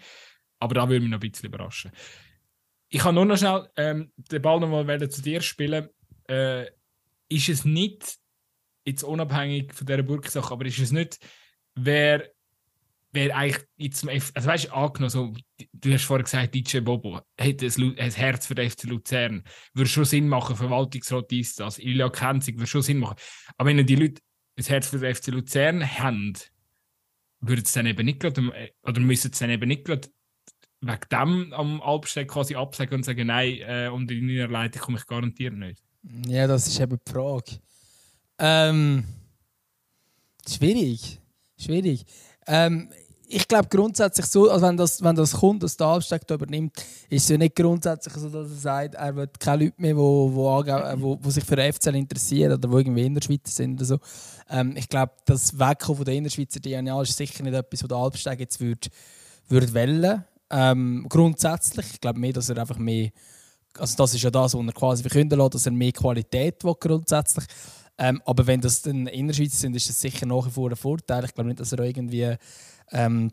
Aber 0.58 0.74
da 0.74 0.88
würde 0.88 1.00
mich 1.00 1.10
noch 1.10 1.20
ein 1.20 1.30
bisschen 1.30 1.48
überraschen. 1.48 1.92
Ich 2.88 3.00
kann 3.00 3.14
nur 3.14 3.24
noch 3.24 3.36
schnell 3.36 3.68
ähm, 3.76 4.12
den 4.16 4.42
Ball 4.42 4.60
noch 4.60 4.68
mal 4.68 5.10
zu 5.10 5.22
dir 5.22 5.40
spielen. 5.42 5.88
Äh, 6.28 6.66
ist 7.28 7.48
es 7.48 7.64
nicht, 7.64 8.16
jetzt 8.84 9.02
unabhängig 9.02 9.74
von 9.74 9.86
dieser 9.86 10.02
Burgsache, 10.02 10.52
aber 10.52 10.64
ist 10.64 10.78
es 10.78 10.92
nicht, 10.92 11.18
wer 11.74 12.30
wäre 13.16 13.34
eigentlich 13.34 13.64
jetzt 13.76 14.06
also 14.08 14.48
weißt 14.48 14.70
du, 14.72 15.08
so, 15.08 15.32
du 15.72 15.92
hast 15.92 16.04
vorhin 16.04 16.24
gesagt, 16.24 16.54
DJ 16.54 16.78
Bobo 16.78 17.16
hat 17.16 17.26
ein, 17.38 17.98
ein 17.98 18.10
Herz 18.12 18.46
für 18.46 18.54
den 18.54 18.70
FC 18.70 18.84
Luzern, 18.84 19.42
würde 19.74 19.90
schon 19.90 20.04
Sinn 20.04 20.28
machen, 20.28 20.54
Verwaltungsrat 20.54 21.32
ist 21.32 21.58
das, 21.58 21.78
Ilja 21.78 22.08
Kenzig 22.08 22.56
würde 22.56 22.68
schon 22.68 22.82
Sinn 22.82 22.98
machen. 22.98 23.16
Aber 23.56 23.68
wenn 23.68 23.84
die 23.84 23.96
Leute 23.96 24.22
ein 24.56 24.64
Herz 24.64 24.88
für 24.88 24.98
den 24.98 25.14
FC 25.14 25.28
Luzern 25.28 25.98
haben, 25.98 26.34
würde 27.40 27.62
es 27.62 27.72
dann 27.72 27.86
eben 27.86 28.04
nicht 28.04 28.20
gerade, 28.20 28.72
oder 28.82 29.00
müssen 29.00 29.32
es 29.32 29.38
dann 29.38 29.50
eben 29.50 29.68
nicht 29.68 29.84
gerade 29.84 30.08
wegen 30.80 31.00
dem 31.10 31.52
am 31.52 31.82
Albsteg 31.82 32.28
quasi 32.28 32.54
absagen 32.54 32.94
und 32.94 33.04
sagen, 33.04 33.26
nein, 33.26 33.58
äh, 33.60 33.90
die 34.06 34.20
neue 34.20 34.46
Leitung 34.46 34.82
komme 34.82 34.98
ich 34.98 35.06
garantiert 35.06 35.54
nicht? 35.54 35.82
Ja, 36.26 36.46
das 36.46 36.68
ist 36.68 36.78
eben 36.78 36.98
die 37.04 37.12
Frage. 37.12 37.58
Ähm, 38.38 39.04
schwierig. 40.46 41.20
Schwierig. 41.58 42.04
Ähm, 42.46 42.90
ich 43.28 43.48
glaube 43.48 43.68
grundsätzlich 43.68 44.26
so, 44.26 44.50
also 44.50 44.66
wenn, 44.66 44.76
das, 44.76 45.02
wenn 45.02 45.16
das 45.16 45.32
kommt, 45.32 45.62
dass 45.62 45.76
der 45.76 45.86
Albsteg 45.86 46.30
übernimmt, 46.30 46.76
ist 47.08 47.24
es 47.24 47.28
ja 47.28 47.38
nicht 47.38 47.56
grundsätzlich 47.56 48.14
so, 48.14 48.28
dass 48.28 48.50
er 48.50 48.56
sagt, 48.56 48.94
er 48.94 49.16
will 49.16 49.28
keine 49.38 49.64
Leute 49.64 49.80
mehr, 49.80 49.92
die 49.92 49.98
wo, 49.98 50.32
wo, 50.32 50.44
wo, 50.44 51.18
wo 51.20 51.30
sich 51.30 51.44
für 51.44 51.56
den 51.56 51.72
FCL 51.72 51.96
interessieren 51.96 52.52
oder 52.52 52.68
die 52.68 52.74
irgendwie 52.74 53.06
in 53.06 53.14
der 53.14 53.22
Schweiz 53.22 53.54
sind 53.54 53.74
oder 53.74 53.84
so. 53.84 53.98
Ähm, 54.48 54.74
ich 54.76 54.88
glaube, 54.88 55.12
das 55.24 55.58
Wegkommen 55.58 56.04
der 56.04 56.14
Innerschweizer 56.14 56.60
DNA 56.60 57.02
ist 57.02 57.16
sicher 57.16 57.42
nicht 57.42 57.54
etwas, 57.54 57.82
was 57.82 57.88
der 57.88 57.98
Albsteg 57.98 58.40
jetzt 58.40 58.60
würde 58.60 58.88
würd 59.48 59.74
wählen. 59.74 60.24
Ähm, 60.50 61.06
grundsätzlich, 61.08 61.86
ich 61.94 62.00
glaube 62.00 62.20
mehr, 62.20 62.32
dass 62.32 62.48
er 62.48 62.58
einfach 62.58 62.78
mehr, 62.78 63.10
also 63.78 63.96
das 63.96 64.14
ist 64.14 64.22
ja 64.22 64.30
das, 64.30 64.54
was 64.54 64.66
er 64.66 64.72
quasi 64.72 65.02
verkünden 65.02 65.38
lässt, 65.38 65.54
dass 65.54 65.66
er 65.66 65.72
mehr 65.72 65.92
Qualität 65.92 66.62
will, 66.64 66.74
grundsätzlich. 66.78 67.44
Ähm, 67.98 68.20
aber 68.26 68.46
wenn 68.46 68.60
das 68.60 68.82
dann 68.82 69.06
Innerschweizer 69.06 69.56
sind, 69.56 69.74
ist 69.74 69.88
das 69.88 70.00
sicher 70.00 70.26
nach 70.26 70.46
wie 70.46 70.50
vor 70.50 70.70
ein 70.70 70.76
Vorteil. 70.76 71.24
Ich 71.24 71.34
glaube 71.34 71.48
nicht, 71.48 71.60
dass 71.60 71.72
er 71.72 71.80
irgendwie 71.80 72.36
ähm, 72.92 73.30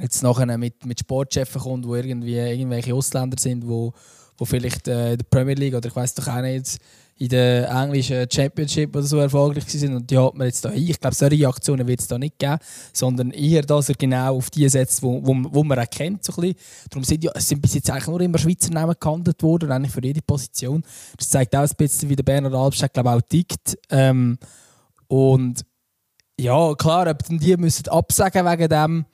jetzt 0.00 0.22
nachher 0.22 0.58
mit, 0.58 0.84
mit 0.86 1.00
Sportchefen 1.00 1.60
kommt, 1.60 1.86
wo 1.86 1.94
irgendwie 1.94 2.36
irgendwelche 2.36 2.94
Ausländer 2.94 3.38
sind, 3.38 3.66
wo, 3.66 3.92
wo 4.38 4.44
vielleicht 4.44 4.88
äh, 4.88 5.12
in 5.12 5.18
der 5.18 5.24
Premier 5.24 5.54
League 5.54 5.74
oder 5.74 5.88
ich 5.88 5.96
weiß 5.96 6.14
doch 6.14 6.28
auch 6.28 6.42
nicht 6.42 6.78
in 7.20 7.28
der 7.28 7.68
englischen 7.68 8.26
Championship 8.32 8.96
oder 8.96 9.04
so 9.04 9.18
erfolgreich 9.18 9.64
sind 9.66 9.94
und 9.94 10.10
die 10.10 10.16
hat 10.16 10.34
man 10.34 10.46
jetzt 10.46 10.64
da. 10.64 10.72
Ich 10.72 10.98
glaube, 10.98 11.14
solche 11.14 11.46
Aktionen 11.46 11.86
wird 11.86 12.00
es 12.00 12.06
da 12.06 12.18
nicht 12.18 12.38
geben, 12.38 12.56
sondern 12.94 13.30
eher, 13.32 13.60
dass 13.60 13.90
er 13.90 13.94
genau 13.94 14.38
auf 14.38 14.48
die 14.48 14.66
setzt, 14.70 15.02
wo, 15.02 15.20
wo, 15.22 15.36
wo 15.50 15.62
man 15.62 15.76
erkennt. 15.76 16.24
So 16.24 16.32
Darum 16.32 17.04
sind 17.04 17.22
ja, 17.22 17.38
sind 17.38 17.60
bis 17.60 17.74
jetzt 17.74 17.90
eigentlich 17.90 18.06
nur 18.06 18.22
immer 18.22 18.38
Schweizer 18.38 18.72
Namen 18.72 18.94
gehandelt 18.98 19.42
worden, 19.42 19.70
eigentlich 19.70 19.92
für 19.92 20.02
jede 20.02 20.22
Position. 20.22 20.82
Das 21.18 21.28
zeigt 21.28 21.54
auch 21.54 21.60
ein 21.60 21.70
bisschen, 21.76 22.08
wie 22.08 22.16
der 22.16 22.22
Bernhard 22.22 22.54
Albsteg 22.54 22.94
glaube 22.94 23.10
auch 23.10 23.20
tickt. 23.20 23.76
Ähm, 23.90 24.38
und 25.06 25.66
ja, 26.40 26.74
klar, 26.74 27.06
ob 27.08 27.22
die 27.28 27.56
müssen 27.56 27.88
absagen 27.88 28.46
wegen 28.46 28.68
dem, 28.68 29.04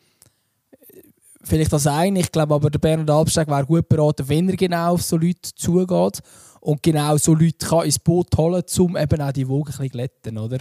vielleicht 1.43 1.72
das 1.72 1.87
eine. 1.87 2.20
Ich 2.20 2.31
glaube 2.31 2.55
aber, 2.55 2.70
der 2.70 2.79
Bernhard 2.79 3.11
Albsteg 3.11 3.49
wäre 3.49 3.66
gut 3.66 3.89
beraten, 3.89 4.29
wenn 4.29 4.49
er 4.49 4.57
genau 4.57 4.95
auf 4.95 5.03
so 5.03 5.16
Leute 5.16 5.55
zugeht 5.55 6.20
und 6.61 6.83
genau 6.83 7.16
so 7.16 7.35
Leute 7.35 7.66
kann 7.66 7.85
ins 7.85 7.99
Boot 7.99 8.37
holen 8.37 8.62
um 8.79 8.97
eben 8.97 9.20
auch 9.20 9.33
die 9.33 9.49
Wogen 9.49 9.74
ein 9.79 9.89
glätten, 9.89 10.39
oder? 10.39 10.59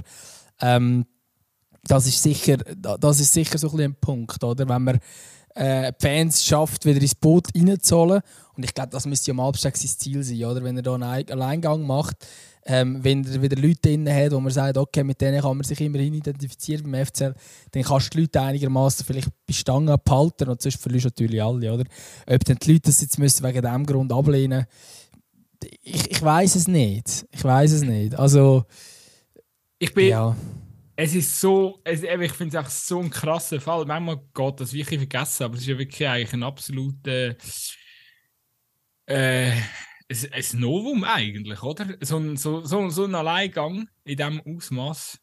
Ähm, 0.62 1.06
das 1.84 2.08
ist 2.08 2.22
sicher, 2.22 2.58
das 2.58 3.20
ist 3.20 3.34
sicher 3.34 3.58
so 3.58 3.70
ein, 3.72 3.82
ein 3.82 3.96
Punkt, 3.96 4.44
oder? 4.44 4.68
Wenn 4.68 4.84
man 4.84 5.00
äh, 5.54 5.94
Fans 6.00 6.44
schafft, 6.44 6.86
wieder 6.86 7.02
ins 7.02 7.16
Boot 7.16 7.48
reinzuholen. 7.56 8.22
Und 8.56 8.64
ich 8.64 8.74
glaube, 8.74 8.90
das 8.90 9.06
müsste 9.06 9.32
am 9.32 9.40
Albsteg 9.40 9.78
sein 9.78 9.90
Ziel 9.90 10.24
sein, 10.24 10.44
oder? 10.46 10.64
Wenn 10.64 10.78
er 10.78 10.84
da 10.84 10.96
einen 10.96 11.30
Alleingang 11.30 11.84
macht, 11.84 12.26
ähm, 12.66 13.04
wenn 13.04 13.24
er 13.24 13.42
wieder 13.42 13.56
Leute 13.56 13.82
drin 13.82 14.10
hat, 14.10 14.32
wo 14.32 14.40
man 14.40 14.52
sagt, 14.52 14.78
okay, 14.78 15.04
mit 15.04 15.22
denen 15.22 15.42
kann 15.42 15.58
man 15.58 15.64
sich 15.64 15.80
immerhin 15.82 16.16
identifizieren 16.16 16.92
beim 16.92 17.06
FCL, 17.06 17.34
dann 17.72 17.84
kannst 17.84 18.08
du 18.08 18.18
die 18.18 18.22
Leute 18.22 18.42
einigermaßen 18.42 19.06
vielleicht 19.06 19.30
bei 19.48 19.54
Stangen 19.54 19.96
behalten 20.04 20.50
und 20.50 20.62
sonst 20.62 20.82
verlierst 20.82 21.06
du 21.06 21.10
natürlich 21.10 21.44
alle, 21.44 21.74
oder? 21.74 21.86
Ob 22.28 22.44
dann 22.44 22.58
die 22.58 22.72
Leute 22.74 22.90
das 22.90 23.02
jetzt 23.02 23.20
müssen 23.20 23.46
wegen 23.46 23.62
diesem 23.62 23.86
Grund 23.86 24.12
ablehnen 24.12 24.66
ich, 25.82 26.12
ich 26.12 26.22
weiß 26.22 26.56
es 26.56 26.68
nicht. 26.68 27.26
Ich 27.32 27.44
weiß 27.44 27.72
es 27.72 27.82
nicht. 27.84 28.16
Also, 28.16 28.66
ich 29.80 29.94
bin... 29.94 30.08
Ja. 30.08 30.36
Es 30.98 31.14
ist 31.14 31.42
so, 31.42 31.82
es, 31.84 32.04
ich 32.04 32.32
finde 32.32 32.58
es 32.58 32.66
auch 32.66 32.70
so 32.70 33.02
ein 33.02 33.10
krasser 33.10 33.60
Fall. 33.60 33.86
Manchmal 33.86 34.22
geht 34.34 34.60
das 34.62 34.72
wirklich 34.72 35.00
vergessen, 35.00 35.44
aber 35.44 35.56
es 35.56 35.62
ist 35.62 35.68
ja 35.68 35.78
wirklich 35.78 36.08
eigentlich 36.08 36.34
ein 36.34 36.44
absoluter... 36.44 37.36
Äh, 39.06 39.52
ein, 40.10 40.34
ein 40.34 40.60
Novum 40.60 41.04
eigentlich, 41.04 41.62
oder? 41.64 41.98
So 42.02 42.18
ein, 42.18 42.38
so, 42.38 42.64
so, 42.66 42.90
so 42.90 43.06
ein 43.06 43.16
Alleingang 43.16 43.90
in 44.04 44.18
diesem 44.18 44.42
Ausmaß. 44.42 45.20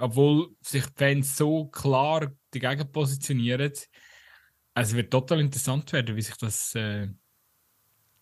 Obwohl 0.00 0.56
sich 0.60 0.86
die 0.86 0.92
Fans 0.96 1.36
so 1.36 1.66
klar 1.66 2.32
dagegen 2.50 2.90
positionieren. 2.90 3.72
Es 4.74 4.94
wird 4.94 5.10
total 5.10 5.40
interessant 5.40 5.92
werden, 5.92 6.16
wie 6.16 6.22
sich 6.22 6.36
das. 6.36 6.74
Äh, 6.74 7.08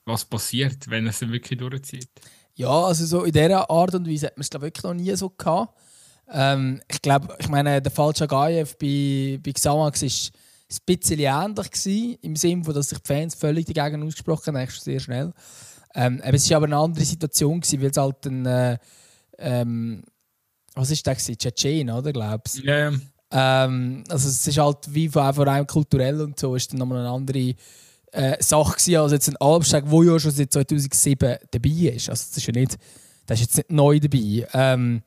was 0.04 0.24
passiert, 0.24 0.88
wenn 0.90 1.06
es 1.06 1.20
wirklich 1.20 1.58
durchzieht. 1.58 2.08
Ja, 2.54 2.68
also 2.68 3.04
so 3.04 3.24
in 3.24 3.32
dieser 3.32 3.68
Art 3.68 3.94
und 3.94 4.08
Weise 4.08 4.26
hat 4.26 4.36
man 4.36 4.42
es 4.42 4.60
wirklich 4.60 4.84
noch 4.84 4.94
nie 4.94 5.14
so 5.16 5.30
gehabt. 5.30 5.78
Ähm, 6.30 6.80
ich 6.88 7.02
glaube, 7.02 7.36
ich 7.38 7.48
meine, 7.48 7.82
der 7.82 7.92
Fall 7.92 8.12
Chagayev 8.12 8.76
bei, 8.78 9.40
bei 9.42 9.52
Xamax 9.52 10.02
war 10.02 10.40
ein 10.70 10.78
bisschen 10.86 11.20
ähnlich 11.20 11.70
gewesen, 11.70 12.18
im 12.22 12.36
Sinne, 12.36 12.62
dass 12.72 12.88
sich 12.88 12.98
die 12.98 13.06
Fans 13.06 13.34
völlig 13.34 13.66
dagegen 13.66 14.02
ausgesprochen 14.02 14.56
haben, 14.56 14.68
sehr 14.70 15.00
schnell. 15.00 15.32
Ähm, 15.94 16.20
es 16.24 16.50
war 16.50 16.56
aber 16.56 16.66
eine 16.66 16.76
andere 16.76 17.04
Situation, 17.04 17.60
gewesen, 17.60 17.82
weil 17.82 17.90
es 17.90 17.96
halt 17.96 18.26
ein. 18.26 18.46
Äh, 18.46 18.78
ähm, 19.38 20.02
was 20.74 20.90
ist 20.90 21.06
das? 21.06 21.24
Tschetschen, 21.24 21.88
oder? 21.90 22.12
Glaubst 22.12 22.58
du? 22.58 22.62
Ja. 22.62 22.92
Ähm, 23.30 24.04
also, 24.08 24.28
es 24.28 24.46
ist 24.46 24.58
halt 24.58 24.92
wie 24.92 25.08
von 25.08 25.48
einem 25.48 25.66
kulturell 25.66 26.20
und 26.20 26.38
so, 26.38 26.54
ist 26.56 26.72
dann 26.72 26.78
nochmal 26.78 26.98
eine 26.98 27.10
andere 27.10 27.54
äh, 28.12 28.42
Sache 28.42 28.76
gewesen, 28.76 28.96
als 28.96 29.12
jetzt 29.12 29.28
ein 29.28 29.36
Albstag, 29.36 29.88
der 29.88 30.02
ja 30.04 30.18
schon 30.18 30.30
seit 30.32 30.52
2007 30.52 31.36
dabei 31.50 31.68
ist. 31.68 32.10
Also, 32.10 32.26
das 32.28 32.36
ist 32.36 32.46
ja 32.46 32.52
nicht, 32.52 32.76
das 33.26 33.40
ist 33.40 33.46
jetzt 33.46 33.56
nicht 33.56 33.70
neu 33.70 34.00
dabei. 34.00 34.46
Ähm, 34.52 35.02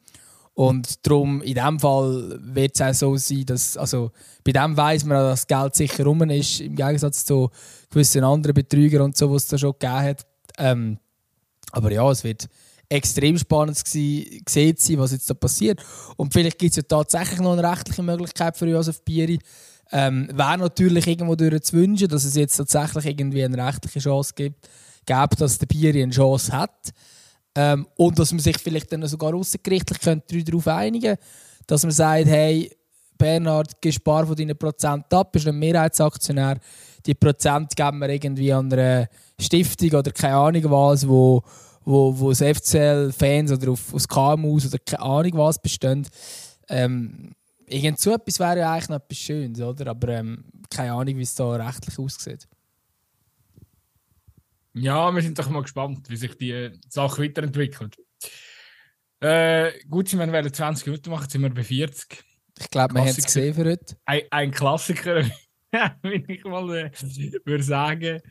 und 0.58 1.06
darum, 1.06 1.44
in 1.44 1.54
diesem 1.54 1.80
Fall 1.80 2.40
wird 2.42 2.74
es 2.74 2.82
auch 2.82 2.94
so 2.94 3.18
sein, 3.18 3.46
dass, 3.46 3.78
also 3.78 4.10
bei 4.44 4.52
dem 4.52 4.76
weiß 4.76 5.06
man, 5.06 5.20
dass 5.20 5.42
das 5.42 5.48
Geld 5.48 5.76
sicher 5.76 6.04
rum 6.04 6.28
ist, 6.32 6.62
im 6.62 6.76
Gegensatz 6.76 7.26
zu 7.26 7.52
gewissen 7.92 8.24
anderen 8.24 8.56
Betrügern 8.56 9.04
und 9.04 9.16
so, 9.16 9.32
was 9.32 9.44
es 9.44 9.50
da 9.50 9.58
schon 9.60 9.74
gegeben 9.74 10.02
hat. 10.02 10.26
Ähm, 10.58 10.98
aber 11.72 11.92
ja, 11.92 12.10
es 12.10 12.24
wird 12.24 12.50
extrem 12.90 13.38
spannend 13.38 13.84
gesehen 13.86 14.76
sein, 14.80 14.98
was 14.98 15.12
jetzt 15.12 15.30
da 15.30 15.36
passiert. 15.36 15.80
Und 16.16 16.34
vielleicht 16.34 16.58
gibt 16.58 16.72
es 16.72 16.78
ja 16.78 16.82
tatsächlich 16.82 17.40
noch 17.40 17.54
eine 17.54 17.70
rechtliche 17.70 18.02
Möglichkeit 18.02 18.58
für 18.58 18.68
Josef 18.68 19.04
Bieri. 19.04 19.38
Ähm, 19.92 20.28
Wäre 20.34 20.58
natürlich 20.58 21.06
irgendwo 21.06 21.36
durch 21.36 21.62
zu 21.62 21.74
wünschen, 21.74 22.08
dass 22.08 22.24
es 22.24 22.34
jetzt 22.34 22.58
tatsächlich 22.58 23.06
irgendwie 23.06 23.44
eine 23.44 23.64
rechtliche 23.64 24.00
Chance 24.00 24.34
gibt, 24.36 24.68
gäbe, 25.06 25.36
dass 25.38 25.60
der 25.60 25.68
Bieri 25.68 26.02
eine 26.02 26.14
Chance 26.14 26.52
hat. 26.52 26.94
Ähm, 27.60 27.88
und 27.96 28.20
dass 28.20 28.32
man 28.32 28.40
sich 28.40 28.58
vielleicht 28.60 28.92
dann 28.92 29.08
sogar 29.08 29.34
außergerichtlich 29.34 30.00
könnte 30.00 30.44
darauf 30.44 30.68
einigen 30.68 31.18
dass 31.68 31.84
man 31.84 31.92
sagt, 31.92 32.28
hey, 32.28 32.72
Bernhard, 33.18 33.76
ein 33.84 33.96
paar 34.04 34.26
von 34.26 34.36
deinen 34.36 34.58
Prozent 34.58 35.14
ab, 35.14 35.32
bist 35.32 35.48
ein 35.48 35.60
Mehrheitsaktionär, 35.60 36.60
die 37.06 37.14
Prozent 37.14 37.76
geben 37.76 38.00
wir 38.00 38.10
irgendwie 38.10 38.54
an 38.54 38.72
einer 38.72 39.08
Stiftung 39.40 40.00
oder 40.00 40.12
keine 40.12 40.36
Ahnung 40.36 40.64
was, 40.72 41.08
wo, 41.08 41.42
wo, 41.84 42.18
wo 42.18 42.30
das 42.30 42.40
FCL-Fans 42.40 43.52
oder 43.52 43.72
auf, 43.72 43.94
aus 43.94 44.08
KMUs 44.08 44.68
oder 44.68 44.80
keine 44.80 45.04
Ahnung 45.04 45.32
was 45.34 45.62
bestehen. 45.62 46.08
Ähm, 46.70 47.32
irgend 47.66 48.00
so 48.00 48.14
etwas 48.14 48.40
wäre 48.40 48.60
ja 48.60 48.72
eigentlich 48.72 48.90
noch 48.90 48.98
etwas 48.98 49.18
Schönes, 49.18 49.60
oder? 49.60 49.92
Aber 49.92 50.10
ähm, 50.10 50.44
keine 50.70 50.94
Ahnung, 50.94 51.18
wie 51.18 51.24
es 51.24 51.36
da 51.36 51.52
rechtlich 51.52 51.98
aussieht. 52.00 52.48
Ja, 54.80 55.14
wir 55.14 55.22
sind 55.22 55.38
doch 55.40 55.50
mal 55.50 55.62
gespannt, 55.62 56.10
wie 56.10 56.16
sich 56.16 56.38
die 56.38 56.72
Sache 56.90 57.24
weiterentwickelt. 57.24 57.98
Äh, 59.20 59.72
gut, 59.90 60.12
wir 60.12 60.32
werden 60.32 60.54
20 60.54 60.86
Minuten 60.86 61.10
machen, 61.10 61.30
sind 61.30 61.42
wir 61.42 61.50
bei 61.50 61.64
40. 61.64 62.24
Ich 62.60 62.70
glaube, 62.70 62.94
wir 62.94 63.02
haben 63.02 63.08
es 63.08 63.18
gesehen 63.18 63.54
für 63.56 63.66
heute. 63.66 63.98
Ein, 64.06 64.22
ein 64.30 64.52
Klassiker, 64.52 65.24
wenn 66.02 66.26
ich 66.28 66.44
mal 66.44 66.70
äh, 66.76 66.92
würde 67.46 67.64
sagen. 67.64 68.22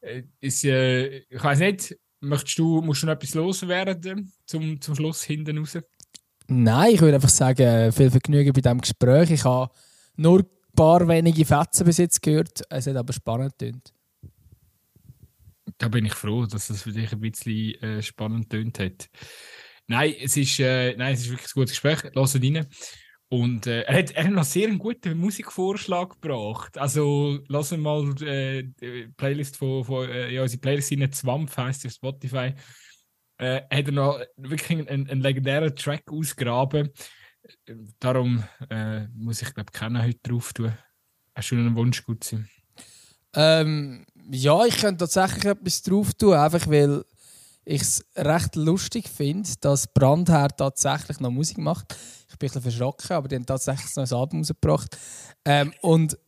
Äh, 0.00 0.22
ist, 0.40 0.64
äh, 0.64 1.18
ich 1.18 1.42
weiß 1.42 1.58
nicht, 1.60 1.96
möchtest 2.20 2.58
du, 2.58 2.80
musst 2.82 3.02
du 3.02 3.06
noch 3.06 3.14
etwas 3.14 3.34
loswerden 3.34 4.32
zum, 4.46 4.80
zum 4.80 4.94
Schluss 4.94 5.24
hinten 5.24 5.58
raus? 5.58 5.78
Nein, 6.46 6.94
ich 6.94 7.00
würde 7.00 7.16
einfach 7.16 7.28
sagen, 7.28 7.90
viel 7.90 8.10
Vergnügen 8.10 8.52
bei 8.52 8.60
diesem 8.60 8.80
Gespräch. 8.80 9.30
Ich 9.30 9.44
habe 9.44 9.72
nur 10.16 10.40
ein 10.40 10.46
paar 10.76 11.08
wenige 11.08 11.44
Fetzen 11.44 11.86
bis 11.86 11.98
jetzt 11.98 12.22
gehört. 12.22 12.62
Es 12.68 12.86
hat 12.86 12.96
aber 12.96 13.12
spannend 13.12 13.58
tönt 13.58 13.93
da 15.78 15.88
bin 15.88 16.04
ich 16.04 16.14
froh, 16.14 16.46
dass 16.46 16.68
das 16.68 16.82
für 16.82 16.92
dich 16.92 17.12
ein 17.12 17.20
bisschen 17.20 17.74
äh, 17.82 18.02
spannend 18.02 18.50
tönt 18.50 18.78
hat. 18.78 19.08
Nein, 19.86 20.14
es 20.20 20.36
ist, 20.36 20.58
äh, 20.60 20.96
nein, 20.96 21.14
es 21.14 21.22
ist 21.22 21.30
wirklich 21.30 21.50
ein 21.50 21.60
gutes 21.60 21.72
Gespräch. 21.72 22.10
Lass 22.14 22.34
rein. 22.36 22.66
Und 23.28 23.66
äh, 23.66 23.82
er, 23.82 23.98
hat, 23.98 24.10
er 24.12 24.24
hat 24.24 24.32
noch 24.32 24.44
sehr 24.44 24.68
einen 24.68 24.78
guten 24.78 25.18
Musikvorschlag 25.18 26.20
gebracht. 26.20 26.78
Also 26.78 27.40
lassen 27.48 27.80
mal 27.80 28.14
äh, 28.22 28.62
die 28.80 29.08
Playlist 29.16 29.56
von, 29.56 29.84
von 29.84 30.08
äh, 30.08 30.30
ja, 30.30 30.42
unsere 30.42 30.60
Playlist 30.60 30.92
in 30.92 31.10
Zwampf 31.10 31.56
heisst 31.56 31.84
auf 31.84 31.92
Spotify. 31.92 32.54
Äh, 33.38 33.62
hat 33.62 33.86
er 33.86 33.92
noch 33.92 34.20
wirklich 34.36 34.70
einen, 34.70 35.08
einen 35.08 35.20
legendären 35.20 35.74
Track 35.74 36.04
ausgraben. 36.10 36.90
Darum 37.98 38.44
äh, 38.70 39.06
muss 39.08 39.42
ich 39.42 39.52
glaube 39.52 39.72
keinen 39.72 40.02
heute 40.02 40.20
drauf 40.22 40.52
tun. 40.52 40.72
Hast 41.34 41.50
du 41.50 41.56
einen 41.56 41.76
Wunsch 41.76 42.04
gut 42.04 42.22
sein? 42.22 42.48
Ähm, 43.34 44.06
ja, 44.30 44.64
ich 44.64 44.78
könnte 44.78 45.06
tatsächlich 45.06 45.44
etwas 45.44 45.82
drauf 45.82 46.14
tun, 46.14 46.34
einfach 46.34 46.66
weil 46.68 47.04
ich 47.64 47.82
es 47.82 48.04
recht 48.16 48.56
lustig 48.56 49.08
finde, 49.08 49.48
dass 49.60 49.86
Brandherr 49.86 50.48
tatsächlich 50.48 51.20
noch 51.20 51.30
Musik 51.30 51.58
macht. 51.58 51.96
Ich 52.28 52.36
bin 52.36 52.48
ein 52.48 52.52
bisschen 52.52 52.62
verschrocken, 52.62 53.16
aber 53.16 53.28
die 53.28 53.36
haben 53.36 53.46
tatsächlich 53.46 53.94
noch 53.96 54.10
ein 54.10 54.18
Album 54.18 54.40
rausgebracht. 54.40 54.98
Ähm, 55.44 55.72
und 55.80 56.18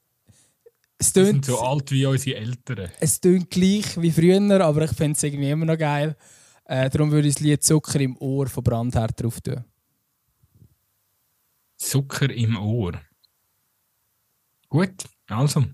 es 0.99 1.12
tönt, 1.12 1.44
so 1.44 1.61
alt 1.61 1.90
wie 1.90 2.07
unsere 2.07 2.38
Eltern. 2.38 2.90
Es 3.01 3.20
klingt 3.20 3.51
gleich 3.51 4.01
wie 4.01 4.11
früher, 4.11 4.61
aber 4.62 4.84
ich 4.84 4.92
finde 4.92 5.12
es 5.12 5.22
irgendwie 5.22 5.51
immer 5.51 5.66
noch 5.66 5.76
geil. 5.76 6.16
Äh, 6.64 6.88
darum 6.88 7.11
würde 7.11 7.28
ich 7.28 7.34
das 7.34 7.42
Lied 7.42 7.62
Zucker 7.62 8.01
im 8.01 8.16
Ohr 8.18 8.47
von 8.49 8.64
Brandherd 8.64 9.20
drauf 9.20 9.40
tun. 9.40 9.62
Zucker 11.76 12.30
im 12.30 12.57
Ohr. 12.57 12.92
Gut, 14.68 15.05
also. 15.28 15.64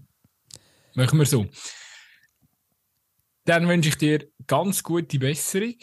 Machen 0.95 1.19
wir 1.19 1.27
so. 1.27 1.47
Dann 3.45 3.69
wünsche 3.69 3.89
ich 3.89 3.97
dir 3.97 4.29
ganz 4.47 4.83
gute 4.83 5.19
Besserung. 5.19 5.75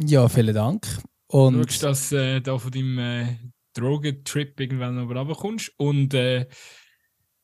Ja, 0.00 0.28
vielen 0.28 0.54
Dank. 0.54 0.86
Und 1.26 1.54
du 1.54 1.68
schaust, 1.68 1.82
dass 1.82 2.12
äh, 2.12 2.40
du 2.40 2.58
von 2.58 2.70
deinem 2.70 2.98
äh, 2.98 3.36
Drogentrip 3.74 4.58
irgendwann 4.58 4.96
noch 4.96 5.14
runterkommst 5.14 5.72
und 5.76 6.14
äh, 6.14 6.46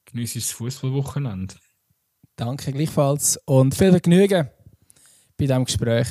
genießt 0.06 0.36
das 0.36 0.50
Fußballwochenende. 0.52 1.54
Danke 2.36 2.72
gleichfalls 2.72 3.38
und 3.44 3.74
viel 3.74 3.90
Vergnügen 3.90 4.48
bei 5.36 5.46
diesem 5.46 5.64
Gespräch. 5.64 6.08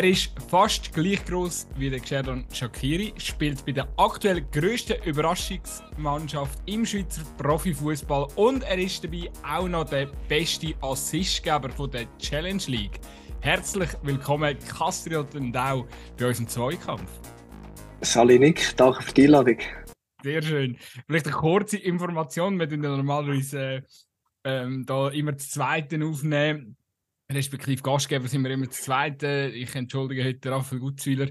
Er 0.00 0.08
ist 0.08 0.32
fast 0.48 0.94
gleich 0.94 1.22
groß 1.26 1.68
wie 1.76 1.90
der 1.90 2.00
Xherdan 2.00 2.46
Shakiri, 2.50 3.12
spielt 3.18 3.66
bei 3.66 3.72
der 3.72 3.86
aktuell 3.98 4.40
grössten 4.50 4.96
Überraschungsmannschaft 5.04 6.58
im 6.64 6.86
Schweizer 6.86 7.20
Profifußball 7.36 8.28
und 8.36 8.62
er 8.62 8.78
ist 8.78 9.04
dabei 9.04 9.30
auch 9.46 9.68
noch 9.68 9.84
der 9.84 10.06
beste 10.26 10.72
Assistgeber 10.80 11.68
der 11.86 12.06
Challenge 12.16 12.62
League. 12.68 12.98
Herzlich 13.42 13.90
willkommen, 14.02 14.56
Castriel 14.60 15.26
Tendau, 15.26 15.86
bei 16.18 16.28
unserem 16.28 16.48
Zweikampf. 16.48 17.10
Sali 18.00 18.38
Nick, 18.38 18.74
danke 18.78 19.02
für 19.02 19.12
die 19.12 19.24
Einladung. 19.24 19.58
Sehr 20.22 20.40
schön. 20.40 20.78
Vielleicht 21.08 21.26
eine 21.26 21.36
kurze 21.36 21.76
Information. 21.76 22.58
Wir 22.58 22.70
tun 22.70 22.80
normalerweise 22.80 23.60
äh, 23.60 23.82
ähm, 24.44 24.86
da 24.86 25.10
immer 25.10 25.32
das 25.32 25.50
Zweite 25.50 26.02
aufnehmen 26.02 26.78
respektive 27.32 27.82
Gastgeber 27.82 28.28
sind 28.28 28.42
wir 28.42 28.50
immer 28.50 28.66
das 28.66 28.82
Zweite. 28.82 29.52
Ich 29.54 29.74
entschuldige 29.74 30.24
heute 30.24 30.50
Raphael 30.50 30.80
Gutzwiller, 30.80 31.28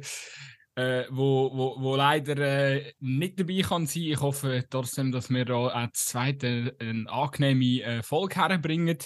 äh, 0.75 1.03
wo, 1.09 1.51
wo, 1.53 1.81
wo 1.81 1.95
leider 1.95 2.37
äh, 2.37 2.93
nicht 2.99 3.39
dabei 3.39 3.61
kann 3.61 3.85
sein. 3.85 4.03
Ich 4.03 4.21
hoffe 4.21 4.65
trotzdem, 4.69 5.11
dass 5.11 5.29
wir 5.29 5.49
auch 5.51 5.71
das 5.71 6.05
Zweite 6.05 6.75
eine 6.79 7.09
angenehme 7.09 7.83
äh, 7.83 8.03
Folge 8.03 8.35
herbringen. 8.35 8.97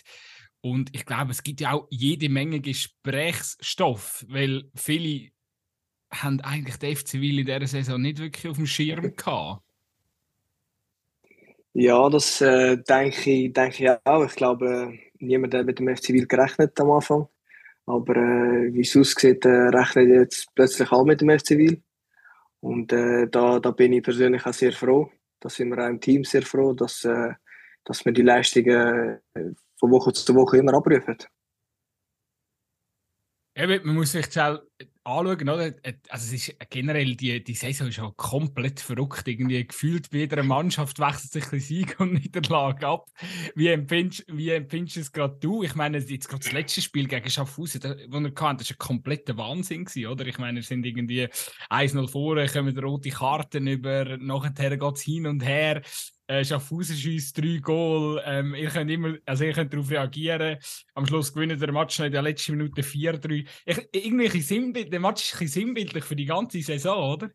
Und 0.62 0.96
ich 0.96 1.06
glaube, 1.06 1.32
es 1.32 1.44
gibt 1.44 1.62
ja 1.62 1.74
auch 1.74 1.88
jede 1.90 2.30
Menge 2.30 2.62
Gesprächsstoff, 2.62 4.26
weil 4.30 4.64
viele 4.76 5.30
haben 6.12 6.40
eigentlich 6.42 6.78
den 6.78 6.96
FC 6.96 7.14
Wil 7.16 7.40
in 7.40 7.46
dieser 7.46 7.68
Saison 7.68 8.02
nicht 8.02 8.20
wirklich 8.20 8.48
auf 8.50 8.58
dem 8.58 8.68
Schirm 8.68 9.16
gehabt. 9.16 9.62
Ja, 11.74 12.08
das 12.08 12.40
äh, 12.40 12.78
denke, 12.78 13.32
ich, 13.32 13.52
denke 13.52 13.84
ich 13.84 13.90
auch. 14.06 14.24
Ich 14.26 14.36
glaube, 14.36 14.94
niemand 15.24 15.54
hat 15.54 15.66
mit 15.66 15.80
dem 15.80 15.96
FC 15.96 16.10
Wil 16.10 16.28
gerechnet 16.28 16.80
am 16.80 16.92
Anfang. 16.92 17.28
Aber 17.86 18.16
äh, 18.16 18.74
wie 18.74 18.82
es 18.82 18.96
aussieht, 18.96 19.46
äh, 19.46 19.50
rechnen 19.50 20.14
jetzt 20.14 20.48
plötzlich 20.56 20.92
alle 20.92 21.06
mit 21.06 21.22
dem 21.22 21.30
FC 21.30 21.52
Wil. 21.52 21.82
Und 22.62 22.94
äh, 22.94 23.28
da, 23.30 23.60
da 23.60 23.72
bin 23.72 23.94
ich 23.94 24.04
persönlich 24.04 24.46
auch 24.46 24.54
sehr 24.54 24.72
froh. 24.72 25.12
Da 25.40 25.50
sind 25.50 25.70
wir 25.70 25.84
auch 25.84 25.90
im 25.90 26.00
Team 26.00 26.24
sehr 26.24 26.44
froh, 26.44 26.74
dass, 26.74 27.04
äh, 27.04 27.34
dass 27.84 28.06
wir 28.06 28.14
die 28.14 28.22
Leistungen 28.22 29.20
äh, 29.34 29.52
von 29.78 29.92
Woche 29.92 30.14
zu 30.14 30.34
Woche 30.34 30.58
immer 30.58 30.74
abrufen. 30.74 31.18
Eben, 33.56 33.86
man 33.86 33.96
muss 33.96 34.14
sich 34.14 34.26
anschauen, 35.06 35.50
oder? 35.50 35.74
Also 36.10 36.34
es 36.34 36.48
ist 36.48 36.56
generell, 36.70 37.16
die, 37.16 37.44
die 37.44 37.54
Saison 37.54 37.88
ist 37.88 38.00
auch 38.00 38.16
komplett 38.16 38.80
verrückt. 38.80 39.28
Irgendwie 39.28 39.66
gefühlt 39.68 40.10
bei 40.10 40.20
jeder 40.20 40.42
Mannschaft 40.44 41.00
wechselt 41.00 41.34
sich 41.34 41.52
ein 41.52 41.60
Sieg 41.60 42.00
und 42.00 42.14
Niederlage 42.14 42.88
ab. 42.88 43.10
Wie 43.54 43.68
empfindest, 43.68 44.26
wie 44.30 44.50
empfindest 44.50 44.96
du 44.96 45.00
es 45.02 45.12
gerade 45.12 45.38
du? 45.40 45.62
Ich 45.64 45.76
meine, 45.76 46.00
jetzt 46.00 46.30
gerade 46.30 46.44
das 46.44 46.54
letzte 46.54 46.82
Spiel 46.82 47.08
gegen 47.08 47.30
Schaffhausen, 47.30 47.82
das, 47.82 47.98
das 47.98 48.08
wir 48.10 48.12
hatten, 48.12 48.58
das 48.58 48.70
war 48.70 48.76
ein 48.76 48.78
kompletter 48.80 49.38
Wahnsinn, 49.38 49.86
gewesen, 49.86 50.08
oder? 50.08 50.26
Ich 50.26 50.38
meine, 50.40 50.60
es 50.60 50.68
sind 50.68 50.86
irgendwie 50.86 51.28
1-0 51.70 52.08
vor, 52.08 52.44
kommen 52.48 52.80
rote 52.80 53.10
Karten 53.10 53.68
über, 53.68 54.18
nachher 54.18 54.78
geht 54.78 54.96
es 54.96 55.02
hin 55.02 55.28
und 55.28 55.44
her 55.44 55.82
äh, 56.28 56.44
Schaffhausen 56.44 56.96
schießt 56.96 57.38
drei 57.38 57.60
Goal. 57.62 58.22
Ähm, 58.26 58.56
ihr 58.56 58.70
könnt 58.70 58.90
immer, 58.90 59.16
also 59.26 59.44
ihr 59.44 59.54
könnt 59.54 59.74
darauf 59.74 59.90
reagieren. 59.90 60.58
Am 60.94 61.06
Schluss 61.06 61.34
gewinnt 61.34 61.62
der 61.62 61.72
Match 61.72 62.00
in 62.00 62.12
der 62.12 62.22
letzten 62.22 62.54
Minute 62.54 62.82
4-3. 62.82 63.46
Irgendwie 63.92 64.42
Sinnbild, 64.42 64.92
der 64.92 65.00
Match 65.00 65.34
ist 65.34 65.42
ein 65.42 65.48
sinnbildlich 65.48 66.04
für 66.04 66.16
die 66.16 66.26
ganze 66.26 66.62
Saison, 66.62 67.14
oder? 67.14 67.32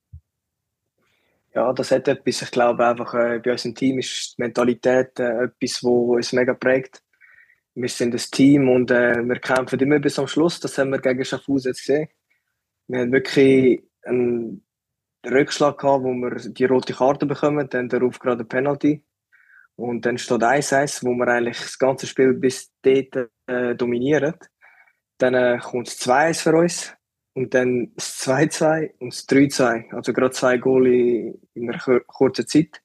Ja, 1.55 1.73
das 1.73 1.91
hat 1.91 2.09
etwas. 2.09 2.43
Ich 2.43 2.51
glaube 2.51 2.87
einfach, 2.87 3.15
äh, 3.15 3.41
bei 3.41 3.53
unserem 3.53 3.75
Team 3.75 3.99
ist 3.99 4.37
die 4.39 4.43
Mentalität 4.43 5.19
äh, 5.19 5.45
etwas, 5.45 5.83
wo 5.83 6.15
uns 6.15 6.33
mega 6.33 6.55
prägt. 6.55 7.03
Wir 7.75 7.89
sind 7.89 8.15
ein 8.15 8.23
Team 8.31 8.69
und 8.69 8.91
äh, 8.91 9.23
wir 9.23 9.39
kämpfen 9.39 9.79
immer 9.81 9.99
bis 9.99 10.15
zum 10.15 10.27
Schluss. 10.27 10.61
Das 10.61 10.77
haben 10.79 10.91
wir 10.91 10.99
gegen 10.99 11.25
Schaffhausen 11.25 11.71
jetzt 11.71 11.87
gesehen. 11.87 12.09
Wir 12.87 13.01
haben 13.01 13.13
wirklich 13.13 13.83
einen 14.03 14.65
Rückschlag 15.31 15.79
gehabt, 15.79 16.05
wo 16.05 16.13
wir 16.13 16.37
die 16.37 16.65
rote 16.65 16.95
Karte 16.95 17.27
bekommen, 17.27 17.69
dann 17.69 17.89
darauf 17.89 18.19
gerade 18.19 18.41
eine 18.41 18.45
Penalty. 18.45 19.05
Und 19.77 20.05
dann 20.07 20.19
steht 20.19 20.43
1-1, 20.43 21.05
wo 21.05 21.15
wir 21.15 21.29
eigentlich 21.29 21.59
das 21.59 21.79
ganze 21.79 22.07
Spiel 22.07 22.35
bis 22.35 22.73
dort 22.83 23.31
äh, 23.47 23.77
dominieren. 23.77 24.35
Dann 25.19 25.35
äh, 25.35 25.59
kommt 25.63 25.89
es 25.89 26.01
2-1 26.01 26.43
für 26.43 26.57
uns. 26.57 26.95
Und 27.35 27.55
dann 27.55 27.93
das 27.95 28.27
2-2 28.27 28.95
und 28.99 29.13
das 29.13 29.29
3-2. 29.29 29.95
Also 29.95 30.13
gerade 30.13 30.33
zwei 30.33 30.57
Goal 30.59 30.89
in 30.89 31.71
einer 31.71 32.01
kurzen 32.01 32.49
Zeit. 32.49 32.83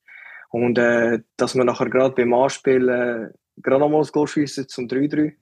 Und 0.52 0.78
äh, 0.78 1.22
dass 1.38 1.56
wir 1.56 1.64
nachher 1.64 1.90
gerade 1.90 2.14
beim 2.14 2.34
Anspiel 2.36 2.88
äh, 2.88 3.34
gerade 3.58 3.80
nochmal 3.80 4.02
das 4.02 4.12
Goal 4.12 4.28
schiessen 4.28 4.68
zum 4.68 4.88
3-3. 4.88 5.34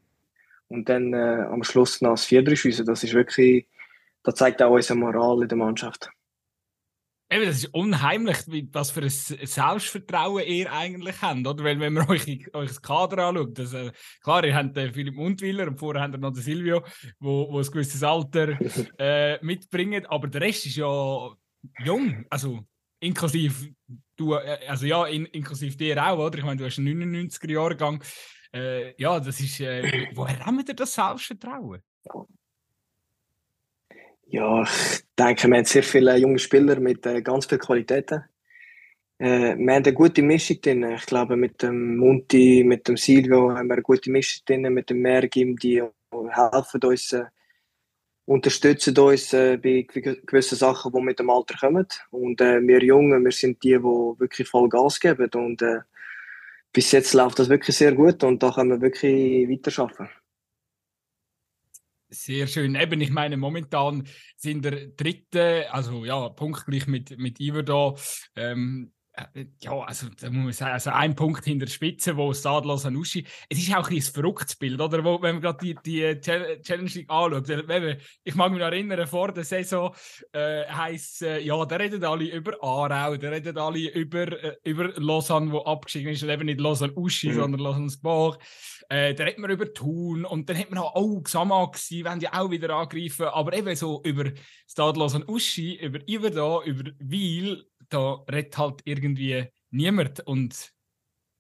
Und 0.70 0.88
dann 0.88 1.14
äh, 1.14 1.46
am 1.52 1.64
Schluss 1.64 2.00
noch 2.00 2.12
das 2.12 2.28
4-3 2.28 2.56
schiessen. 2.56 2.86
Das 2.86 3.04
ist 3.04 3.14
wirklich, 3.14 3.68
das 4.24 4.36
zeigt 4.36 4.62
auch 4.62 4.72
unsere 4.72 4.98
Moral 4.98 5.42
in 5.42 5.50
der 5.50 5.58
Mannschaft. 5.58 6.10
Eben, 7.32 7.46
das 7.46 7.60
ist 7.60 7.74
unheimlich, 7.74 8.40
was 8.74 8.92
für 8.92 9.02
ein 9.02 9.10
Selbstvertrauen 9.10 10.44
ihr 10.46 10.72
eigentlich 10.72 11.22
habt, 11.22 11.48
oder? 11.48 11.64
Weil, 11.64 11.80
wenn 11.80 11.94
man 11.94 12.08
euch, 12.10 12.54
euch 12.54 12.68
das 12.68 12.82
Kader 12.82 13.28
anschaut, 13.28 13.58
das, 13.58 13.74
äh, 13.74 13.92
klar, 14.22 14.44
ihr 14.44 14.54
habt 14.54 14.76
den 14.76 14.94
Philipp 14.94 15.16
Mundwiller 15.16 15.68
und 15.68 15.80
vorher 15.80 16.04
habt 16.04 16.14
ihr 16.14 16.18
noch 16.18 16.34
den 16.34 16.42
Silvio, 16.42 16.84
wo, 17.20 17.50
wo 17.50 17.60
ein 17.60 17.72
gewisses 17.72 18.04
Alter 18.04 18.60
äh, 19.00 19.44
mitbringt, 19.44 20.10
aber 20.12 20.28
der 20.28 20.42
Rest 20.42 20.66
ist 20.66 20.76
ja 20.76 21.30
jung, 21.86 22.26
also 22.30 22.66
inklusive 23.00 23.74
du, 24.18 24.36
äh, 24.36 24.68
also 24.68 24.86
ja, 24.86 25.06
in, 25.08 25.26
inklusive 25.28 25.78
dir 25.78 26.06
auch, 26.06 26.20
oder? 26.20 26.38
Ich 26.38 26.44
meine, 26.44 26.58
du 26.58 26.66
hast 26.66 26.80
einen 26.80 27.02
99er-Jahrgang. 27.02 28.04
Äh, 28.54 29.02
ja, 29.02 29.20
das 29.20 29.40
ist, 29.40 29.60
äh, 29.62 30.10
woher 30.14 30.46
haben 30.46 30.58
wir 30.58 30.76
das 30.76 30.94
Selbstvertrauen? 30.94 31.82
Ja, 34.34 34.64
ich 34.64 35.04
denke, 35.20 35.50
wir 35.50 35.58
haben 35.58 35.66
sehr 35.66 35.84
viele 35.84 36.16
junge 36.16 36.40
Spieler 36.40 36.80
mit 36.80 37.06
äh, 37.06 37.22
ganz 37.22 37.48
vielen 37.48 37.60
Qualitäten. 37.60 38.24
Äh, 39.18 39.58
wir 39.58 39.74
haben 39.74 39.84
eine 39.84 39.94
gute 39.94 40.22
Mischung 40.22 40.62
drin. 40.62 40.84
Ich 40.84 41.06
glaube, 41.06 41.36
mit 41.36 41.62
dem 41.62 41.98
Munti, 41.98 42.64
mit 42.66 42.88
dem 42.88 42.96
Silvio 42.96 43.54
haben 43.54 43.68
wir 43.68 43.74
eine 43.74 43.82
gute 43.82 44.10
Mischung 44.10 44.42
drin, 44.46 44.74
mit 44.74 44.90
dem 44.90 45.02
Mergim, 45.02 45.58
die 45.58 45.84
helfen 46.30 46.82
uns, 46.82 47.12
äh, 47.12 47.26
unterstützen 48.24 48.98
uns 49.00 49.34
äh, 49.34 49.58
bei 49.58 49.86
gewissen 49.92 50.58
Sachen, 50.58 50.94
die 50.94 51.02
mit 51.02 51.20
dem 51.20 51.30
Alter 51.30 51.58
kommen. 51.60 51.88
Und 52.12 52.40
äh, 52.40 52.66
wir 52.66 52.82
Jungen, 52.82 53.26
wir 53.26 53.34
sind 53.34 53.62
die, 53.62 53.74
die 53.74 53.84
wirklich 53.84 54.48
voll 54.48 54.70
Gas 54.70 54.98
geben. 55.02 55.30
Und 55.36 55.62
äh, 55.62 55.82
bis 56.72 56.94
jetzt 56.94 57.14
läuft 57.14 57.40
das 57.40 57.50
wirklich 57.50 57.76
sehr 57.76 57.92
gut 57.92 58.24
und 58.24 58.42
da 58.42 58.52
können 58.52 58.70
wir 58.70 58.82
wirklich 58.82 59.50
weiterarbeiten. 59.50 60.21
Sehr 62.14 62.48
schön. 62.48 62.76
Eben, 62.76 63.00
ich 63.00 63.10
meine, 63.10 63.38
momentan 63.38 64.06
sind 64.36 64.66
der 64.66 64.88
dritte, 64.88 65.68
also 65.72 66.04
ja, 66.04 66.28
punktgleich 66.28 66.86
mit, 66.86 67.18
mit 67.18 67.40
Iver 67.40 67.64
da. 67.64 67.94
Ähm, 68.36 68.92
äh, 68.92 69.01
ja, 69.60 69.78
also 69.80 70.08
da 70.20 70.30
muss 70.30 70.44
man 70.44 70.54
sagen, 70.54 70.72
also 70.72 70.90
ein 70.92 71.16
Punkt 71.16 71.44
hinter 71.44 71.66
der 71.66 71.72
Spitze, 71.72 72.16
wo 72.16 72.34
Stadler 72.34 72.78
Sanussi. 72.78 73.26
Es 73.50 73.60
ist 73.60 73.76
auch 73.76 73.90
ein, 73.90 73.96
ein 73.96 74.02
verrücktes 74.02 74.56
Bild, 74.56 74.80
oder? 74.80 75.04
Wo, 75.04 75.22
wenn 75.22 75.36
man 75.36 75.42
gerade 75.42 75.60
die, 75.62 75.76
die 75.86 76.20
Challenge 76.22 76.90
League 76.90 77.10
anschaut. 77.10 77.50
Ich 78.24 78.36
mag 78.36 78.52
mich 78.52 78.60
noch 78.60 78.68
erinnern, 78.68 79.06
vor 79.08 79.34
der 79.34 79.44
Saison 79.44 79.94
äh, 80.32 80.66
heisst 80.66 81.22
äh, 81.24 81.40
ja, 81.40 81.66
da 81.66 81.76
reden 81.76 82.04
alle 82.04 82.26
über 82.26 82.54
Aarau, 82.62 83.18
da 83.18 83.30
reden 83.30 83.58
alle 83.58 83.90
über, 83.90 84.32
äh, 84.44 84.56
über 84.64 84.94
Lausanne, 84.96 85.52
wo 85.52 85.60
abgestiegen 85.60 86.12
ist, 86.12 86.24
eben 86.24 86.46
nicht 86.46 86.62
Lausanne 86.62 86.94
Uschi, 86.96 87.30
mhm. 87.30 87.36
sondern 87.36 87.62
Lausanne 87.62 87.90
Sport. 87.90 88.42
Äh, 88.90 89.14
da 89.14 89.26
redet 89.26 89.40
man 89.40 89.52
über 89.52 89.74
Thun 89.74 90.26
und 90.26 90.50
dann 90.50 90.58
hat 90.58 90.70
man 90.70 90.80
auch, 90.80 90.96
oh, 90.96 91.22
Xamax, 91.22 91.88
sie 91.88 92.06
wollen 92.06 92.22
ja 92.22 92.34
auch 92.34 92.50
wieder 92.50 92.76
angreifen, 92.76 93.26
aber 93.26 93.54
eben 93.54 93.76
so 93.76 94.02
über 94.04 94.32
Stadlos 94.68 95.16
und 95.16 95.28
Uschi, 95.28 95.76
über 95.76 96.00
Iverda, 96.08 96.62
über 96.64 96.92
Wiel, 97.00 97.66
da 97.92 98.24
redet 98.32 98.58
halt 98.58 98.82
irgendwie 98.86 99.46
niemand 99.70 100.22
und 100.22 100.72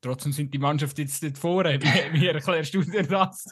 trotzdem 0.01 0.31
sind 0.31 0.53
die 0.53 0.57
Mannschaft 0.57 0.97
jetzt 0.99 1.23
dort 1.23 1.37
vorne. 1.37 1.79
Wie, 1.81 2.21
wie 2.21 2.27
erklärst 2.27 2.73
du 2.73 2.81
dir 2.81 3.03
das? 3.03 3.45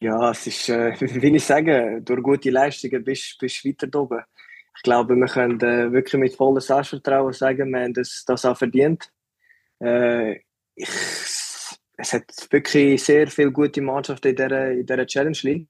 ja, 0.00 0.30
es 0.30 0.46
ist, 0.46 0.68
äh, 0.68 0.94
wie 1.00 1.36
ich 1.36 1.44
sage, 1.44 2.00
durch 2.02 2.22
gute 2.22 2.50
Leistungen 2.50 3.04
bist 3.04 3.40
du 3.40 3.46
weiter 3.46 4.00
oben. 4.00 4.22
Ich 4.76 4.82
glaube, 4.82 5.16
wir 5.16 5.26
können 5.26 5.60
äh, 5.60 5.92
wirklich 5.92 6.20
mit 6.20 6.34
vollem 6.34 6.60
Selbstvertrauen 6.60 7.32
sagen, 7.32 7.70
wir 7.70 7.80
haben 7.80 7.94
das, 7.94 8.24
das 8.26 8.44
auch 8.44 8.56
verdient. 8.56 9.10
Äh, 9.80 10.40
ich, 10.74 10.88
es 11.98 12.12
hat 12.12 12.24
wirklich 12.50 13.02
sehr 13.02 13.26
viele 13.28 13.52
gute 13.52 13.80
Mannschaften 13.80 14.28
in 14.28 14.36
dieser, 14.36 14.70
in 14.72 14.86
dieser 14.86 15.06
Challenge 15.06 15.38
League. 15.42 15.68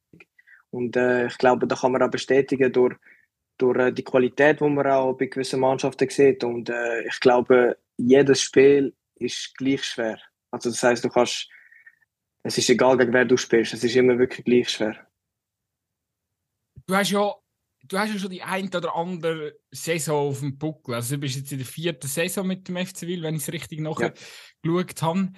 Und 0.71 0.97
äh, 0.97 1.27
ich 1.27 1.39
glaube, 1.39 1.67
da 1.67 1.77
kann 1.77 1.93
man 1.93 2.03
auch 2.03 2.11
bestätigen 2.11 2.73
durch, 2.73 2.97
durch 3.59 3.79
äh, 3.79 3.93
die 3.93 4.05
Qualität, 4.05 4.61
die 4.61 4.69
man 4.69 4.87
auch 4.87 5.15
bei 5.15 5.27
gewissen 5.27 5.61
Mannschaften 5.61 6.09
sieht. 6.09 6.45
Und 6.45 6.69
äh, 6.69 7.07
ich 7.07 7.21
glaube, 7.21 7.79
jedes 7.97 8.43
Spiel 8.43 8.95
ist 9.17 9.57
gleich 9.57 9.85
schwer. 9.85 10.19
Also 10.51 10.71
das 10.71 10.83
heißt, 10.83 11.05
du 11.05 11.09
kannst, 11.09 11.49
es 12.43 12.59
ist 12.59 12.71
egal, 12.71 12.97
gegen 12.97 13.13
wer 13.13 13.25
du 13.25 13.37
spielst, 13.37 13.75
es 13.75 13.85
ist 13.85 13.97
immer 13.97 14.19
wirklich 14.19 14.45
gleich 14.45 14.71
schwer. 14.71 14.97
Du 16.87 16.95
hast 16.95 17.11
ja, 17.11 17.35
du 17.85 17.99
hast 17.99 18.13
ja 18.13 18.19
schon 18.19 18.31
die 18.31 18.43
ein 18.43 18.67
oder 18.69 18.95
andere 18.95 19.59
Saison 19.71 20.29
auf 20.29 20.41
dem 20.41 20.57
Buckel. 20.57 20.95
Also 20.95 21.17
du 21.17 21.21
bist 21.21 21.37
jetzt 21.37 21.53
in 21.53 21.59
der 21.59 21.67
vierten 21.67 22.07
Saison 22.07 22.47
mit 22.47 22.69
dem 22.69 22.77
FC 22.77 23.03
Will, 23.03 23.23
wenn 23.23 23.35
ich 23.35 23.43
es 23.43 23.53
richtig 23.53 23.81
nachgeschaut 23.81 24.19
ja. 24.65 25.03
habe. 25.03 25.33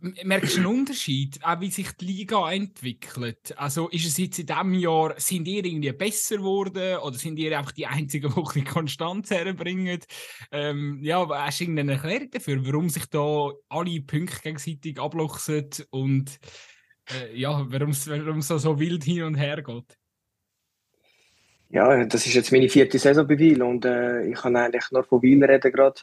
Merkst 0.00 0.56
du 0.56 0.60
einen 0.60 0.66
Unterschied, 0.66 1.38
auch 1.42 1.60
wie 1.60 1.70
sich 1.70 1.92
die 1.92 2.06
Liga 2.06 2.50
entwickelt? 2.50 3.56
Also 3.58 3.88
ist 3.88 4.06
es 4.06 4.16
jetzt 4.16 4.38
in 4.38 4.46
diesem 4.46 4.74
Jahr, 4.74 5.14
sind 5.18 5.46
ihr 5.46 5.64
irgendwie 5.64 5.92
besser 5.92 6.38
geworden 6.38 6.98
oder 6.98 7.16
sind 7.16 7.38
ihr 7.38 7.58
einfach 7.58 7.72
die 7.72 7.86
Einzigen, 7.86 8.32
die 8.34 8.60
die 8.60 8.64
Konstanz 8.64 9.30
herbringen? 9.30 10.00
Ähm, 10.52 11.00
ja, 11.02 11.28
hast 11.28 11.60
du 11.60 11.64
irgendeine 11.64 11.92
Erklärung 11.92 12.30
dafür, 12.30 12.66
warum 12.66 12.88
sich 12.88 13.06
da 13.06 13.50
alle 13.68 14.00
Punkte 14.00 14.40
gegenseitig 14.42 14.98
abluchsen 14.98 15.68
und 15.90 16.38
äh, 17.10 17.36
ja, 17.38 17.66
warum 17.70 17.90
es 17.90 18.48
so 18.48 18.80
wild 18.80 19.04
hin 19.04 19.24
und 19.24 19.34
her 19.34 19.62
geht? 19.62 19.98
Ja, 21.68 22.04
das 22.04 22.26
ist 22.26 22.34
jetzt 22.34 22.50
meine 22.50 22.68
vierte 22.68 22.98
Saison 22.98 23.26
bei 23.26 23.38
Wiel 23.38 23.62
und 23.62 23.84
äh, 23.84 24.24
ich 24.24 24.34
kann 24.36 24.56
eigentlich 24.56 24.90
nur 24.90 25.04
von 25.04 25.22
Wiel 25.22 25.44
reden 25.44 25.70
gerade. 25.70 26.00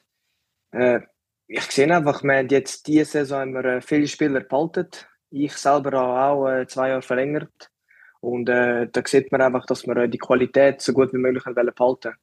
Äh, 0.71 1.01
ich 1.47 1.63
sehe 1.71 1.93
einfach, 1.93 2.23
wir 2.23 2.37
haben 2.37 2.49
jetzt 2.49 2.87
diese 2.87 3.05
Saison 3.05 3.55
haben 3.55 3.65
äh, 3.65 3.81
viele 3.81 4.07
Spieler 4.07 4.41
behalten. 4.41 4.89
Ich 5.29 5.53
selber 5.53 5.91
habe 5.97 6.21
auch 6.21 6.47
äh, 6.49 6.67
zwei 6.67 6.89
Jahre 6.89 7.01
verlängert. 7.01 7.71
Und 8.19 8.49
äh, 8.49 8.87
da 8.91 9.01
sieht 9.05 9.31
man 9.31 9.41
einfach, 9.41 9.65
dass 9.65 9.85
wir 9.87 9.95
äh, 9.97 10.09
die 10.09 10.17
Qualität 10.17 10.81
so 10.81 10.93
gut 10.93 11.13
wie 11.13 11.17
möglich 11.17 11.43
behalten 11.43 12.13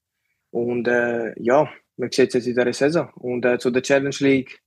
Und 0.51 0.89
äh, 0.89 1.33
ja, 1.41 1.71
man 1.97 2.11
sieht 2.11 2.29
es 2.29 2.35
jetzt 2.35 2.47
in 2.47 2.55
dieser 2.55 2.73
Saison. 2.73 3.11
Und 3.15 3.45
äh, 3.47 3.59
zu 3.59 3.71
der 3.71 3.83
Challenge 3.83 4.17
League, 4.19 4.61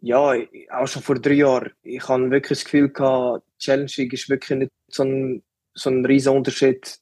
ja, 0.00 0.34
auch 0.70 0.88
schon 0.88 1.02
vor 1.02 1.16
drei 1.16 1.34
Jahren, 1.34 1.72
ich 1.82 2.08
habe 2.08 2.30
wirklich 2.30 2.58
das 2.58 2.64
Gefühl 2.64 2.88
gehabt, 2.88 3.46
die 3.54 3.64
Challenge 3.64 3.92
League 3.96 4.12
ist 4.12 4.28
wirklich 4.28 4.58
nicht 4.58 4.72
so 4.88 5.04
ein, 5.04 5.44
so 5.74 5.90
ein 5.90 6.04
riesen 6.04 6.36
Unterschied 6.36 6.98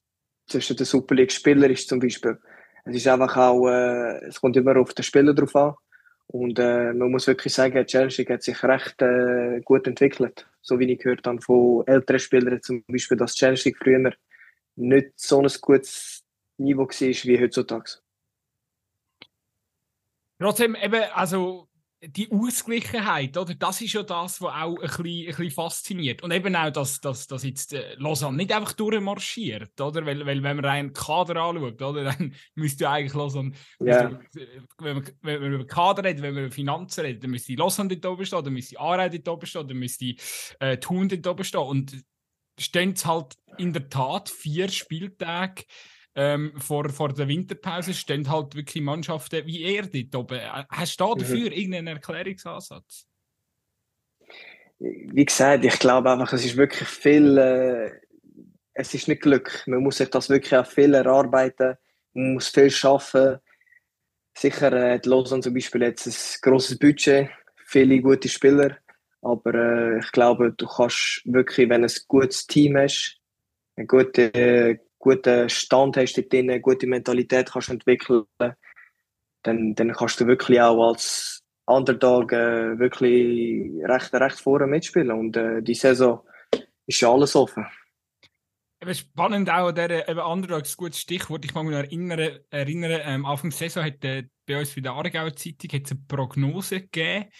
zwischen 0.46 0.76
den 0.76 0.84
Super 0.84 1.14
League 1.14 1.32
Spielern 1.32 1.74
zum 1.76 2.00
Beispiel. 2.00 2.38
Es 2.84 2.96
ist 2.96 3.08
einfach 3.08 3.36
auch, 3.36 3.66
äh, 3.68 4.26
es 4.26 4.40
kommt 4.40 4.56
immer 4.56 4.76
auf 4.76 4.92
den 4.92 5.02
Spieler 5.04 5.32
drauf 5.32 5.56
an. 5.56 5.74
Und 6.32 6.60
äh, 6.60 6.92
man 6.92 7.10
muss 7.10 7.26
wirklich 7.26 7.52
sagen, 7.52 7.84
Chelsea 7.86 8.24
hat 8.28 8.44
sich 8.44 8.62
recht 8.62 9.02
äh, 9.02 9.60
gut 9.64 9.88
entwickelt. 9.88 10.48
So 10.60 10.78
wie 10.78 10.92
ich 10.92 11.00
gehört 11.00 11.26
habe 11.26 11.40
von 11.40 11.84
älteren 11.88 12.20
Spielern, 12.20 12.62
zum 12.62 12.84
Beispiel, 12.84 13.16
dass 13.16 13.34
Chelsea 13.34 13.72
früher 13.76 14.12
nicht 14.76 15.12
so 15.16 15.42
ein 15.42 15.48
gutes 15.60 16.22
Niveau 16.56 16.82
war 16.82 16.88
wie 16.88 17.40
heutzutage. 17.40 17.98
Trotzdem, 20.38 20.76
eben, 20.76 21.02
also 21.14 21.68
die 22.02 22.30
Ausgleichen 22.32 23.00
oder? 23.36 23.54
Das 23.54 23.80
ist 23.82 23.92
ja 23.92 24.02
das, 24.02 24.40
was 24.40 24.54
auch 24.54 24.74
ein 24.74 24.80
bisschen, 24.80 25.04
ein 25.04 25.26
bisschen 25.26 25.50
fasziniert. 25.50 26.22
Und 26.22 26.30
eben 26.30 26.56
auch, 26.56 26.70
dass, 26.70 27.00
dass, 27.00 27.26
dass 27.26 27.44
jetzt 27.44 27.74
äh, 27.74 27.94
Lausanne 27.96 28.38
nicht 28.38 28.52
einfach 28.52 28.72
durchmarschiert, 28.72 29.78
oder? 29.80 30.06
Weil, 30.06 30.24
weil 30.24 30.42
wenn 30.42 30.56
man 30.56 30.64
einen 30.64 30.92
Kader 30.94 31.36
anschaut, 31.42 31.82
oder? 31.82 32.04
Dann 32.10 32.34
müsste 32.54 32.88
eigentlich 32.88 33.14
Lausanne, 33.14 33.52
yeah. 33.80 34.18
wenn, 34.78 34.96
man, 34.96 35.10
wenn 35.20 35.42
man 35.42 35.52
über 35.52 35.66
Kader 35.66 36.04
redet, 36.04 36.22
wenn 36.22 36.34
man 36.34 36.44
über 36.44 36.54
Finanzen 36.54 37.00
redet, 37.02 37.22
dann 37.22 37.30
müsste 37.30 37.54
Lausanne 37.54 37.96
dort 37.96 38.14
oben 38.14 38.24
stehen, 38.24 38.44
dann 38.44 38.52
müsste 38.54 38.80
Aarau 38.80 39.08
dort 39.08 39.28
oben 39.28 39.46
stehen, 39.46 39.68
dann 39.68 39.76
müsste 39.76 40.14
äh, 40.60 40.78
Thun 40.78 41.08
dort 41.08 41.26
oben 41.26 41.44
stehen. 41.44 41.60
Und 41.60 42.04
stehen 42.58 42.92
es 42.92 43.04
halt 43.04 43.36
in 43.58 43.72
der 43.74 43.88
Tat 43.90 44.30
vier 44.30 44.68
Spieltage 44.68 45.64
ähm, 46.14 46.52
vor, 46.58 46.88
vor 46.88 47.12
der 47.12 47.28
Winterpause 47.28 47.94
stehen 47.94 48.28
halt 48.28 48.54
wirklich 48.54 48.82
Mannschaften 48.82 49.46
wie 49.46 49.62
er 49.62 49.86
dort 49.86 50.14
oben. 50.14 50.40
Hast 50.68 51.00
du 51.00 51.04
da 51.04 51.14
mhm. 51.14 51.18
dafür 51.18 51.46
mhm. 51.46 51.52
irgendeinen 51.52 51.86
Erklärungsansatz? 51.88 53.06
Wie 54.78 55.24
gesagt, 55.24 55.64
ich 55.64 55.78
glaube 55.78 56.10
einfach, 56.10 56.32
es 56.32 56.44
ist 56.44 56.56
wirklich 56.56 56.88
viel, 56.88 57.36
äh, 57.36 57.90
es 58.72 58.94
ist 58.94 59.08
nicht 59.08 59.20
Glück. 59.20 59.62
Man 59.66 59.82
muss 59.82 59.98
sich 59.98 60.08
das 60.08 60.30
wirklich 60.30 60.56
auch 60.56 60.66
viel 60.66 60.94
erarbeiten, 60.94 61.76
man 62.14 62.34
muss 62.34 62.48
viel 62.48 62.70
schaffen. 62.70 63.38
Sicher 64.36 64.72
äh, 64.72 64.94
hat 64.94 65.06
Lausanne 65.06 65.42
zum 65.42 65.54
Beispiel 65.54 65.82
jetzt 65.82 66.06
ein 66.06 66.40
grosses 66.40 66.78
Budget, 66.78 67.28
viele 67.66 68.00
gute 68.00 68.28
Spieler, 68.28 68.78
aber 69.20 69.54
äh, 69.54 69.98
ich 69.98 70.10
glaube, 70.12 70.52
du 70.52 70.66
kannst 70.66 71.22
wirklich, 71.26 71.68
wenn 71.68 71.82
du 71.82 71.88
ein 71.88 71.94
gutes 72.08 72.46
Team 72.46 72.76
hast, 72.78 73.20
eine 73.76 73.86
gute, 73.86 74.80
guten 75.00 75.48
Stand 75.48 75.96
hast 75.96 76.16
dort 76.16 76.32
drin, 76.32 76.62
gute 76.62 76.86
Mentalität 76.86 77.50
kannst 77.50 77.70
entwickeln, 77.70 78.24
dann, 79.42 79.74
dann 79.74 79.92
kannst 79.92 80.20
du 80.20 80.26
wirklich 80.26 80.60
auch 80.60 80.90
als 80.90 81.42
Underdog 81.66 82.32
äh, 82.32 82.78
wirklich 82.78 83.72
recht, 83.84 84.12
recht 84.14 84.38
vorne 84.38 84.66
mitspielen. 84.66 85.10
Und 85.10 85.36
äh, 85.36 85.62
die 85.62 85.74
Saison 85.74 86.20
ist 86.86 87.00
ja 87.00 87.10
alles 87.12 87.34
offen. 87.34 87.66
Eben 88.82 88.94
spannend 88.94 89.50
auch 89.50 89.68
an 89.68 89.74
dieser 89.74 90.08
eben 90.08 90.20
Underdog, 90.20 90.64
ein 90.64 90.74
gutes 90.76 91.00
Stichwort. 91.00 91.44
Ich 91.44 91.54
mag 91.54 91.64
mich 91.64 91.72
noch 91.72 91.80
erinnern, 91.80 92.38
erinnern 92.50 93.00
ähm, 93.04 93.26
Anfang 93.26 93.50
der 93.50 93.58
Saison 93.58 93.84
hat 93.84 94.04
äh, 94.04 94.24
bei 94.46 94.58
uns 94.58 94.74
bei 94.74 94.80
der 94.80 94.92
Aargauer 94.92 95.34
Zeitung 95.34 95.70
eine 95.72 96.00
Prognose 96.08 96.82
gegeben 96.82 97.30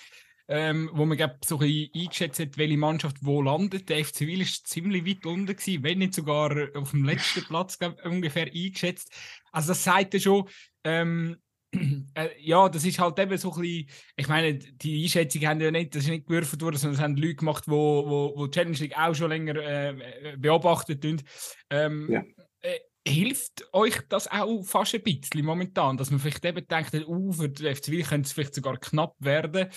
ähm, 0.50 0.90
wo 0.92 1.06
man 1.06 1.16
glaub, 1.16 1.44
so 1.44 1.60
ein 1.60 1.88
eingeschätzt 1.94 2.40
hat, 2.40 2.58
welche 2.58 2.76
Mannschaft 2.76 3.18
wo 3.20 3.40
landet. 3.40 3.88
Der 3.88 4.04
FC 4.04 4.22
Wil 4.22 4.40
ist 4.40 4.66
ziemlich 4.66 5.06
weit 5.06 5.24
unten 5.24 5.46
gewesen, 5.46 5.84
wenn 5.84 5.98
nicht 5.98 6.14
sogar 6.14 6.68
auf 6.74 6.90
dem 6.90 7.04
letzten 7.04 7.44
Platz 7.44 7.78
glaub, 7.78 8.04
ungefähr 8.04 8.46
eingeschätzt. 8.46 9.12
Also 9.52 9.68
das 9.68 9.84
sagt 9.84 10.14
ja 10.14 10.20
schon, 10.20 10.48
ähm, 10.82 11.36
äh, 12.14 12.30
ja, 12.40 12.68
das 12.68 12.84
ist 12.84 12.98
halt 12.98 13.16
eben 13.20 13.38
so 13.38 13.52
ein 13.52 13.60
bisschen, 13.60 13.88
ich 14.16 14.28
meine, 14.28 14.58
die 14.58 15.04
Einschätzung 15.04 15.46
haben 15.46 15.60
ja 15.60 15.70
nicht, 15.70 15.94
das 15.94 16.02
ist 16.02 16.10
nicht 16.10 16.26
gewürfelt 16.26 16.62
worden, 16.62 16.78
sondern 16.78 16.96
es 16.96 17.00
haben 17.00 17.16
Leute 17.16 17.36
gemacht, 17.36 17.66
die 17.66 17.70
wo, 17.70 18.04
wo, 18.08 18.32
wo 18.36 18.48
Challenge 18.48 18.76
League 18.76 18.98
auch 18.98 19.14
schon 19.14 19.30
länger 19.30 19.54
äh, 19.54 20.36
beobachtet 20.36 21.04
haben. 21.04 21.22
Ähm, 21.70 22.10
ja. 22.10 22.24
äh, 22.62 22.76
hilft 23.06 23.64
euch 23.72 24.00
das 24.08 24.28
auch 24.30 24.62
fast 24.62 24.94
ein 24.94 25.02
bisschen 25.02 25.44
momentan, 25.44 25.96
dass 25.96 26.10
man 26.10 26.20
vielleicht 26.20 26.44
eben 26.44 26.66
denkt, 26.66 26.94
uh, 27.06 27.32
für 27.32 27.48
den 27.48 27.74
FC 27.74 28.06
könnte 28.06 28.26
es 28.26 28.32
vielleicht 28.32 28.54
sogar 28.54 28.76
knapp 28.78 29.14
werden. 29.18 29.68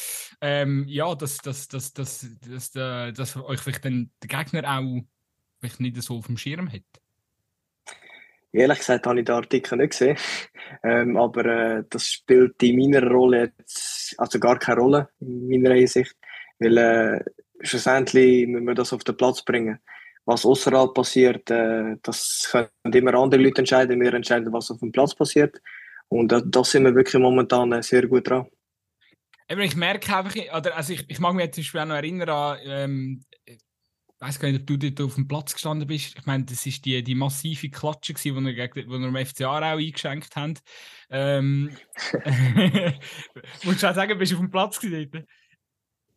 Ähm, 0.41 0.85
ja, 0.87 1.15
dass, 1.15 1.37
dass, 1.37 1.67
dass, 1.67 1.93
dass, 1.93 2.27
dass, 2.41 2.71
dass, 2.71 3.13
dass 3.13 3.37
euch 3.37 3.59
vielleicht 3.59 3.85
dann 3.85 4.11
der 4.21 4.27
Gegner 4.27 4.79
auch 4.79 5.01
vielleicht 5.59 5.79
nicht 5.79 6.01
so 6.01 6.17
auf 6.17 6.27
dem 6.27 6.37
Schirm 6.37 6.71
hat. 6.71 6.83
Ehrlich 8.51 8.79
gesagt 8.79 9.07
habe 9.07 9.19
ich 9.19 9.25
den 9.25 9.35
Artikel 9.35 9.77
nicht 9.77 9.91
gesehen, 9.91 10.17
ähm, 10.83 11.17
aber 11.17 11.45
äh, 11.45 11.83
das 11.89 12.07
spielt 12.07 12.61
in 12.61 12.77
meiner 12.77 13.09
Rolle 13.09 13.51
jetzt 13.57 14.13
also 14.19 14.37
gar 14.39 14.59
keine 14.59 14.79
Rolle 14.79 15.09
in 15.19 15.47
meiner 15.47 15.73
Hinsicht, 15.73 16.15
weil 16.59 16.77
äh, 16.77 17.23
schlussendlich 17.61 18.45
müssen 18.45 18.67
wir 18.67 18.75
das 18.75 18.93
auf 18.93 19.03
den 19.03 19.17
Platz 19.17 19.43
bringen 19.43 19.79
was 20.25 20.45
außerhalb 20.45 20.93
passiert, 20.93 21.49
äh, 21.51 21.97
das 22.01 22.47
können 22.51 22.93
immer 22.93 23.13
andere 23.15 23.41
Leute 23.41 23.59
entscheiden. 23.59 23.99
Wir 23.99 24.13
entscheiden, 24.13 24.51
was 24.53 24.71
auf 24.71 24.79
dem 24.79 24.91
Platz 24.91 25.15
passiert. 25.15 25.61
Und 26.07 26.31
äh, 26.31 26.41
da 26.45 26.63
sind 26.63 26.85
wir 26.85 26.95
wirklich 26.95 27.21
momentan 27.21 27.71
äh, 27.73 27.83
sehr 27.83 28.07
gut 28.07 28.29
dran. 28.29 28.47
Eben, 29.49 29.61
ich 29.61 29.75
merke 29.75 30.15
einfach, 30.15 30.35
oder, 30.55 30.75
also 30.75 30.93
ich, 30.93 31.09
ich 31.09 31.19
mag 31.19 31.33
mich 31.33 31.45
jetzt 31.45 31.55
zum 31.55 31.63
Beispiel 31.63 31.81
auch 31.81 31.85
noch 31.85 31.95
erinnern 31.95 32.29
an, 32.29 32.57
ähm, 32.63 33.25
ich 33.45 33.59
weiß 34.19 34.39
gar 34.39 34.49
nicht, 34.49 34.61
ob 34.61 34.67
du 34.67 34.77
dort 34.77 35.01
auf 35.01 35.15
dem 35.15 35.27
Platz 35.27 35.53
gestanden 35.53 35.85
bist. 35.85 36.17
Ich 36.17 36.25
meine, 36.25 36.45
das 36.45 36.65
ist 36.65 36.85
die, 36.85 37.03
die 37.03 37.13
massive 37.13 37.69
Klatsche, 37.69 38.13
die 38.13 38.31
wir, 38.33 38.53
gegen, 38.53 38.89
wir 38.89 39.07
im 39.07 39.25
FC 39.25 39.41
Aarau 39.41 39.75
eingeschenkt 39.75 40.33
haben. 40.37 40.53
Ähm, 41.09 41.75
Wolltest 43.63 43.83
du 43.83 43.89
auch 43.89 43.95
sagen, 43.95 44.17
bist 44.17 44.31
du 44.31 44.37
auf 44.37 44.41
dem 44.41 44.49
Platz 44.49 44.79
gewesen? 44.79 45.27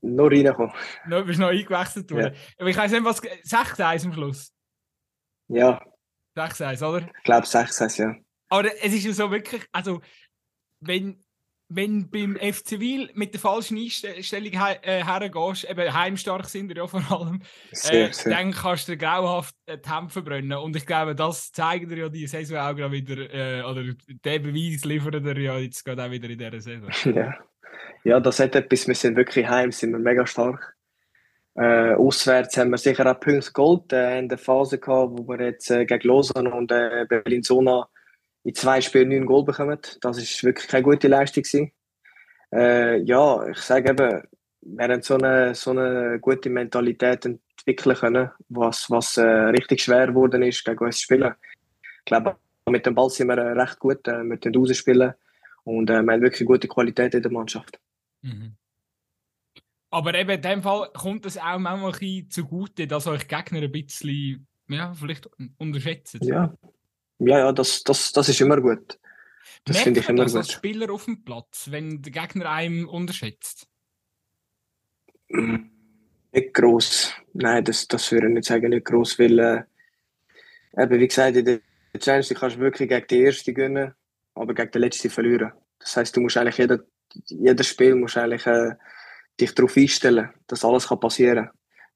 Noch 0.02 0.30
reingekommen. 0.30 0.72
No, 1.06 1.24
bist 1.24 1.38
noch 1.38 1.48
eingewechselt 1.48 2.10
worden. 2.10 2.34
Ja. 2.34 2.40
Aber 2.58 2.68
ich 2.68 2.76
weiß 2.76 2.92
nicht, 2.92 3.04
was. 3.04 3.22
6-1 3.22 4.06
am 4.06 4.12
Schluss. 4.12 4.52
Ja. 5.48 5.80
6-1, 6.36 6.86
oder? 6.86 7.08
Ich 7.16 7.24
glaube 7.24 7.46
6-1, 7.46 8.02
ja. 8.02 8.16
Aber 8.48 8.68
es 8.82 8.92
ist 8.92 9.04
ja 9.04 9.12
so 9.12 9.30
wirklich, 9.30 9.62
also, 9.72 10.00
wenn, 10.80 11.20
wenn 11.68 12.10
beim 12.10 12.36
FC 12.36 12.78
Wil 12.78 13.10
mit 13.14 13.32
der 13.32 13.40
falschen 13.40 13.76
Einstellung 13.76 14.52
he 14.52 14.76
äh, 14.82 15.04
hergehst, 15.04 15.68
eben 15.68 15.92
heimstark 15.92 16.46
sind 16.46 16.68
wir 16.68 16.76
ja 16.76 16.86
vor 16.86 17.02
allem, 17.10 17.42
sehr, 17.72 18.10
äh, 18.10 18.12
sehr. 18.12 18.32
dann 18.32 18.52
kannst 18.52 18.88
du 18.88 18.96
grauhaft 18.96 19.54
äh, 19.66 19.78
die 19.78 19.90
Hemd 19.90 20.12
verbrennen. 20.12 20.58
Und 20.58 20.76
ich 20.76 20.86
glaube, 20.86 21.14
das 21.14 21.50
zeigen 21.50 21.88
dir 21.88 21.98
ja 21.98 22.08
die 22.08 22.26
Saison 22.26 22.58
auch 22.58 22.74
gerade 22.74 22.92
wieder, 22.92 23.34
äh, 23.34 23.62
oder 23.62 23.82
der 24.24 24.38
Beweis 24.38 24.84
liefert 24.84 25.14
er 25.14 25.38
ja 25.38 25.58
jetzt 25.58 25.84
gerade 25.84 26.04
auch 26.04 26.10
wieder 26.10 26.28
in 26.28 26.38
dieser 26.38 26.60
Saison. 26.60 26.90
Ja. 27.16 27.34
Ja, 28.04 28.20
das 28.20 28.40
hat 28.40 28.54
etwas, 28.54 28.86
wir 28.86 28.94
sind 28.94 29.16
wirklich 29.16 29.48
heim, 29.48 29.72
sind 29.72 29.92
wir 29.92 29.98
mega 29.98 30.26
stark. 30.26 30.76
Äh, 31.54 31.94
auswärts 31.94 32.56
haben 32.58 32.70
wir 32.70 32.78
sicher 32.78 33.10
auch 33.10 33.18
Punkte 33.18 33.52
geholt, 33.52 33.92
äh, 33.92 34.18
in 34.18 34.28
der 34.28 34.38
Phase 34.38 34.78
gehabt, 34.78 35.12
wo 35.16 35.26
wir 35.26 35.40
jetzt 35.44 35.70
äh, 35.70 35.86
gegen 35.86 36.06
Lausanne 36.06 36.52
und 36.52 36.70
äh, 36.70 37.06
Berlin-Zona 37.08 37.88
in 38.44 38.54
zwei 38.54 38.80
Spielen 38.80 39.08
neun 39.08 39.26
Goal 39.26 39.44
bekommen. 39.44 39.78
Das 40.02 40.18
ist 40.18 40.44
wirklich 40.44 40.68
keine 40.68 40.84
gute 40.84 41.08
Leistung. 41.08 41.70
Äh, 42.52 42.98
ja, 43.02 43.46
ich 43.48 43.58
sage 43.58 43.90
eben, 43.90 44.22
wir 44.60 44.84
haben 44.88 45.02
so 45.02 45.14
eine, 45.14 45.54
so 45.54 45.70
eine 45.70 46.18
gute 46.20 46.50
Mentalität 46.50 47.24
entwickeln 47.24 47.96
können, 47.96 48.30
was, 48.48 48.90
was 48.90 49.16
äh, 49.16 49.22
richtig 49.22 49.80
schwer 49.80 50.08
geworden 50.08 50.42
ist, 50.42 50.64
gegen 50.64 50.84
uns 50.84 50.98
zu 50.98 51.04
spielen. 51.04 51.34
Ich 51.80 52.04
glaube, 52.04 52.36
mit 52.68 52.84
dem 52.86 52.94
Ball 52.94 53.10
sind 53.10 53.28
wir 53.28 53.38
äh, 53.38 53.52
recht 53.52 53.78
gut, 53.78 54.06
äh, 54.06 54.22
mit 54.22 54.44
den 54.44 54.54
rausspielen 54.54 55.14
und 55.66 55.90
äh, 55.90 56.00
wir 56.00 56.12
haben 56.12 56.22
wirklich 56.22 56.46
gute 56.46 56.68
Qualität 56.68 57.14
in 57.14 57.22
der 57.22 57.32
Mannschaft. 57.32 57.80
Mhm. 58.22 58.56
Aber 59.90 60.14
eben 60.14 60.30
in 60.30 60.42
dem 60.42 60.62
Fall 60.62 60.90
kommt 60.94 61.26
es 61.26 61.36
auch 61.38 61.58
manchmal 61.58 62.28
zugute, 62.28 62.86
dass 62.86 63.06
euch 63.06 63.26
Gegner 63.26 63.62
ein 63.62 63.72
bisschen 63.72 64.46
ja, 64.68 64.94
vielleicht 64.94 65.28
unterschätzen. 65.58 66.20
Ja, 66.22 66.54
ja, 67.18 67.38
ja 67.38 67.52
das, 67.52 67.82
das, 67.82 68.12
das 68.12 68.28
ist 68.28 68.40
immer 68.40 68.60
gut. 68.60 68.98
Das 69.64 69.78
finde 69.78 70.00
ich 70.00 70.08
immer 70.08 70.22
das 70.22 70.32
gut. 70.32 70.38
als 70.38 70.52
Spieler 70.52 70.92
auf 70.92 71.06
dem 71.06 71.24
Platz, 71.24 71.68
wenn 71.70 72.00
der 72.00 72.12
Gegner 72.12 72.50
einem 72.50 72.88
unterschätzt? 72.88 73.68
Nicht 75.28 76.54
gross. 76.54 77.12
Nein, 77.32 77.64
das, 77.64 77.88
das 77.88 78.12
würde 78.12 78.28
ich 78.28 78.34
nicht 78.34 78.46
sagen, 78.46 78.70
nicht 78.70 78.84
gross, 78.84 79.18
weil 79.18 79.38
äh, 79.38 79.62
eben, 80.80 81.00
wie 81.00 81.08
gesagt, 81.08 81.36
in 81.36 81.44
der 81.44 81.60
Challenge 81.98 82.26
kannst 82.34 82.56
du 82.56 82.60
wirklich 82.60 82.88
gegen 82.88 83.06
die 83.08 83.20
Erste 83.20 83.52
gewinnen, 83.52 83.94
aber 84.36 84.54
gegen 84.54 84.70
den 84.70 84.82
Letzten 84.82 85.10
verlieren. 85.10 85.52
Das 85.78 85.96
heisst, 85.96 86.16
du 86.16 86.20
musst 86.20 86.36
eigentlich 86.36 86.58
jeder, 86.58 86.80
jedes 87.26 87.66
Spiel 87.66 87.94
musst 87.94 88.16
eigentlich, 88.16 88.46
äh, 88.46 88.74
dich 89.40 89.54
darauf 89.54 89.76
einstellen, 89.76 90.30
dass 90.46 90.64
alles 90.64 90.88
kann 90.88 91.00
passieren 91.00 91.46
kann. 91.46 91.50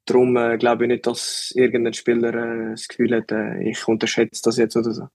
Darum 0.07 0.36
äh, 0.36 0.59
glaube 0.59 0.84
ich 0.84 0.88
nicht, 0.88 1.07
dass 1.07 1.53
irgendein 1.55 1.95
Spieler 1.95 2.34
äh, 2.34 2.70
das 2.72 2.88
Gefühl 2.88 3.16
hat, 3.16 3.30
äh, 3.32 3.70
ich 3.70 3.86
unterschätze 3.86 4.43
das 4.45 4.57
jetzt 4.57 4.76
oder 4.76 4.93
so. 4.93 5.09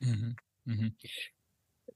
Mhm. 0.00 0.36
Mhm. 0.64 0.96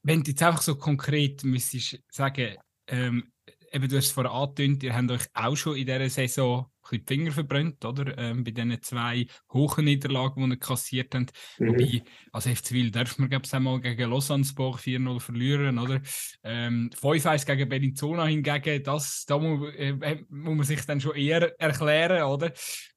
Wenn 0.03 0.23
du 0.23 0.31
jetzt 0.31 0.43
einfach 0.43 0.61
so 0.61 0.75
konkret 0.75 1.43
müsstest 1.43 1.99
sagen, 2.09 2.57
ähm, 2.87 3.31
eben, 3.71 3.87
du 3.87 3.97
hast 3.97 4.05
es 4.05 4.11
vorhin 4.11 4.31
angetönt, 4.31 4.83
ihr 4.83 4.95
habt 4.95 5.11
euch 5.11 5.25
auch 5.33 5.55
schon 5.55 5.77
in 5.77 5.85
dieser 5.85 6.09
Saison 6.09 6.69
die 6.91 7.03
Finger 7.05 7.31
verbrannt, 7.31 7.83
oder? 7.85 8.17
Ähm, 8.17 8.43
bei 8.43 8.51
diesen 8.51 8.81
zwei 8.81 9.27
hohen 9.51 9.85
Niederlagen, 9.85 10.43
die 10.43 10.55
ihr 10.55 10.59
kassiert 10.59 11.15
habt. 11.15 11.31
Mhm. 11.57 11.67
Wobei, 11.67 12.03
als 12.31 12.47
FC 12.47 12.71
Wil 12.71 12.91
darf 12.91 13.17
man, 13.17 13.29
glaube 13.29 13.45
ich, 13.45 13.53
einmal 13.53 13.79
gegen 13.81 14.09
Lausanne-Sport 14.09 14.81
4-0 14.81 15.19
verlieren, 15.19 15.79
oder? 15.79 16.01
Ähm, 16.43 16.89
5-1 16.93 17.45
gegen 17.45 17.69
Bellinzona 17.69 18.25
hingegen, 18.25 18.83
das, 18.83 19.25
da 19.25 19.37
muss, 19.37 19.73
äh, 19.75 19.93
muss 20.29 20.55
man 20.55 20.63
sich 20.63 20.85
dann 20.85 21.01
schon 21.01 21.15
eher 21.15 21.59
erklären, 21.59 22.23
oder? 22.23 22.51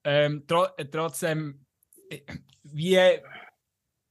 Ähm, 0.05 0.45
tro 0.47 0.66
trotzdem, 0.91 1.66
äh, 2.09 2.20
wie 2.62 2.99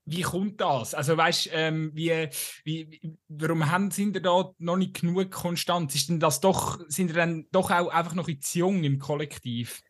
wie 0.06 0.22
kommt 0.22 0.62
das? 0.62 0.94
Also 0.94 1.18
weißt 1.18 1.50
ähm, 1.54 1.92
wie, 1.94 2.30
wie, 2.64 3.18
warum 3.28 3.72
haben, 3.72 3.90
sind 3.92 4.16
ihr 4.16 4.22
da 4.22 4.52
noch 4.60 4.78
nicht 4.78 5.02
genug 5.02 5.32
konstant? 5.32 5.94
Ist 5.96 6.10
denn 6.10 6.20
das 6.20 6.42
doch, 6.42 6.80
sind 6.88 7.10
ihr 7.10 7.16
dann 7.16 7.48
doch 7.52 7.72
auch 7.72 7.88
einfach 7.88 8.14
noch 8.14 8.30
zu 8.40 8.60
jung 8.60 8.84
im 8.84 9.00
Kollektiv? 9.00 9.82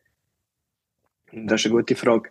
Das 1.32 1.60
ist 1.60 1.66
eine 1.66 1.74
gute 1.74 1.96
Frage. 1.96 2.30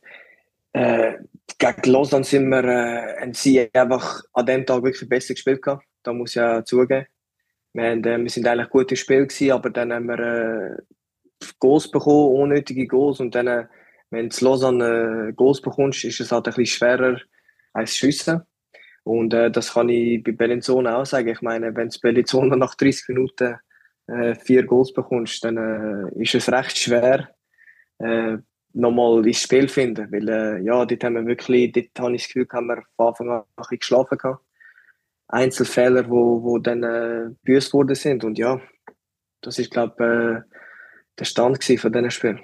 Äh, 0.74 1.20
gegen 1.58 1.92
Lausanne 1.92 2.26
sind 2.26 2.50
wir, 2.50 2.64
äh, 2.64 3.34
sie 3.34 3.74
einfach 3.74 4.24
an 4.34 4.46
dem 4.46 4.66
Tag 4.66 4.84
wirklich 4.84 5.08
besser 5.08 5.36
gespielt 5.36 5.62
gehabt. 5.62 5.86
Da 6.02 6.12
muss 6.12 6.32
ich 6.32 6.36
ja 6.36 6.66
zugeben. 6.66 7.06
Wir, 7.74 7.92
haben, 7.92 8.04
äh, 8.04 8.18
wir 8.18 8.30
sind 8.30 8.48
eigentlich 8.48 8.70
gut 8.70 8.92
im 8.92 8.98
Spiel 8.98 9.28
gewesen, 9.28 9.52
aber 9.52 9.70
dann 9.70 9.94
haben 9.94 10.08
wir 10.08 10.20
äh, 10.20 10.78
Goals 11.60 11.92
bekommen, 11.92 12.36
unnötige 12.36 12.88
Goals 12.88 13.20
und 13.20 13.36
dann, 13.36 13.48
äh, 13.48 13.68
wenn 14.10 14.30
du 14.30 14.46
Lausanne 14.46 15.30
äh, 15.30 15.34
Goals 15.34 15.62
bekommst, 15.62 16.04
ist 16.04 16.20
es 16.20 16.32
halt 16.32 16.48
ein 16.48 16.54
bisschen 16.56 16.78
schwerer, 16.78 17.20
eins 17.76 17.96
schiessen. 17.96 18.42
Und 19.04 19.34
äh, 19.34 19.52
das 19.52 19.74
kann 19.74 19.90
ich 19.90 20.24
bei 20.24 20.32
Bellinzona 20.32 20.98
auch 20.98 21.06
sagen. 21.06 21.30
Ich 21.30 21.42
meine, 21.42 21.76
wenn 21.76 21.90
du 21.90 22.00
Bellinzona 22.00 22.56
nach 22.56 22.76
30 22.76 23.10
Minuten 23.10 23.56
äh, 24.08 24.36
vier 24.36 24.66
Goals 24.66 24.94
bekommst, 24.94 25.44
dann 25.44 25.58
äh, 25.58 26.22
ist 26.22 26.34
es 26.34 26.52
recht 26.52 26.78
schwer, 26.78 27.30
äh, 28.00 28.38
nochmal 28.74 29.26
ins 29.28 29.42
Spiel 29.42 29.68
zu 29.68 29.76
finden. 29.76 30.12
Weil, 30.12 30.28
äh, 30.28 30.62
ja, 30.64 30.86
dort 30.86 31.04
haben 31.04 31.16
wir 31.16 31.26
wirklich, 31.28 31.72
dort 31.72 32.00
habe 32.00 32.16
ich 32.16 32.24
das 32.24 32.28
Gefühl, 32.34 32.48
haben 32.52 32.68
wir 32.68 32.84
von 32.96 33.08
Anfang 33.08 33.30
an 33.30 33.40
ein 33.40 33.46
bisschen 33.58 33.80
geschlafen 33.80 34.18
gehabt. 34.18 34.44
Einzelfehler, 35.28 36.10
wo, 36.10 36.44
wo 36.44 36.58
dann 36.60 36.84
äh, 36.84 37.30
büßt 37.44 37.74
worden 37.74 37.96
sind. 37.96 38.24
Und 38.24 38.38
ja, 38.38 38.62
das 39.42 39.60
ist, 39.60 39.72
glaube 39.72 39.96
ich, 40.00 40.06
äh, 40.06 40.58
der 41.20 41.26
Stand 41.26 41.64
von 41.64 41.94
diesen 41.94 42.12
Spielen. 42.12 42.42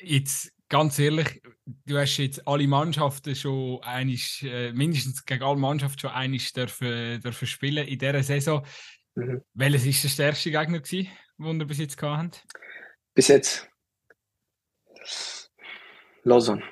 Jetzt 0.00 0.52
ganz 0.68 0.98
ehrlich, 0.98 1.42
du 1.84 1.98
hast 1.98 2.16
jetzt 2.16 2.46
alle 2.46 2.66
Mannschaften 2.66 3.34
schon 3.34 3.82
einig, 3.82 4.42
äh, 4.42 4.72
mindestens 4.72 5.24
gegen 5.24 5.42
alle 5.42 5.58
Mannschaften 5.58 6.00
schon 6.00 6.10
einig 6.10 6.52
dürfen, 6.52 7.20
dürfen 7.20 7.46
spielen 7.46 7.86
in 7.86 7.98
dieser 7.98 8.22
Saison. 8.22 8.64
Mhm. 9.14 9.42
Welches 9.54 9.86
ist 9.86 10.02
der 10.02 10.08
stärkste 10.08 10.50
Gegner 10.50 10.80
gewesen, 10.80 11.08
den 11.38 11.60
ihr 11.60 11.66
bis 11.66 11.78
jetzt 11.78 11.96
gehabt 11.96 12.44
habt? 12.44 12.58
Bis 13.14 13.28
jetzt 13.28 13.68
Lausanne. 16.22 16.62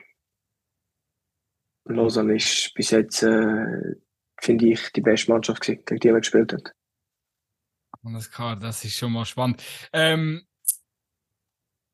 Lausanne 1.85 2.37
ist 2.37 2.73
bis 2.75 2.91
jetzt, 2.91 3.23
äh, 3.23 3.95
finde 4.41 4.67
ich, 4.69 4.93
die 4.93 5.01
beste 5.01 5.31
Mannschaft 5.31 5.63
gewesen, 5.63 5.85
gegen 5.85 6.01
die 6.01 6.09
wir 6.09 6.21
gespielt 6.21 6.53
haben. 6.53 6.65
Alles 8.05 8.31
klar, 8.31 8.57
das 8.57 8.85
ist 8.85 8.97
schon 8.97 9.13
mal 9.13 9.25
spannend. 9.25 9.63
Ähm, 9.93 10.47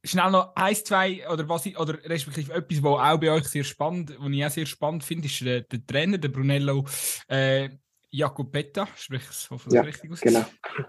schnell 0.05 0.30
noch 0.30 0.55
eins, 0.57 0.84
zwei, 0.84 1.28
oder 1.28 1.48
was 1.48 1.66
ich, 1.66 1.78
oder 1.78 1.98
respektive 2.05 2.53
etwas, 2.53 2.82
was 2.82 3.00
auch 3.00 3.20
bei 3.20 3.30
euch 3.30 3.44
sehr 3.48 3.64
spannend, 3.64 4.16
was 4.18 4.30
ich 4.30 4.44
auch 4.44 4.50
sehr 4.50 4.66
spannend 4.66 5.05
finde, 5.05 5.26
ist 5.26 5.40
der, 5.40 5.62
der 5.62 5.86
Trainer, 5.86 6.18
der 6.18 6.28
Brunello 6.28 6.86
äh, 7.28 7.70
Jacopetta, 8.11 8.88
sprich 8.96 9.22
es 9.28 9.48
hoffentlich 9.50 9.76
ja, 9.76 9.82
richtig 9.82 10.11
aus. 10.11 10.20
Genau. 10.20 10.44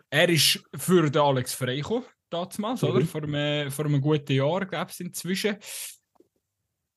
Er 0.09 0.30
ist 0.30 0.64
für 0.76 1.09
den 1.09 1.22
Alex 1.22 1.53
Frey 1.53 1.78
gekommen, 1.78 2.05
damals, 2.30 2.82
mhm. 2.82 2.89
oder? 2.89 3.05
Vor 3.05 3.24
einem, 3.24 3.72
vor 3.72 3.86
einem 3.86 4.01
guten 4.01 4.34
Jahr, 4.34 4.66
glaube 4.66 4.91
ich, 4.91 4.99
inzwischen. 4.99 5.57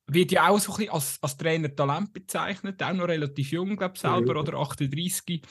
Wird 0.08 0.30
ja 0.32 0.48
auch 0.48 0.58
so 0.58 0.72
ein 0.72 0.78
bisschen 0.78 0.94
als, 0.94 1.18
als 1.20 1.36
Trainer 1.36 1.74
Talent 1.74 2.12
bezeichnet, 2.12 2.82
auch 2.82 2.92
noch 2.92 3.08
relativ 3.08 3.50
jung, 3.50 3.76
glaube 3.76 3.94
ich, 3.94 4.00
selber, 4.00 4.34
mhm. 4.34 4.40
oder 4.40 4.58
38. 4.58 5.42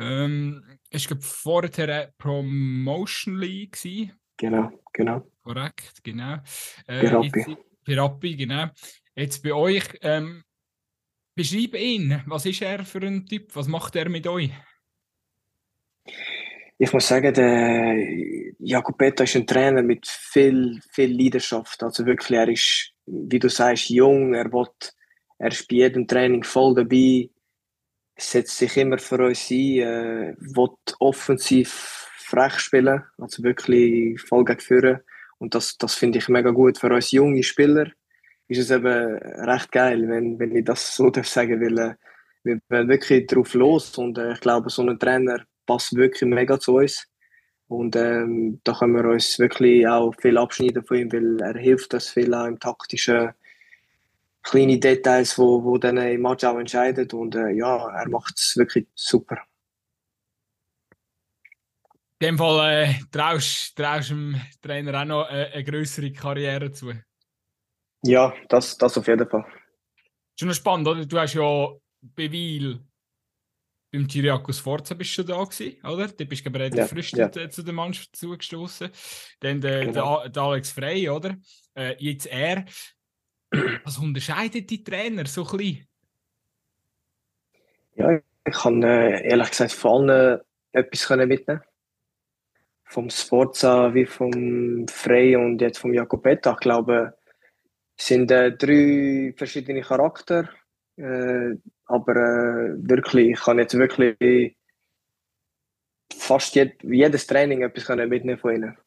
Ähm, 0.00 0.64
ist, 0.90 1.08
glaube 1.08 1.22
vorher 1.22 2.12
Promotion 2.18 3.38
League 3.38 3.72
gewesen. 3.72 4.12
Genau, 4.36 4.70
genau. 4.92 5.26
Korrekt, 5.48 6.04
genau. 6.04 6.36
Äh, 6.86 7.00
Pirappi. 7.00 7.56
Pirappi, 7.82 8.36
genau. 8.36 8.66
Jetzt 9.14 9.42
bei 9.42 9.54
euch, 9.54 9.84
ähm, 10.02 10.44
beschreib 11.34 11.74
ihn. 11.74 12.22
Was 12.26 12.44
ist 12.44 12.60
er 12.60 12.84
für 12.84 12.98
ein 12.98 13.24
Typ? 13.24 13.56
Was 13.56 13.66
macht 13.66 13.96
er 13.96 14.10
mit 14.10 14.26
euch? 14.26 14.50
Ich 16.76 16.92
muss 16.92 17.08
sagen, 17.08 17.32
der 17.32 17.96
Jacopetta 18.58 19.24
ist 19.24 19.36
ein 19.36 19.46
Trainer 19.46 19.82
mit 19.82 20.06
viel, 20.06 20.82
viel 20.92 21.18
Leidenschaft. 21.18 21.82
Also 21.82 22.04
wirklich, 22.04 22.38
er 22.38 22.48
ist, 22.50 22.92
wie 23.06 23.38
du 23.38 23.48
sagst, 23.48 23.88
jung. 23.88 24.34
Er, 24.34 24.52
will, 24.52 24.68
er 25.38 25.48
ist 25.48 25.66
bei 25.66 25.76
jedem 25.76 26.06
Training 26.06 26.44
voll 26.44 26.74
dabei. 26.74 27.30
Setzt 28.18 28.58
sich 28.58 28.76
immer 28.76 28.98
für 28.98 29.24
uns 29.24 29.50
ein. 29.50 29.56
Äh, 29.56 30.36
will 30.40 30.74
offensiv 30.98 32.10
frech 32.18 32.58
spielen. 32.58 33.02
Also 33.16 33.42
wirklich 33.42 34.20
voll 34.20 34.44
gegen 34.44 34.60
führen. 34.60 35.00
Und 35.38 35.54
das, 35.54 35.78
das 35.78 35.94
finde 35.94 36.18
ich 36.18 36.28
mega 36.28 36.50
gut. 36.50 36.78
Für 36.78 36.92
uns 36.92 37.10
junge 37.10 37.42
Spieler 37.42 37.90
ist 38.48 38.58
es 38.58 38.70
eben 38.70 39.16
recht 39.18 39.70
geil, 39.72 40.08
wenn, 40.08 40.38
wenn 40.38 40.54
ich 40.56 40.64
das 40.64 40.94
so 40.94 41.10
darf 41.10 41.28
sagen 41.28 41.60
will. 41.60 41.78
Äh, 41.78 41.94
wir 42.44 42.60
werden 42.68 42.88
wirklich 42.88 43.26
drauf 43.26 43.54
los 43.54 43.96
und 43.98 44.18
äh, 44.18 44.32
ich 44.32 44.40
glaube, 44.40 44.70
so 44.70 44.82
ein 44.82 44.98
Trainer 44.98 45.44
passt 45.66 45.94
wirklich 45.94 46.28
mega 46.28 46.58
zu 46.58 46.76
uns. 46.76 47.06
Und 47.68 47.96
ähm, 47.96 48.60
da 48.64 48.72
können 48.72 48.94
wir 48.94 49.04
uns 49.04 49.38
wirklich 49.38 49.86
auch 49.86 50.14
viel 50.18 50.38
abschneiden 50.38 50.84
von 50.84 50.96
ihm, 50.96 51.12
weil 51.12 51.40
er 51.40 51.58
hilft 51.58 51.92
uns 51.92 52.08
viel 52.08 52.32
auch 52.32 52.46
im 52.46 52.58
taktischen 52.58 53.32
kleine 54.42 54.78
Details, 54.78 55.38
wo, 55.38 55.62
wo 55.62 55.76
dann 55.76 55.98
im 55.98 56.22
Match 56.22 56.44
auch 56.44 56.58
entscheidet. 56.58 57.12
Und 57.12 57.34
äh, 57.34 57.50
ja, 57.50 57.90
er 57.90 58.08
macht 58.08 58.38
es 58.38 58.56
wirklich 58.56 58.86
super. 58.94 59.38
In 62.20 62.26
dem 62.26 62.38
Fall 62.38 62.72
äh, 62.72 62.94
traust 63.12 63.78
du 63.78 63.82
dem 64.08 64.40
Trainer 64.60 65.00
auch 65.00 65.04
noch 65.04 65.30
äh, 65.30 65.50
eine 65.52 65.64
größere 65.64 66.12
Karriere 66.12 66.72
zu. 66.72 66.92
Ja, 68.02 68.34
das, 68.48 68.76
das 68.76 68.98
auf 68.98 69.06
jeden 69.06 69.28
Fall. 69.28 69.46
Schon 70.36 70.48
noch 70.48 70.54
spannend, 70.54 70.88
oder? 70.88 71.06
Du 71.06 71.18
hast 71.18 71.34
ja 71.34 71.68
bei 72.00 72.30
Wiel 72.30 72.80
beim 73.90 74.06
Kyriakos 74.06 74.58
Forza 74.58 74.94
bist 74.94 75.16
du 75.16 75.22
da 75.22 75.42
gewesen, 75.42 75.80
oder? 75.84 76.08
Du 76.08 76.26
bist 76.26 76.44
gerade 76.44 76.76
ja, 76.76 76.86
frisch 76.86 77.12
ja. 77.12 77.30
zu 77.30 77.62
der 77.62 77.72
Mannschaft 77.72 78.14
zugestoßen. 78.16 78.90
Dann 79.40 79.60
der, 79.60 79.86
genau. 79.86 80.20
der, 80.22 80.28
der, 80.30 80.42
Alex 80.42 80.72
Frey, 80.72 81.08
oder? 81.08 81.36
Äh, 81.74 81.96
jetzt 81.98 82.26
er. 82.26 82.64
Was 83.84 83.96
unterscheidet 83.96 84.68
die 84.68 84.84
Trainer 84.84 85.24
so 85.26 85.46
ein 85.48 85.56
bisschen? 85.56 85.88
Ja, 87.94 88.18
ich 88.44 88.54
kann 88.54 88.82
äh, 88.82 89.26
ehrlich 89.26 89.50
gesagt 89.50 89.72
von 89.72 90.10
allen 90.10 90.40
etwas 90.72 91.08
mitnehmen 91.10 91.62
Vom 92.88 93.10
Sforza 93.10 93.92
wie 93.94 94.06
vom 94.06 94.86
Frey 94.88 95.36
und 95.36 95.60
jetzt 95.60 95.78
vom 95.78 95.92
Jacopetta. 95.92 96.52
Ich 96.52 96.60
glaube, 96.60 97.14
sind 98.00 98.30
äh, 98.30 98.56
drei 98.56 99.34
verschiedene 99.36 99.82
Charaktere. 99.82 100.48
Äh, 100.96 101.56
aber 101.86 102.16
äh, 102.16 102.88
wirklich, 102.88 103.30
ich 103.30 103.40
kann 103.40 103.58
jetzt 103.58 103.74
wirklich 103.74 104.56
fast 106.12 106.54
jed 106.54 106.82
jedes 106.82 107.26
Training 107.26 107.62
etwas 107.62 107.88
mitnehmen 108.08 108.38
von 108.38 108.54
ihnen. 108.54 108.78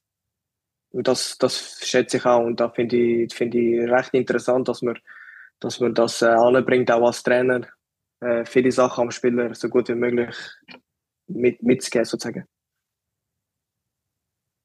Und 0.91 1.07
das, 1.07 1.37
das 1.37 1.79
schätze 1.83 2.17
ich 2.17 2.25
auch 2.25 2.43
und 2.43 2.59
da 2.59 2.69
finde 2.69 2.97
ich, 2.97 3.33
find 3.33 3.55
ich 3.55 3.79
recht 3.89 4.13
interessant, 4.13 4.67
dass 4.67 4.81
man, 4.81 4.99
dass 5.59 5.79
man 5.79 5.93
das 5.93 6.21
äh, 6.21 6.25
anbringt, 6.25 6.91
auch 6.91 7.07
als 7.07 7.23
Trainer, 7.23 7.67
äh, 8.19 8.45
viele 8.45 8.71
Sachen 8.71 9.03
am 9.03 9.11
Spieler 9.11 9.53
so 9.55 9.69
gut 9.69 9.87
wie 9.87 9.95
möglich 9.95 10.35
mit, 11.27 11.63
mitzugeben, 11.63 12.05
sozusagen. 12.05 12.45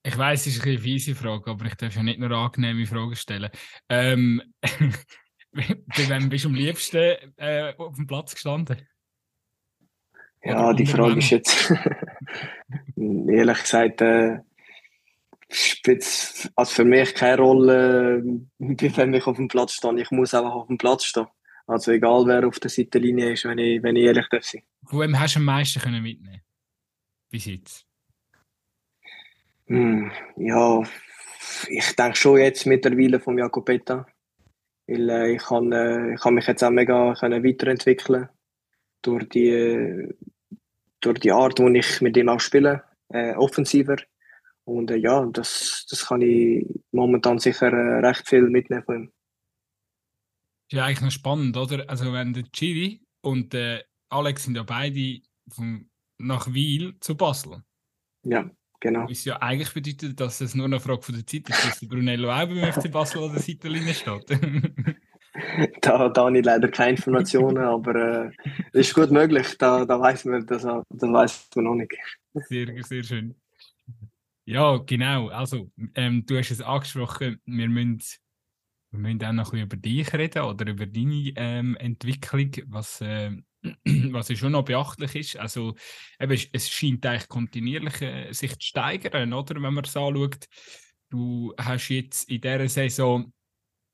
Ich 0.07 0.17
weiß, 0.17 0.47
es 0.47 0.59
ist 0.59 0.65
eine 0.65 0.79
fiese 0.79 1.17
Frage, 1.17 1.51
aber 1.51 1.67
ich 1.67 1.75
darf 1.75 1.97
ja 1.97 2.03
nicht 2.03 2.21
nur 2.21 2.31
angenehme 2.31 2.87
Fragen 2.87 3.17
stellen. 3.17 3.51
Ähm, 3.89 4.41
bei 5.53 6.09
wem 6.09 6.29
bist 6.29 6.45
du 6.45 6.49
am 6.49 6.55
liebsten 6.55 7.17
äh, 7.37 7.75
auf 7.77 7.97
dem 7.97 8.07
Platz 8.07 8.35
gestanden? 8.35 8.87
Ja, 10.45 10.73
die 10.75 10.87
Frage 10.87 11.19
ist 11.19 11.31
jetzt 11.31 11.73
ehrlich 12.97 13.59
gesagt, 13.59 14.01
äh, 14.01 14.39
spielt 15.51 16.05
also 16.55 16.73
für 16.73 16.85
mich 16.85 17.13
keine 17.13 17.43
Rolle, 17.43 18.19
äh, 18.61 18.97
wenn 18.97 19.13
ich 19.13 19.27
auf 19.27 19.37
dem 19.37 19.49
Platz 19.49 19.73
stehe. 19.73 20.01
Ich 20.01 20.13
muss 20.13 20.35
einfach 20.35 20.55
auf 20.55 20.69
dem 20.69 20.79
Platz 20.79 21.05
stehen. 21.05 21.27
Also 21.67 21.91
egal 21.91 22.27
wer 22.27 22.47
auf 22.47 22.61
der 22.61 22.71
Seitenlinie 22.71 23.33
ist, 23.33 23.45
wenn 23.45 23.59
ich, 23.59 23.83
wenn 23.83 23.97
ich 23.97 24.05
ehrlich 24.05 24.29
darf 24.31 24.45
sein. 24.45 24.63
Von 24.85 25.01
wem 25.01 25.19
hast 25.19 25.35
du 25.35 25.41
am 25.41 25.47
meisten 25.47 25.81
können 25.81 26.01
mitnehmen 26.01 26.43
bis 27.29 27.47
jetzt? 27.47 27.87
Hm, 29.67 30.11
ja, 30.37 30.83
ich 31.69 31.97
denke 31.97 32.17
schon 32.17 32.39
jetzt 32.39 32.67
mittlerweile 32.67 33.21
vom 33.21 33.39
Jakobeta. 33.39 34.07
Weil 34.87 35.11
äh, 35.11 35.33
ich, 35.35 35.43
kann, 35.43 35.73
äh, 35.73 36.15
ich 36.15 36.21
kann 36.21 36.35
mich 36.35 36.47
jetzt 36.47 36.63
auch 36.63 36.71
mega 36.71 37.15
können 37.15 37.45
weiterentwickeln 37.45 38.29
durch 39.03 39.29
die, 39.29 40.09
durch 41.01 41.19
die 41.19 41.33
Art, 41.33 41.59
wie 41.59 41.79
ich 41.79 42.01
mit 42.01 42.17
ihm 42.17 42.29
auch 42.29 42.41
spiele, 42.41 42.85
äh, 43.09 43.35
offensiver. 43.35 43.97
Und 44.65 44.91
äh, 44.91 44.97
ja, 44.97 45.25
das, 45.27 45.87
das 45.91 46.07
kann 46.07 46.23
ich 46.23 46.67
momentan 46.93 47.39
sicher 47.39 47.73
äh, 47.73 48.07
recht 48.07 48.29
viel 48.29 48.43
mitnehmen 48.43 48.85
von 48.85 48.97
ihm. 48.97 49.13
Ist 50.69 50.77
ja 50.77 50.85
eigentlich 50.85 51.01
noch 51.03 51.11
spannend, 51.11 51.57
oder? 51.57 51.89
Also 51.89 52.13
wenn 52.13 52.33
der 52.33 52.45
Chiri 52.53 53.01
und 53.23 53.53
der 53.53 53.85
Alex 54.09 54.45
sind 54.45 54.57
ja 54.57 54.65
beide 54.65 55.21
von, 55.49 55.89
nach 56.19 56.53
Wiel 56.53 56.97
zu 57.01 57.17
Basel. 57.17 57.63
Ja, 58.25 58.51
genau. 58.81 59.09
Was 59.09 59.25
ja 59.25 59.41
eigentlich 59.41 59.73
bedeutet, 59.73 60.19
dass 60.21 60.41
es 60.41 60.55
nur 60.55 60.67
eine 60.67 60.81
Frage 60.81 61.03
von 61.03 61.15
der 61.15 61.27
Zeit 61.27 61.49
ist, 61.49 61.65
dass 61.65 61.81
der 61.81 61.87
Brunello 61.87 62.31
auch 62.31 62.47
beim 62.47 62.73
FC 62.73 62.91
Basel 62.91 63.25
an 63.25 63.33
der 63.33 63.43
Seitenlinie 63.43 63.95
steht. 63.95 64.31
da, 65.83 66.09
da 66.09 66.25
habe 66.25 66.39
ich 66.39 66.45
leider 66.45 66.69
keine 66.69 66.93
Informationen, 66.93 67.59
aber 67.59 67.95
äh, 67.95 68.31
ist 68.73 68.95
gut 68.95 69.11
möglich. 69.11 69.57
Da, 69.59 69.85
da 69.85 70.01
weiß 70.01 70.25
man, 70.27 70.47
das, 70.47 70.63
das 70.63 71.13
weiß 71.13 71.49
man 71.57 71.65
noch 71.65 71.75
nicht. 71.75 71.95
Sehr, 72.35 72.83
sehr 72.83 73.03
schön. 73.03 73.35
Ja, 74.45 74.77
genau. 74.79 75.29
Also, 75.29 75.71
ähm, 75.95 76.25
du 76.25 76.39
hast 76.39 76.53
es 76.53 76.61
angesprochen, 76.61 77.41
wir 77.45 77.69
müssen, 77.69 78.01
wir 78.93 79.01
müssen 79.01 79.25
auch 79.25 79.33
noch 79.33 79.53
ein 79.53 79.67
bisschen 79.67 79.67
über 79.67 79.77
dich 79.77 80.13
reden 80.15 80.43
oder 80.45 80.71
über 80.71 80.87
deine 80.87 81.33
ähm, 81.37 81.77
Entwicklung, 81.77 82.53
was, 82.67 83.01
äh, 83.01 83.33
was 84.13 84.37
schon 84.39 84.53
noch 84.53 84.65
beachtlich 84.65 85.15
ist. 85.15 85.37
Also, 85.37 85.75
eben, 86.21 86.41
es 86.53 86.71
scheint 86.71 87.05
eigentlich 87.07 87.29
kontinuierlich 87.29 88.03
äh, 88.03 88.33
sich 88.33 88.53
zu 88.59 88.67
steigern, 88.69 89.33
oder? 89.33 89.55
Wenn 89.57 89.75
man 89.75 89.85
es 89.85 89.97
anschaut. 89.97 90.47
Du 91.09 91.55
hast 91.57 91.89
jetzt 91.89 92.29
in 92.29 92.41
dieser 92.41 92.69
Saison, 92.69 93.33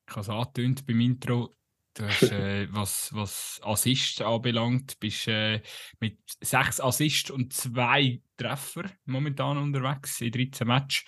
ich 0.08 0.16
habe 0.16 0.20
es 0.22 0.28
angetönt 0.28 0.86
beim 0.86 1.00
Intro, 1.00 1.54
Du 1.94 2.06
hast, 2.06 2.22
äh, 2.32 2.68
was, 2.72 3.12
was 3.14 3.60
Assists 3.62 4.20
anbelangt, 4.20 4.98
bist 4.98 5.28
äh, 5.28 5.60
mit 6.00 6.18
sechs 6.40 6.80
Assists 6.80 7.30
und 7.30 7.52
zwei 7.52 8.22
Treffer 8.36 8.84
momentan 9.04 9.58
unterwegs 9.58 10.20
in 10.20 10.32
13 10.32 10.66
Matches. 10.66 11.04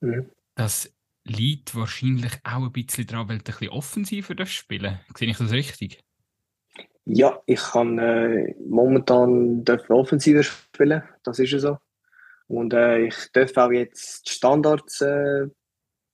Mhm. 0.00 0.30
Das 0.54 0.94
liegt 1.24 1.74
wahrscheinlich 1.74 2.32
auch 2.44 2.62
ein 2.62 2.72
bisschen 2.72 3.06
daran, 3.06 3.28
weil 3.28 3.38
du 3.38 3.42
ein 3.42 3.44
bisschen 3.44 3.68
offensiver 3.68 4.46
spielen 4.46 5.00
Sehe 5.16 5.30
ich 5.30 5.36
das 5.36 5.50
richtig? 5.50 6.02
Ja, 7.04 7.40
ich 7.46 7.60
kann 7.60 7.98
äh, 7.98 8.54
momentan 8.68 9.64
offensiver 9.88 10.42
spielen, 10.42 11.02
das 11.22 11.38
ist 11.38 11.52
ja 11.52 11.58
so. 11.58 11.78
Und 12.46 12.74
äh, 12.74 13.06
ich 13.06 13.32
darf 13.32 13.56
auch 13.56 13.70
jetzt 13.70 14.28
die 14.28 14.32
Standards 14.32 15.00
äh, 15.00 15.46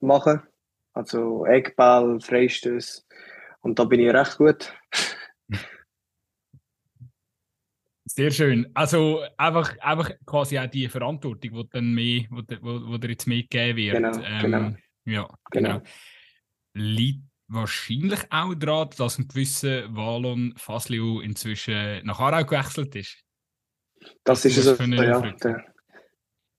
machen, 0.00 0.42
also 0.92 1.44
Eckball, 1.46 2.20
Freistöße 2.20 3.02
und 3.60 3.78
da 3.78 3.84
bin 3.84 4.00
ich 4.00 4.12
recht 4.12 4.38
gut. 4.38 4.72
Sehr 8.04 8.30
schön. 8.30 8.70
Also 8.72 9.22
einfach, 9.36 9.76
einfach 9.80 10.10
quasi 10.24 10.58
auch 10.58 10.68
die 10.68 10.88
Verantwortung, 10.88 11.40
die 11.40 11.68
dann 11.70 11.92
mehr, 11.92 12.22
wo, 12.30 12.42
wo, 12.62 12.92
wo 12.92 12.96
dir 12.96 13.10
jetzt 13.10 13.26
mitgegeben 13.26 13.76
wird. 13.76 13.96
Genau, 13.96 14.18
ähm, 14.24 14.40
genau. 14.40 14.72
Ja, 15.04 15.28
genau. 15.50 15.80
genau. 15.80 15.82
Liegt 16.74 17.25
wahrscheinlich 17.48 18.20
auch 18.30 18.54
daran, 18.54 18.90
dass 18.96 19.18
ein 19.18 19.28
gewisser 19.28 19.94
Walon 19.94 20.54
Fasliu 20.56 21.20
inzwischen 21.20 22.04
nach 22.04 22.20
Aarau 22.20 22.44
gewechselt 22.44 22.94
ist. 22.96 23.18
Das 24.24 24.44
ist 24.44 24.58
es, 24.58 24.78
ja. 24.78 25.20
Der, 25.20 25.64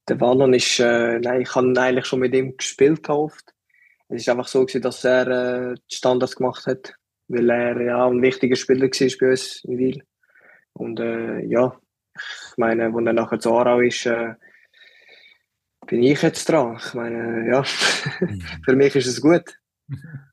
der 0.08 0.22
Wallon 0.22 0.54
ist, 0.54 0.80
äh, 0.80 1.20
nein, 1.20 1.42
ich 1.42 1.56
habe 1.56 1.74
eigentlich 1.80 2.06
schon 2.06 2.20
mit 2.20 2.34
ihm 2.34 2.56
gespielt 2.56 3.04
gehofft. 3.04 3.54
Es 4.10 4.22
ist 4.22 4.30
einfach 4.30 4.48
so 4.48 4.62
gewesen, 4.62 4.82
dass 4.82 5.04
er 5.04 5.28
äh, 5.28 5.76
die 5.92 5.96
Standards 5.96 6.36
gemacht 6.36 6.66
hat, 6.66 6.94
weil 7.28 7.50
er 7.50 7.82
ja 7.82 8.08
ein 8.08 8.22
wichtiger 8.22 8.56
Spieler 8.56 8.88
war 8.88 9.18
bei 9.20 9.30
uns 9.30 9.64
in 9.66 9.78
Wiel. 9.78 10.04
Und 10.74 11.00
äh, 11.00 11.46
ja, 11.46 11.78
ich 12.16 12.58
meine, 12.58 12.94
wenn 12.94 13.08
er 13.08 13.14
nachher 13.14 13.40
zu 13.40 13.54
Aarau 13.54 13.82
ist, 13.82 14.06
äh, 14.06 14.34
bin 15.86 16.04
ich 16.04 16.22
jetzt 16.22 16.50
dran. 16.50 16.78
Ich 16.78 16.94
meine, 16.94 17.48
ja, 17.50 17.64
für 18.66 18.76
mich 18.76 18.96
ist 18.96 19.08
es 19.08 19.22
gut. 19.22 19.60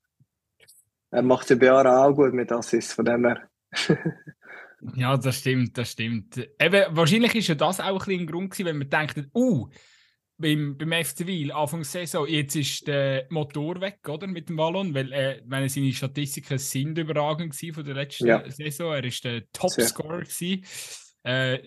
er 1.15 1.23
macht 1.23 1.51
es 1.51 1.59
bei 1.59 1.71
Aarau 1.71 2.11
auch 2.11 2.15
gut 2.15 2.35
mit 2.35 2.51
Assist, 2.51 2.93
von 2.93 3.05
dem 3.05 3.25
her. 3.25 3.49
ja, 4.97 5.17
das 5.17 5.39
stimmt, 5.39 5.79
das 5.79 5.93
stimmt. 5.93 6.37
Eben, 6.59 6.85
wahrscheinlich 6.91 7.35
ist 7.37 7.49
ja 7.49 7.55
das 7.55 7.81
auch 7.81 8.07
ein, 8.07 8.21
ein 8.21 8.27
Grund 8.27 8.51
gewesen, 8.51 8.67
wenn 8.67 8.79
man 8.79 8.91
denkt, 8.91 9.29
uh, 9.35 9.69
beim, 10.37 10.77
beim 10.77 11.05
FC 11.05 11.27
Wiel 11.27 11.53
Anfang 11.53 11.85
Saison, 11.85 12.27
jetzt 12.27 12.57
ist 12.57 12.89
der 12.89 13.27
Motor 13.31 13.81
weg, 13.81 14.01
oder, 14.09 14.27
mit 14.27 14.49
dem 14.49 14.57
Ballon, 14.57 14.93
weil 14.93 15.13
äh, 15.13 15.43
meine, 15.47 15.69
seine 15.69 15.93
Statistiken 15.93 16.59
sind 16.59 16.99
überragend 16.99 17.55
von 17.55 17.85
der 17.85 17.95
letzten 17.95 18.27
ja. 18.27 18.51
Saison. 18.51 18.93
Er 18.93 19.05
ist 19.05 19.25
der 19.25 19.51
Topscorer 19.53 20.25
Äh, 21.27 21.61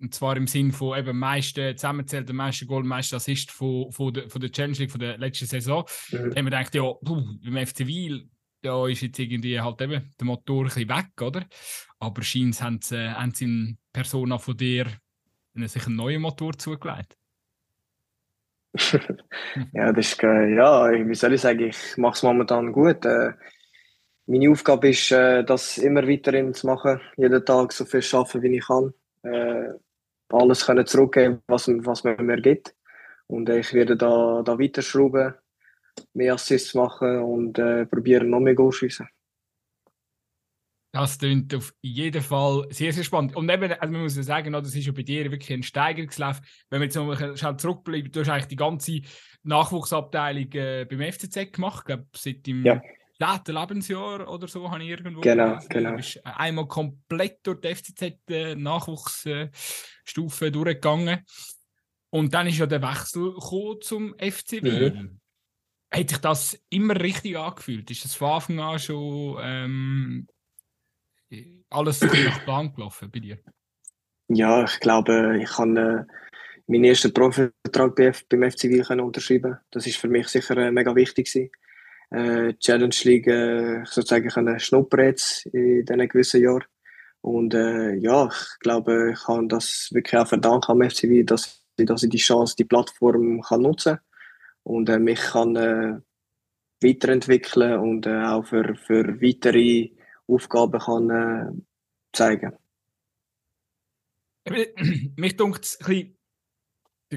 und 0.00 0.14
zwar 0.14 0.36
im 0.36 0.46
Sinn 0.46 0.72
von 0.72 0.96
eben 0.96 1.18
meisten 1.18 1.76
zusammenzählt, 1.76 2.28
der 2.28 2.34
meiste 2.34 2.64
Goal, 2.64 2.84
meiste 2.84 3.16
Assist 3.16 3.50
von, 3.50 3.90
von, 3.90 4.14
der, 4.14 4.30
von 4.30 4.40
der 4.40 4.50
Challenge 4.50 4.78
League 4.78 4.92
von 4.92 5.00
der 5.00 5.18
letzten 5.18 5.46
Saison. 5.46 5.84
Mhm. 6.12 6.16
Da 6.16 6.22
haben 6.22 6.34
wir 6.34 6.44
gedacht, 6.44 6.74
ja, 6.74 6.82
puh, 6.82 7.38
beim 7.42 7.66
FC 7.66 7.86
Wiel, 7.86 8.30
da 8.62 8.86
ist 8.86 9.02
jetzt 9.02 9.18
irgendwie 9.18 9.60
halt 9.60 9.80
eben 9.80 10.10
der 10.18 10.26
Motor 10.26 10.62
ein 10.62 10.64
bisschen 10.66 10.88
weg, 10.88 11.20
oder? 11.20 11.44
Aber 11.98 12.22
scheint 12.22 12.62
haben 12.62 12.80
sie, 12.80 13.10
haben 13.10 13.34
sie 13.34 13.44
in 13.44 13.78
Persona 13.92 14.38
von 14.38 14.56
dir 14.56 14.86
sich 15.54 15.86
einen 15.86 15.96
neuen 15.96 16.22
Motor 16.22 16.56
zugelegt. 16.56 17.16
ja, 19.74 19.92
das 19.92 20.12
ist, 20.12 20.22
ja, 20.22 20.90
wie 20.90 21.14
soll 21.14 21.34
ich 21.34 21.42
sagen, 21.42 21.60
ich 21.60 21.96
mache 21.98 22.14
es 22.14 22.22
momentan 22.22 22.72
gut. 22.72 23.04
Äh, 23.04 23.32
meine 24.26 24.50
Aufgabe 24.50 24.88
ist, 24.88 25.10
äh, 25.12 25.44
das 25.44 25.76
immer 25.76 26.08
weiterhin 26.08 26.54
zu 26.54 26.66
machen, 26.66 27.00
jeden 27.16 27.44
Tag 27.44 27.72
so 27.72 27.84
viel 27.84 28.02
arbeiten, 28.12 28.42
wie 28.42 28.56
ich 28.56 28.66
kann. 28.66 28.94
Äh, 29.22 29.74
alles 30.30 30.64
können 30.64 30.86
zurückgeben, 30.86 31.42
was, 31.46 31.68
was 31.68 32.04
man 32.04 32.24
mir 32.24 32.40
gibt. 32.40 32.74
Und 33.26 33.48
ich 33.50 33.74
werde 33.74 33.96
da, 33.96 34.42
da 34.42 34.58
weiterschrauben, 34.58 35.34
mehr 36.14 36.34
Assists 36.34 36.74
machen 36.74 37.20
und 37.20 37.58
äh, 37.58 37.86
probieren, 37.86 38.30
noch 38.30 38.40
mehr 38.40 38.54
Goals 38.54 38.76
schießen. 38.76 39.08
Das 40.94 41.18
klingt 41.18 41.54
auf 41.54 41.72
jeden 41.80 42.20
Fall 42.20 42.66
sehr, 42.68 42.92
sehr 42.92 43.02
spannend. 43.02 43.34
Und 43.34 43.50
eben, 43.50 43.72
also 43.72 43.92
man 43.92 44.02
muss 44.02 44.14
ja 44.14 44.22
sagen, 44.22 44.52
das 44.52 44.74
ist 44.74 44.84
ja 44.84 44.92
bei 44.92 45.02
dir 45.02 45.30
wirklich 45.30 45.50
ein 45.50 45.62
Steigerungslauf. 45.62 46.42
Wenn 46.68 46.80
wir 46.80 46.84
jetzt 46.84 46.96
noch 46.96 47.56
zurückbleiben, 47.56 48.12
du 48.12 48.20
hast 48.20 48.28
eigentlich 48.28 48.48
die 48.48 48.56
ganze 48.56 49.00
Nachwuchsabteilung 49.42 50.52
äh, 50.52 50.84
beim 50.84 51.10
FCZ 51.10 51.50
gemacht, 51.52 51.78
ich 51.80 51.86
glaube, 51.86 52.04
seit 52.14 52.46
dem 52.46 52.62
ja. 52.62 52.82
zehnten 53.18 53.56
Lebensjahr 53.56 54.30
oder 54.30 54.46
so 54.46 54.70
habe 54.70 54.82
ich 54.82 54.90
irgendwo. 54.90 55.22
Genau, 55.22 55.52
gelesen. 55.52 55.68
genau. 55.70 55.92
Du 55.92 55.96
bist 55.96 56.20
einmal 56.26 56.68
komplett 56.68 57.38
durch 57.42 57.62
die 57.62 57.74
FCZ-Nachwuchsstufe 57.74 60.46
äh, 60.46 60.50
durchgegangen. 60.50 61.24
Und 62.10 62.34
dann 62.34 62.48
ist 62.48 62.58
ja 62.58 62.66
der 62.66 62.82
Wechsel 62.82 63.34
zum 63.80 64.14
FC 64.18 64.62
Wien. 64.62 64.94
Mhm. 64.94 65.21
Hat 65.92 66.10
dich 66.10 66.18
das 66.18 66.58
immer 66.70 66.98
richtig 66.98 67.36
angefühlt? 67.36 67.90
Ist 67.90 68.04
das 68.04 68.14
von 68.14 68.30
Anfang 68.30 68.60
an 68.60 68.78
schon 68.78 69.36
ähm, 69.42 70.26
alles 71.68 72.00
nach 72.00 72.44
Plan 72.44 72.72
gelaufen 72.74 73.10
bei 73.12 73.20
dir? 73.20 73.38
Ja, 74.28 74.64
ich 74.64 74.80
glaube, 74.80 75.38
ich 75.42 75.50
kann 75.50 75.76
äh, 75.76 76.04
meinen 76.66 76.84
ersten 76.84 77.12
Profivertrag 77.12 77.94
beim 77.94 78.50
FC 78.50 78.82
können 78.86 79.02
unterschreiben. 79.02 79.58
Das 79.70 79.86
ist 79.86 79.98
für 79.98 80.08
mich 80.08 80.28
sicher 80.28 80.56
äh, 80.56 80.70
mega 80.70 80.94
wichtig 80.96 81.30
gewesen. 81.30 81.50
Äh, 82.10 82.54
Challenge 82.54 82.94
League 83.04 83.26
äh, 83.26 83.84
sozusagen 83.84 84.30
können 84.30 84.60
schnuppern 84.60 85.06
jetzt 85.06 85.44
in 85.46 85.84
diesen 85.84 86.08
gewissen 86.08 86.42
Jahren. 86.42 86.64
Und 87.20 87.52
äh, 87.52 87.94
ja, 87.96 88.28
ich 88.28 88.58
glaube, 88.60 89.12
ich 89.12 89.24
kann 89.24 89.48
das 89.48 89.90
wirklich 89.92 90.18
auch 90.18 90.26
verdanken 90.26 90.72
am 90.72 90.90
FC 90.90 91.02
Wiel, 91.04 91.24
dass, 91.24 91.62
dass 91.76 92.02
ich 92.02 92.10
die 92.10 92.16
Chance, 92.16 92.56
die 92.56 92.64
Plattform 92.64 93.42
kann 93.42 93.60
nutzen 93.60 93.98
und 94.62 94.88
äh, 94.88 94.98
mich 94.98 95.20
kann 95.20 95.56
äh, 95.56 96.00
weiterentwickeln 96.82 97.78
und 97.78 98.06
äh, 98.06 98.24
auch 98.24 98.44
für, 98.44 98.74
für 98.76 99.20
weitere 99.20 99.90
Aufgaben 100.26 100.80
kann 100.80 101.10
äh, 101.10 101.62
zeigen. 102.12 102.52
Mich 105.16 105.36
dunkt 105.36 105.64
es 105.64 105.78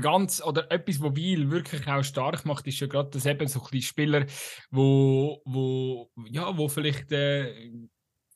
ganz, 0.01 0.43
oder 0.43 0.71
etwas, 0.71 1.01
was 1.01 1.15
Wiel 1.15 1.49
wirklich 1.51 1.87
auch 1.87 2.03
stark 2.03 2.45
macht, 2.45 2.67
ist 2.67 2.79
ja 2.79 2.87
gerade, 2.87 3.09
dass 3.09 3.25
eben 3.25 3.47
so 3.47 3.61
ein 3.71 3.81
Spieler, 3.81 4.25
wo, 4.69 5.41
wo, 5.45 6.11
ja, 6.29 6.57
wo 6.57 6.67
vielleicht, 6.67 7.11
äh, 7.11 7.71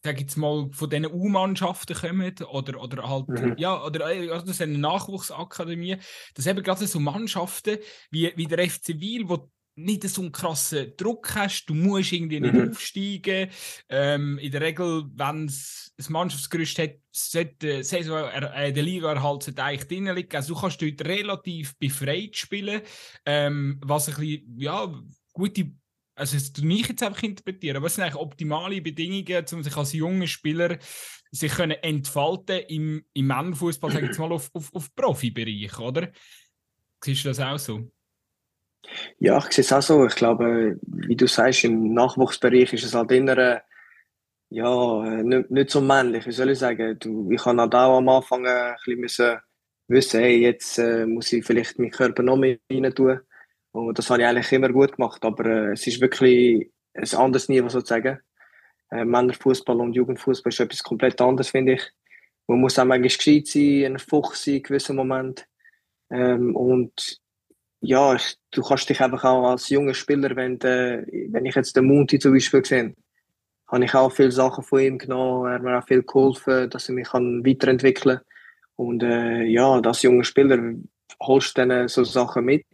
sag 0.03 0.19
jetzt 0.19 0.37
mal, 0.37 0.69
von 0.71 0.89
diesen 0.89 1.07
U-Mannschaften 1.07 1.95
kommen 1.95 2.33
oder, 2.51 2.81
oder 2.81 3.09
halt, 3.09 3.27
mhm. 3.27 3.55
ja, 3.57 3.83
oder 3.83 4.05
also 4.05 4.45
das 4.45 4.55
ist 4.55 4.61
eine 4.61 4.77
Nachwuchsakademie, 4.77 5.97
dass 6.35 6.47
eben 6.47 6.63
gerade 6.63 6.87
so 6.87 6.99
Mannschaften 6.99 7.77
wie, 8.09 8.31
wie 8.35 8.47
der 8.47 8.69
FC 8.69 8.99
Wiel, 8.99 9.27
wo 9.27 9.49
nicht 9.75 10.07
so 10.07 10.21
einen 10.21 10.31
krassen 10.31 10.93
Druck 10.97 11.35
hast, 11.35 11.65
du 11.65 11.73
musst 11.73 12.11
irgendwie 12.11 12.39
nicht 12.39 12.53
mhm. 12.53 12.69
aufsteigen. 12.69 13.49
Ähm, 13.87 14.37
in 14.37 14.51
der 14.51 14.61
Regel, 14.61 15.05
wenn 15.15 15.45
es 15.45 15.93
ein 15.97 16.11
Mannschaftsgerüst 16.11 16.79
hat, 16.79 16.95
sollte 17.11 17.83
Saison 17.83 18.29
äh, 18.29 18.73
der 18.73 18.83
Liga 18.83 19.13
erhalten 19.13 19.57
eigentlich 19.57 19.87
drin 19.87 20.13
liegen. 20.15 20.35
Also 20.35 20.53
du 20.53 20.59
kannst 20.59 20.81
dort 20.81 21.01
relativ 21.05 21.77
befreit 21.77 22.35
spielen, 22.35 22.81
ähm, 23.25 23.79
was 23.83 24.09
ein 24.09 24.15
bisschen, 24.15 24.59
ja, 24.59 24.93
gute 25.33 25.71
also 26.20 26.36
das 26.36 26.53
tue 26.53 26.72
ich 26.74 26.88
jetzt 26.88 27.03
einfach 27.03 27.24
interpretieren, 27.24 27.82
was 27.82 27.95
sind 27.95 28.03
eigentlich 28.03 28.22
optimale 28.22 28.82
Bedingungen, 28.82 29.45
um 29.53 29.63
sich 29.63 29.76
als 29.76 29.93
junger 29.93 30.28
Spieler 30.28 30.78
sich 31.32 31.51
können 31.53 31.78
entfalten 31.84 32.59
im, 32.67 33.05
im 33.13 33.28
Männerfußball, 33.28 33.91
sage 33.91 34.05
ich 34.05 34.09
jetzt 34.09 34.20
mal, 34.20 34.32
auf, 34.32 34.49
auf, 34.53 34.74
auf 34.74 34.95
Profibereich, 34.95 35.78
oder? 35.80 36.11
Siehst 37.03 37.24
du 37.24 37.30
das 37.30 37.39
auch 37.39 37.59
so? 37.59 37.91
Ja, 39.20 39.38
ich 39.38 39.51
sehe 39.53 39.63
es 39.63 39.72
auch 39.72 39.82
so. 39.82 40.05
Ich 40.05 40.15
glaube, 40.15 40.80
wie 40.82 41.15
du 41.15 41.28
sagst, 41.28 41.63
im 41.63 41.93
Nachwuchsbereich 41.93 42.74
ist 42.74 42.84
es 42.84 42.93
halt 42.93 43.11
immer 43.11 43.61
ja, 44.49 45.22
nicht, 45.22 45.51
nicht 45.51 45.70
so 45.70 45.82
männlich. 45.82 46.26
Wie 46.26 46.32
soll 46.32 46.49
ich 46.49 46.59
sagen? 46.59 46.97
Du, 46.99 47.30
ich 47.32 47.45
habe 47.45 47.61
halt 47.61 47.76
auch 47.76 47.97
am 47.97 48.09
Anfang 48.09 48.45
ein 48.47 48.76
bisschen 48.86 49.39
wissen, 49.88 50.22
hey, 50.22 50.38
jetzt 50.38 50.80
äh, 50.80 51.05
muss 51.05 51.32
ich 51.32 51.45
vielleicht 51.45 51.78
meinen 51.78 51.91
Körper 51.91 52.24
noch 52.24 52.38
mehr 52.38 52.57
rein 52.72 52.93
tun. 52.93 53.20
Und 53.72 53.97
das 53.97 54.09
habe 54.09 54.22
ich 54.22 54.28
eigentlich 54.28 54.51
immer 54.51 54.70
gut 54.70 54.95
gemacht. 54.95 55.24
Aber 55.24 55.45
äh, 55.45 55.74
es 55.74 55.86
ist 55.88 56.01
wirklich 56.01 56.72
ein 56.93 57.17
anderes 57.17 57.49
Niveau 57.49 57.70
sozusagen. 57.70 58.20
Äh, 58.91 59.05
Männerfußball 59.05 59.80
und 59.80 59.93
Jugendfußball 59.93 60.51
ist 60.51 60.59
etwas 60.59 60.84
komplett 60.84 61.22
anderes, 61.22 61.49
finde 61.49 61.74
ich. 61.74 61.91
Man 62.47 62.61
muss 62.61 62.80
auch 62.80 62.86
manchmal 62.86 63.09
gescheit 63.09 63.47
sein, 63.47 63.86
ein 63.86 63.99
Fuchs 63.99 64.43
sein 64.43 64.55
in 64.55 64.63
gewissen 64.63 64.95
Moment. 64.95 65.45
Ähm, 66.09 66.55
und 66.55 67.20
ja, 67.82 68.17
du 68.51 68.61
kannst 68.63 68.89
dich 68.89 69.01
einfach 69.01 69.24
auch 69.24 69.51
als 69.51 69.70
junger 69.70 69.93
Spieler, 69.93 70.36
wenn, 70.36 70.57
de, 70.59 71.05
wenn 71.32 71.45
ich 71.45 71.55
jetzt 71.55 71.76
den 71.76 71.86
Monti 71.86 72.20
zum 72.20 72.34
Beispiel 72.34 72.65
sehe, 72.65 72.95
habe 73.67 73.86
ich 73.86 73.93
auch 73.93 74.11
viele 74.11 74.32
Sachen 74.32 74.63
von 74.63 74.80
ihm 74.80 74.97
genommen, 74.97 75.47
er 75.47 75.53
hat 75.53 75.61
mir 75.61 75.78
auch 75.78 75.88
viel 75.88 76.03
geholfen, 76.03 76.70
dass 76.70 76.89
ich 76.89 76.95
mich 76.95 77.09
kann 77.09 77.45
weiterentwickeln 77.45 78.17
kann. 78.17 78.26
Und 78.76 79.03
äh, 79.03 79.43
ja, 79.43 79.80
als 79.80 80.01
junger 80.01 80.24
Spieler 80.24 80.74
holst 81.22 81.57
du 81.57 81.67
dann 81.67 81.88
so 81.88 82.03
Sachen 82.03 82.45
mit 82.45 82.65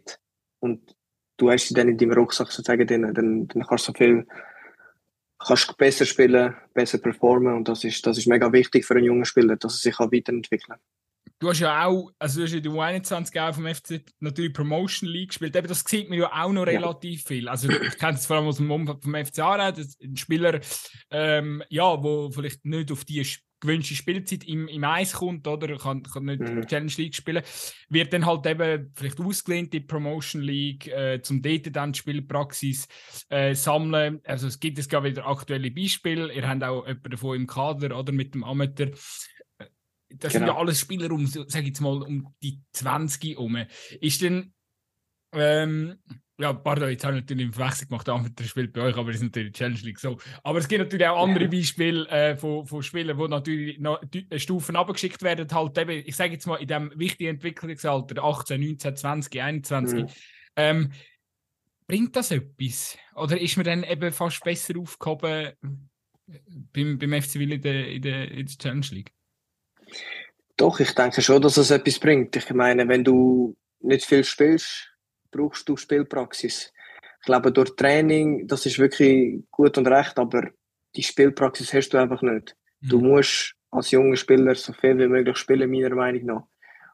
und 0.60 0.96
du 1.36 1.50
hast 1.50 1.68
sie 1.68 1.74
dann 1.74 1.88
in 1.88 1.98
deinem 1.98 2.12
Rucksack 2.12 2.50
sozusagen 2.50 2.86
drin, 2.86 3.02
dann, 3.14 3.48
dann 3.48 3.66
kannst 3.66 3.88
du 3.88 3.92
so 3.92 3.96
viel 3.96 4.26
kannst 5.38 5.76
besser 5.76 6.06
spielen, 6.06 6.56
besser 6.72 6.98
performen 6.98 7.54
und 7.54 7.68
das 7.68 7.84
ist, 7.84 8.06
das 8.06 8.18
ist 8.18 8.26
mega 8.26 8.52
wichtig 8.52 8.84
für 8.84 8.94
einen 8.94 9.04
jungen 9.04 9.24
Spieler, 9.24 9.56
dass 9.56 9.74
er 9.74 9.90
sich 9.90 10.00
auch 10.00 10.12
weiterentwickeln 10.12 10.78
kann 10.78 10.80
du 11.38 11.50
hast 11.50 11.60
ja 11.60 11.84
auch, 11.84 12.10
also 12.18 12.40
du 12.40 12.46
hast 12.46 12.54
in 12.54 12.62
der 12.62 12.72
U21 12.72 13.52
vom 13.52 13.66
FC 13.66 14.04
natürlich 14.20 14.52
Promotion 14.52 15.08
League 15.08 15.28
gespielt. 15.28 15.54
Eben, 15.56 15.68
das 15.68 15.84
sieht 15.86 16.08
man 16.08 16.18
ja 16.18 16.30
auch 16.32 16.52
noch 16.52 16.66
relativ 16.66 17.22
ja. 17.22 17.28
viel. 17.28 17.48
Also 17.48 17.68
ich 17.70 17.98
kenne 17.98 18.16
es 18.16 18.26
vor 18.26 18.36
allem 18.36 18.46
aus 18.46 18.56
dem 18.56 18.70
Umfeld 18.70 19.02
vom 19.02 19.14
FC 19.14 19.38
Aarau, 19.40 19.72
ein 20.02 20.16
Spieler, 20.16 20.60
ähm, 21.10 21.62
ja, 21.68 22.02
wo 22.02 22.30
vielleicht 22.30 22.64
nicht 22.64 22.92
auf 22.92 23.04
die 23.04 23.24
gewünschte 23.60 23.94
Spielzeit 23.94 24.44
im, 24.44 24.68
im 24.68 24.84
Eis 24.84 25.14
kommt, 25.14 25.46
oder 25.46 25.76
kann, 25.76 26.02
kann 26.02 26.24
nicht 26.24 26.40
mhm. 26.40 26.66
Challenge 26.66 26.92
League 26.96 27.14
spielen, 27.14 27.42
wird 27.88 28.12
dann 28.12 28.26
halt 28.26 28.46
eben 28.46 28.92
vielleicht 28.94 29.20
ausgelehnt 29.20 29.74
in 29.74 29.82
die 29.82 29.86
Promotion 29.86 30.42
League, 30.42 30.86
äh, 30.88 31.20
zum 31.22 31.42
dort 31.42 31.74
dann 31.74 31.92
die 31.92 31.98
Spielpraxis 31.98 32.86
äh, 33.28 33.54
sammeln. 33.54 34.20
Also 34.24 34.46
es 34.46 34.60
gibt 34.60 34.78
es 34.78 34.88
gerade 34.88 35.10
wieder 35.10 35.26
aktuelle 35.26 35.70
Beispiele. 35.70 36.32
Ihr 36.32 36.48
habt 36.48 36.62
auch 36.62 36.86
jemanden 36.86 37.10
davon 37.10 37.36
im 37.36 37.46
Kader 37.46 37.98
oder 37.98 38.12
mit 38.12 38.34
dem 38.34 38.44
Amateur 38.44 38.90
das 40.08 40.32
genau. 40.32 40.46
sind 40.46 40.54
ja 40.54 40.60
alles 40.60 40.80
Spieler 40.80 41.10
um, 41.10 41.26
sag 41.26 41.62
ich 41.62 41.68
jetzt 41.68 41.80
mal, 41.80 42.02
um 42.02 42.34
die 42.42 42.62
20 42.72 43.24
herum. 43.24 43.66
Ist 44.00 44.22
denn, 44.22 44.54
ähm, 45.32 45.98
ja, 46.38 46.52
pardon, 46.52 46.90
jetzt 46.90 47.04
habe 47.04 47.16
ich 47.16 47.22
natürlich 47.22 47.44
einen 47.44 47.52
Verwechslung 47.54 47.98
gemacht, 47.98 48.38
der 48.38 48.44
spielt 48.44 48.72
bei 48.72 48.82
euch, 48.82 48.96
aber 48.96 49.06
das 49.10 49.16
ist 49.16 49.22
natürlich 49.22 49.52
Challenge 49.52 49.80
League 49.80 49.98
so. 49.98 50.18
Aber 50.42 50.58
es 50.58 50.68
gibt 50.68 50.80
natürlich 50.82 51.06
auch 51.06 51.22
andere 51.22 51.48
Beispiele 51.48 52.06
äh, 52.08 52.36
von, 52.36 52.66
von 52.66 52.82
Spielern, 52.82 53.16
die 53.16 53.28
natürlich 53.28 53.78
noch 53.78 54.00
Stufen 54.36 54.76
abgeschickt 54.76 55.22
werden, 55.22 55.48
halt 55.50 55.78
eben, 55.78 56.02
ich 56.04 56.14
sage 56.14 56.34
jetzt 56.34 56.46
mal, 56.46 56.56
in 56.56 56.68
diesem 56.68 56.92
wichtigen 56.94 57.30
Entwicklungsalter, 57.30 58.22
18, 58.22 58.60
19, 58.60 58.96
20, 58.96 59.42
21. 59.42 60.00
Mhm. 60.00 60.08
Ähm, 60.56 60.92
bringt 61.86 62.14
das 62.16 62.30
etwas? 62.30 62.98
Oder 63.14 63.40
ist 63.40 63.56
man 63.56 63.64
dann 63.64 63.84
eben 63.84 64.12
fast 64.12 64.44
besser 64.44 64.74
aufgehoben 64.78 65.52
beim, 66.72 66.98
beim 66.98 67.22
FC 67.22 67.36
Will 67.36 67.52
in 67.52 67.62
der, 67.62 67.88
in 67.88 68.02
der, 68.02 68.30
in 68.30 68.46
der 68.46 68.58
Challenge 68.58 68.86
League? 68.90 69.12
Doch, 70.58 70.80
ich 70.80 70.92
denke 70.92 71.22
schon, 71.22 71.40
dass 71.40 71.56
es 71.56 71.70
etwas 71.70 71.98
bringt. 71.98 72.36
Ich 72.36 72.50
meine, 72.50 72.88
wenn 72.88 73.04
du 73.04 73.56
nicht 73.80 74.04
viel 74.04 74.24
spielst, 74.24 74.95
brauchst 75.36 75.68
du 75.68 75.76
Spielpraxis. 75.76 76.72
Ich 77.20 77.26
glaube, 77.26 77.52
durch 77.52 77.74
Training, 77.76 78.46
das 78.46 78.66
ist 78.66 78.78
wirklich 78.78 79.42
gut 79.50 79.76
und 79.78 79.88
recht, 79.88 80.18
aber 80.18 80.50
die 80.94 81.02
Spielpraxis 81.02 81.72
hast 81.72 81.90
du 81.90 81.98
einfach 81.98 82.22
nicht. 82.22 82.56
Mhm. 82.80 82.88
Du 82.88 83.00
musst 83.00 83.54
als 83.70 83.90
junger 83.90 84.16
Spieler 84.16 84.54
so 84.54 84.72
viel 84.72 84.98
wie 84.98 85.08
möglich 85.08 85.36
spielen, 85.36 85.70
meiner 85.70 85.94
Meinung 85.94 86.24
nach. 86.24 86.42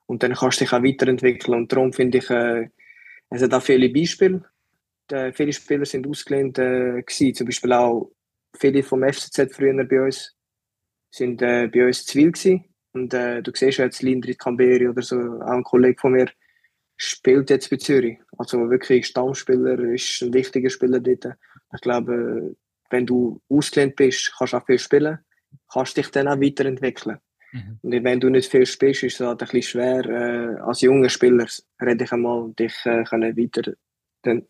Und 0.06 0.22
dann 0.22 0.34
kannst 0.34 0.60
du 0.60 0.64
dich 0.64 0.72
auch 0.72 0.82
weiterentwickeln. 0.82 1.58
Und 1.58 1.72
darum 1.72 1.92
finde 1.92 2.18
ich, 2.18 2.30
äh, 2.30 2.68
es 3.30 3.42
hat 3.42 3.54
auch 3.54 3.62
viele 3.62 3.88
Beispiele. 3.88 4.44
Die, 5.10 5.32
viele 5.32 5.52
Spieler 5.52 5.84
sind 5.84 6.06
ausgelehnt 6.06 6.58
äh, 6.58 7.02
gewesen. 7.02 7.34
Zum 7.34 7.46
Beispiel 7.46 7.72
auch 7.72 8.10
viele 8.58 8.82
vom 8.82 9.02
FCZ 9.02 9.54
früher 9.54 9.84
bei 9.84 10.02
uns 10.02 10.34
sind 11.10 11.42
äh, 11.42 11.68
bei 11.68 11.86
uns 11.86 12.04
zu 12.04 12.12
viel 12.12 12.32
gewesen. 12.32 12.64
Und 12.92 13.14
äh, 13.14 13.42
du 13.42 13.52
siehst 13.54 13.78
jetzt 13.78 14.02
Lindrit 14.02 14.38
Camberi 14.38 14.88
oder 14.88 15.02
so, 15.02 15.16
auch 15.16 15.52
ein 15.52 15.64
Kollege 15.64 16.00
von 16.00 16.12
mir, 16.12 16.28
spielt 17.02 17.50
jetzt 17.50 17.70
bei 17.70 17.76
Zürich. 17.76 18.18
Also 18.38 18.70
wirklich 18.70 19.06
Stammspieler, 19.06 19.78
ist 19.92 20.22
ein 20.22 20.32
wichtiger 20.32 20.70
Spieler 20.70 21.00
dort. 21.00 21.36
Ich 21.74 21.80
glaube, 21.80 22.54
wenn 22.90 23.06
du 23.06 23.40
ausgelehnt 23.48 23.96
bist, 23.96 24.32
kannst 24.36 24.52
du 24.52 24.58
auch 24.58 24.66
viel 24.66 24.78
spielen, 24.78 25.18
kannst 25.72 25.96
dich 25.96 26.08
dann 26.10 26.28
auch 26.28 26.40
weiterentwickeln. 26.40 27.18
Mhm. 27.52 27.78
Und 27.82 28.04
wenn 28.04 28.20
du 28.20 28.28
nicht 28.28 28.50
viel 28.50 28.66
spielst, 28.66 29.02
ist 29.02 29.20
es 29.20 29.26
halt 29.26 29.42
ein 29.42 29.48
bisschen 29.48 29.62
schwer, 29.62 30.04
äh, 30.06 30.60
als 30.60 30.82
junger 30.82 31.08
Spieler, 31.08 31.46
rede 31.80 32.04
ich 32.04 32.12
einmal, 32.12 32.52
dich 32.52 32.74
äh, 32.84 33.04
können 33.04 33.36
weiter 33.36 33.72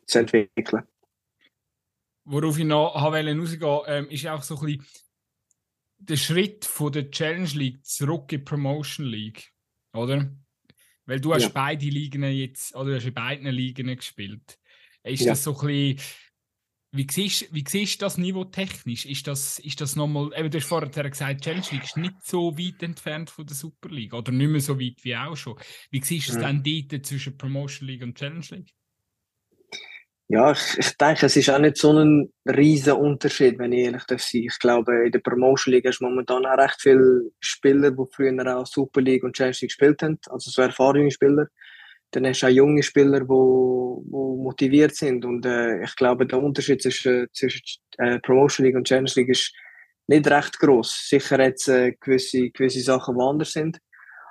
zu 0.07 0.18
entwickeln. 0.18 0.82
Worauf 2.24 2.59
ich 2.59 2.64
noch 2.64 2.94
rausgehen 2.94 3.80
ähm, 3.86 4.09
ist 4.11 4.26
auch 4.26 4.42
so 4.42 4.57
ein 4.59 4.66
bisschen 4.66 4.86
der 5.98 6.16
Schritt 6.16 6.64
von 6.64 6.92
der 6.92 7.11
Challenge 7.11 7.50
League 7.55 7.84
zurück 7.84 8.32
in 8.32 8.38
die 8.40 8.44
Promotion 8.44 9.07
League, 9.07 9.53
oder? 9.94 10.30
Weil 11.07 11.20
du 11.20 11.34
hast 11.34 11.42
ja. 11.42 11.48
beide 11.48 11.86
Ligen 11.86 12.22
jetzt, 12.24 12.74
oder 12.74 12.90
du 12.90 12.96
hast 12.96 13.07
in 13.07 13.14
beiden 13.14 13.46
Ligen 13.48 13.94
gespielt. 13.96 14.59
Ist 15.03 15.22
ja. 15.22 15.32
das 15.32 15.42
so 15.42 15.59
ein 15.59 15.66
bisschen, 15.66 16.00
wie 16.94 17.07
siehst, 17.11 17.53
wie 17.53 17.64
siehst 17.66 18.00
du 18.00 18.05
das 18.05 18.18
Niveau 18.18 18.44
technisch? 18.44 19.07
Ist 19.07 19.26
das, 19.26 19.59
ist 19.59 19.80
das 19.80 19.96
nochmal, 19.96 20.30
eben 20.36 20.50
du 20.50 20.59
hast 20.59 20.66
vorher 20.66 20.88
gesagt, 20.88 21.42
Challenge 21.42 21.66
League 21.70 21.84
ist 21.84 21.96
nicht 21.96 22.24
so 22.24 22.57
weit 22.57 22.82
entfernt 22.82 23.30
von 23.30 23.46
der 23.46 23.57
Super 23.57 23.88
League 23.88 24.12
oder 24.12 24.30
nicht 24.30 24.50
mehr 24.50 24.61
so 24.61 24.78
weit 24.78 25.03
wie 25.03 25.16
auch 25.16 25.36
schon. 25.36 25.59
Wie 25.90 26.03
siehst 26.03 26.28
du 26.28 26.32
es 26.32 26.36
ja. 26.36 26.42
dann 26.42 26.62
dort 26.62 27.07
zwischen 27.07 27.36
Promotion 27.36 27.88
League 27.88 28.03
und 28.03 28.16
Challenge 28.16 28.46
League? 28.50 28.74
Ja, 30.28 30.52
ich, 30.52 30.78
ich 30.78 30.96
denke, 30.96 31.26
es 31.26 31.36
ist 31.36 31.50
auch 31.50 31.58
nicht 31.58 31.76
so 31.76 31.92
ein 31.92 32.32
riesen 32.46 32.94
Unterschied, 32.94 33.58
wenn 33.58 33.72
ich 33.72 33.84
ehrlich 33.84 34.04
darf 34.04 34.22
sein. 34.22 34.44
Ich 34.44 34.58
glaube, 34.58 35.04
in 35.06 35.12
der 35.12 35.18
Promotion 35.18 35.74
League 35.74 35.86
hast 35.86 35.98
du 35.98 36.04
momentan 36.04 36.46
auch 36.46 36.56
recht 36.56 36.80
viele 36.80 37.30
Spieler, 37.40 37.90
die 37.90 38.02
früher 38.10 38.56
auch 38.56 38.66
Super 38.66 39.02
League 39.02 39.24
und 39.24 39.34
Challenge 39.34 39.56
League 39.60 39.68
gespielt 39.68 40.02
haben, 40.02 40.18
also 40.30 40.50
so 40.50 40.62
erfahrene 40.62 41.10
Spieler. 41.10 41.48
Dann 42.12 42.26
hast 42.26 42.42
du 42.42 42.46
auch 42.46 42.50
junge 42.50 42.82
Spieler, 42.82 43.20
die, 43.20 43.26
motiviert 44.42 44.94
sind. 44.94 45.24
Und 45.24 45.46
äh, 45.46 45.82
ich 45.82 45.94
glaube, 45.96 46.26
der 46.26 46.42
Unterschied 46.42 46.82
zwischen, 46.82 47.26
zwischen 47.32 47.62
äh, 47.98 48.18
Promotion 48.20 48.66
League 48.66 48.76
und 48.76 48.86
Challenge 48.86 49.10
League 49.16 49.30
ist 49.30 49.52
nicht 50.06 50.26
recht 50.28 50.58
groß. 50.58 51.08
Sicher 51.08 51.40
jetzt 51.40 51.68
äh, 51.68 51.92
gewisse, 52.00 52.50
gewisse 52.50 52.80
Sachen, 52.80 53.16
die 53.16 53.22
anders 53.22 53.52
sind. 53.52 53.78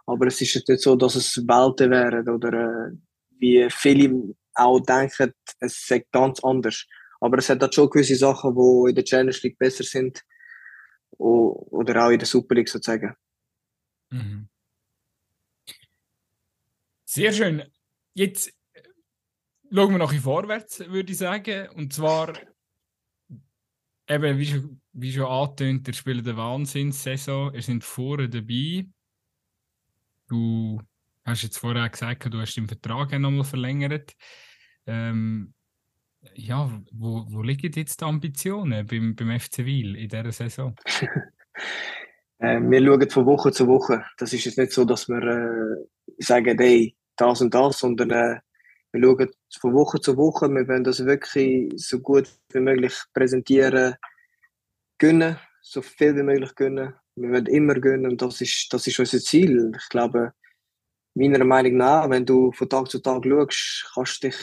Aber 0.05 0.27
es 0.27 0.41
ist 0.41 0.53
jetzt 0.53 0.69
nicht 0.69 0.81
so, 0.81 0.95
dass 0.95 1.15
es 1.15 1.37
Welten 1.37 1.91
wären 1.91 2.27
oder 2.27 2.53
äh, 2.53 2.91
wie 3.39 3.67
viele 3.69 4.35
auch 4.55 4.79
denken, 4.79 5.33
es 5.59 5.85
sei 5.87 6.05
ganz 6.11 6.43
anders. 6.43 6.85
Aber 7.19 7.37
es 7.37 7.49
hat 7.49 7.73
schon 7.73 7.89
gewisse 7.89 8.15
Sachen, 8.15 8.55
die 8.55 8.89
in 8.89 8.95
der 8.95 9.03
Challenge 9.03 9.37
League 9.43 9.57
besser 9.57 9.83
sind 9.83 10.23
oder 11.17 12.05
auch 12.05 12.09
in 12.09 12.19
der 12.19 12.27
Super 12.27 12.55
League 12.55 12.69
sozusagen. 12.69 13.15
Mhm. 14.09 14.49
Sehr 17.05 17.33
schön. 17.33 17.63
Jetzt 18.13 18.53
äh, 18.73 18.81
schauen 19.69 19.91
wir 19.91 19.97
noch 19.97 20.13
ein 20.13 20.19
vorwärts, 20.19 20.79
würde 20.79 21.11
ich 21.11 21.17
sagen. 21.17 21.69
Und 21.75 21.93
zwar, 21.93 22.33
eben, 24.07 24.37
wie 24.37 24.45
schon, 24.45 24.81
wie 24.93 25.11
schon 25.11 25.25
angetönt, 25.25 25.87
ihr 25.87 25.93
spielt 25.93 26.25
eine 26.25 26.37
Wahnsinnssaison. 26.37 27.53
Ihr 27.53 27.61
seid 27.61 27.83
vorne 27.83 28.29
dabei. 28.29 28.87
Du 30.27 30.81
hast 31.26 31.43
jetzt 31.43 31.57
vorher 31.57 31.89
gesagt, 31.89 32.26
du 32.32 32.39
hast 32.39 32.55
den 32.55 32.67
Vertrag 32.67 33.11
nochmal 33.19 33.43
verlängert. 33.43 34.13
Ähm, 34.86 35.53
ja, 36.36 36.69
wo, 36.91 37.26
wo 37.30 37.41
liegen 37.41 37.72
jetzt 37.74 38.01
die 38.01 38.05
Ambitionen 38.05 38.86
beim, 38.86 39.15
beim 39.15 39.39
FC 39.39 39.59
Wil 39.59 39.95
in 39.95 40.09
dieser 40.09 40.32
Saison? 40.32 40.76
äh, 42.39 42.59
wir 42.59 42.86
schauen 42.86 43.09
von 43.09 43.26
Woche 43.26 43.51
zu 43.51 43.67
Woche. 43.67 44.05
Das 44.17 44.34
ist 44.34 44.45
jetzt 44.45 44.57
nicht 44.57 44.72
so, 44.72 44.86
dass 44.86 45.07
wir 45.07 45.22
äh, 45.24 46.24
sagen, 46.24 46.57
hey, 46.57 46.95
das 47.15 47.41
und 47.41 47.53
das, 47.53 47.80
sondern 47.80 48.11
äh, 48.11 48.39
wir 48.91 49.01
schauen 49.01 49.32
von 49.59 49.74
Woche 49.74 49.99
zu 49.99 50.17
Woche. 50.17 50.49
Wir 50.49 50.67
wollen 50.67 50.84
das 50.84 51.03
wirklich 51.05 51.72
so 51.76 51.99
gut 51.99 52.30
wie 52.51 52.59
möglich 52.59 52.93
präsentieren, 53.13 53.95
gönnen, 54.97 55.38
so 55.61 55.82
viel 55.82 56.15
wie 56.15 56.24
möglich 56.24 56.53
gönnen. 56.55 56.93
Wir 57.15 57.30
wollen 57.30 57.45
immer 57.47 57.76
gönnen 57.76 58.11
und 58.11 58.22
das 58.22 58.41
ist, 58.41 58.67
das 58.72 58.88
ist 58.88 58.99
unser 58.99 59.19
Ziel. 59.19 59.72
Ich 59.76 59.89
glaube, 59.89 60.34
meiner 61.14 61.43
Meinung 61.43 61.78
nach, 61.78 62.09
wenn 62.09 62.26
du 62.26 62.51
von 62.51 62.70
Tag 62.70 62.89
zu 62.89 62.99
Tag 62.99 63.24
schaust, 63.26 63.91
kannst 63.93 64.24
du 64.24 64.28
dich 64.28 64.38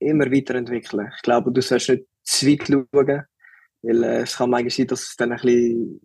immer 0.00 0.30
weiterentwickeln. 0.30 1.10
Ich 1.16 1.22
glaube, 1.22 1.52
du 1.52 1.60
sollst 1.60 1.88
nicht 1.88 2.04
zu 2.22 2.46
weit 2.46 2.66
schauen, 2.66 3.22
weil 3.82 4.02
äh, 4.04 4.22
es 4.22 4.36
kann 4.36 4.50
manchmal 4.50 4.70
sein, 4.70 4.86
dass 4.86 5.02
es 5.02 5.16
dann 5.16 5.32
ein 5.32 5.40
bisschen 5.40 6.00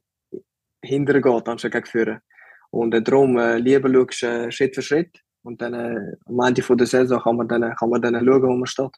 hinterher 0.84 1.22
geht, 1.22 1.47
anstatt 1.47 1.72
gegen 1.72 1.86
führen. 1.86 2.20
Und 2.72 2.93
äh, 2.93 3.01
darum, 3.01 3.38
äh, 3.38 3.57
lieber 3.57 3.91
schaust 3.91 4.24
äh, 4.24 4.51
Schritt 4.51 4.76
für 4.76 4.82
Schritt 4.82 5.22
und 5.43 5.61
dann 5.61 5.74
äh, 5.74 6.16
am 6.26 6.39
Ende 6.39 6.64
von 6.64 6.78
der 6.78 6.88
Saison 6.88 7.22
kann 7.22 7.38
man 7.38 7.47
dann, 7.47 7.76
kann 7.76 7.89
man 7.89 8.01
dann 8.01 8.16
schauen, 8.16 8.43
wo 8.43 8.55
man 8.55 8.68
steht. 8.68 8.95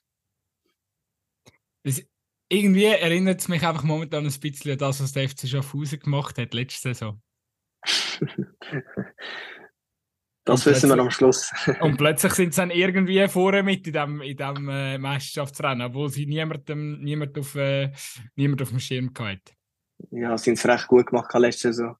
Das, 1.83 2.01
irgendwie 2.49 2.85
erinnert 2.85 3.41
es 3.41 3.47
mich 3.47 3.65
einfach 3.65 3.83
momentan 3.83 4.25
ein 4.25 4.39
bisschen 4.39 4.71
an 4.71 4.77
das, 4.77 5.01
was 5.01 5.13
der 5.13 5.27
FC 5.29 5.47
Schaffhausen 5.47 5.99
gemacht 5.99 6.37
hat 6.37 6.53
letzte 6.53 6.93
Saison. 6.93 7.21
Das 10.45 10.63
wissen 10.67 10.89
wir 10.89 10.99
am 10.99 11.09
Schluss. 11.09 11.51
und 11.81 11.97
plötzlich 11.97 12.33
sind 12.33 12.53
sie 12.53 12.61
dann 12.61 12.69
irgendwie 12.69 13.27
vorne 13.27 13.63
mit 13.63 13.87
in 13.87 13.93
diesem 13.93 14.21
in 14.21 14.37
dem, 14.37 14.69
äh, 14.69 14.97
Meisterschaftsrennen, 14.99 15.87
obwohl 15.87 16.09
sie 16.09 16.27
niemandem, 16.27 17.01
niemand, 17.01 17.37
auf, 17.39 17.55
äh, 17.55 17.91
niemand 18.35 18.61
auf 18.61 18.69
dem 18.69 18.79
Schirm 18.79 19.11
hatten. 19.17 19.41
Ja, 20.11 20.37
sie 20.37 20.51
haben 20.51 20.55
es 20.55 20.67
recht 20.67 20.87
gut 20.87 21.07
gemacht 21.07 21.33
letzte 21.33 21.73
Saison. 21.73 21.97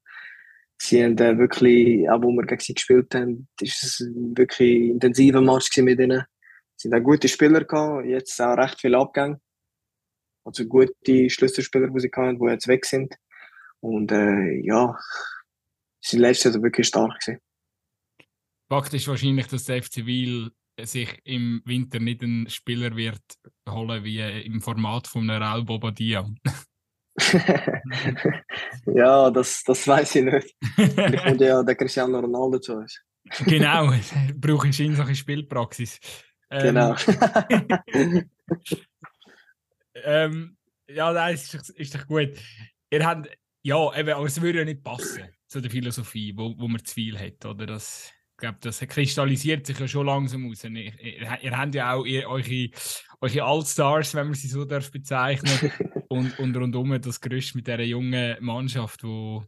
Sie 0.77 1.03
haben 1.03 1.17
äh, 1.17 1.37
wirklich, 1.39 2.07
auch 2.09 2.21
wo 2.21 2.31
wir 2.31 2.45
gegen 2.45 2.61
sie 2.61 2.75
gespielt 2.75 3.15
haben, 3.15 3.47
ist 3.59 3.81
es 3.81 3.99
ein 4.01 4.37
wirklich 4.37 4.89
intensiver 4.89 5.41
Match 5.41 5.75
mit 5.77 5.99
ihnen. 5.99 6.23
Sie 6.75 6.89
haben 6.89 7.01
auch 7.01 7.03
gute 7.03 7.27
Spieler 7.27 7.63
gehabt, 7.63 8.05
jetzt 8.05 8.39
auch 8.41 8.57
recht 8.57 8.79
viele 8.79 8.97
Abgänge. 8.97 9.39
Also 10.43 10.65
gute 10.65 11.29
Schlüsselspieler, 11.29 11.87
die 11.87 11.99
sie 11.99 12.11
hatten, 12.15 12.37
die 12.37 12.51
jetzt 12.51 12.67
weg 12.67 12.85
sind. 12.85 13.15
Und 13.79 14.11
äh, 14.11 14.59
ja, 14.61 14.95
sie 15.99 16.11
sind 16.11 16.19
letztes 16.19 16.53
Jahr 16.53 16.63
wirklich 16.63 16.87
stark 16.87 17.19
gewesen. 17.21 17.39
Fakt 18.70 18.93
ist 18.93 19.07
wahrscheinlich, 19.07 19.47
dass 19.47 19.66
der 19.66 19.82
FC 19.84 20.05
Wiel 20.05 20.51
sich 20.82 21.20
im 21.24 21.61
Winter 21.66 21.99
nicht 21.99 22.22
einen 22.24 22.49
Spieler 22.49 22.95
wird 22.95 23.22
holen 23.70 24.03
wie 24.03 24.20
im 24.20 24.61
Format 24.61 25.07
von 25.07 25.30
einem 25.30 25.41
Raul 25.41 25.63
Bobadilla. 25.63 26.30
ja, 28.88 29.32
das, 29.32 29.63
das 29.63 29.88
weiß 29.88 30.16
ich 30.16 30.26
nicht. 30.26 30.55
Vielleicht 30.76 31.24
kommt 31.24 31.41
ja 31.41 31.63
der 31.63 31.76
Cristiano 31.76 32.20
Ronaldo 32.20 32.59
zu 32.59 32.76
uns. 32.76 33.01
genau, 33.45 33.93
brauche 34.36 34.68
ich 34.68 34.80
in 34.80 34.95
solche 34.95 35.16
Spielpraxis. 35.16 35.99
Ähm, 36.49 36.61
genau. 36.61 36.95
ähm, 40.03 40.57
ja, 40.88 41.13
das 41.13 41.53
ist, 41.53 41.70
ist 41.72 41.95
doch 41.95 42.05
gut. 42.05 42.32
Ihr 42.91 43.05
habt, 43.05 43.30
ja, 43.63 43.97
eben, 43.97 44.09
aber 44.09 44.26
es 44.26 44.41
würde 44.41 44.59
ja 44.59 44.66
nicht 44.66 44.84
passen 44.84 45.24
zu 45.47 45.61
der 45.61 45.72
Philosophie, 45.72 46.34
wo, 46.36 46.53
wo 46.57 46.68
man 46.68 46.84
zu 46.84 46.93
viel 46.93 47.18
hat, 47.18 47.45
oder? 47.45 47.66
Das, 47.66 48.11
ich 48.36 48.39
glaube, 48.39 48.57
das 48.59 48.79
kristallisiert 48.81 49.65
sich 49.65 49.79
ja 49.79 49.88
schon 49.88 50.07
langsam 50.07 50.51
aus. 50.51 50.65
Ihr, 50.65 50.71
ihr, 50.71 51.38
ihr 51.41 51.57
habt 51.57 51.73
ja 51.73 51.93
auch 51.93 52.03
ihr, 52.03 52.27
eure, 52.27 52.69
eure 53.21 53.43
Allstars, 53.43 54.13
wenn 54.13 54.27
man 54.27 54.33
sie 54.33 54.49
so 54.49 54.65
darf 54.65 54.91
bezeichnen 54.91 55.71
und, 56.09 56.38
und 56.38 56.57
rundum 56.57 57.01
das 57.01 57.21
Gerüst 57.21 57.55
mit 57.55 57.65
dieser 57.65 57.83
jungen 57.83 58.36
Mannschaft, 58.41 59.05
wo, 59.05 59.41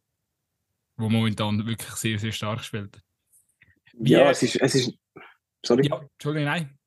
wo 0.95 1.09
momentan 1.09 1.67
wirklich 1.67 1.91
sehr, 1.95 2.17
sehr 2.17 2.31
stark 2.31 2.63
spielt. 2.63 3.01
Wie, 3.91 4.11
ja, 4.11 4.31
es 4.31 4.41
ist, 4.43 4.55
es 4.61 4.75
ist. 4.75 4.93
Sorry. 5.65 5.85
Ja, 5.85 5.99
Entschuldigung, 6.13 6.45
nein. 6.45 6.77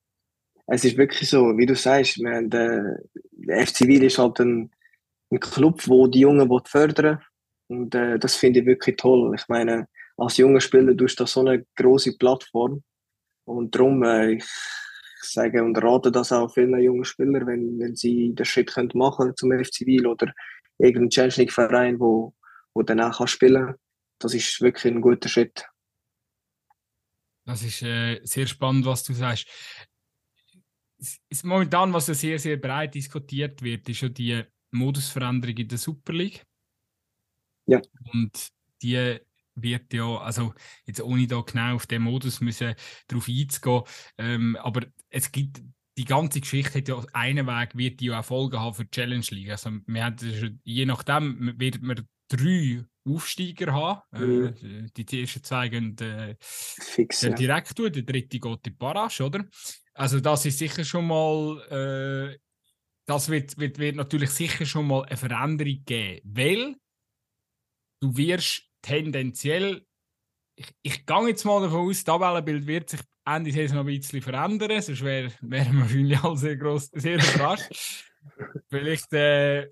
Es 0.69 0.85
ist 0.87 0.97
wirklich 0.97 1.29
so, 1.29 1.59
wie 1.59 1.67
du 1.67 1.75
sagst, 1.75 2.17
wir 2.17 2.49
der, 2.49 2.97
der 3.33 3.67
FC 3.67 3.81
Wil 3.81 4.05
ist 4.05 4.17
halt 4.17 4.41
ein, 4.41 4.71
ein 5.31 5.41
Club, 5.41 5.87
wo 5.87 6.07
die 6.07 6.21
Jungen 6.21 6.49
fördern 6.65 7.21
Und 7.69 7.95
äh, 7.95 8.19
das 8.19 8.37
finde 8.37 8.61
ich 8.61 8.67
wirklich 8.67 8.97
toll. 8.97 9.35
Ich 9.35 9.49
meine, 9.49 9.87
als 10.21 10.37
junger 10.37 10.61
Spieler 10.61 10.95
du 10.95 11.07
so 11.07 11.41
eine 11.41 11.65
große 11.77 12.17
Plattform. 12.19 12.83
Und 13.45 13.75
darum, 13.75 14.03
äh, 14.03 14.35
ich 14.35 14.45
sage 15.23 15.63
und 15.65 15.77
rate 15.79 16.13
das 16.13 16.33
auch 16.33 16.53
vielen 16.53 16.79
jungen 16.81 17.05
Spielern, 17.05 17.47
wenn, 17.47 17.79
wenn 17.79 17.97
sie 17.97 18.35
den 18.35 18.45
Schritt 18.45 18.73
können 18.73 18.91
machen 18.95 19.35
zum 19.37 19.53
FC 19.53 19.87
Wiel 19.87 20.07
oder 20.07 20.33
irgendeinen 20.79 21.11
Challenge 21.11 21.51
Verein, 21.51 21.99
wo, 21.99 22.35
wo 22.75 22.83
danach 22.83 23.19
kann 23.19 23.29
spielen 23.29 23.75
Das 24.19 24.35
ist 24.35 24.61
wirklich 24.61 24.93
ein 24.93 25.01
guter 25.01 25.29
Schritt. 25.29 25.67
Das 27.47 27.63
ist 27.63 27.83
äh, 27.83 28.21
sehr 28.23 28.47
spannend, 28.47 28.85
was 28.85 29.03
du 29.03 29.15
sagst. 29.15 29.49
Ist 31.31 31.45
momentan, 31.45 31.93
was 31.95 32.09
ja 32.09 32.15
sehr, 32.15 32.39
sehr 32.39 32.59
breit 32.59 32.95
diskutiert 32.95 33.63
wird, 33.63 33.89
ist 33.89 34.03
ja 34.03 34.11
die 34.11 34.43
Modusveränderung 34.71 35.57
in 35.57 35.69
der 35.69 35.79
Super 35.79 36.13
League. 36.13 36.45
Ja. 37.67 37.81
Und 38.13 38.51
die 38.83 39.19
wird 39.55 39.93
ja, 39.93 40.19
also 40.19 40.55
jetzt 40.87 41.01
ohne 41.03 41.27
da 41.27 41.41
genau 41.41 41.75
auf 41.75 41.87
den 41.87 42.03
Modus 42.03 42.41
müssen 42.41 42.75
drauf 43.09 43.29
einzugehen, 43.29 43.83
ähm, 44.19 44.57
aber 44.57 44.87
es 45.09 45.33
gibt 45.33 45.63
die 45.99 46.05
ganze 46.07 46.41
Geschichte 46.41 46.79
hat 46.79 46.89
ja 46.89 47.05
einen 47.13 47.47
Weg, 47.47 47.77
wird 47.77 48.01
die 48.01 48.07
ja 48.07 48.21
auch 48.21 48.25
Folgen 48.25 48.59
haben 48.59 48.75
für 48.75 48.85
die 48.85 48.91
Challenge 48.91 49.27
League. 49.31 49.51
Also 49.51 49.71
wir 49.87 50.05
haben, 50.05 50.61
je 50.65 50.87
nachdem 50.87 51.55
wird 51.59 51.83
man 51.83 52.07
drei 52.29 52.85
Aufsteiger 53.07 53.73
haben. 53.73 54.01
Mhm. 54.13 54.87
Äh, 54.97 55.03
die 55.03 55.21
ersten 55.21 55.45
zwei 55.45 55.69
gehen 55.69 55.99
äh, 55.99 56.37
Fix, 56.41 57.23
ja. 57.23 57.31
direkt 57.31 57.79
durch, 57.79 57.93
der 57.93 58.03
dritte 58.03 58.39
geht 58.39 58.45
in 58.45 58.59
die 58.65 58.71
Barrage, 58.71 59.25
oder? 59.25 59.45
Also 59.93 60.21
das 60.21 60.47
ist 60.47 60.59
sicher 60.59 60.85
schon 60.85 61.07
mal, 61.07 62.33
äh, 62.33 62.39
das 63.07 63.29
wird, 63.29 63.59
wird, 63.59 63.79
wird 63.79 63.97
natürlich 63.97 64.31
sicher 64.31 64.65
schon 64.65 64.87
mal 64.87 65.05
eine 65.05 65.17
Veränderung 65.17 65.83
geben, 65.85 66.21
weil 66.25 66.77
du 68.01 68.17
wirst 68.17 68.70
tendenziell, 68.83 69.85
ich, 70.57 70.69
ich 70.83 71.07
gehe 71.07 71.29
jetzt 71.29 71.45
mal 71.45 71.63
davon 71.63 71.89
aus, 71.89 71.97
das 71.97 72.05
Tabellenbild 72.05 72.67
wird 72.67 72.91
sich 72.91 73.01
Ende 73.25 73.53
Saison 73.53 73.79
noch 73.79 73.87
ein 73.87 73.99
bisschen 73.99 74.23
verändern, 74.23 74.81
sonst 74.81 75.05
wären 75.05 75.33
wär 75.41 75.65
wir 75.67 75.75
wahrscheinlich 75.81 76.19
alle 76.19 76.37
sehr, 76.37 76.57
gross, 76.57 76.91
sehr 76.93 77.17
überrascht. 77.17 78.05
vielleicht, 78.69 79.13
äh, 79.13 79.69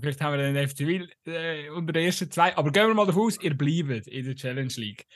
vielleicht 0.00 0.20
haben 0.20 0.38
wir 0.38 0.52
den 0.52 0.68
FC 0.68 0.80
Wil 0.80 1.10
äh, 1.26 1.68
unter 1.70 1.92
den 1.92 2.06
ersten 2.06 2.30
zwei, 2.30 2.56
aber 2.56 2.70
gehen 2.70 2.88
wir 2.88 2.94
mal 2.94 3.06
davon 3.06 3.26
aus, 3.26 3.40
ihr 3.40 3.56
bleibt 3.56 4.08
in 4.08 4.24
der 4.24 4.34
Challenge 4.34 4.72
League. 4.76 5.06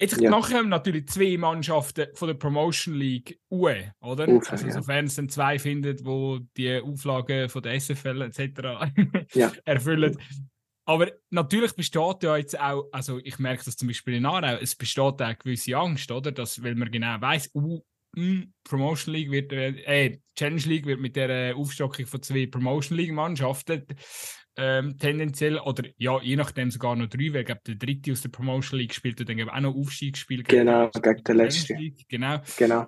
Jetzt 0.00 0.20
ja. 0.20 0.30
nachher 0.30 0.62
natürlich 0.62 1.08
zwei 1.08 1.36
Mannschaften 1.36 2.06
von 2.14 2.28
der 2.28 2.34
Promotion 2.34 2.94
League 2.94 3.40
UE, 3.50 3.92
oder? 4.00 4.28
Ufer, 4.28 4.52
also, 4.52 4.70
sofern 4.70 5.06
es 5.06 5.16
dann 5.16 5.28
zwei 5.28 5.58
findet, 5.58 6.04
wo 6.04 6.38
die 6.56 6.80
Auflagen 6.80 7.48
von 7.48 7.62
der 7.62 7.80
SFL 7.80 8.22
etc. 8.22 9.32
Ja. 9.34 9.50
erfüllen. 9.64 10.16
Aber 10.88 11.12
natürlich 11.28 11.74
besteht 11.74 12.22
ja 12.22 12.38
jetzt 12.38 12.58
auch, 12.58 12.88
also 12.92 13.18
ich 13.22 13.38
merke 13.38 13.62
das 13.62 13.76
zum 13.76 13.88
Beispiel 13.88 14.14
in 14.14 14.24
Aarau, 14.24 14.56
es 14.56 14.74
besteht 14.74 15.02
auch 15.02 15.18
eine 15.18 15.36
gewisse 15.36 15.76
Angst, 15.76 16.10
oder? 16.10 16.32
Dass, 16.32 16.62
weil 16.62 16.76
man 16.76 16.90
genau 16.90 17.20
weiß, 17.20 17.50
uh, 17.54 17.82
mm, 18.16 18.54
Promotion 18.64 19.14
League 19.14 19.30
wird, 19.30 19.52
äh, 19.52 20.18
Challenge 20.34 20.62
League 20.62 20.86
wird 20.86 20.98
mit 20.98 21.14
der 21.14 21.54
Aufstockung 21.54 22.06
von 22.06 22.22
zwei 22.22 22.46
Promotion 22.46 22.96
League 22.96 23.12
Mannschaften 23.12 23.84
ähm, 24.56 24.96
tendenziell, 24.96 25.58
oder 25.58 25.84
ja, 25.98 26.22
je 26.22 26.36
nachdem 26.36 26.70
sogar 26.70 26.96
noch 26.96 27.08
drei, 27.08 27.34
weil 27.34 27.44
der 27.44 27.58
dritte 27.58 28.12
aus 28.12 28.22
der 28.22 28.30
Promotion 28.30 28.80
League 28.80 28.94
spielt 28.94 29.20
und 29.20 29.28
dann 29.28 29.46
auch 29.50 29.60
noch 29.60 29.74
Aufstiegsspiel 29.74 30.42
Genau, 30.42 30.88
gegen 30.88 31.22
den 31.22 31.36
letzten. 31.36 31.96
Genau. 32.08 32.40
genau. 32.56 32.86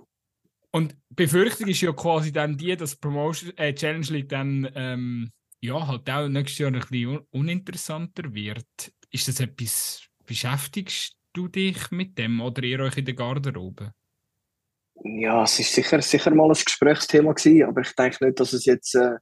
Und 0.70 0.96
Befürchtung 1.10 1.68
ist 1.68 1.82
ja 1.82 1.92
quasi 1.92 2.32
dann 2.32 2.56
die, 2.56 2.74
dass 2.74 2.96
Promotion, 2.96 3.54
äh, 3.58 3.74
Challenge 3.74 4.06
League 4.06 4.30
dann 4.30 4.70
ähm, 4.74 5.30
ja, 5.60 5.86
halt 5.86 6.08
auch 6.08 6.28
nächstes 6.28 6.58
Jahr 6.58 6.72
ein 6.72 6.80
bisschen 6.80 7.18
uninteressanter 7.30 8.34
wird. 8.34 8.92
Ist 9.10 9.28
das 9.28 9.40
etwas, 9.40 10.02
beschäftigst 10.24 11.16
du 11.32 11.48
dich 11.48 11.90
mit 11.90 12.18
dem 12.18 12.40
oder 12.40 12.62
ihr 12.62 12.80
euch 12.80 12.96
in 12.96 13.04
der 13.04 13.14
Garderobe? 13.14 13.92
Ja, 15.02 15.44
es 15.44 15.58
ist 15.58 15.74
sicher, 15.74 16.00
sicher 16.02 16.34
mal 16.34 16.48
ein 16.48 16.52
Gesprächsthema 16.64 17.32
gewesen, 17.32 17.64
aber 17.64 17.80
ich 17.80 17.94
denke 17.94 18.24
nicht, 18.24 18.38
dass 18.38 18.52
es 18.52 18.66
jetzt, 18.66 18.94
äh, 18.94 19.16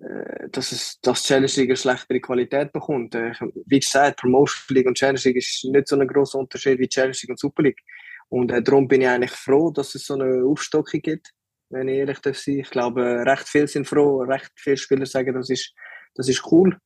äh 0.00 0.48
dass 0.50 0.72
es, 0.72 0.98
das 1.00 1.22
Challenge 1.22 1.52
League 1.54 1.70
eine 1.70 1.76
schlechtere 1.76 2.20
Qualität 2.20 2.72
bekommt. 2.72 3.14
Äh, 3.14 3.32
wie 3.66 3.78
gesagt, 3.78 4.20
Promotion 4.20 4.76
League 4.76 4.88
und 4.88 4.96
Challenge 4.96 5.20
League 5.22 5.36
ist 5.36 5.64
nicht 5.64 5.88
so 5.88 5.96
ein 5.96 6.06
großer 6.06 6.38
Unterschied 6.38 6.78
wie 6.78 6.88
Challenge 6.88 7.16
League 7.20 7.30
und 7.30 7.38
Super 7.38 7.62
League. 7.62 7.80
Und 8.28 8.50
äh, 8.50 8.62
darum 8.62 8.88
bin 8.88 9.02
ich 9.02 9.08
eigentlich 9.08 9.30
froh, 9.30 9.70
dass 9.70 9.94
es 9.94 10.04
so 10.04 10.14
eine 10.14 10.44
Aufstockung 10.44 11.00
gibt, 11.00 11.32
wenn 11.70 11.88
ich 11.88 11.98
ehrlich 11.98 12.18
darf 12.20 12.38
sein. 12.38 12.58
Ich 12.58 12.70
glaube, 12.70 13.02
recht 13.02 13.48
viele 13.48 13.68
sind 13.68 13.86
froh, 13.86 14.22
recht 14.22 14.50
viele 14.56 14.76
Spieler 14.76 15.06
sagen, 15.06 15.34
das 15.34 15.50
ist, 15.50 15.74
das 16.14 16.28
ist 16.28 16.44
cool. 16.50 16.76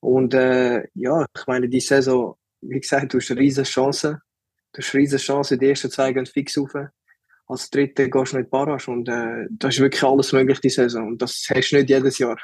Und 0.00 0.34
äh, 0.34 0.84
ja, 0.94 1.26
ich 1.36 1.46
meine, 1.46 1.68
die 1.68 1.80
Saison, 1.80 2.36
wie 2.60 2.80
gesagt, 2.80 3.12
du 3.12 3.18
hast 3.18 3.30
riesige 3.32 3.66
Chance. 3.66 4.20
Du 4.72 4.82
hast 4.82 4.94
riesige 4.94 5.20
Chance, 5.20 5.58
die 5.58 5.68
ersten 5.68 5.90
zwei 5.90 6.12
gehen 6.12 6.26
fix 6.26 6.56
rauf. 6.56 6.72
Als 7.46 7.70
Dritte 7.70 8.10
gehst 8.10 8.32
du 8.32 8.38
nicht 8.38 8.50
Barrage 8.50 8.90
und 8.90 9.08
äh, 9.08 9.46
da 9.50 9.68
ist 9.68 9.80
wirklich 9.80 10.02
alles 10.02 10.32
möglich, 10.32 10.60
die 10.60 10.68
Saison. 10.68 11.08
Und 11.08 11.22
das 11.22 11.46
hast 11.48 11.70
du 11.70 11.76
nicht 11.76 11.88
jedes 11.88 12.18
Jahr. 12.18 12.36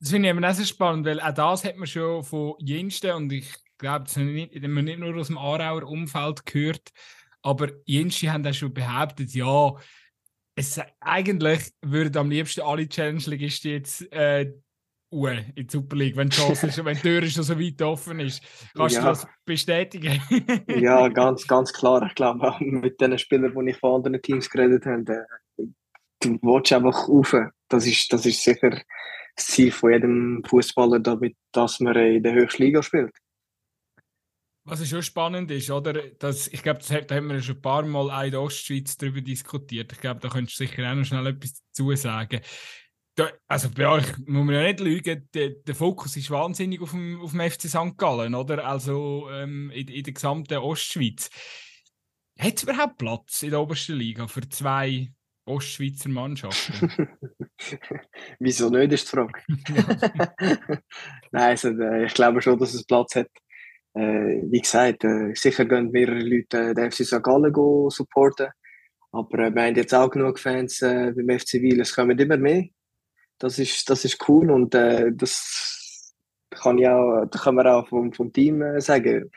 Das 0.00 0.10
finde 0.10 0.28
ich 0.28 0.34
eben 0.34 0.44
auch 0.44 0.54
sehr 0.54 0.66
spannend, 0.66 1.06
weil 1.06 1.20
auch 1.20 1.34
das 1.34 1.64
hat 1.64 1.76
man 1.76 1.86
schon 1.86 2.22
von 2.22 2.54
Jensten 2.58 3.12
und 3.12 3.32
ich 3.32 3.52
glaube, 3.78 4.04
das 4.04 4.16
haben 4.16 4.28
wir 4.28 4.46
nicht, 4.46 4.62
nicht 4.62 4.98
nur 4.98 5.16
aus 5.16 5.28
dem 5.28 5.38
Aarauer 5.38 5.84
Umfeld 5.84 6.46
gehört, 6.46 6.90
aber 7.42 7.70
Jensten 7.84 8.32
haben 8.32 8.46
auch 8.46 8.54
schon 8.54 8.72
behauptet, 8.72 9.34
ja, 9.34 9.74
es, 10.56 10.80
eigentlich 11.00 11.72
würden 11.82 12.16
am 12.16 12.30
liebsten 12.30 12.62
alle 12.62 12.88
Challenge-Ligisten 12.88 13.70
jetzt 13.70 14.12
äh, 14.12 14.52
in 15.10 15.54
die 15.56 15.66
Super 15.70 15.96
League, 15.96 16.16
wenn 16.16 16.28
die 16.28 16.36
Chance 16.36 16.66
ist, 16.66 16.84
wenn 16.84 16.96
die 16.96 17.02
Tür 17.02 17.22
schon 17.26 17.42
so 17.44 17.58
weit 17.58 17.80
offen 17.82 18.20
ist. 18.20 18.42
Kannst 18.74 18.96
ja. 18.96 19.02
du 19.02 19.08
das 19.08 19.26
bestätigen? 19.44 20.20
ja, 20.68 21.08
ganz, 21.08 21.46
ganz 21.46 21.72
klar. 21.72 22.04
Ich 22.06 22.14
glaube, 22.14 22.54
mit 22.60 23.00
den 23.00 23.18
Spielern, 23.18 23.54
die 23.54 23.70
ich 23.70 23.78
von 23.78 23.96
anderen 23.96 24.20
Teams 24.22 24.50
geredet 24.50 24.86
habe, 24.86 25.26
äh, 25.58 25.64
du 26.20 26.38
willst 26.42 26.72
einfach 26.72 27.08
rauf. 27.08 27.34
Das 27.68 27.86
ist, 27.86 28.12
das 28.12 28.26
ist 28.26 28.42
sicher 28.42 28.70
das 29.36 29.46
Ziel 29.46 29.72
von 29.72 29.92
jedem 29.92 30.42
Fußballer, 30.44 31.00
damit, 31.00 31.36
dass 31.52 31.80
man 31.80 31.96
in 31.96 32.22
der 32.22 32.34
höchsten 32.34 32.62
Liga 32.62 32.82
spielt. 32.82 33.12
Was 34.66 34.88
schon 34.88 35.02
spannend 35.02 35.50
ist, 35.50 35.70
oder? 35.70 35.92
Das, 36.18 36.48
ich 36.48 36.62
glaube, 36.62 36.80
da 36.80 37.14
haben 37.14 37.28
wir 37.28 37.42
schon 37.42 37.56
ein 37.56 37.62
paar 37.62 37.82
Mal 37.84 38.10
auch 38.10 38.24
in 38.24 38.30
der 38.30 38.40
Ostschweiz 38.40 38.96
darüber 38.96 39.20
diskutiert. 39.20 39.92
Ich 39.92 40.00
glaube, 40.00 40.20
da 40.20 40.28
könntest 40.28 40.58
du 40.58 40.66
sicher 40.66 40.90
auch 40.90 40.94
noch 40.94 41.04
schnell 41.04 41.26
etwas 41.26 41.62
dazu 41.70 41.94
sagen 41.94 42.40
da, 43.14 43.30
also 43.46 43.70
bei 43.70 43.88
euch 43.88 44.18
muss 44.26 44.44
man 44.44 44.54
ja 44.54 44.62
nicht 44.62 44.80
lügen, 44.80 45.28
der, 45.34 45.50
der 45.50 45.74
Fokus 45.74 46.16
ist 46.16 46.30
wahnsinnig 46.30 46.80
auf 46.80 46.90
dem, 46.90 47.20
auf 47.20 47.30
dem 47.30 47.40
FC 47.40 47.62
St. 47.62 47.96
Gallen, 47.96 48.34
oder? 48.34 48.66
Also 48.66 49.28
ähm, 49.30 49.70
in, 49.70 49.88
in, 49.88 50.02
der 50.02 50.12
gesamten 50.12 50.58
Ostschweiz. 50.58 51.30
Hat 52.38 52.56
es 52.56 52.64
überhaupt 52.64 52.98
Platz 52.98 53.42
in 53.42 53.50
der 53.50 53.60
obersten 53.60 53.94
Liga 53.94 54.26
für 54.26 54.48
zwei 54.48 55.12
Ostschweizer 55.44 56.08
Mannschaften? 56.08 57.08
Wieso 58.40 58.68
nicht, 58.70 58.92
ist 58.92 59.06
die 59.06 59.16
Frage. 59.16 59.40
Nein, 61.30 61.50
also, 61.50 61.68
äh, 61.68 62.06
ich 62.06 62.14
glaube 62.14 62.42
schon, 62.42 62.58
dass 62.58 62.74
es 62.74 62.84
Platz 62.84 63.14
hat. 63.14 63.28
Äh, 63.94 64.42
wie 64.50 64.60
gesagt, 64.60 65.04
äh, 65.04 65.32
sicher 65.34 65.64
gehen 65.64 65.90
mehrere 65.92 66.18
Leute 66.18 66.70
äh, 66.70 66.74
den 66.74 66.90
FC 66.90 67.06
St. 67.06 67.22
Gallen 67.22 67.54
supporten. 67.90 68.48
Aber 69.12 69.54
wir 69.54 69.62
haben 69.62 69.76
jetzt 69.76 69.94
auch 69.94 70.10
genug 70.10 70.40
Fans 70.40 70.80
beim 70.80 71.38
FC 71.38 71.54
Wiel. 71.54 71.80
Es 71.80 71.94
kommen 71.94 72.18
immer 72.18 72.36
mehr. 72.36 72.64
Das 73.38 73.60
ist, 73.60 73.88
das 73.88 74.04
ist 74.04 74.28
cool 74.28 74.50
und 74.50 74.74
das 74.74 76.12
kann 76.50 76.78
ich 76.78 76.88
auch, 76.88 77.24
da 77.26 77.38
kann 77.38 77.54
man 77.54 77.66
auch 77.68 77.86
vom, 77.86 78.12
vom 78.12 78.32
Team 78.32 78.80
sagen. 78.80 79.30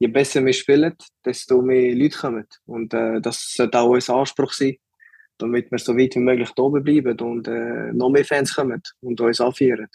Je 0.00 0.08
besser 0.08 0.44
wir 0.44 0.52
spielen, 0.52 0.96
desto 1.24 1.62
mehr 1.62 1.94
Leute 1.94 2.18
kommen. 2.18 2.46
Und 2.66 2.92
das 2.92 3.54
sollte 3.54 3.78
auch 3.78 3.90
unser 3.90 4.16
Anspruch 4.16 4.52
sein, 4.52 4.78
damit 5.38 5.70
wir 5.70 5.78
so 5.78 5.96
weit 5.96 6.16
wie 6.16 6.20
möglich 6.20 6.50
oben 6.58 6.82
bleiben 6.82 7.16
und 7.20 7.46
noch 7.96 8.10
mehr 8.10 8.24
Fans 8.24 8.52
kommen 8.52 8.82
und 9.00 9.20
uns 9.20 9.40
anführen. 9.40 9.86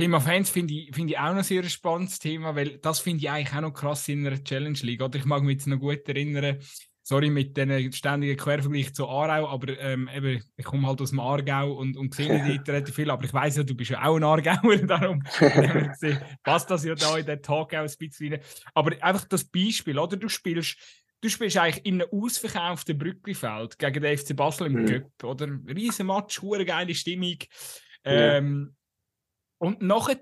Thema 0.00 0.20
Fans 0.20 0.48
finde 0.48 0.72
ich, 0.72 0.94
find 0.94 1.10
ich 1.10 1.18
auch 1.18 1.30
noch 1.30 1.38
ein 1.38 1.42
sehr 1.44 1.62
spannendes 1.68 2.18
Thema, 2.18 2.56
weil 2.56 2.78
das 2.78 3.00
finde 3.00 3.22
ich 3.22 3.30
eigentlich 3.30 3.54
auch 3.54 3.60
noch 3.60 3.74
krass 3.74 4.08
in 4.08 4.26
einer 4.26 4.42
Challenge 4.42 4.78
League. 4.80 5.02
Oder 5.02 5.18
ich 5.18 5.26
mag 5.26 5.42
mich 5.42 5.58
jetzt 5.58 5.66
noch 5.66 5.78
gut 5.78 6.08
erinnern, 6.08 6.58
sorry 7.02 7.28
mit 7.28 7.56
den 7.56 7.92
ständigen 7.92 8.36
Quervergleich 8.36 8.94
zu 8.94 9.06
Aarau, 9.06 9.48
aber 9.48 9.78
ähm, 9.78 10.08
eben, 10.14 10.42
ich 10.56 10.64
komme 10.64 10.86
halt 10.86 11.02
aus 11.02 11.10
dem 11.10 11.20
Aargau 11.20 11.72
und, 11.72 11.98
und 11.98 12.14
sehe 12.14 12.42
nicht 12.46 12.66
relativ 12.68 12.94
viel, 12.94 13.10
aber 13.10 13.24
ich 13.24 13.34
weiß 13.34 13.56
ja, 13.56 13.62
du 13.62 13.74
bist 13.74 13.90
ja 13.90 14.02
auch 14.02 14.16
ein 14.16 14.24
Aargauer, 14.24 14.76
darum 14.86 15.22
passt 16.42 16.70
das 16.70 16.84
ja 16.84 16.94
da 16.94 17.18
in 17.18 17.26
den 17.26 17.42
Tag 17.42 17.74
auch 17.74 17.78
ein 17.80 17.90
bisschen 17.98 18.32
rein. 18.32 18.40
Aber 18.72 18.92
einfach 19.02 19.24
das 19.28 19.44
Beispiel, 19.44 19.98
oder? 19.98 20.16
Du 20.16 20.28
spielst 20.28 20.78
du 21.20 21.28
spielst 21.28 21.58
eigentlich 21.58 21.84
in 21.84 22.00
einem 22.00 22.08
ausverkauften 22.10 22.96
Brücklifeld 22.96 23.78
gegen 23.78 24.02
den 24.02 24.16
FC 24.16 24.34
Basel 24.34 24.68
im 24.68 24.82
mhm. 24.82 24.86
Cup, 24.86 25.24
oder? 25.24 25.46
Riesen 25.66 26.06
Match, 26.06 26.40
geile 26.64 26.94
Stimmung. 26.94 27.36
Ähm. 28.04 28.74
Und 29.60 29.82
nachher 29.82 30.16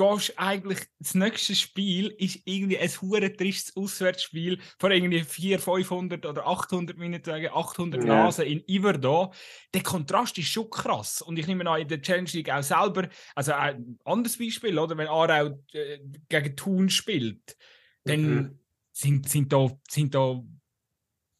gehst 0.00 0.32
eigentlich, 0.36 0.78
das 0.98 1.14
nächste 1.14 1.54
Spiel 1.54 2.08
ist 2.18 2.40
irgendwie 2.46 2.78
ein 2.78 2.88
hure 2.88 3.30
tristes 3.30 3.76
Auswärtsspiel 3.76 4.58
von 4.78 4.92
irgendwie 4.92 5.22
400, 5.22 5.62
500 5.62 6.26
oder 6.26 6.46
800 6.46 6.96
Minuten, 6.96 7.30
800 7.30 8.02
ja. 8.02 8.08
Nasen 8.08 8.46
in 8.46 8.64
Iverdo. 8.66 9.34
Der 9.74 9.82
Kontrast 9.82 10.38
ist 10.38 10.48
schon 10.48 10.70
krass. 10.70 11.20
Und 11.20 11.38
ich 11.38 11.46
nehme 11.46 11.68
an, 11.68 11.82
in 11.82 11.88
der 11.88 12.00
Challenge 12.00 12.30
League 12.32 12.50
auch 12.50 12.62
selber, 12.62 13.10
also 13.34 13.52
ein 13.52 13.98
anderes 14.04 14.38
Beispiel, 14.38 14.78
oder? 14.78 14.96
Wenn 14.96 15.08
Aarau 15.08 15.58
äh, 15.72 15.98
gegen 16.30 16.56
Thun 16.56 16.88
spielt, 16.88 17.58
dann 18.04 18.22
mhm. 18.22 18.58
sind, 18.92 19.28
sind, 19.28 19.52
da, 19.52 19.68
sind 19.86 20.14
da 20.14 20.42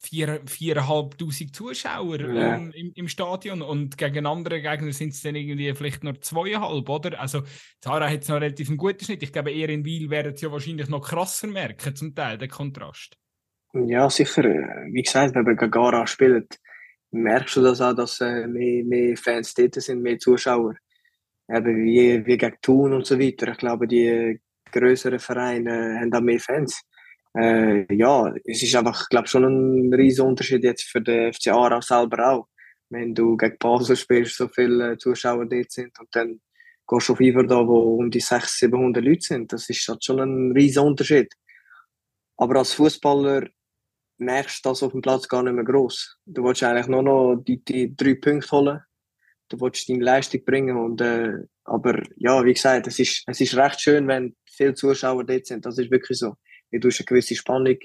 vier, 0.00 0.40
viereinhalbtausend 0.46 1.54
Zuschauer 1.54 2.20
ja. 2.20 2.56
ähm, 2.56 2.72
im, 2.74 2.92
im, 2.94 3.08
Stadion 3.08 3.60
und 3.60 3.98
gegen 3.98 4.26
andere 4.26 4.62
Gegner 4.62 4.92
sind 4.92 5.10
es 5.10 5.22
dann 5.22 5.34
irgendwie 5.34 5.72
vielleicht 5.74 6.02
nur 6.02 6.18
zweieinhalb, 6.20 6.88
oder? 6.88 7.20
Also 7.20 7.42
Zara 7.80 8.08
hat 8.08 8.22
es 8.22 8.28
noch 8.28 8.36
relativ 8.36 8.68
einen 8.68 8.78
guten 8.78 9.04
Schnitt. 9.04 9.22
Ich 9.22 9.32
glaube, 9.32 9.52
eher 9.52 9.68
in 9.68 9.84
Wiel 9.84 10.08
werden 10.08 10.32
es 10.32 10.40
ja 10.40 10.50
wahrscheinlich 10.50 10.88
noch 10.88 11.06
krasser 11.06 11.48
merken, 11.48 11.94
zum 11.94 12.14
Teil, 12.14 12.38
der 12.38 12.48
Kontrast. 12.48 13.16
Ja, 13.74 14.08
sicher. 14.08 14.42
Wie 14.42 15.02
gesagt, 15.02 15.34
wenn 15.34 15.44
man 15.44 15.56
gegen 15.56 15.70
Gara 15.70 16.06
spielt, 16.06 16.58
merkst 17.10 17.56
du 17.56 17.62
das 17.62 17.80
auch, 17.80 17.94
dass 17.94 18.20
äh, 18.20 18.46
mehr, 18.46 18.84
mehr 18.84 19.16
Fans 19.16 19.52
dort 19.54 19.74
sind, 19.74 20.02
mehr 20.02 20.18
Zuschauer. 20.18 20.76
Eben 21.48 21.84
wie, 21.84 22.24
wie 22.26 22.38
gegen 22.38 22.56
Thun 22.62 22.94
und 22.94 23.06
so 23.06 23.18
weiter. 23.18 23.52
Ich 23.52 23.58
glaube, 23.58 23.86
die 23.86 24.40
größeren 24.72 25.18
Vereine 25.18 25.98
haben 26.00 26.14
auch 26.14 26.20
mehr 26.20 26.40
Fans. 26.40 26.82
Äh, 27.36 27.92
ja, 27.94 28.32
es 28.44 28.62
ist 28.62 28.74
einfach, 28.74 29.08
glaube 29.08 29.28
schon 29.28 29.44
ein 29.44 29.94
riesiger 29.94 30.26
Unterschied 30.26 30.64
jetzt 30.64 30.84
für 30.84 31.00
den 31.00 31.32
FC 31.32 31.48
Aarau 31.48 31.80
selber 31.80 32.30
auch. 32.32 32.48
Wenn 32.88 33.14
du 33.14 33.36
gegen 33.36 33.56
Basel 33.58 33.96
spielst, 33.96 34.36
so 34.36 34.48
viele 34.48 34.98
Zuschauer 34.98 35.46
dort 35.46 35.70
sind 35.70 35.98
und 36.00 36.08
dann 36.12 36.40
gehst 36.88 37.08
du 37.08 37.12
auf 37.12 37.20
Iver 37.20 37.44
da, 37.44 37.66
wo 37.66 37.96
um 37.96 38.10
die 38.10 38.20
600, 38.20 38.50
700 38.50 39.04
Leute 39.04 39.20
sind, 39.20 39.52
das 39.52 39.70
ist 39.70 39.86
halt 39.88 40.04
schon 40.04 40.20
ein 40.20 40.52
riesiger 40.52 40.82
Unterschied. 40.84 41.32
Aber 42.36 42.56
als 42.56 42.72
Fußballer 42.72 43.46
merkst 44.18 44.64
du 44.64 44.70
das 44.70 44.82
auf 44.82 44.92
dem 44.92 45.02
Platz 45.02 45.28
gar 45.28 45.42
nicht 45.42 45.54
mehr 45.54 45.64
groß. 45.64 46.18
Du 46.26 46.44
willst 46.44 46.62
eigentlich 46.62 46.88
nur 46.88 47.02
noch 47.02 47.36
die, 47.36 47.62
die 47.64 47.94
drei 47.94 48.14
Punkte 48.14 48.50
holen. 48.50 48.80
Du 49.48 49.60
willst 49.60 49.88
deine 49.88 50.04
Leistung 50.04 50.44
bringen. 50.44 50.76
Und, 50.76 51.00
äh, 51.00 51.34
aber 51.64 52.02
ja, 52.16 52.44
wie 52.44 52.54
gesagt, 52.54 52.86
es 52.86 52.98
ist, 52.98 53.24
es 53.26 53.40
ist 53.40 53.56
recht 53.56 53.80
schön, 53.80 54.08
wenn 54.08 54.36
viele 54.46 54.74
Zuschauer 54.74 55.24
dort 55.24 55.46
sind. 55.46 55.64
Das 55.64 55.78
ist 55.78 55.90
wirklich 55.90 56.18
so 56.18 56.34
du 56.70 56.88
hast 56.88 57.00
eine 57.00 57.06
gewisse 57.06 57.34
Spannung. 57.34 57.78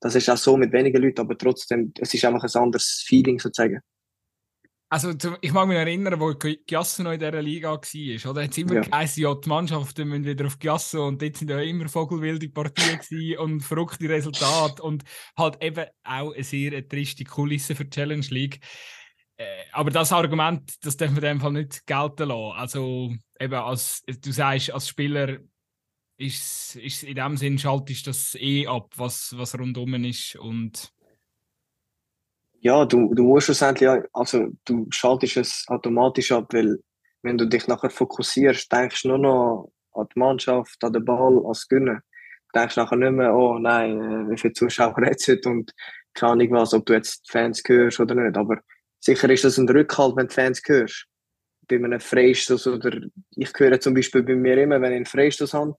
Das 0.00 0.14
ist 0.14 0.28
auch 0.28 0.36
so 0.36 0.56
mit 0.56 0.72
wenigen 0.72 1.02
Leuten, 1.02 1.20
aber 1.20 1.36
trotzdem, 1.38 1.92
es 1.98 2.12
ist 2.12 2.24
einfach 2.24 2.42
ein 2.42 2.62
anderes 2.62 3.04
Feeling 3.06 3.38
sozusagen. 3.38 3.80
Also 4.88 5.12
ich 5.40 5.52
mag 5.52 5.66
mich 5.66 5.78
erinnern, 5.78 6.20
wo 6.20 6.32
Giasso 6.32 7.02
noch 7.02 7.10
in 7.10 7.18
dieser 7.18 7.42
Liga 7.42 7.72
war, 7.72 8.30
oder? 8.30 8.42
Es 8.42 8.56
immer 8.56 8.74
ja. 8.74 8.80
geheißen, 8.82 9.20
ja, 9.20 9.34
die 9.34 9.48
Mannschaften 9.48 10.08
müssen 10.08 10.24
wieder 10.24 10.46
auf 10.46 10.60
Giasso 10.60 11.08
und 11.08 11.20
dort 11.20 11.36
sind 11.36 11.50
ja 11.50 11.58
immer 11.58 11.88
vogelwilde 11.88 12.48
Partien 12.50 13.38
und 13.38 13.62
verrückte 13.62 14.08
Resultate 14.08 14.80
und 14.80 15.02
halt 15.36 15.60
eben 15.60 15.86
auch 16.04 16.32
eine 16.32 16.44
sehr 16.44 16.88
triste 16.88 17.24
Kulisse 17.24 17.74
für 17.74 17.84
die 17.84 17.90
Challenge 17.90 18.26
League. 18.30 18.60
Äh, 19.38 19.64
aber 19.72 19.90
das 19.90 20.12
Argument, 20.12 20.72
das 20.82 20.96
dürfen 20.96 21.16
wir 21.16 21.22
in 21.24 21.38
dem 21.38 21.40
Fall 21.40 21.52
nicht 21.52 21.84
gelten 21.84 22.28
lassen. 22.28 22.56
Also 22.56 23.12
eben 23.40 23.54
als, 23.54 24.02
du 24.06 24.30
sagst, 24.30 24.72
als 24.72 24.88
Spieler 24.88 25.38
ist, 26.18 26.76
ist 26.76 27.02
in 27.02 27.14
dem 27.14 27.36
Sinn 27.36 27.58
schaltest 27.58 28.06
das 28.06 28.34
eh 28.36 28.66
ab, 28.66 28.92
was, 28.96 29.34
was 29.36 29.58
rundum 29.58 30.04
ist 30.04 30.36
und 30.36 30.92
ja, 32.60 32.84
du, 32.84 33.14
du 33.14 33.22
musst 33.22 33.46
schlussendlich, 33.46 33.88
also 34.12 34.48
du 34.64 34.86
schaltest 34.90 35.36
es 35.36 35.64
automatisch 35.68 36.32
ab, 36.32 36.52
weil 36.52 36.78
wenn 37.22 37.38
du 37.38 37.46
dich 37.46 37.68
nachher 37.68 37.90
fokussierst, 37.90 38.72
denkst 38.72 39.02
du 39.02 39.08
nur 39.08 39.18
noch 39.18 39.72
an 39.92 40.06
die 40.14 40.18
Mannschaft, 40.18 40.82
an 40.82 40.92
den 40.92 41.04
Ball, 41.04 41.44
als 41.46 41.68
Gönnen. 41.68 42.00
Du 42.52 42.58
denkst 42.58 42.76
nachher 42.76 42.96
nicht 42.96 43.12
mehr, 43.12 43.34
oh 43.34 43.58
nein, 43.58 44.00
äh, 44.00 44.30
wie 44.30 44.38
viele 44.38 44.54
Zuschauer 44.54 44.96
hat 45.06 45.28
es 45.28 45.46
und 45.46 45.72
keine 46.14 46.32
Ahnung 46.32 46.50
was, 46.52 46.74
ob 46.74 46.86
du 46.86 46.94
jetzt 46.94 47.30
Fans 47.30 47.62
hörst 47.66 48.00
oder 48.00 48.14
nicht. 48.14 48.36
Aber 48.36 48.58
sicher 49.00 49.28
ist 49.30 49.44
das 49.44 49.58
ein 49.58 49.68
Rückhalt, 49.68 50.16
wenn 50.16 50.28
du 50.28 50.34
Fans 50.34 50.62
hörst. 50.64 51.06
Bei 51.68 51.76
einem 51.76 52.00
Freistoß 52.00 52.68
oder 52.68 53.00
ich 53.36 53.52
höre 53.56 53.80
zum 53.80 53.94
Beispiel 53.94 54.22
bei 54.22 54.34
mir 54.34 54.56
immer, 54.58 54.80
wenn 54.80 54.92
ich 54.92 54.96
einen 54.96 55.06
Freistoß 55.06 55.52
habe, 55.54 55.76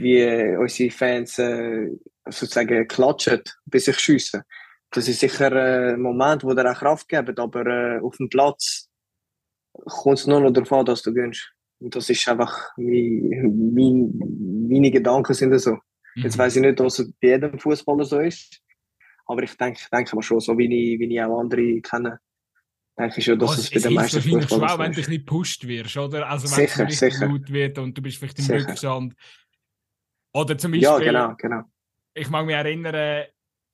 wie 0.00 0.56
unsere 0.56 0.90
Fans 0.90 1.38
äh, 1.38 1.88
sozusagen 2.26 2.86
klatschen, 2.86 3.42
bis 3.66 3.88
ich 3.88 3.98
schiessen. 3.98 4.42
Das 4.90 5.06
ist 5.06 5.20
sicher 5.20 5.52
ein 5.52 6.00
Moment, 6.00 6.42
wo 6.42 6.52
dir 6.52 6.70
auch 6.70 6.78
Kraft 6.78 7.08
gibt, 7.08 7.38
aber 7.38 7.66
äh, 7.66 8.00
auf 8.00 8.16
dem 8.16 8.28
Platz 8.28 8.88
kommt 9.72 10.18
es 10.18 10.26
nur 10.26 10.40
noch 10.40 10.50
darauf 10.50 10.72
an, 10.72 10.84
dass 10.84 11.02
du 11.02 11.14
gönnst. 11.14 11.52
Und 11.78 11.94
das 11.94 12.10
ist 12.10 12.28
einfach, 12.28 12.72
mein, 12.76 13.72
mein, 13.72 14.12
meine 14.68 14.90
Gedanken 14.90 15.32
sind 15.32 15.56
so. 15.58 15.72
Mhm. 15.72 16.22
Jetzt 16.22 16.36
weiß 16.36 16.56
ich 16.56 16.62
nicht, 16.62 16.80
dass 16.80 16.98
es 16.98 17.12
bei 17.20 17.28
jedem 17.28 17.58
Fußballer 17.58 18.04
so 18.04 18.18
ist, 18.18 18.60
aber 19.26 19.42
ich 19.42 19.56
denke, 19.56 19.80
denke 19.92 20.16
mal 20.16 20.22
schon, 20.22 20.40
so 20.40 20.58
wie 20.58 20.64
ich, 20.64 20.98
wie 20.98 21.14
ich 21.14 21.22
auch 21.22 21.38
andere 21.38 21.80
kenne, 21.80 22.18
denke 22.98 23.18
ich 23.18 23.24
schon, 23.24 23.38
dass 23.38 23.50
oh, 23.50 23.60
es, 23.60 23.70
bei 23.70 23.80
den 23.80 23.94
meisten 23.94 24.20
Fußballern 24.20 24.48
so 24.48 24.74
ist. 24.74 24.78
wenn 24.78 24.92
du 24.92 24.98
nicht 24.98 25.10
gepusht 25.10 25.66
wirst, 25.66 25.96
oder? 25.96 26.28
Also 26.28 26.50
wenn 26.50 26.66
sicher, 26.66 26.86
es 26.88 27.02
richtig 27.02 27.28
gut 27.28 27.50
wird 27.50 27.78
und 27.78 27.96
du 27.96 28.02
bist 28.02 28.18
vielleicht 28.18 28.38
im 28.40 28.44
sicher. 28.44 28.68
Rückstand. 28.68 29.14
Oder 30.32 30.56
zum 30.56 30.72
Beispiel, 30.72 30.84
ja, 30.84 30.98
genau, 30.98 31.34
genau. 31.36 31.62
ich 32.14 32.30
mag 32.30 32.46
mich 32.46 32.54
erinnern, 32.54 33.26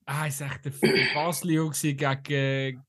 ah, 0.07 0.27
ich 0.27 0.37
sag, 0.37 0.62
der 0.62 0.73
Baslio 1.15 1.70
gegen, 1.70 2.83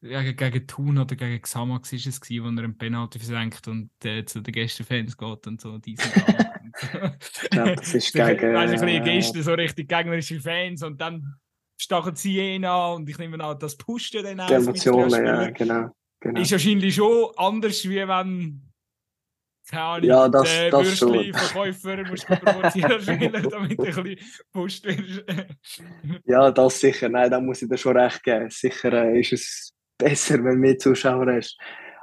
ja, 0.00 0.32
gegen 0.32 0.66
Thun 0.66 0.98
oder 0.98 1.16
gegen 1.16 1.40
Xamax 1.40 1.92
war 1.92 1.98
es, 1.98 2.20
wo 2.20 2.34
er 2.34 2.48
einen 2.48 2.76
Penalty 2.76 3.18
versenkt 3.18 3.66
und 3.68 3.90
äh, 4.04 4.24
zu 4.24 4.40
den 4.40 4.52
Gästefans 4.52 5.16
geht 5.16 5.46
und 5.46 5.60
so 5.60 5.78
diesen 5.78 6.12
ja, 7.52 7.74
das 7.74 7.94
ist 7.94 8.12
gegen... 8.12 8.54
Weißt, 8.54 8.74
ein 8.74 8.80
bisschen 8.80 9.04
Gäste, 9.04 9.42
so 9.42 9.54
richtig 9.54 9.88
gegnerische 9.88 10.40
Fans 10.40 10.82
und 10.82 11.00
dann 11.00 11.38
stachen 11.80 12.14
sie 12.16 12.38
ihn 12.40 12.64
an 12.64 12.96
und 12.96 13.08
ich 13.08 13.18
nehme 13.18 13.42
an, 13.42 13.58
das 13.58 13.76
pusht 13.76 14.14
ja 14.14 14.22
dann 14.22 14.40
auch. 14.40 14.48
Die 14.48 14.54
Emotionen, 14.54 15.24
ja, 15.24 15.50
genau, 15.50 15.94
genau. 16.20 16.40
Ist 16.40 16.52
wahrscheinlich 16.52 16.94
schon 16.94 17.30
anders, 17.36 17.84
wie 17.88 18.06
wenn 18.06 18.68
keine 19.68 19.82
Ahnung, 19.82 20.08
ja, 20.08 20.28
das, 20.28 20.44
der 20.44 20.70
das 20.70 21.00
Würstli-Verkäufer 21.00 22.04
musst 22.08 22.28
du 22.28 22.36
provozieren 22.36 23.02
damit 23.06 23.44
du 23.44 23.56
ein 23.56 23.76
bisschen 23.76 24.18
pusht 24.52 24.84
wirst. 24.84 25.24
ja, 26.24 26.50
das 26.50 26.80
sicher. 26.80 27.08
Nein, 27.08 27.30
da 27.30 27.40
muss 27.40 27.62
ich 27.62 27.68
dir 27.68 27.76
schon 27.76 27.96
recht 27.96 28.22
geben. 28.22 28.50
Sicher 28.50 28.92
äh, 28.92 29.20
ist 29.20 29.32
es 29.32 29.72
besser, 29.98 30.34
wenn 30.44 30.54
du 30.54 30.58
mehr 30.58 30.78
Zuschauer 30.78 31.32
hast. 31.32 31.58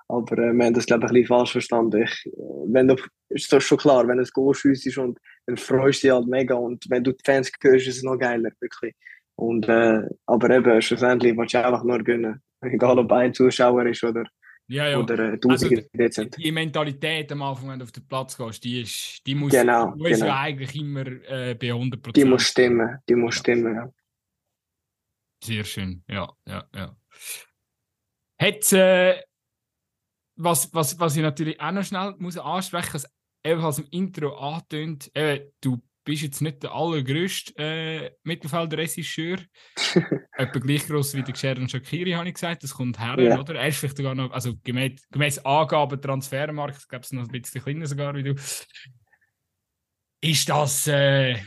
Aber 0.07 0.37
äh, 0.37 0.53
wir 0.53 0.65
haben 0.65 0.73
das, 0.73 0.85
glaube 0.85 1.05
ich, 1.05 1.09
ein 1.09 1.13
bisschen 1.13 1.27
falsch 1.27 1.51
verstanden. 1.53 2.03
Ich, 2.03 2.31
wenn 2.67 2.87
du, 2.87 2.95
ist 3.29 3.51
das 3.51 3.63
schon 3.63 3.79
klar, 3.79 4.07
wenn 4.07 4.19
ein 4.19 4.29
Goal 4.33 4.53
schiessest 4.53 4.97
und 4.99 5.19
dann 5.47 5.57
freust 5.57 6.03
du 6.03 6.07
dich 6.07 6.15
halt 6.15 6.27
mega. 6.27 6.55
Und 6.55 6.85
wenn 6.89 7.03
du 7.03 7.11
die 7.11 7.23
Fans 7.25 7.51
hörst, 7.61 7.87
ist 7.87 7.97
es 7.97 8.03
noch 8.03 8.17
geiler, 8.17 8.51
wirklich. 8.59 8.93
Und, 9.35 9.67
äh, 9.67 10.03
aber 10.27 10.49
eben, 10.51 10.81
schlussendlich 10.81 11.35
willst 11.35 11.55
du 11.55 11.65
einfach 11.65 11.83
nur 11.83 12.03
gönnen. 12.03 12.41
Egal, 12.61 12.99
ob 12.99 13.11
ein 13.11 13.33
Zuschauer 13.33 13.85
ist 13.85 14.03
oder 14.03 14.23
ja, 14.67 14.87
ja. 14.89 14.99
Oder 14.99 15.33
äh, 15.33 15.39
also, 15.47 15.67
sind. 15.67 16.37
Die 16.37 16.51
Mentalität 16.51 17.31
am 17.31 17.41
Anfang, 17.43 17.69
wenn 17.69 17.79
du 17.79 17.83
auf 17.83 17.91
den 17.91 18.07
Platz 18.07 18.35
gehst, 18.37 18.63
die, 18.63 18.81
ist, 18.81 19.21
die 19.25 19.35
muss, 19.35 19.51
genau, 19.51 19.95
muss 19.95 20.09
genau. 20.09 20.25
ja 20.25 20.39
eigentlich 20.39 20.75
immer 20.75 21.05
äh, 21.05 21.55
bei 21.55 21.67
100%. 21.67 22.13
Die 22.13 22.25
muss 22.25 22.43
stimmen, 22.43 22.97
die 23.07 23.15
muss 23.15 23.35
ja. 23.35 23.39
stimmen, 23.39 23.75
ja. 23.75 23.91
Sehr 25.43 25.63
schön, 25.63 26.03
ja, 26.07 26.31
ja, 26.47 26.67
ja. 26.73 26.97
Hat, 28.41 28.73
äh, 28.73 29.21
was, 30.37 30.73
was, 30.73 30.99
was 30.99 31.15
ich 31.15 31.21
natürlich 31.21 31.59
auch 31.61 31.71
noch 31.71 31.83
schnell 31.83 32.15
muss 32.17 32.37
ansprechen 32.37 32.89
muss, 32.93 33.07
ebenfalls 33.43 33.79
im 33.79 33.87
Intro 33.91 34.35
angetönt, 34.35 35.15
äh, 35.15 35.51
du 35.61 35.81
bist 36.05 36.23
jetzt 36.23 36.41
nicht 36.41 36.63
der 36.63 36.71
allergrößte 36.71 37.53
äh, 37.57 38.11
Mittelfeldregisseur. 38.23 39.39
Etwa 40.37 40.59
gleich 40.59 40.87
groß 40.87 41.15
wie 41.15 41.23
der 41.23 41.35
Sharon 41.35 41.67
Shakiri, 41.67 42.11
habe 42.11 42.27
ich 42.27 42.35
gesagt. 42.35 42.63
Das 42.63 42.75
kommt 42.75 42.99
her, 42.99 43.17
oder? 43.39 43.55
Er 43.55 43.67
ist 43.67 43.79
vielleicht 43.79 43.97
sogar 43.97 44.15
noch, 44.15 44.31
also 44.31 44.53
gemäß, 44.63 45.01
gemäß 45.11 45.39
Angaben 45.39 46.01
Transfermarkt, 46.01 46.87
glaube 46.87 47.03
es 47.03 47.11
noch 47.11 47.23
ein 47.23 47.41
bisschen 47.41 47.61
kleiner 47.61 47.87
sogar 47.87 48.15
wie 48.15 48.23
du. 48.23 48.35
Ist 50.21 50.47
das 50.47 50.87
äh, 50.87 51.37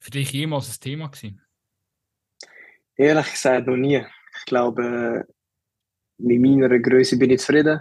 für 0.00 0.10
dich 0.10 0.32
jemals 0.32 0.68
ein 0.68 0.80
Thema 0.80 1.08
gewesen? 1.08 1.40
Ehrlich 2.96 3.30
gesagt 3.30 3.66
noch 3.66 3.76
nie. 3.76 4.04
Ich 4.38 4.44
glaube, 4.44 5.24
mit 6.18 6.40
meiner 6.40 6.78
Größe 6.78 7.16
bin 7.16 7.30
ich 7.30 7.40
zufrieden 7.40 7.80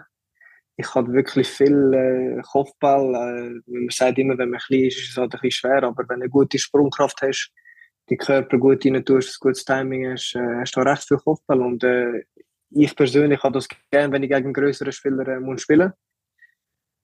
ich 0.79 0.93
habe 0.93 1.11
wirklich 1.11 1.47
viel 1.47 1.93
äh, 1.93 2.41
Kopfball. 2.43 3.15
Äh, 3.15 3.61
man 3.65 3.89
sagt 3.89 4.19
immer, 4.19 4.37
wenn 4.37 4.51
man 4.51 4.59
klein 4.59 4.85
ist, 4.85 4.99
ist 4.99 5.09
es 5.09 5.17
halt 5.17 5.33
ein 5.33 5.41
bisschen 5.41 5.51
schwer, 5.51 5.83
aber 5.83 6.03
wenn 6.07 6.19
du 6.19 6.25
eine 6.25 6.29
gute 6.29 6.59
Sprungkraft 6.59 7.19
hast, 7.23 7.51
die 8.09 8.15
Körper 8.15 8.57
gut 8.59 8.85
rein 8.85 9.03
tust, 9.03 9.35
ein 9.35 9.39
gutes 9.41 9.65
Timing 9.65 10.11
hast, 10.11 10.35
äh, 10.35 10.59
hast 10.59 10.75
du 10.75 10.81
recht 10.81 11.07
viel 11.07 11.17
Kopfball. 11.17 11.61
Und 11.61 11.83
äh, 11.83 12.23
ich 12.69 12.95
persönlich 12.95 13.41
habe 13.41 13.55
das 13.55 13.67
gerne, 13.91 14.13
wenn 14.13 14.23
ich 14.23 14.29
gegen 14.29 14.53
größere 14.53 14.91
Spieler 14.91 15.27
äh, 15.27 15.39
muss 15.39 15.63
spielen 15.63 15.93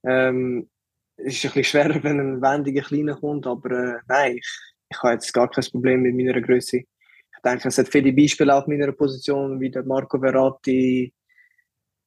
ähm, 0.05 0.69
Es 1.17 1.33
ist 1.33 1.45
ein 1.45 1.53
bisschen 1.53 1.63
schwerer, 1.63 2.03
wenn 2.03 2.19
ein 2.19 2.41
wendiger 2.43 2.83
Kleiner 2.83 3.15
kommt, 3.15 3.47
aber 3.47 3.71
äh, 3.71 3.99
nein, 4.07 4.37
ich, 4.37 4.59
ich 4.89 5.01
habe 5.01 5.13
jetzt 5.13 5.33
gar 5.33 5.49
kein 5.49 5.65
Problem 5.71 6.01
mit 6.03 6.15
meiner 6.15 6.39
Größe. 6.39 6.77
Ich 6.77 7.41
denke, 7.43 7.67
es 7.67 7.77
hat 7.79 7.89
viele 7.89 8.13
Beispiele 8.13 8.53
auf 8.53 8.67
meiner 8.67 8.91
Position, 8.91 9.59
wie 9.59 9.71
der 9.71 9.83
Marco 9.83 10.19
Verratti, 10.19 11.11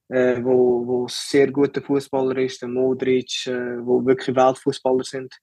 äh, 0.08 0.42
wo, 0.42 0.86
wo 0.86 1.08
sehr 1.08 1.50
guter 1.50 1.82
Fußballer 1.82 2.36
ist, 2.38 2.62
der 2.62 2.68
Modric, 2.68 3.46
äh, 3.46 3.84
wo 3.84 4.04
wirklich 4.04 4.36
Weltfußballer 4.36 5.04
sind. 5.04 5.34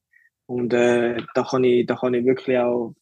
Und 0.45 0.73
äh, 0.73 1.17
da, 1.33 1.43
kann 1.43 1.63
ich, 1.63 1.85
da 1.85 1.95
kann 1.95 2.13
ich 2.13 2.25
wirklich 2.25 2.57
auch 2.57 2.93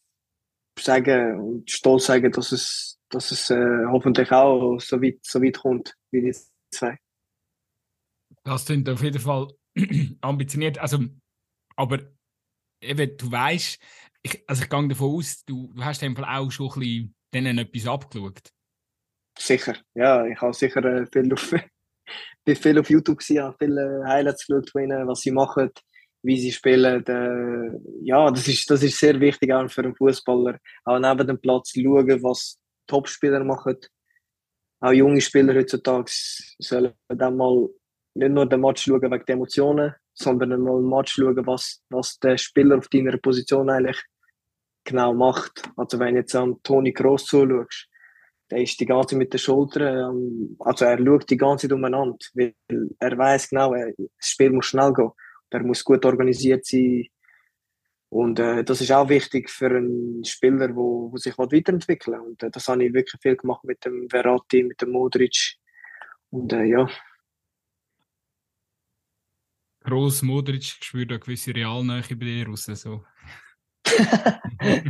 sagen 0.80 1.40
und 1.40 1.70
stolz 1.70 2.06
sagen, 2.06 2.32
dass 2.32 2.52
es, 2.52 3.00
dass 3.10 3.32
es 3.32 3.50
äh, 3.50 3.86
hoffentlich 3.88 4.32
auch 4.32 4.80
so 4.80 5.02
weit, 5.02 5.20
so 5.24 5.42
weit 5.42 5.58
kommt 5.58 5.96
wie 6.12 6.22
die 6.22 6.36
zwei. 6.74 6.98
Das 8.44 8.66
sind 8.66 8.90
auf 8.90 9.04
jeden 9.04 9.20
Fall 9.20 9.48
ambitioniert. 10.22 10.78
Also, 10.80 11.00
aber 11.76 12.00
eben, 12.82 13.18
du 13.18 13.32
weißt, 13.32 13.80
ich, 14.24 14.44
also 14.48 14.64
ich 14.64 14.70
gehe 14.70 14.88
davon 14.88 15.16
aus, 15.16 15.44
du, 15.46 15.72
du 15.74 15.84
hast 15.84 16.04
einfach 16.04 16.28
auch 16.28 16.52
schon 16.52 16.70
ein 16.70 16.80
bisschen 16.80 17.16
denen 17.34 17.58
etwas 17.58 17.88
abgeschaut. 17.88 18.52
Sicher, 19.42 19.76
ja, 19.96 20.26
ich 20.28 20.40
habe 20.40 20.54
sicher 20.54 20.86
äh, 20.86 21.06
viel 21.12 21.34
auf, 21.34 21.52
bin 22.46 22.56
viel 22.56 22.80
auf 22.80 22.90
YouTube 22.92 23.18
gesehen, 23.18 23.44
habe 23.44 23.56
viele 23.58 24.04
Highlights 24.06 24.46
geschaut 24.46 24.70
von 24.70 24.84
ihnen, 24.84 25.08
was 25.08 25.22
sie 25.22 25.32
machen, 25.32 25.72
wie 26.22 26.40
sie 26.40 26.52
spielen. 26.52 27.04
Äh, 27.08 27.80
ja, 28.04 28.30
das 28.30 28.48
ist, 28.48 28.70
das 28.70 28.84
ist 28.84 29.00
sehr 29.00 29.20
wichtig 29.20 29.52
auch 29.52 29.68
für 29.70 29.82
einen 29.82 29.96
Fußballer. 29.96 30.60
Auch 30.86 31.00
neben 31.00 31.28
dem 31.28 31.42
Platz 31.42 31.72
schauen, 31.72 32.22
was 32.22 32.60
Topspieler 32.86 33.44
machen. 33.44 33.78
Auch 34.80 34.92
junge 34.92 35.22
Spieler 35.22 35.56
heutzutage 35.56 36.12
sollen 36.60 36.94
dann 37.08 37.36
mal 37.36 37.68
nicht 38.14 38.32
nur 38.32 38.48
den 38.48 38.62
Match 38.62 38.84
schauen 38.84 39.02
wegen 39.02 39.26
der 39.26 39.36
Emotionen, 39.36 39.96
sondern 40.14 40.62
mal 40.62 40.82
den 40.82 40.90
Match 40.90 41.14
schauen, 41.14 41.48
was, 41.48 41.82
was 41.90 42.20
der 42.20 42.38
Spieler 42.38 42.78
auf 42.78 42.90
deiner 42.90 43.18
Position 43.18 43.72
eigentlich 43.72 44.00
genau 44.84 45.16
macht. 45.16 45.64
Also 45.78 45.98
wenn 45.98 46.16
jetzt 46.16 46.36
an 46.36 46.62
Toni 46.62 46.94
Kroos 46.94 47.26
zuschaust, 47.26 47.88
der 48.52 48.62
ist 48.62 48.80
die 48.80 48.86
ganze 48.86 49.10
Zeit 49.10 49.20
mit 49.20 49.34
den 49.34 49.40
Schultern, 49.40 50.16
ähm, 50.16 50.56
also 50.60 50.86
er 50.86 50.98
schaut 50.98 51.30
die 51.30 51.38
ganze 51.38 51.68
Zeit 51.68 51.76
umeinander, 51.76 52.18
weil 52.34 52.54
er 53.00 53.18
weiß 53.18 53.50
genau, 53.50 53.74
das 53.74 54.28
Spiel 54.28 54.52
muss 54.52 54.68
schnell 54.68 54.94
gehen, 54.94 55.12
er 55.50 55.64
muss 55.64 55.84
gut 55.84 56.06
organisiert 56.06 56.66
sein 56.66 57.08
und 58.12 58.40
äh, 58.40 58.66
das 58.66 58.82
ist 58.82 58.92
auch 58.92 59.08
wichtig 59.08 59.50
für 59.50 59.68
einen 59.68 60.26
Spieler, 60.26 60.68
der 60.68 60.76
wo, 60.76 61.10
wo 61.14 61.18
sich 61.18 61.38
weiterentwickeln 61.38 62.20
will. 62.20 62.28
Und 62.28 62.44
äh, 62.44 62.52
das 62.52 62.68
habe 62.68 62.84
ich 62.84 62.94
wirklich 62.94 63.22
viel 63.22 63.38
gemacht 63.38 63.64
mit 63.64 63.86
dem 63.86 64.10
Verratti, 64.10 64.64
mit 64.64 64.82
dem 64.82 64.92
Modric 64.92 65.56
und 66.30 66.52
äh, 66.52 66.66
ja. 66.66 66.90
Groß 69.86 70.24
Modric 70.24 70.64
spürt 70.64 71.10
eine 71.10 71.20
gewisse 71.20 71.56
Realnähe 71.56 72.04
bei 72.10 72.26
dir 72.26 72.48
raus. 72.48 72.66
So. 72.66 73.06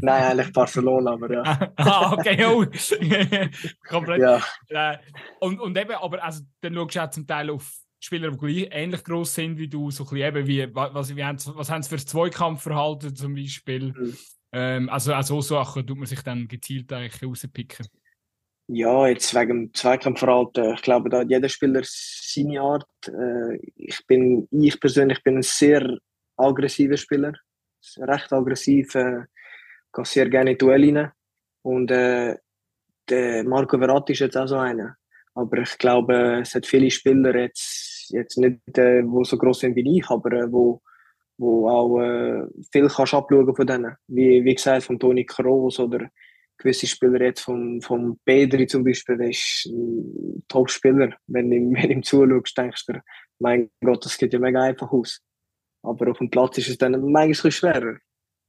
Nein, 0.01 0.23
eigentlich 0.23 0.53
Barcelona, 0.53 1.11
aber 1.11 1.31
ja. 1.31 1.73
ah, 1.77 2.13
okay, 2.13 2.45
oh. 2.45 2.65
Komplett. 3.87 4.19
Ja. 4.19 4.41
Äh, 4.69 4.97
und, 5.39 5.59
und 5.59 5.77
eben, 5.77 5.91
aber 5.91 6.23
also, 6.23 6.43
dann 6.61 6.73
schaust 6.73 6.95
du 6.95 6.99
auch 7.03 7.09
zum 7.09 7.27
Teil 7.27 7.49
auf 7.49 7.71
Spieler, 7.99 8.31
die 8.31 8.63
ähnlich 8.65 9.03
groß 9.03 9.35
sind 9.35 9.57
wie 9.57 9.67
du, 9.67 9.91
so 9.91 10.03
ein 10.03 10.09
bisschen 10.09 10.27
eben 10.27 10.47
wie, 10.47 10.75
was, 10.75 11.15
wie 11.15 11.23
haben, 11.23 11.37
was 11.55 11.69
haben 11.69 11.83
sie 11.83 11.89
für 11.89 11.95
das 11.95 12.07
Zweikampfverhalten 12.07 13.15
zum 13.15 13.35
Beispiel? 13.35 13.93
Mhm. 13.93 14.17
Ähm, 14.53 14.89
also 14.89 15.13
auch 15.13 15.23
so 15.23 15.39
Sachen 15.41 15.85
tut 15.85 15.97
man 15.97 16.07
sich 16.07 16.21
dann 16.21 16.47
gezielt 16.47 16.91
eigentlich 16.91 17.23
rauspicken. 17.23 17.87
Ja, 18.67 19.07
jetzt 19.07 19.33
wegen 19.35 19.47
dem 19.65 19.73
Zweikampfverhalten. 19.73 20.73
Ich 20.73 20.81
glaube, 20.81 21.09
da 21.09 21.19
hat 21.19 21.29
jeder 21.29 21.49
Spieler 21.49 21.81
seine 21.83 22.61
Art. 22.61 22.87
Äh, 23.07 23.57
ich, 23.75 24.05
bin, 24.07 24.47
ich 24.51 24.79
persönlich 24.79 25.21
bin 25.23 25.37
ein 25.37 25.41
sehr 25.43 25.97
aggressiver 26.37 26.97
Spieler 26.97 27.33
recht 27.97 28.31
aggressiv, 28.33 28.95
äh, 28.95 29.21
geht 29.93 30.05
sehr 30.05 30.29
gerne 30.29 30.51
in 30.51 30.57
Duell 30.57 30.95
rein. 30.95 31.11
Und 31.63 31.91
äh, 31.91 32.37
der 33.09 33.43
Marco 33.43 33.77
Verratti 33.77 34.13
ist 34.13 34.19
jetzt 34.19 34.37
auch 34.37 34.47
so 34.47 34.57
einer. 34.57 34.95
Aber 35.33 35.57
ich 35.57 35.77
glaube, 35.77 36.39
es 36.41 36.55
hat 36.55 36.65
viele 36.65 36.91
Spieler 36.91 37.35
jetzt, 37.35 38.09
jetzt 38.09 38.37
nicht, 38.37 38.77
äh, 38.77 39.03
wo 39.05 39.23
so 39.23 39.37
groß 39.37 39.59
sind 39.59 39.75
wie 39.75 39.99
ich, 39.99 40.09
aber 40.09 40.31
äh, 40.33 40.51
wo, 40.51 40.81
wo 41.37 41.69
auch 41.69 41.99
äh, 41.99 42.43
viel 42.71 42.87
kannst 42.87 43.13
abschauen 43.13 43.55
von 43.55 43.67
denen. 43.67 43.95
Wie, 44.07 44.43
wie 44.43 44.55
gesagt, 44.55 44.83
von 44.83 44.99
Toni 44.99 45.25
Kroos 45.25 45.79
oder 45.79 46.09
gewisse 46.57 46.87
Spieler 46.87 47.21
jetzt 47.21 47.41
vom, 47.41 47.81
vom 47.81 48.19
Pedri 48.25 48.67
zum 48.67 48.83
Beispiel, 48.83 49.17
der 49.17 49.29
ist 49.29 49.65
ein 49.65 50.43
Top-Spieler. 50.47 51.15
Wenn 51.27 51.49
du 51.49 51.55
ihm, 51.57 51.73
wenn 51.75 51.91
ihm 51.91 52.03
zuschaust, 52.03 52.57
denkst 52.57 52.85
du, 52.87 53.01
mein 53.39 53.69
Gott, 53.83 54.05
das 54.05 54.17
geht 54.17 54.33
ja 54.33 54.39
mega 54.39 54.61
einfach 54.61 54.91
aus. 54.91 55.21
Aber 55.83 56.11
auf 56.11 56.19
dem 56.19 56.29
Platz 56.29 56.57
ist 56.57 56.69
es 56.69 56.77
dann 56.77 57.11
manchmal 57.11 57.51
schwerer. 57.51 57.97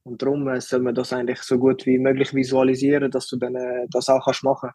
Und 0.05 0.21
darum 0.21 0.47
äh, 0.47 0.59
soll 0.61 0.81
man 0.81 0.95
das 0.95 1.13
eigentlich 1.13 1.41
so 1.43 1.57
gut 1.57 1.85
wie 1.85 1.97
möglich 1.97 2.33
visualisieren, 2.33 3.09
dass 3.09 3.27
du 3.27 3.37
dann 3.37 3.55
äh, 3.55 3.87
das 3.89 4.09
auch 4.09 4.25
kannst 4.25 4.43
machen 4.43 4.71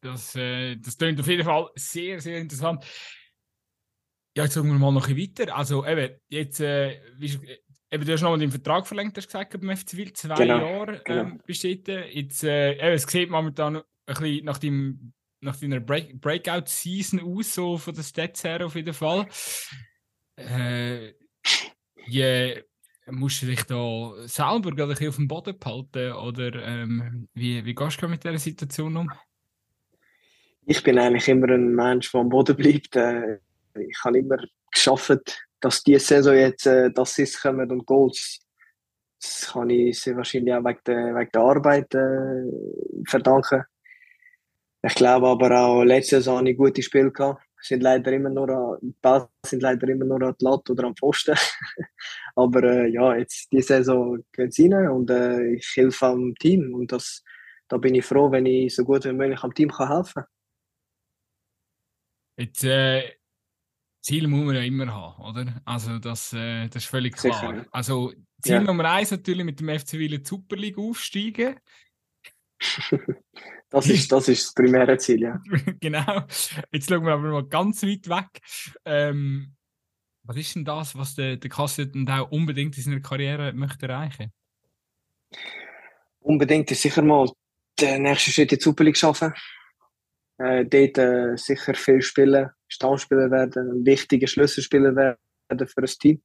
das, 0.00 0.36
äh, 0.36 0.76
das 0.76 0.96
klingt 0.96 1.20
auf 1.20 1.26
jeden 1.26 1.44
Fall 1.44 1.68
sehr, 1.74 2.20
sehr 2.20 2.38
interessant. 2.38 2.84
Ja, 4.36 4.44
jetzt 4.44 4.54
sagen 4.54 4.68
wir 4.68 4.74
mal 4.74 4.92
noch 4.92 5.08
ein 5.08 5.14
bisschen 5.14 5.38
weiter. 5.38 5.56
Also 5.56 5.86
eben, 5.86 6.14
jetzt, 6.28 6.60
äh, 6.60 7.00
wie, 7.16 7.38
eben, 7.90 8.04
du 8.04 8.12
hast 8.12 8.22
noch 8.22 8.30
mal 8.30 8.38
den 8.38 8.50
Vertrag 8.50 8.86
verlängert, 8.86 9.16
hast 9.16 9.26
gesagt, 9.26 9.58
beim 9.58 9.76
FC 9.76 9.96
Wild, 9.96 10.16
zwei 10.16 10.34
genau, 10.34 10.58
Jahre 10.58 11.02
genau. 11.04 11.20
ähm, 11.22 11.40
besteht. 11.46 11.88
Jetzt, 11.88 12.44
äh, 12.44 12.74
eben, 12.74 12.94
es 12.94 13.04
sieht 13.04 13.30
momentan 13.30 13.76
ein 13.76 13.82
bisschen 14.06 14.44
nach, 14.44 14.58
dem, 14.58 15.12
nach 15.40 15.56
deiner 15.56 15.80
Break 15.80 16.20
Breakout-Season 16.20 17.20
aus, 17.20 17.54
so 17.54 17.78
von 17.78 17.94
den 17.94 18.04
Stats 18.04 18.44
her 18.44 18.64
auf 18.64 18.74
jeden 18.74 18.94
Fall. 18.94 19.26
Äh, 20.36 21.14
yeah, 22.08 22.60
musst 23.06 23.42
du 23.42 23.46
dich 23.46 23.64
da 23.64 24.12
selber 24.26 24.70
ein 24.70 24.88
bisschen 24.88 25.08
auf 25.08 25.16
dem 25.16 25.28
Boden 25.28 25.58
behalten 25.58 26.12
oder 26.12 26.54
ähm, 26.62 27.28
wie, 27.34 27.64
wie 27.64 27.74
gehst 27.74 28.02
du 28.02 28.08
mit 28.08 28.24
dieser 28.24 28.38
Situation 28.38 28.96
um? 28.96 29.10
Ich 30.66 30.82
bin 30.82 30.98
eigentlich 30.98 31.28
immer 31.28 31.48
ein 31.48 31.74
Mensch, 31.74 32.10
der 32.10 32.20
am 32.20 32.28
Boden 32.28 32.56
bleibt. 32.56 32.96
Äh, 32.96 33.38
ich 33.74 33.96
habe 34.04 34.18
immer 34.18 34.38
geschafft, 34.72 35.46
dass 35.60 35.82
diese 35.82 36.00
Saison 36.00 36.34
jetzt 36.34 36.66
äh, 36.66 36.90
das 36.90 37.10
Assists 37.10 37.40
kommen 37.40 37.70
und 37.70 37.86
Goals. 37.86 38.40
Das 39.20 39.52
kann 39.52 39.70
ich 39.70 40.00
sehr 40.00 40.16
wahrscheinlich 40.16 40.52
auch 40.52 40.64
wegen 40.64 40.80
der, 40.84 41.14
wegen 41.14 41.30
der 41.32 41.42
Arbeit 41.42 41.94
äh, 41.94 43.08
verdanken. 43.08 43.64
Ich 44.82 44.94
glaube 44.94 45.28
aber 45.28 45.60
auch, 45.60 45.84
letzte 45.84 46.16
Saison 46.16 46.38
habe 46.38 46.50
ich 46.50 46.56
gute 46.56 46.82
Spiele 46.82 47.10
gehabt. 47.10 47.45
Sind 47.66 47.82
leider 47.82 48.12
immer 48.12 48.30
nur 48.30 48.48
an, 49.02 49.28
sind 49.44 49.62
leider 49.62 49.88
immer 49.88 50.04
nur 50.04 50.22
an 50.22 50.34
die 50.40 50.44
Latte 50.44 50.72
oder 50.72 50.84
am 50.84 50.96
Pfosten. 50.96 51.36
aber 52.36 52.62
äh, 52.62 52.88
ja, 52.88 53.16
jetzt 53.16 53.52
diese 53.52 53.68
Saison 53.68 54.24
gehen 54.32 54.50
sie 54.50 54.72
rein 54.72 54.88
und 54.88 55.10
äh, 55.10 55.54
ich 55.54 55.72
helfe 55.74 56.06
am 56.06 56.34
Team. 56.36 56.74
Und 56.74 56.92
das, 56.92 57.24
da 57.68 57.76
bin 57.76 57.94
ich 57.94 58.04
froh, 58.04 58.30
wenn 58.30 58.46
ich 58.46 58.74
so 58.74 58.84
gut 58.84 59.04
wie 59.04 59.12
möglich 59.12 59.42
am 59.42 59.54
Team 59.54 59.70
kann 59.70 59.88
helfen 59.88 60.22
kann. 60.22 60.24
Jetzt, 62.38 62.64
äh, 62.64 63.16
Ziel 64.02 64.28
muss 64.28 64.44
man 64.44 64.54
ja 64.54 64.62
immer 64.62 64.86
haben, 64.94 65.22
oder? 65.24 65.60
Also 65.64 65.98
das, 65.98 66.32
äh, 66.32 66.68
das 66.68 66.84
ist 66.84 66.90
völlig 66.90 67.16
klar. 67.16 67.34
Sicher. 67.34 67.66
Also 67.72 68.12
Ziel 68.40 68.54
ja. 68.54 68.60
Nummer 68.60 68.84
eins 68.84 69.10
natürlich 69.10 69.44
mit 69.44 69.58
dem 69.58 69.68
FC 69.68 69.94
Wien 69.94 70.24
Super 70.24 70.54
League 70.54 70.78
aufsteigen. 70.78 71.58
das, 73.70 73.88
ist, 73.88 74.10
das 74.12 74.28
ist 74.28 74.46
das 74.46 74.54
primäre 74.54 74.98
Ziel, 74.98 75.22
ja. 75.22 75.40
genau. 75.80 76.24
Jetzt 76.72 76.88
schauen 76.88 77.04
wir 77.04 77.12
aber 77.12 77.30
mal 77.30 77.46
ganz 77.46 77.82
weit 77.82 78.08
weg. 78.08 78.40
Ähm, 78.84 79.54
was 80.24 80.36
ist 80.36 80.54
denn 80.54 80.64
das, 80.64 80.96
was 80.96 81.14
der, 81.14 81.36
der 81.36 81.50
Kassel 81.50 81.90
auch 82.08 82.30
unbedingt 82.30 82.76
in 82.76 82.82
seiner 82.82 83.00
Karriere 83.00 83.52
möchte 83.52 83.86
erreichen 83.86 84.32
Unbedingt 86.18 86.70
ist 86.72 86.82
sicher 86.82 87.02
mal 87.02 87.28
den 87.80 88.02
nächsten 88.02 88.32
Schritt 88.32 88.52
in 88.52 88.58
die 88.58 88.62
Super 88.62 88.84
League 88.84 88.96
schaffen 88.96 89.32
äh, 90.38 90.64
dort 90.64 90.98
äh, 90.98 91.36
sicher 91.36 91.74
viel 91.74 92.02
spielen, 92.02 92.50
Stammspieler 92.68 93.30
werden, 93.30 93.70
ein 93.70 93.86
wichtiger 93.86 94.26
Schlüsselspieler 94.26 94.94
werden 94.94 95.68
für 95.68 95.80
das 95.80 95.98
Team. 95.98 96.22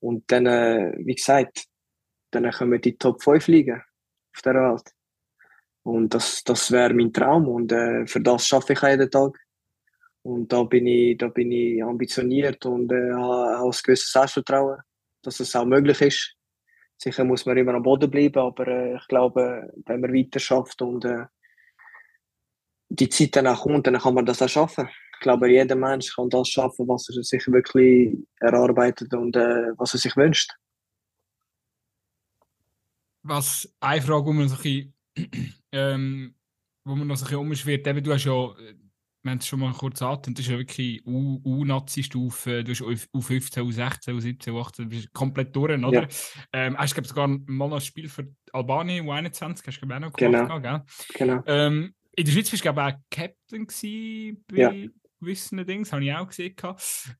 Und 0.00 0.30
dann, 0.30 0.46
äh, 0.46 0.92
wie 0.98 1.14
gesagt, 1.14 1.64
dann 2.30 2.50
können 2.50 2.72
wir 2.72 2.78
die 2.78 2.96
Top 2.96 3.22
5 3.22 3.48
liegen 3.48 3.82
auf 4.34 4.42
der 4.42 4.54
Welt. 4.54 4.92
Und 5.84 6.14
das, 6.14 6.42
das 6.42 6.70
wäre 6.72 6.94
mein 6.94 7.12
Traum 7.12 7.46
und 7.46 7.70
äh, 7.70 8.06
für 8.06 8.20
das 8.20 8.46
schaffe 8.46 8.72
ich 8.72 8.82
jeden 8.82 9.10
Tag. 9.10 9.38
Und 10.22 10.50
da 10.50 10.62
bin 10.62 10.86
ich, 10.86 11.18
da 11.18 11.28
bin 11.28 11.52
ich 11.52 11.84
ambitioniert 11.84 12.64
und 12.64 12.90
äh, 12.90 13.12
habe 13.12 13.58
auch 13.60 13.72
ein 13.72 13.80
gewisses 13.84 14.10
Selbstvertrauen, 14.10 14.80
dass 15.22 15.40
es 15.40 15.54
auch 15.54 15.66
möglich 15.66 16.00
ist. 16.00 16.36
Sicher 16.96 17.24
muss 17.24 17.44
man 17.44 17.58
immer 17.58 17.74
am 17.74 17.82
Boden 17.82 18.10
bleiben, 18.10 18.38
aber 18.38 18.66
äh, 18.66 18.96
ich 18.96 19.06
glaube, 19.08 19.70
wenn 19.84 20.00
man 20.00 20.14
weiter 20.14 20.40
schafft 20.40 20.80
und 20.80 21.04
äh, 21.04 21.26
die 22.88 23.10
Zeit 23.10 23.36
danach 23.36 23.60
kommt, 23.60 23.86
dann 23.86 23.98
kann 23.98 24.14
man 24.14 24.24
das 24.24 24.40
auch 24.40 24.48
schaffen. 24.48 24.88
Ich 25.12 25.20
glaube, 25.20 25.50
jeder 25.50 25.76
Mensch 25.76 26.14
kann 26.14 26.30
das 26.30 26.48
schaffen, 26.48 26.88
was 26.88 27.10
er 27.14 27.22
sich 27.22 27.46
wirklich 27.48 28.16
erarbeitet 28.40 29.12
und 29.12 29.36
äh, 29.36 29.76
was 29.76 29.92
er 29.92 30.00
sich 30.00 30.16
wünscht. 30.16 30.50
Was 33.22 33.70
eine 33.80 34.00
Frage, 34.00 34.24
wo 34.24 34.32
man 34.32 34.50
ein 34.50 35.54
ähm, 35.74 36.34
wo 36.84 36.94
man 36.94 37.08
noch 37.08 37.16
so 37.16 37.24
ein 37.24 37.28
bisschen 37.28 37.40
umschwirrt, 37.40 37.86
eben, 37.86 38.02
du 38.02 38.12
hast 38.12 38.24
ja, 38.24 38.32
wir 38.32 39.30
haben 39.30 39.38
es 39.38 39.46
schon 39.46 39.60
mal 39.60 39.72
kurz 39.72 40.02
angetan, 40.02 40.34
das 40.34 40.44
ist 40.44 40.52
ja 40.52 40.58
wirklich 40.58 41.04
U-Nazi-Stufe, 41.06 42.62
du 42.62 42.72
hast 42.72 42.82
U15, 42.82 43.60
U16, 43.62 44.12
U17, 44.12 44.50
U18, 44.50 44.76
du 44.76 44.88
bist 44.88 45.12
komplett 45.12 45.56
durch, 45.56 45.82
oder? 45.82 46.02
Ja. 46.02 46.08
Ähm, 46.52 46.76
hast 46.78 46.96
du 46.96 47.04
sogar 47.04 47.28
mal 47.28 47.72
ein 47.72 47.80
Spiel 47.80 48.08
für 48.08 48.28
Albanien, 48.52 49.06
U21, 49.06 49.66
hast 49.66 49.80
du 49.80 49.94
auch 49.94 49.98
noch 49.98 50.12
gemacht, 50.12 50.48
genau. 50.48 50.60
gell? 50.60 50.82
Genau. 51.14 51.42
Ähm, 51.46 51.94
in 52.16 52.24
der 52.24 52.32
Schweiz 52.32 52.52
warst 52.52 52.64
du, 52.64 52.72
glaube 52.72 52.80
ich, 52.80 52.94
auch 52.94 52.98
Captain 53.10 53.66
bei 54.46 54.56
ja. 54.56 54.72
gewissen 55.20 55.66
Dingen, 55.66 55.84
das 55.84 55.92
habe 55.92 56.04
ich 56.04 56.12
auch 56.12 56.28
gesehen. 56.28 56.54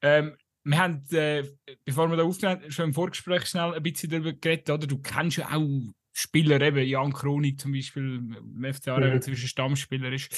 Ähm, 0.02 0.36
wir 0.64 0.78
haben, 0.78 1.04
äh, 1.10 1.44
bevor 1.84 2.08
wir 2.08 2.16
da 2.16 2.22
aufnehmen, 2.22 2.70
schon 2.70 2.86
im 2.86 2.94
Vorgespräch 2.94 3.46
schnell 3.46 3.74
ein 3.74 3.82
bisschen 3.82 4.10
darüber 4.10 4.32
geredet, 4.32 4.70
oder? 4.70 4.86
Du 4.86 4.98
kennst 4.98 5.36
ja 5.36 5.48
auch 5.50 5.94
Spieler, 6.16 6.60
eben 6.60 6.86
Jan 6.86 7.12
Kronig 7.12 7.58
zum 7.58 7.72
Beispiel, 7.72 8.16
im 8.38 8.72
FCA, 8.72 8.98
mhm. 8.98 9.14
inzwischen 9.14 9.48
Stammspieler 9.48 10.12
ist. 10.12 10.32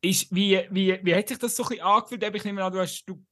ist 0.00 0.34
wie, 0.34 0.66
wie, 0.70 0.98
wie 1.02 1.14
hat 1.14 1.28
sich 1.28 1.38
das 1.38 1.54
so 1.54 1.62
ein 1.62 1.68
bisschen 1.68 1.84
angefühlt? 1.84 2.34
Ich 2.34 2.44
nehme 2.44 2.64
an, 2.64 2.72
du 2.72 2.80
hast 2.80 3.04
du, 3.04 3.22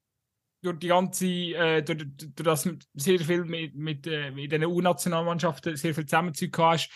durch 0.60 0.78
die 0.78 0.89
ganze, 0.89 1.26
äh, 1.26 1.82
durch, 1.82 2.05
durch 2.16 2.35
das 2.35 2.68
sehr 2.94 3.20
viel 3.20 3.44
mit, 3.44 3.74
mit, 3.74 4.06
äh, 4.06 4.30
mit 4.30 4.52
den 4.52 4.66
U-Nationalmannschaften 4.66 5.76
sehr 5.76 5.94
viel 5.94 6.05
Zusammenzeug 6.05 6.59
hast, 6.59 6.90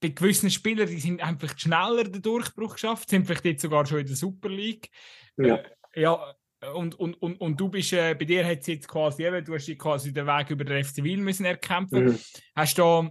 bei 0.00 0.08
gewissen 0.08 0.50
Spielern, 0.50 0.88
die 0.88 0.98
sind 0.98 1.22
einfach 1.22 1.56
schneller 1.56 2.04
den 2.04 2.20
Durchbruch 2.20 2.74
geschafft, 2.74 3.10
sind 3.10 3.26
vielleicht 3.26 3.44
jetzt 3.44 3.62
sogar 3.62 3.86
schon 3.86 4.00
in 4.00 4.06
der 4.06 4.16
Super 4.16 4.48
League. 4.48 4.90
Ja. 5.36 5.56
Äh, 5.92 6.02
ja 6.02 6.34
und, 6.74 6.98
und, 6.98 7.14
und, 7.14 7.40
und 7.40 7.60
du 7.60 7.68
bist, 7.68 7.92
äh, 7.92 8.14
bei 8.14 8.24
dir 8.24 8.46
hat 8.46 8.60
es 8.60 8.66
jetzt 8.66 8.88
quasi, 8.88 9.24
eben, 9.24 9.44
du 9.44 9.54
hast 9.54 9.78
quasi 9.78 10.12
den 10.12 10.26
Weg 10.26 10.50
über 10.50 10.64
den 10.64 10.84
FC 10.84 11.02
Wil 11.02 11.18
müssen 11.18 11.44
erkämpfen. 11.44 12.06
Mhm. 12.06 12.18
Hast 12.54 12.78
du 12.78 13.10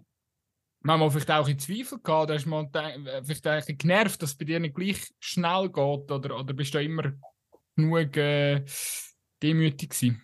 manchmal 0.81 1.11
vielleicht 1.11 1.31
auch 1.31 1.47
in 1.47 1.59
Zweifel 1.59 1.99
gehabt, 2.01 2.31
hast 2.31 2.45
du 2.45 2.49
mal 2.49 2.69
äh, 2.73 3.23
vielleicht 3.23 3.47
ein 3.47 3.59
bisschen 3.59 3.77
genervt, 3.77 4.21
dass 4.21 4.31
es 4.31 4.37
bei 4.37 4.45
dir 4.45 4.59
nicht 4.59 4.75
gleich 4.75 5.01
schnell 5.19 5.67
geht 5.67 6.11
oder, 6.11 6.39
oder 6.39 6.53
bist 6.53 6.73
du 6.73 6.81
immer 6.81 7.13
genug 7.75 8.17
äh, 8.17 8.63
demütig 9.41 9.89
gewesen? 9.89 10.23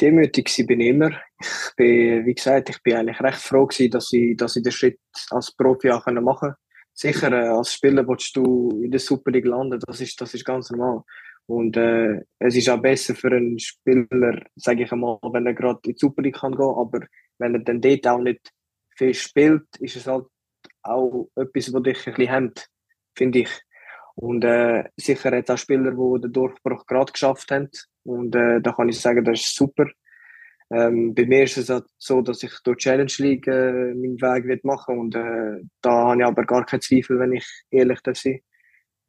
demütig 0.00 0.66
bin 0.66 0.80
ich 0.80 0.88
immer. 0.88 1.10
Ich 1.40 1.76
bin, 1.76 2.26
wie 2.26 2.34
gesagt, 2.34 2.70
ich 2.70 2.82
bin 2.82 2.96
eigentlich 2.96 3.20
recht 3.20 3.38
froh 3.38 3.66
gewesen, 3.66 3.90
dass 3.90 4.12
ich, 4.12 4.36
dass 4.36 4.56
ich 4.56 4.62
den 4.62 4.72
Schritt 4.72 4.98
als 5.30 5.52
Profi 5.52 5.90
auch 5.90 6.06
machen 6.06 6.24
konnte. 6.24 6.56
Sicher, 6.92 7.32
äh, 7.32 7.48
als 7.48 7.74
Spieler 7.74 8.06
willst 8.06 8.36
du 8.36 8.82
in 8.82 8.90
der 8.90 9.00
Super 9.00 9.30
League 9.30 9.46
landen, 9.46 9.80
das 9.86 10.00
ist, 10.00 10.20
das 10.20 10.34
ist 10.34 10.44
ganz 10.44 10.70
normal. 10.70 11.02
Und 11.50 11.76
äh, 11.76 12.22
es 12.38 12.54
ist 12.54 12.68
auch 12.68 12.80
besser 12.80 13.16
für 13.16 13.32
einen 13.32 13.58
Spieler, 13.58 14.40
sage 14.54 14.84
ich 14.84 14.92
einmal, 14.92 15.18
wenn 15.32 15.46
er 15.46 15.54
gerade 15.54 15.80
in 15.84 15.94
die 15.94 15.98
Super 15.98 16.22
League 16.22 16.36
kann 16.36 16.54
gehen, 16.54 16.74
aber 16.76 17.00
wenn 17.38 17.54
er 17.54 17.60
dann 17.60 17.80
dort 17.80 18.06
auch 18.06 18.20
nicht 18.20 18.52
viel 18.96 19.12
spielt, 19.14 19.64
ist 19.80 19.96
es 19.96 20.06
halt 20.06 20.26
auch 20.82 21.28
etwas, 21.34 21.72
was 21.72 21.82
dich 21.82 22.06
ein 22.06 22.14
bisschen 22.14 22.28
hemmt, 22.28 22.66
finde 23.16 23.40
ich. 23.40 23.50
Und 24.14 24.44
äh, 24.44 24.84
sicher 24.96 25.32
es 25.32 25.50
auch 25.50 25.58
Spieler, 25.58 25.90
die 25.90 26.20
den 26.20 26.32
Durchbruch 26.32 26.86
gerade 26.86 27.10
geschafft 27.10 27.50
haben. 27.50 27.68
Und 28.04 28.36
äh, 28.36 28.60
da 28.60 28.70
kann 28.70 28.88
ich 28.88 29.00
sagen, 29.00 29.24
das 29.24 29.40
ist 29.40 29.56
super. 29.56 29.86
Ähm, 30.70 31.16
bei 31.16 31.26
mir 31.26 31.42
ist 31.42 31.56
es 31.56 31.68
halt 31.68 31.86
so, 31.98 32.22
dass 32.22 32.44
ich 32.44 32.52
durch 32.62 32.78
Challenge 32.78 33.12
League 33.18 33.48
äh, 33.48 33.92
meinen 33.94 34.20
Weg 34.20 34.64
machen 34.64 34.94
will. 34.94 35.00
Und 35.00 35.14
äh, 35.16 35.64
da 35.80 36.10
habe 36.10 36.20
ich 36.20 36.26
aber 36.26 36.44
gar 36.44 36.64
keinen 36.64 36.80
Zweifel, 36.80 37.18
wenn 37.18 37.32
ich 37.32 37.64
ehrlich 37.72 37.98
sein. 38.04 38.40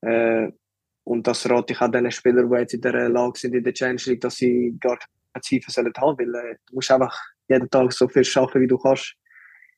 Äh, 0.02 0.52
und 1.04 1.28
das 1.28 1.50
rate 1.50 1.74
ich 1.74 1.82
auch 1.82 1.90
den 1.90 2.12
Spielern, 2.12 2.50
die 2.50 2.58
jetzt 2.58 2.74
in 2.74 2.82
der 2.82 3.10
Lage 3.10 3.40
sind 3.40 3.56
in 3.56 3.64
der 3.64 3.74
Challenge 3.74 4.02
League, 4.06 4.22
dass 4.22 4.36
sie 4.36 4.76
gar 4.80 4.98
keine 4.98 5.42
Zweifel 5.42 5.72
sollen 5.72 5.94
haben, 5.98 6.18
weil 6.18 6.36
äh, 6.36 6.56
du 6.68 6.76
musst 6.76 6.92
einfach 6.92 7.18
jeden 7.48 7.70
Tag 7.70 7.92
so 7.92 8.08
viel 8.08 8.24
schaffen, 8.24 8.62
wie 8.62 8.68
du 8.68 8.78
kannst. 8.78 9.16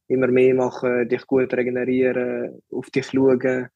Immer 0.08 0.28
mehr 0.28 0.54
machen, 0.54 1.08
dich 1.08 1.26
gut 1.26 1.54
regenerieren, 1.54 2.62
auf 2.72 2.90
dich 2.90 3.08
schauen 3.08 3.70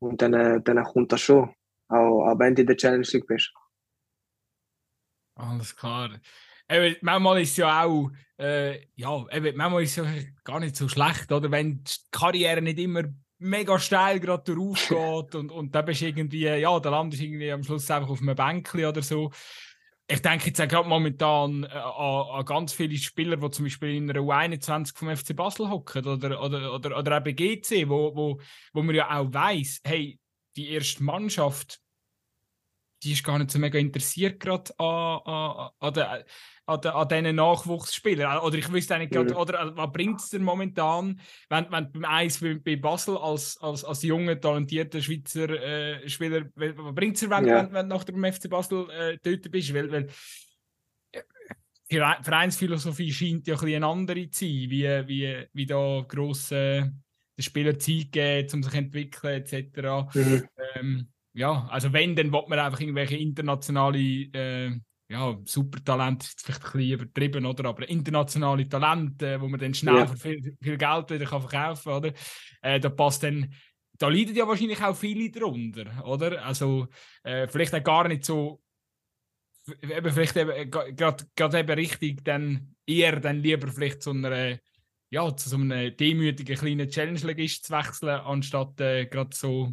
und 0.00 0.20
dann, 0.20 0.34
äh, 0.34 0.60
dann 0.62 0.82
kommt 0.84 1.12
das 1.12 1.20
schon, 1.20 1.54
auch, 1.88 2.26
auch 2.26 2.38
wenn 2.38 2.54
du 2.54 2.62
in 2.62 2.66
der 2.66 2.76
Challenge 2.76 3.06
League 3.12 3.26
bist. 3.26 3.52
Alles 5.36 5.74
klar. 5.76 6.10
Eben, 6.68 6.96
manchmal 7.00 7.40
ist 7.40 7.52
es 7.52 7.56
ja 7.58 7.84
auch, 7.84 8.10
äh, 8.38 8.86
ja, 8.96 9.24
eben, 9.30 9.56
manchmal 9.56 9.84
ist 9.84 9.96
es 9.96 10.04
ja 10.04 10.22
gar 10.44 10.60
nicht 10.60 10.76
so 10.76 10.88
schlecht, 10.88 11.30
oder? 11.30 11.50
Wenn 11.50 11.82
die 11.84 11.94
Karriere 12.10 12.60
nicht 12.60 12.78
immer 12.78 13.04
mega 13.38 13.78
steil 13.78 14.20
gerade 14.20 14.54
durchgeht 14.54 15.34
und, 15.34 15.50
und 15.50 15.74
dann 15.74 15.84
bist 15.84 16.00
du 16.00 16.06
irgendwie, 16.06 16.42
ja, 16.42 16.80
der 16.80 16.90
Land 16.90 17.14
ist 17.14 17.20
irgendwie 17.20 17.50
am 17.50 17.62
Schluss 17.62 17.90
einfach 17.90 18.10
auf 18.10 18.20
einem 18.20 18.36
Bänkchen 18.36 18.84
oder 18.84 19.02
so. 19.02 19.30
Ich 20.10 20.22
denke 20.22 20.46
jetzt 20.46 20.60
auch 20.60 20.68
gerade 20.68 20.88
momentan 20.88 21.64
äh, 21.64 21.68
an, 21.68 22.38
an, 22.38 22.44
ganz 22.46 22.72
viele 22.72 22.96
Spieler, 22.96 23.36
die 23.36 23.50
zum 23.50 23.66
Beispiel 23.66 23.94
in 23.94 24.10
einer 24.10 24.20
U21 24.20 24.96
vom 24.96 25.14
FC 25.14 25.36
Basel 25.36 25.68
hocken 25.68 26.06
oder, 26.06 26.42
oder, 26.42 26.74
oder, 26.74 26.98
oder 26.98 27.16
eben 27.18 27.36
GC, 27.36 27.88
wo, 27.88 28.16
wo, 28.16 28.40
wo 28.72 28.82
man 28.82 28.94
ja 28.94 29.10
auch 29.18 29.32
weiß, 29.32 29.80
hey, 29.84 30.18
die 30.56 30.70
erste 30.70 31.04
Mannschaft 31.04 31.80
die 33.02 33.12
ist 33.12 33.24
gar 33.24 33.38
nicht 33.38 33.50
so 33.50 33.58
mega 33.58 33.78
interessiert 33.78 34.40
gerade 34.40 34.72
an, 34.78 35.20
an, 35.24 35.70
an, 35.78 35.94
den, 35.94 36.04
an, 36.66 36.80
den, 36.80 36.90
an 36.90 37.08
diesen 37.08 37.36
Nachwuchsspielern. 37.36 38.38
Oder 38.38 38.58
ich 38.58 38.72
wüsste 38.72 38.94
eigentlich 38.94 39.10
gerade, 39.10 39.34
mhm. 39.34 39.40
oder 39.40 39.60
äh, 39.60 39.76
was 39.76 39.92
bringt 39.92 40.20
es 40.20 40.30
dir 40.30 40.40
momentan, 40.40 41.20
wenn, 41.48 41.70
wenn 41.70 41.92
beim 41.92 42.04
Eis 42.04 42.40
bei, 42.40 42.54
bei 42.54 42.76
Basel 42.76 43.16
als, 43.16 43.56
als, 43.60 43.84
als 43.84 44.02
junger, 44.02 44.40
talentierter 44.40 45.00
Schweizer 45.00 45.48
äh, 45.50 46.08
Spieler, 46.08 46.46
was 46.54 46.94
bringt 46.94 47.14
es 47.14 47.20
dir, 47.20 47.30
wenn, 47.30 47.46
ja. 47.46 47.64
wenn, 47.64 47.72
wenn, 47.72 47.88
du 47.88 47.96
nach 47.96 48.04
dem 48.04 48.24
FC 48.24 48.50
Basel 48.50 48.88
äh, 48.90 49.18
dort 49.22 49.50
bist? 49.50 49.72
Weil, 49.72 49.92
weil 49.92 50.08
die 51.90 51.96
Vereinsphilosophie 51.96 53.12
scheint 53.12 53.46
ja 53.46 53.54
ein 53.54 53.60
bisschen 53.60 53.76
eine 53.76 53.86
andere 53.86 54.28
zu 54.30 54.44
sein, 54.44 54.70
wie, 54.70 55.08
wie, 55.08 55.46
wie 55.52 55.66
da 55.66 56.04
grosse 56.06 56.56
äh, 56.56 56.90
den 57.38 57.42
Spielern 57.42 57.80
Zeit 57.80 58.12
geben, 58.12 58.48
um 58.52 58.62
sich 58.62 58.72
zu 58.72 58.78
entwickeln, 58.78 59.42
etc. 59.42 60.14
Mhm. 60.14 60.48
Ähm, 60.74 61.08
ja, 61.32 61.66
also 61.70 61.92
wenn, 61.92 62.16
dann 62.16 62.32
will 62.32 62.44
man 62.48 62.58
einfach 62.58 62.80
irgendwelche 62.80 63.16
internationale, 63.16 63.98
äh, 63.98 64.80
ja, 65.10 65.38
Supertalente, 65.44 66.26
vielleicht 66.36 66.64
ein 66.64 66.72
bisschen 66.72 66.92
übertrieben, 66.92 67.46
oder? 67.46 67.68
Aber 67.68 67.88
internationale 67.88 68.68
Talente, 68.68 69.40
wo 69.40 69.48
man 69.48 69.58
dann 69.58 69.74
schnell 69.74 69.96
ja. 69.96 70.06
für 70.06 70.16
viel, 70.16 70.56
viel, 70.60 70.76
Geld 70.76 71.10
wieder 71.10 71.24
kann 71.24 71.40
verkaufen 71.40 71.84
kann, 71.84 71.96
oder? 71.96 72.12
Äh, 72.60 72.80
da 72.80 72.90
passt 72.90 73.22
dann, 73.22 73.54
da 73.96 74.08
leiden 74.08 74.36
ja 74.36 74.46
wahrscheinlich 74.46 74.82
auch 74.82 74.96
viele 74.96 75.30
darunter, 75.30 76.06
oder? 76.06 76.44
Also 76.44 76.88
äh, 77.22 77.48
vielleicht 77.48 77.74
auch 77.74 77.82
gar 77.82 78.06
nicht 78.08 78.24
so, 78.24 78.62
eben 79.82 80.12
vielleicht 80.12 80.36
eben, 80.36 80.50
äh, 80.50 80.66
gerade 80.66 81.58
eben 81.58 81.72
richtig, 81.72 82.24
dann 82.24 82.74
eher 82.86 83.20
dann 83.20 83.40
lieber 83.40 83.68
vielleicht 83.68 84.02
zu 84.02 84.10
einer 84.10 84.58
ja, 85.10 85.34
zu 85.34 85.48
so 85.48 85.56
einem 85.56 85.96
demütigen 85.96 86.56
kleinen 86.56 86.90
Challenge-Ligist 86.90 87.64
zu 87.64 87.72
wechseln, 87.72 88.20
anstatt 88.20 88.80
äh, 88.80 89.06
gerade 89.06 89.34
so 89.34 89.72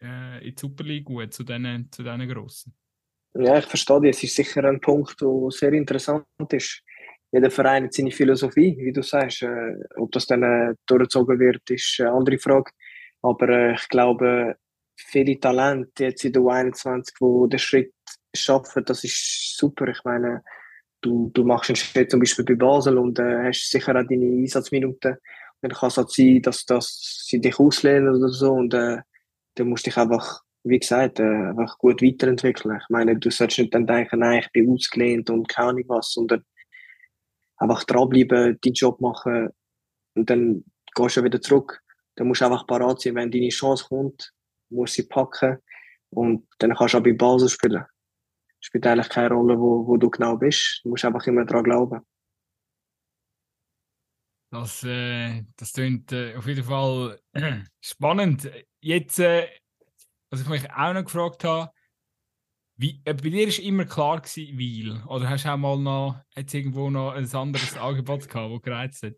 äh, 0.00 0.46
in 0.46 0.54
die 0.54 0.60
Super 0.60 0.84
League 0.84 1.04
gut, 1.04 1.32
zu 1.32 1.44
diesen 1.44 1.88
zu 1.90 2.02
Grossen. 2.02 2.74
Ja, 3.34 3.58
ich 3.58 3.66
verstehe 3.66 4.00
dich. 4.00 4.16
Es 4.16 4.24
ist 4.24 4.36
sicher 4.36 4.64
ein 4.64 4.80
Punkt, 4.80 5.20
der 5.20 5.50
sehr 5.50 5.72
interessant 5.72 6.24
ist. 6.50 6.82
Jeder 7.30 7.50
Verein 7.50 7.84
hat 7.84 7.92
seine 7.92 8.10
Philosophie, 8.10 8.76
wie 8.78 8.92
du 8.92 9.02
sagst. 9.02 9.42
Äh, 9.42 9.74
ob 9.96 10.10
das 10.12 10.26
dann 10.26 10.42
äh, 10.42 10.74
durchgezogen 10.86 11.38
wird, 11.38 11.68
ist 11.70 12.00
eine 12.00 12.12
andere 12.12 12.38
Frage. 12.38 12.70
Aber 13.22 13.48
äh, 13.48 13.74
ich 13.74 13.88
glaube, 13.88 14.56
viele 14.96 15.38
Talente 15.38 16.04
jetzt 16.04 16.24
in 16.24 16.32
der 16.32 16.42
U21, 16.42 17.12
die 17.20 17.50
den 17.50 17.58
Schritt 17.58 17.92
schaffen, 18.34 18.84
das 18.84 19.04
ist 19.04 19.56
super. 19.56 19.88
Ich 19.88 20.02
meine, 20.04 20.42
du, 21.00 21.30
du 21.34 21.44
machst 21.44 21.70
einen 21.70 21.76
Schritt 21.76 22.10
zum 22.10 22.20
Beispiel 22.20 22.44
bei 22.44 22.54
Basel 22.54 22.98
und 22.98 23.18
äh, 23.18 23.48
hast 23.48 23.70
sicher 23.70 23.92
auch 23.92 24.06
deine 24.06 24.24
Einsatzminuten. 24.24 25.16
Dann 25.60 25.72
kann 25.72 25.88
es 25.88 25.96
halt 25.96 26.10
sein, 26.10 26.40
dass, 26.42 26.64
dass 26.64 27.24
sie 27.26 27.40
dich 27.40 27.58
auslehnen 27.58 28.14
oder 28.14 28.28
so 28.28 28.52
und 28.52 28.72
äh, 28.74 28.98
dann 29.58 29.68
musst 29.68 29.86
du 29.86 29.90
dich 29.90 29.98
einfach, 29.98 30.42
wie 30.64 30.78
gesagt, 30.78 31.20
äh, 31.20 31.48
einfach 31.48 31.78
gut 31.78 32.02
weiterentwickeln. 32.02 32.78
Ich 32.80 32.88
meine, 32.88 33.16
du 33.18 33.30
solltest 33.30 33.58
nicht 33.58 33.74
dann 33.74 33.86
denken, 33.86 34.20
nein, 34.20 34.40
ich 34.40 34.52
bin 34.52 34.72
ausgelehnt 34.72 35.30
und 35.30 35.48
keine 35.48 35.70
Ahnung 35.70 35.84
was, 35.88 36.12
sondern 36.12 36.44
einfach 37.56 37.84
dranbleiben, 37.84 38.58
deinen 38.60 38.74
Job 38.74 39.00
machen 39.00 39.48
und 40.14 40.30
dann 40.30 40.64
gehst 40.94 41.16
du 41.16 41.24
wieder 41.24 41.40
zurück. 41.40 41.80
Dann 42.16 42.28
musst 42.28 42.40
du 42.40 42.46
einfach 42.46 42.66
parat 42.66 43.00
sein, 43.00 43.14
wenn 43.14 43.30
deine 43.30 43.48
Chance 43.48 43.86
kommt, 43.88 44.32
musst 44.70 44.98
du 44.98 45.02
sie 45.02 45.08
packen 45.08 45.58
und 46.10 46.46
dann 46.58 46.74
kannst 46.74 46.94
du 46.94 46.98
auch 46.98 47.02
bei 47.02 47.12
Basel 47.12 47.48
spielen 47.48 47.84
spielt 48.60 48.86
eigentlich 48.86 49.08
keine 49.08 49.34
Rolle, 49.34 49.58
wo, 49.58 49.86
wo 49.86 49.96
du 49.96 50.10
genau 50.10 50.36
bist. 50.36 50.80
Du 50.82 50.90
musst 50.90 51.04
einfach 51.04 51.26
immer 51.26 51.44
daran 51.44 51.64
glauben. 51.64 52.00
Das, 54.50 54.82
äh, 54.82 55.44
das 55.56 55.72
klingt 55.72 56.10
äh, 56.12 56.34
auf 56.34 56.46
jeden 56.46 56.64
Fall 56.64 57.20
spannend. 57.80 58.50
Jetzt, 58.80 59.18
äh, 59.18 59.48
was 60.30 60.40
ich 60.40 60.48
mich 60.48 60.70
auch 60.70 60.92
noch 60.92 61.04
gefragt 61.04 61.44
habe, 61.44 61.70
wie, 62.76 63.00
äh, 63.04 63.14
bei 63.14 63.28
dir 63.30 63.48
war 63.48 63.64
immer 63.64 63.84
klar 63.84 64.22
weil, 64.22 65.02
oder 65.08 65.28
hast 65.28 65.44
du 65.44 65.52
auch 65.52 65.56
mal 65.56 65.78
noch, 65.78 66.20
jetzt 66.36 66.54
irgendwo 66.54 66.90
noch 66.90 67.12
ein 67.12 67.28
anderes 67.34 67.76
Angebot 67.76 68.28
gehabt, 68.28 68.54
das 68.54 68.62
gereizt 68.62 69.02
hat? 69.02 69.14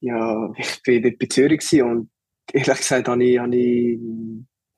Ja, 0.00 0.52
ich 0.56 0.80
war 0.84 1.00
dort 1.00 1.18
bei 1.18 1.26
Zürich 1.26 1.82
und 1.82 2.10
ehrlich 2.52 2.78
gesagt 2.78 3.08
habe 3.08 3.24
ich, 3.24 3.38
habe 3.38 3.56
ich 3.56 3.98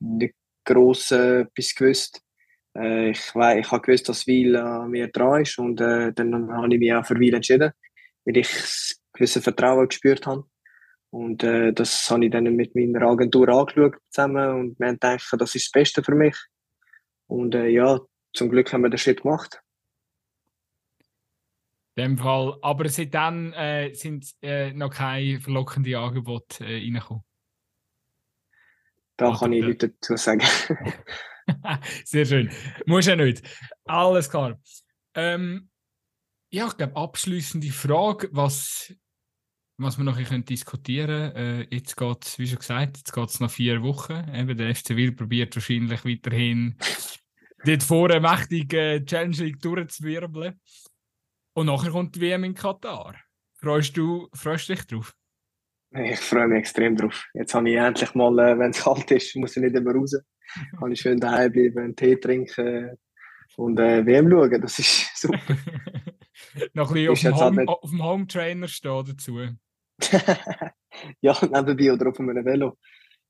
nicht 0.01 0.35
gross 0.65 1.11
äh, 1.11 1.41
etwas 1.41 1.75
gewusst. 1.75 2.23
Äh, 2.77 3.11
ich, 3.11 3.35
weiss, 3.35 3.67
ich 3.67 3.73
habe 3.73 3.83
gewusst, 3.83 4.09
dass 4.09 4.27
Weil 4.27 4.57
an 4.57 4.91
mir 4.91 5.09
dran 5.09 5.43
ist 5.43 5.59
und 5.59 5.81
äh, 5.81 6.13
dann 6.13 6.53
habe 6.53 6.73
ich 6.75 6.79
mich 6.79 6.93
auch 6.93 7.07
für 7.07 7.19
Weil 7.19 7.35
entschieden, 7.35 7.73
weil 8.27 8.37
ich 8.37 8.97
gewisse 9.13 9.41
Vertrauen 9.41 9.89
gespürt 9.89 10.27
habe. 10.27 10.45
Und 11.11 11.43
äh, 11.43 11.73
das 11.73 12.11
habe 12.11 12.27
ich 12.27 12.31
dann 12.31 12.45
mit 12.45 12.75
meiner 12.75 13.03
Agentur 13.03 13.49
angeschaut 13.49 13.97
zusammen 14.11 14.51
und 14.51 14.79
wir 14.79 14.89
haben 14.89 14.95
gedacht, 14.95 15.27
das 15.39 15.55
ist 15.55 15.67
das 15.67 15.73
Beste 15.73 16.03
für 16.03 16.15
mich. 16.15 16.37
Und 17.27 17.55
äh, 17.55 17.69
ja, 17.69 18.01
zum 18.35 18.51
Glück 18.51 18.73
haben 18.73 18.83
wir 18.83 18.91
den 18.91 18.99
Schritt 18.99 19.23
gemacht. 19.23 19.63
In 21.95 22.05
dem 22.05 22.19
Fall. 22.19 22.57
Aber 22.63 22.89
seitdem 22.89 23.53
äh, 23.55 23.93
sind 23.95 24.35
äh, 24.43 24.73
noch 24.73 24.91
keine 24.91 25.41
verlockenden 25.41 25.95
Angebote 25.97 26.65
äh, 26.65 26.77
reingekommen. 26.77 27.25
Da 29.17 29.31
Oder 29.31 29.39
kann 29.39 29.53
ich 29.53 29.65
nichts 29.65 29.85
dazu 29.85 30.17
sagen. 30.17 30.43
Sehr 32.05 32.25
schön. 32.25 32.51
Muss 32.87 33.07
ja 33.07 33.17
nicht. 33.17 33.43
Alles 33.85 34.31
klar. 34.31 34.61
Ähm, 35.15 35.71
ja, 36.51 36.69
ich 36.69 36.77
glaube, 36.77 36.97
abschließende 36.97 37.71
Frage, 37.71 38.29
was, 38.33 38.95
was 39.79 39.97
wir 39.97 40.05
noch 40.05 40.19
ein 40.19 40.45
diskutieren 40.45 41.33
können. 41.33 41.61
Äh, 41.63 41.75
jetzt 41.75 41.97
geht 41.97 42.25
es, 42.25 42.39
wie 42.39 42.47
schon 42.47 42.59
gesagt, 42.59 42.99
jetzt 42.99 43.13
geht 43.13 43.29
es 43.29 43.41
noch 43.41 43.51
vier 43.51 43.83
Wochen. 43.83 44.25
Eben, 44.35 44.57
der 44.57 44.75
FC 44.75 44.91
Will 44.91 45.13
probiert 45.13 45.55
wahrscheinlich 45.57 46.05
weiterhin 46.05 46.77
dort 47.65 47.83
vorne 47.83 48.21
mächtig 48.21 48.73
äh, 48.75 49.05
Challenge 49.05 49.37
League 49.37 49.61
durchzuwirbeln. 49.61 50.61
Und 51.55 51.67
nachher 51.67 51.91
kommt 51.91 52.17
die 52.17 52.21
WM 52.21 52.45
in 52.45 52.55
Katar. 52.55 53.15
Freust 53.55 53.97
du, 53.97 54.29
freust 54.35 54.69
dich 54.69 54.85
drauf? 54.87 55.15
Ich 55.91 56.21
freue 56.21 56.49
mich 56.49 56.59
extrem 56.59 56.97
drauf. 56.97 57.27
Jetzt 57.33 57.55
habe 57.55 57.71
ich 57.71 57.77
endlich 57.77 58.15
mal, 58.15 58.39
äh, 58.39 58.59
wenn 58.59 58.71
es 58.71 58.83
kalt 58.83 59.11
ist, 59.11 59.35
muss 59.37 59.57
ich 59.57 59.63
nicht 59.63 59.75
immer 59.75 59.93
raus 59.93 60.15
kann 60.79 60.93
ich 60.93 61.01
schön 61.01 61.21
daheim 61.21 61.53
bleiben, 61.53 61.79
einen 61.79 61.97
Tee 61.97 62.17
trinken 62.17 62.97
und 63.57 63.79
äh, 63.79 64.05
WM 64.05 64.31
schauen. 64.31 64.61
Das 64.61 64.79
ist 64.79 65.11
super. 65.17 65.39
Noch 66.73 66.91
ein 66.91 67.07
bisschen 67.07 67.33
auf 67.33 67.41
dem, 67.51 67.59
Home, 67.59 67.69
auf 67.69 67.91
dem 67.91 68.03
Home 68.03 68.27
Trainer 68.27 68.69
stehen 68.69 69.05
dazu. 69.07 69.39
ja, 71.21 71.37
nebenbei 71.43 71.93
oder 71.93 72.09
auf 72.09 72.21
einem 72.21 72.45
Velo. 72.45 72.77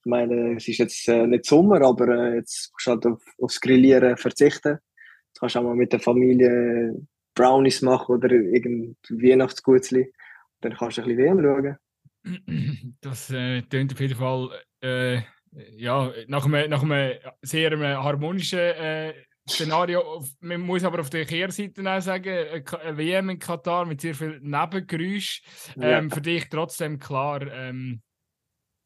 Ich 0.01 0.07
meine, 0.07 0.57
es 0.57 0.69
ist 0.69 0.78
jetzt 0.78 1.09
äh, 1.09 1.27
nicht 1.27 1.45
Sommer, 1.45 1.82
aber 1.82 2.09
äh, 2.09 2.36
jetzt 2.36 2.70
musst 2.73 2.86
du 2.86 2.90
halt 2.90 3.07
auf, 3.07 3.23
aufs 3.40 3.61
Grillieren 3.61 4.16
verzichten. 4.16 4.78
Jetzt 5.28 5.40
kannst 5.40 5.55
du 5.55 5.59
auch 5.61 5.65
mal 5.65 5.74
mit 5.74 5.93
der 5.93 6.01
Familie 6.01 6.95
Brownies 7.35 7.82
machen 7.82 8.16
oder 8.16 8.31
irgendein 8.31 8.97
Weihnachtsgutzli. 9.11 10.12
Dann 10.61 10.77
kannst 10.77 10.99
du 10.99 11.03
ein 11.03 11.09
bisschen 11.09 11.24
WM 11.24 11.43
schauen. 11.43 11.77
Das 13.01 13.31
äh, 13.31 13.62
klingt 13.62 13.93
auf 13.93 14.01
jeden 14.01 14.16
Fall 14.16 14.51
äh, 14.82 15.20
ja, 15.77 16.12
nach 16.27 16.45
einem, 16.45 16.69
nach 16.69 16.82
einem 16.82 17.19
sehr 17.43 17.73
einem 17.73 17.82
harmonischen 17.82 18.59
äh, 19.48 19.52
Szenario. 19.52 20.24
Man 20.40 20.60
muss 20.60 20.84
aber 20.84 21.00
auf 21.00 21.10
der 21.10 21.24
Kehrseite 21.24 21.82
auch 21.82 22.00
sagen, 22.00 22.64
eine 22.82 22.98
WM 22.98 23.30
in 23.30 23.38
Katar 23.38 23.86
mit 23.86 24.00
sehr 24.00 24.14
viel 24.14 24.40
Nebengeräusch. 24.40 25.42
Ähm, 25.76 26.08
ja. 26.08 26.14
Für 26.14 26.20
dich 26.20 26.48
trotzdem 26.48 26.98
klar, 26.98 27.42
ähm, 27.52 28.00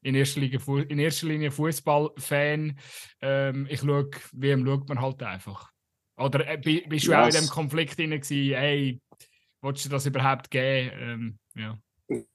in 0.02 0.14
erster 0.14 0.40
Linie, 0.40 0.60
in 0.88 0.98
erster 0.98 1.26
Linie 1.26 1.50
Fußballfan. 1.50 2.78
Ähm, 3.20 3.66
ich 3.70 3.80
schaue, 3.80 4.10
WM 4.32 4.66
schaut 4.66 4.88
man 4.88 5.00
halt 5.00 5.22
einfach. 5.22 5.70
Oder 6.16 6.46
äh, 6.48 6.58
bist 6.58 7.06
du 7.06 7.12
yes. 7.12 7.18
auch 7.18 7.26
in 7.26 7.44
dem 7.44 7.48
Konflikt 7.48 7.98
drin 7.98 8.10
gewesen, 8.10 8.54
hey, 8.54 9.00
willst 9.60 9.84
du 9.84 9.88
das 9.88 10.06
überhaupt 10.06 10.50
geben? 10.50 10.90
Ähm, 10.98 11.38
ja. 11.54 11.78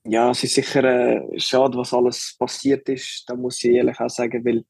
Ja, 0.04 0.30
es 0.30 0.42
ist 0.42 0.54
sicher 0.54 0.82
äh, 0.82 1.38
schade, 1.38 1.78
was 1.78 1.94
alles 1.94 2.34
passiert 2.38 2.88
ist. 2.88 3.24
Da 3.28 3.36
muss 3.36 3.62
ich 3.62 3.70
ehrlich 3.70 4.00
auch 4.00 4.10
sagen, 4.10 4.44
weil 4.44 4.64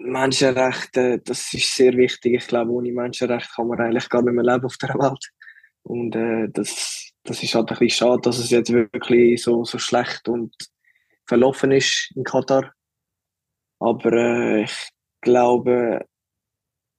Menschenrechte, 0.00 1.18
das 1.18 1.52
ist 1.52 1.74
sehr 1.74 1.92
wichtig. 1.94 2.34
Ich 2.34 2.46
glaube, 2.46 2.72
ohne 2.72 2.90
Menschenrechte 2.90 3.50
kann 3.54 3.68
man 3.68 3.80
eigentlich 3.80 4.08
gar 4.08 4.22
nicht 4.22 4.32
mehr 4.32 4.44
leben 4.44 4.64
auf 4.64 4.76
der 4.78 4.90
Welt. 4.90 5.30
Und 5.82 6.16
äh, 6.16 6.48
das, 6.50 7.12
das 7.22 7.42
ist 7.42 7.54
halt 7.54 7.70
ein 7.70 7.78
bisschen 7.78 7.90
schade, 7.90 8.22
dass 8.22 8.38
es 8.38 8.50
jetzt 8.50 8.72
wirklich 8.72 9.42
so, 9.42 9.64
so 9.64 9.78
schlecht 9.78 10.28
und 10.28 10.54
verlaufen 11.26 11.72
ist 11.72 12.12
in 12.16 12.24
Katar. 12.24 12.72
Aber 13.78 14.12
äh, 14.12 14.62
ich 14.62 14.88
glaube, 15.20 16.04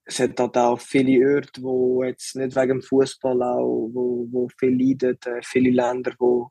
es 0.04 0.20
hat 0.20 0.38
halt 0.38 0.56
auch 0.56 0.80
viele 0.80 1.36
Orte, 1.36 1.62
wo 1.62 2.04
jetzt 2.04 2.36
nicht 2.36 2.56
wegen 2.56 2.80
dem 2.80 2.82
Fußball 2.82 3.42
auch, 3.42 3.90
wo, 3.92 4.28
wo 4.30 4.48
viel 4.58 4.76
leiden, 4.78 5.18
äh, 5.26 5.40
viele 5.42 5.70
Länder, 5.70 6.12
wo, 6.18 6.50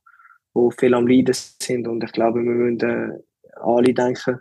wo 0.53 0.69
viel 0.72 0.94
am 0.94 1.07
Leiden 1.07 1.34
sind 1.34 1.88
und 1.88 2.03
ich 2.03 2.11
glaube, 2.11 2.40
wir 2.44 2.52
müssen 2.52 2.90
äh, 2.90 3.19
alle 3.61 3.94
denken 3.94 4.40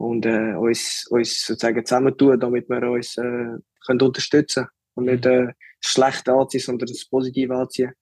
und 0.00 0.24
äh, 0.24 0.54
uns, 0.54 1.06
uns 1.10 1.44
sozusagen 1.44 1.84
zusammentun, 1.84 2.40
damit 2.40 2.70
wir 2.70 2.90
uns 2.90 3.18
äh, 3.18 3.58
können 3.84 4.00
unterstützen 4.00 4.66
und 4.94 5.04
nicht 5.04 5.26
mhm. 5.26 5.30
äh, 5.30 5.52
das 5.82 5.92
Schlechte 5.92 6.32
anziehen, 6.32 6.60
sondern 6.60 6.88
das 6.88 7.04
Positive 7.04 7.54
anziehen. 7.54 7.92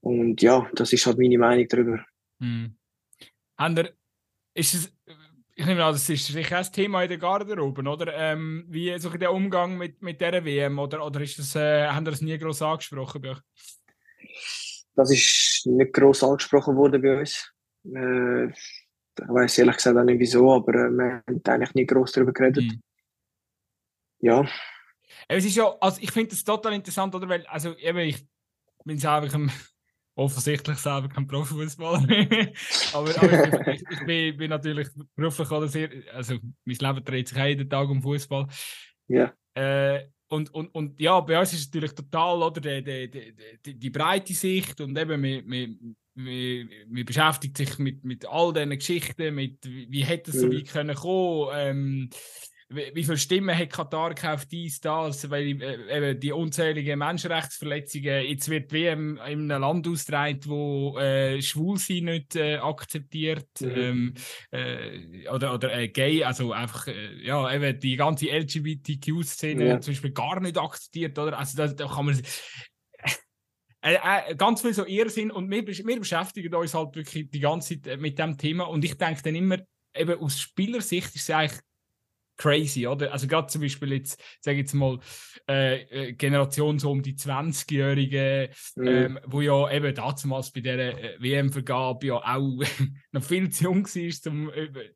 Und 0.00 0.40
ja, 0.40 0.70
das 0.74 0.92
ist 0.92 1.04
halt 1.06 1.18
meine 1.18 1.36
Meinung 1.36 1.66
darüber. 1.68 2.04
Mhm. 2.38 2.76
Ander, 3.56 3.90
ist 4.54 4.74
es 4.74 4.92
ich 5.56 5.66
nehme 5.66 5.84
an, 5.84 5.92
das 5.92 6.08
ist 6.08 6.26
sicher 6.26 6.58
ein 6.58 6.72
Thema 6.72 7.02
in 7.02 7.08
der 7.08 7.18
Garderobe, 7.18 7.82
oder? 7.82 8.14
Ähm, 8.14 8.64
wie 8.68 8.96
so 9.00 9.10
der 9.10 9.32
Umgang 9.32 9.76
mit, 9.76 10.00
mit 10.00 10.20
dieser 10.20 10.44
WM, 10.44 10.78
oder, 10.78 11.04
oder 11.04 11.20
ist 11.20 11.36
das, 11.40 11.56
äh, 11.56 11.88
haben 11.88 12.06
Sie 12.06 12.12
das 12.12 12.20
nie 12.20 12.38
groß 12.38 12.62
angesprochen 12.62 13.20
bei 13.20 13.30
euch? 13.30 13.40
Das 14.94 15.10
ist 15.10 15.66
nicht 15.66 15.92
groß 15.92 16.22
angesprochen 16.22 16.76
worden 16.76 17.02
bei 17.02 17.18
uns. 17.18 17.52
Äh, 17.86 18.52
weiß 19.26 19.58
ehrlich 19.58 19.76
gesagt 19.76 19.96
auch 19.96 20.04
nicht 20.04 20.20
wieso, 20.20 20.52
aber 20.52 20.72
wir 20.72 21.22
haben 21.26 21.42
eigentlich 21.44 21.74
nie 21.74 21.86
groß 21.86 22.12
darüber 22.12 22.32
geredet. 22.32 22.64
Mhm. 22.64 22.82
Ja. 24.20 24.48
Es 25.28 25.44
ist 25.44 25.56
ja, 25.56 25.74
also 25.80 26.00
ich 26.00 26.10
finde 26.10 26.30
das 26.30 26.44
total 26.44 26.74
interessant, 26.74 27.14
oder? 27.14 27.28
Weil, 27.28 27.46
also 27.46 27.76
eben, 27.76 27.98
ich 27.98 28.26
bin 28.84 28.98
selber 28.98 29.32
ein, 29.34 29.50
offensichtlich 30.18 30.78
selber 30.78 31.08
kein 31.08 31.26
Profifußballer. 31.26 32.00
aber, 32.92 33.22
aber 33.22 33.68
ich, 33.68 33.82
ich, 33.88 34.04
bin, 34.04 34.36
bin, 34.36 34.50
natürlich 34.50 34.88
beruflich 35.14 35.50
oder 35.50 35.68
sehr, 35.68 35.90
also 36.12 36.38
mein 36.64 36.76
Leben 36.76 37.04
dreht 37.04 37.28
sich 37.28 37.38
jeden 37.38 37.70
Tag 37.70 37.88
um 37.88 38.02
Fußball. 38.02 38.46
Ja. 39.06 39.32
Äh, 39.54 40.08
und, 40.30 40.52
und, 40.52 40.74
und 40.74 41.00
ja, 41.00 41.20
bei 41.20 41.38
uns 41.38 41.52
ist 41.52 41.60
es 41.60 41.66
natürlich 41.66 41.94
total, 41.94 42.42
oder, 42.42 42.60
die, 42.60 43.08
die, 43.08 43.34
die, 43.64 43.78
die 43.78 43.90
breite 43.90 44.34
Sicht 44.34 44.80
und 44.80 44.98
eben, 44.98 45.22
wir, 45.22 45.46
wir, 45.46 45.76
wir, 46.24 47.04
beschäftigt 47.04 47.56
sich 47.56 47.78
mit, 47.78 48.04
mit 48.04 48.26
all 48.26 48.52
diesen 48.52 48.70
Geschichten, 48.70 49.34
mit 49.34 49.58
wie 49.64 50.04
hätte 50.04 50.30
es 50.30 50.40
so 50.40 50.52
weit 50.52 50.68
können 50.68 50.94
kommen, 50.94 51.50
ähm, 51.54 52.10
wie, 52.70 52.90
wie 52.94 53.04
viele 53.04 53.16
Stimmen 53.16 53.56
hat 53.56 53.70
Katar 53.70 54.14
gekauft, 54.14 54.48
dies, 54.52 54.80
das, 54.80 55.30
weil 55.30 55.60
äh, 55.62 55.96
eben 55.96 56.20
die 56.20 56.32
unzähligen 56.32 56.98
Menschenrechtsverletzungen, 56.98 58.26
jetzt 58.26 58.48
wird 58.50 58.72
wie 58.72 58.86
in 58.86 59.18
einem 59.18 59.48
Land 59.48 59.88
ausgetragen, 59.88 60.40
wo 60.44 60.98
äh, 60.98 61.40
Schwulsein 61.40 62.04
nicht 62.04 62.36
äh, 62.36 62.56
akzeptiert 62.56 63.48
mhm. 63.60 63.70
ähm, 63.70 64.14
äh, 64.50 65.28
oder, 65.30 65.54
oder 65.54 65.74
äh, 65.74 65.88
gay, 65.88 66.24
also 66.24 66.52
einfach, 66.52 66.88
äh, 66.88 67.24
ja, 67.24 67.52
eben 67.52 67.80
die 67.80 67.96
ganze 67.96 68.26
LGBTQ-Szene 68.26 69.66
ja. 69.66 69.80
zum 69.80 69.94
Beispiel 69.94 70.12
gar 70.12 70.40
nicht 70.40 70.58
akzeptiert, 70.58 71.18
oder? 71.18 71.38
Also 71.38 71.56
da, 71.56 71.68
da 71.68 71.86
kann 71.86 72.04
man 72.04 72.20
äh, 73.94 74.30
äh, 74.30 74.34
ganz 74.36 74.60
viel 74.60 74.74
so 74.74 74.86
Irrsinn 74.86 75.30
und 75.30 75.50
wir, 75.50 75.66
wir 75.66 75.98
beschäftigen 75.98 76.54
uns 76.54 76.74
halt 76.74 76.94
wirklich 76.94 77.30
die 77.30 77.40
ganze 77.40 77.80
Zeit 77.80 78.00
mit 78.00 78.18
dem 78.18 78.36
Thema 78.36 78.64
und 78.64 78.84
ich 78.84 78.94
denke 78.94 79.22
dann 79.22 79.34
immer, 79.34 79.58
eben 79.94 80.20
aus 80.20 80.40
Spielersicht 80.40 81.14
ist 81.14 81.22
es 81.22 81.30
eigentlich 81.30 81.60
crazy, 82.36 82.86
oder? 82.86 83.12
Also 83.12 83.26
gerade 83.26 83.48
zum 83.48 83.62
Beispiel 83.62 83.94
jetzt, 83.94 84.22
sage 84.40 84.58
ich 84.58 84.62
jetzt 84.62 84.74
mal, 84.74 84.98
äh, 85.48 85.82
äh 85.82 86.12
Generation 86.12 86.78
so 86.78 86.92
um 86.92 87.02
die 87.02 87.14
20-Jährigen, 87.14 88.50
mhm. 88.76 88.86
ähm, 88.86 89.18
wo 89.26 89.40
ja 89.40 89.70
eben 89.70 89.94
damals 89.94 90.52
bei 90.52 90.60
dieser 90.60 90.78
äh, 90.78 91.16
WM-Vergabe 91.18 92.06
ja 92.06 92.14
auch 92.14 92.62
noch 93.12 93.24
viel 93.24 93.50
zu 93.50 93.64
jung 93.64 93.84
war, 93.84 94.32
um, 94.32 94.50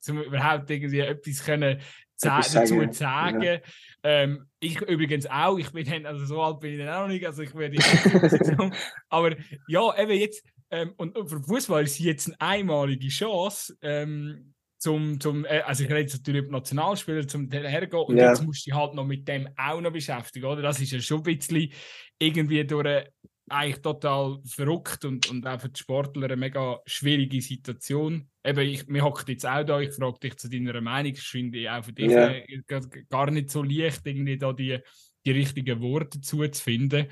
um 0.08 0.22
überhaupt 0.22 0.70
irgendwie 0.70 1.00
etwas 1.00 1.44
können 1.44 1.80
dazu 2.20 2.86
zu 2.86 2.92
sagen. 2.92 3.42
Ja. 3.42 3.58
Ähm, 4.02 4.46
ich 4.60 4.80
übrigens 4.80 5.26
auch, 5.26 5.58
ich 5.58 5.70
bin 5.72 5.84
dann, 5.84 6.06
also 6.06 6.24
so 6.24 6.42
alt 6.42 6.60
bin 6.60 6.72
ich 6.72 6.78
dann 6.78 6.88
auch 6.88 7.02
noch 7.02 7.08
nicht, 7.08 7.26
also 7.26 7.42
ich 7.42 7.54
werde 7.54 7.76
Aber 9.08 9.36
ja, 9.68 9.98
eben 9.98 10.12
jetzt, 10.12 10.44
ähm, 10.70 10.92
und 10.96 11.16
für 11.28 11.42
Fußball 11.42 11.84
ist 11.84 11.98
jetzt 11.98 12.28
eine 12.28 12.40
einmalige 12.40 13.08
Chance, 13.08 13.76
ähm, 13.82 14.54
zum, 14.78 15.20
zum 15.20 15.44
äh, 15.44 15.60
also 15.60 15.84
ich 15.84 15.90
rede 15.90 16.00
jetzt 16.00 16.14
natürlich 16.14 16.42
über 16.42 16.58
Nationalspieler, 16.58 17.28
zum 17.28 17.48
hergehen 17.50 18.02
und 18.02 18.16
ja. 18.16 18.30
jetzt 18.30 18.42
musst 18.42 18.66
du 18.66 18.70
dich 18.70 18.78
halt 18.78 18.94
noch 18.94 19.04
mit 19.04 19.28
dem 19.28 19.48
auch 19.56 19.80
noch 19.80 19.92
beschäftigen, 19.92 20.46
oder? 20.46 20.62
Das 20.62 20.80
ist 20.80 20.90
ja 20.90 21.00
schon 21.00 21.18
ein 21.18 21.22
bisschen 21.22 21.72
irgendwie 22.18 22.64
durch 22.64 22.84
eine, 22.84 23.08
eigentlich 23.48 23.80
total 23.80 24.40
verrückt 24.44 25.04
und, 25.04 25.30
und 25.30 25.46
auch 25.46 25.60
für 25.60 25.68
die 25.68 25.78
Sportler 25.78 26.24
eine 26.24 26.36
mega 26.36 26.80
schwierige 26.84 27.40
Situation. 27.40 28.28
Eben, 28.44 28.60
ich, 28.60 28.86
mir 28.88 29.04
hockt 29.04 29.28
jetzt 29.28 29.46
auch 29.46 29.64
da, 29.64 29.80
ich 29.80 29.94
frage 29.94 30.18
dich 30.18 30.36
zu 30.36 30.48
deiner 30.48 30.80
Meinung, 30.80 31.14
das 31.14 31.22
finde 31.22 31.58
ich 31.58 31.70
auch 31.70 31.84
für 31.84 31.92
dich 31.92 32.10
ja. 32.10 32.30
äh, 32.30 32.62
gar 33.08 33.30
nicht 33.30 33.50
so 33.50 33.62
leicht, 33.62 34.00
irgendwie 34.04 34.36
da 34.36 34.52
die, 34.52 34.78
die 35.24 35.30
richtigen 35.30 35.80
Worte 35.80 36.20
zuzufinden. 36.20 37.06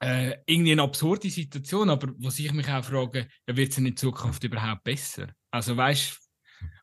Äh, 0.00 0.36
irgendwie 0.46 0.72
eine 0.72 0.82
absurde 0.82 1.30
Situation, 1.30 1.88
aber 1.88 2.12
was 2.18 2.38
ich 2.38 2.52
mich 2.52 2.68
auch 2.68 2.84
frage, 2.84 3.28
wird 3.46 3.70
es 3.70 3.78
in 3.78 3.96
Zukunft 3.96 4.42
überhaupt 4.44 4.82
besser? 4.84 5.28
Also 5.50 5.76
weißt 5.76 6.18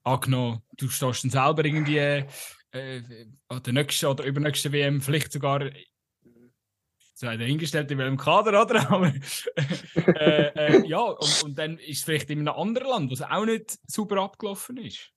angenommen, 0.03 0.63
du 0.77 0.89
stehst 0.89 1.23
dann 1.23 1.31
selber 1.31 1.65
irgendwie 1.65 2.25
äh, 2.71 3.01
an 3.47 3.63
der 3.63 3.73
nächsten 3.73 4.05
oder 4.05 4.23
übernächsten 4.23 4.71
WM, 4.71 5.01
vielleicht 5.01 5.31
sogar 5.31 5.69
sei 7.19 7.35
dahingestellt 7.35 7.91
in 7.91 7.97
welchem 7.97 8.17
Kader, 8.17 8.61
oder? 8.61 8.89
Aber, 8.91 9.13
äh, 9.95 10.47
äh, 10.55 10.87
ja, 10.87 11.01
und, 11.01 11.43
und, 11.43 11.57
dann 11.57 11.77
ist 11.77 11.97
es 11.97 12.03
vielleicht 12.03 12.29
in 12.29 12.39
einem 12.39 12.55
anderen 12.55 12.87
Land, 12.87 13.09
wo 13.09 13.13
es 13.13 13.21
auch 13.21 13.45
nicht 13.45 13.77
super 13.87 14.21
abgelaufen 14.21 14.77
ist. 14.77 15.11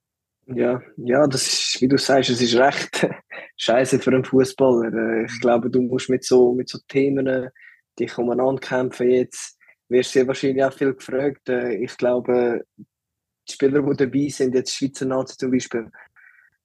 Ja, 0.47 0.83
ja, 0.97 1.27
das 1.29 1.47
ist, 1.47 1.81
wie 1.81 1.87
du 1.87 1.97
sagst, 1.97 2.31
es 2.31 2.43
ist 2.43 2.57
recht 2.57 3.07
scheiße 3.57 4.01
für 4.01 4.11
einen 4.11 4.25
Fußballer. 4.25 4.93
Äh, 4.93 5.25
ich 5.27 5.41
glaube, 5.41 5.71
du 5.71 5.81
musst 5.83 6.11
mit 6.11 6.25
so, 6.25 6.53
mit 6.53 6.69
so 6.69 6.79
Themen 6.89 7.29
äh, 7.29 7.51
dich 7.99 8.19
umeinander 8.19 8.61
kämpfen. 8.61 9.09
Jetzt 9.09 9.57
wirst 9.89 10.13
sehr 10.13 10.27
wahrscheinlich 10.27 10.65
auch 10.65 10.73
viel 10.73 10.95
gefragt. 10.95 11.49
Äh, 11.49 11.77
ich 11.77 11.97
glaube, 11.97 12.65
die 12.77 13.53
Spieler, 13.53 13.81
die 13.81 13.97
dabei 13.97 14.29
sind, 14.29 14.57
jetzt 14.57 14.75
Schweizer 14.75 15.07
Nazi 15.07 15.37
zum 15.37 15.53
Beispiel, 15.53 15.89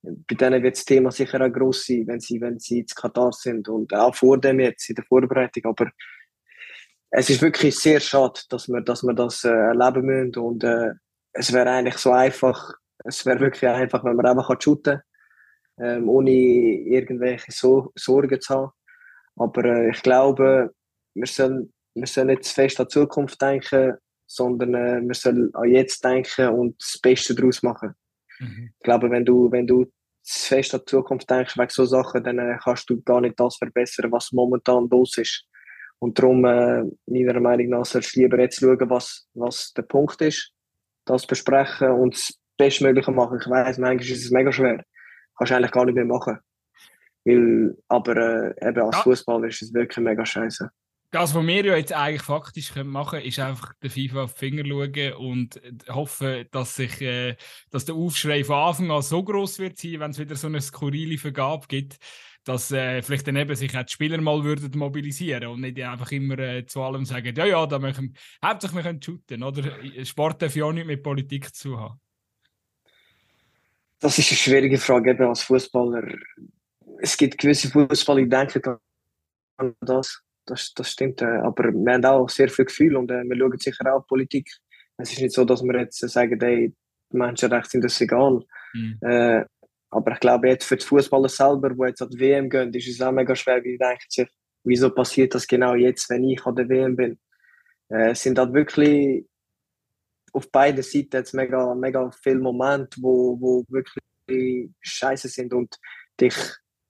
bei 0.01 0.35
denen 0.35 0.63
wird 0.63 0.77
das 0.77 0.85
Thema 0.85 1.11
sicher 1.11 1.41
auch 1.41 1.51
gross 1.51 1.85
sein, 1.85 2.07
wenn 2.07 2.19
sie, 2.19 2.39
wenn 2.39 2.59
sie 2.59 2.79
in 2.79 2.85
Katar 2.85 3.31
sind 3.33 3.67
und 3.67 3.93
auch 3.93 4.15
vor 4.15 4.39
dem 4.39 4.59
jetzt 4.59 4.89
in 4.89 4.95
der 4.95 5.05
Vorbereitung. 5.05 5.65
Aber 5.65 5.89
es 7.09 7.29
ist 7.29 7.41
wirklich 7.41 7.75
sehr 7.75 7.99
schade, 7.99 8.39
dass 8.49 8.67
wir, 8.67 8.81
dass 8.81 9.03
wir 9.03 9.13
das 9.13 9.43
äh, 9.43 9.49
erleben 9.49 10.05
müssen 10.05 10.37
und 10.37 10.63
äh, 10.63 10.91
es 11.33 11.53
wäre 11.53 11.69
eigentlich 11.69 11.97
so 11.97 12.11
einfach, 12.11 12.73
es 13.03 13.25
wäre 13.25 13.39
wirklich 13.39 13.69
einfach, 13.69 14.03
wenn 14.03 14.15
man 14.15 14.25
einfach 14.25 14.49
shooten 14.59 15.01
kann, 15.77 15.99
ähm, 15.99 16.09
ohne 16.09 16.31
irgendwelche 16.31 17.51
so 17.51 17.91
Sorgen 17.95 18.41
zu 18.41 18.53
haben. 18.53 18.71
Aber 19.35 19.63
äh, 19.65 19.91
ich 19.91 20.01
glaube, 20.01 20.73
wir 21.13 21.27
sollen, 21.27 21.73
wir 21.93 22.07
sollen 22.07 22.27
nicht 22.27 22.45
zu 22.45 22.53
fest 22.53 22.79
an 22.79 22.87
die 22.87 22.93
Zukunft 22.93 23.41
denken, 23.41 23.93
sondern 24.25 24.73
äh, 24.73 25.01
wir 25.01 25.15
sollen 25.15 25.53
an 25.53 25.69
jetzt 25.69 26.03
denken 26.03 26.49
und 26.49 26.81
das 26.81 26.99
Beste 27.01 27.35
daraus 27.35 27.63
machen. 27.63 27.93
Mhm. 28.39 28.72
Ich 28.77 28.84
glaube, 28.84 29.09
wenn 29.09 29.26
du, 29.26 29.51
wenn 29.51 29.68
du 29.68 29.85
zu 30.23 30.47
fest 30.47 30.73
an 30.73 30.81
die 30.81 30.91
Zukunft 30.91 31.30
denkst 31.30 31.57
wegen 31.57 31.69
so 31.69 31.85
Sachen, 31.85 32.23
dann 32.23 32.39
äh, 32.39 32.57
kannst 32.61 32.89
du 32.89 33.01
gar 33.01 33.22
nicht 33.22 33.39
das 33.39 33.57
verbessern, 33.57 34.11
was 34.11 34.31
momentan 34.31 34.88
los 34.89 35.18
ist. 35.18 35.45
Und 35.99 36.19
darum, 36.19 36.45
äh, 36.45 36.84
meiner 37.07 37.39
Meinung 37.39 37.69
nach, 37.69 37.85
sollst 37.85 38.15
du 38.15 38.22
lieber 38.22 38.39
jetzt 38.39 38.59
schauen, 38.59 38.89
was, 38.89 39.27
was 39.34 39.73
der 39.73 39.84
Punkt 39.84 40.22
ist, 40.22 40.51
das 41.05 41.26
besprechen 41.26 41.91
und 41.91 42.14
das 42.14 42.34
Bestmögliche 42.57 43.11
machen. 43.11 43.39
Ich 43.41 43.49
weiß, 43.49 43.77
manchmal 43.77 44.11
ist 44.11 44.26
es 44.26 44.31
mega 44.31 44.51
schwer. 44.51 44.84
Kannst 45.38 45.51
du 45.51 45.55
eigentlich 45.55 45.72
gar 45.72 45.85
nicht 45.85 45.95
mehr 45.95 46.05
machen. 46.05 46.39
Weil, 47.26 47.77
aber 47.88 48.15
äh, 48.57 48.68
eben 48.68 48.81
als 48.81 48.97
ja. 48.97 49.03
Fußballer 49.03 49.47
ist 49.47 49.61
es 49.61 49.73
wirklich 49.73 50.03
mega 50.03 50.26
scheiße 50.26 50.69
das, 51.11 51.34
was 51.34 51.45
wir 51.45 51.65
ja 51.65 51.75
jetzt 51.75 51.93
eigentlich 51.93 52.21
faktisch 52.21 52.75
machen 52.75 53.11
können, 53.11 53.25
ist 53.25 53.39
einfach 53.39 53.73
der 53.81 53.89
FIFA 53.89 54.23
auf 54.23 54.34
die 54.34 54.39
Finger 54.39 54.65
schauen 54.65 55.13
und 55.13 55.61
hoffen, 55.89 56.45
dass 56.51 56.75
sich 56.75 57.01
äh, 57.01 57.38
dass 57.69 57.85
der 57.85 57.95
Aufschrei 57.95 58.43
von 58.43 58.57
Anfang 58.57 58.91
an 58.91 59.01
so 59.01 59.23
groß 59.23 59.59
wird 59.59 59.81
wenn 59.84 60.11
es 60.11 60.19
wieder 60.19 60.35
so 60.35 60.47
eine 60.47 60.59
skurrile 60.59 61.17
Vergabe 61.17 61.67
gibt, 61.67 61.97
dass 62.43 62.71
äh, 62.71 63.01
vielleicht 63.01 63.27
dann 63.27 63.38
eben 63.38 63.55
sich 63.55 63.77
auch 63.77 63.84
die 63.84 63.91
Spieler 63.91 64.19
mal 64.19 64.43
würden 64.43 64.77
mobilisieren 64.77 65.47
und 65.47 65.61
nicht 65.61 65.81
einfach 65.81 66.11
immer 66.11 66.38
äh, 66.39 66.65
zu 66.65 66.81
allem 66.81 67.05
sagen, 67.05 67.34
ja, 67.35 67.45
ja, 67.45 67.65
da 67.65 67.79
möchten 67.79 68.13
hauptsächlich 68.43 68.77
wir 68.77 68.84
können 68.84 69.01
shooten, 69.01 69.43
oder? 69.43 69.63
Sport 70.05 70.41
darf 70.41 70.55
ja 70.55 70.65
auch 70.65 70.73
nicht 70.73 70.88
mit 70.88 71.03
Politik 71.03 71.55
zu 71.55 71.79
haben. 71.79 72.01
Das 73.99 74.19
ist 74.19 74.29
eine 74.29 74.38
schwierige 74.38 74.77
Frage 74.77 75.11
eben 75.11 75.23
als 75.23 75.41
Fußballer. 75.43 76.03
Es 76.99 77.15
gibt 77.15 77.38
gewisse 77.38 77.69
Fußballer, 77.69 78.23
die 78.23 78.29
denken 78.29 78.77
das 79.81 80.26
das, 80.47 80.73
das 80.73 80.91
stimmt. 80.91 81.21
Äh, 81.21 81.25
aber 81.25 81.71
wir 81.71 81.93
haben 81.93 82.05
auch 82.05 82.29
sehr 82.29 82.49
viel 82.49 82.65
Gefühl 82.65 82.95
und 82.95 83.11
äh, 83.11 83.23
wir 83.23 83.37
schauen 83.37 83.57
sicher 83.57 83.93
auch 83.93 84.07
Politik. 84.07 84.49
Es 84.97 85.11
ist 85.11 85.21
nicht 85.21 85.33
so, 85.33 85.45
dass 85.45 85.61
wir 85.63 85.79
jetzt 85.79 85.99
sagen, 85.99 86.41
ey, 86.41 86.73
die 87.11 87.17
Menschenrechte 87.17 87.69
sind 87.69 87.83
das 87.83 88.01
egal. 88.01 88.43
Mhm. 88.73 88.97
Äh, 89.01 89.45
aber 89.89 90.11
ich 90.13 90.19
glaube, 90.19 90.49
jetzt 90.49 90.65
für 90.65 90.77
die 90.77 90.85
Fußballer 90.85 91.29
selber, 91.29 91.69
die 91.69 91.87
jetzt 91.87 92.01
an 92.01 92.09
die 92.09 92.19
WM 92.19 92.49
gehen, 92.49 92.73
ist 92.73 92.87
es 92.87 93.01
auch 93.01 93.11
mega 93.11 93.35
schwer, 93.35 93.63
wie 93.63 93.77
denken 93.77 94.03
sich, 94.09 94.29
wieso 94.63 94.89
passiert 94.89 95.33
das 95.33 95.47
genau 95.47 95.75
jetzt, 95.75 96.09
wenn 96.09 96.23
ich 96.23 96.45
an 96.45 96.55
der 96.55 96.67
WM 96.67 96.95
bin. 96.95 97.19
Äh, 97.89 98.11
es 98.11 98.21
sind 98.21 98.39
halt 98.39 98.53
wirklich 98.53 99.25
auf 100.33 100.51
beiden 100.51 100.83
Seiten 100.83 101.15
jetzt 101.15 101.33
mega, 101.33 101.73
mega 101.73 102.11
viele 102.11 102.39
Momente, 102.39 103.01
wo, 103.01 103.39
wo 103.39 103.65
wirklich 103.69 104.69
scheiße 104.81 105.29
sind 105.29 105.53
und 105.53 105.77
dich 106.19 106.35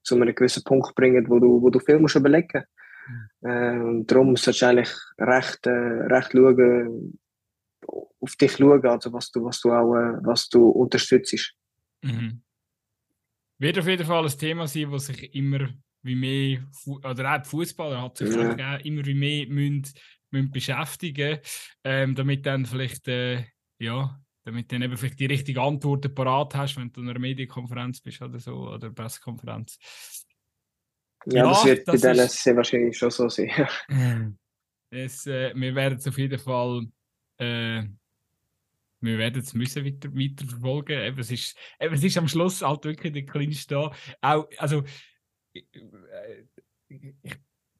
zu 0.03 0.15
einem 0.15 0.33
gewissen 0.33 0.63
Punkt 0.63 0.95
bringen, 0.95 1.29
wo 1.29 1.39
du, 1.39 1.61
wo 1.61 1.69
du 1.69 1.79
viel 1.79 1.99
musst 1.99 2.15
überlegen 2.15 2.63
äh, 3.41 3.79
und 3.79 4.07
darum 4.07 4.35
solltest 4.35 4.61
du 4.61 4.67
eigentlich 4.67 4.95
recht, 5.19 5.65
äh, 5.67 5.69
recht 5.69 6.31
schauen, 6.31 7.19
auf 8.19 8.35
dich 8.35 8.53
schauen, 8.53 8.85
also 8.85 9.13
was 9.13 9.31
du, 9.31 9.43
was 9.43 9.59
du 9.61 9.71
auch 9.71 9.95
äh, 9.95 10.17
was 10.23 10.49
du 10.49 10.69
unterstützt. 10.69 11.55
Mhm. 12.01 12.41
Wird 13.59 13.79
auf 13.79 13.87
jeden 13.87 14.05
Fall 14.05 14.25
ein 14.25 14.37
Thema 14.37 14.67
sein, 14.67 14.91
das 14.91 15.07
sich 15.07 15.33
immer 15.33 15.69
wie 16.03 16.15
mehr, 16.15 16.63
oder 16.85 17.35
auch 17.35 17.41
die 17.41 17.49
Fußballer 17.49 18.01
hat 18.01 18.17
sich 18.17 18.33
ja. 18.35 18.75
immer 18.77 19.05
wie 19.05 19.13
mehr 19.13 19.47
müssen, 19.47 19.93
müssen 20.29 20.51
beschäftigen, 20.51 21.39
ähm, 21.83 22.15
damit 22.15 22.45
dann 22.45 22.65
vielleicht 22.65 23.07
äh, 23.07 23.45
ja, 23.79 24.19
damit 24.43 24.71
dann 24.71 24.81
eben 24.81 24.95
vielleicht 24.95 25.19
die 25.19 25.25
richtigen 25.25 25.59
Antworten 25.59 26.13
parat 26.13 26.55
hast, 26.55 26.77
wenn 26.77 26.91
du 26.91 27.01
in 27.01 27.09
einer 27.09 27.19
Medienkonferenz 27.19 27.99
bist 28.01 28.21
oder 28.21 28.39
so, 28.39 28.69
oder 28.69 28.89
Pressekonferenz. 28.91 29.77
Ja, 31.25 31.43
ja 31.43 31.49
das 31.49 31.65
wird 31.65 31.87
das 31.87 32.01
bei 32.01 32.13
denen 32.13 32.27
sehr 32.29 32.55
wahrscheinlich 32.55 32.97
schon 32.97 33.11
so 33.11 33.27
sein. 33.29 33.49
es, 34.89 35.25
äh, 35.27 35.53
wir 35.55 35.75
werden 35.75 35.97
es 35.97 36.07
auf 36.07 36.17
jeden 36.17 36.39
Fall 36.39 36.87
äh, 37.37 37.83
wir 38.99 39.17
werden 39.17 39.41
es 39.41 39.53
müssen 39.53 39.85
weiter, 39.85 40.13
weiter 40.13 40.45
verfolgen. 40.45 40.99
Eben, 40.99 41.19
es, 41.19 41.31
ist, 41.31 41.57
eben, 41.79 41.93
es 41.93 42.03
ist 42.03 42.17
am 42.17 42.27
Schluss 42.27 42.61
halt 42.61 42.83
wirklich 42.85 43.13
der 43.13 43.25
kleinste 43.25 43.75
da. 43.75 43.91
Auch, 44.21 44.47
also, 44.57 44.83
ich, 45.53 45.67
ich, 46.87 47.13
ich 47.21 47.33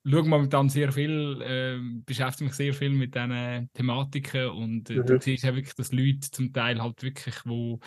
schaue 0.06 0.24
momentan 0.24 0.70
sehr 0.70 0.92
viel, 0.92 1.42
äh, 1.42 1.80
beschäftige 2.06 2.46
mich 2.46 2.56
sehr 2.56 2.74
viel 2.74 2.92
mit 2.92 3.16
diesen 3.16 3.70
Thematiken 3.74 4.50
und 4.50 4.90
äh, 4.90 4.96
mhm. 4.96 5.06
du 5.06 5.20
siehst 5.20 5.44
ja 5.44 5.56
wirklich, 5.56 5.76
dass 5.76 5.92
Leute 5.92 6.32
zum 6.32 6.54
Teil 6.54 6.82
halt 6.82 7.02
wirklich, 7.04 7.36
wo 7.46 7.80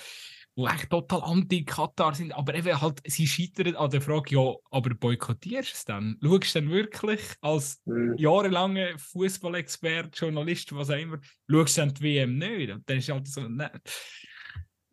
die 0.57 0.67
eigentlich 0.67 0.89
total 0.89 1.23
anti-Katar 1.23 2.15
sind, 2.15 2.33
aber 2.33 2.55
eben 2.55 2.81
halt, 2.81 3.01
sie 3.07 3.27
scheitern 3.27 3.77
an 3.77 3.91
der 3.91 4.01
Frage, 4.01 4.35
ja, 4.35 4.55
aber 4.71 4.95
boykottierst 4.95 5.71
du 5.71 5.75
es 5.75 5.85
dann? 5.85 6.19
Schaust 6.23 6.55
du 6.55 6.61
dann 6.61 6.71
wirklich 6.71 7.21
als 7.41 7.81
mhm. 7.85 8.17
jahrelanger 8.19 8.99
Fußballexperte, 8.99 10.19
Journalist, 10.19 10.75
was 10.75 10.91
auch 10.91 10.99
immer, 10.99 11.19
schaust 11.51 11.77
du 11.77 11.81
dann 11.81 11.95
die 11.95 12.03
WM 12.03 12.39
nicht? 12.39 12.71
Und 12.71 12.89
dann 12.89 12.99
ist 12.99 13.09
halt 13.09 13.29
so, 13.29 13.43
ne, 13.43 13.71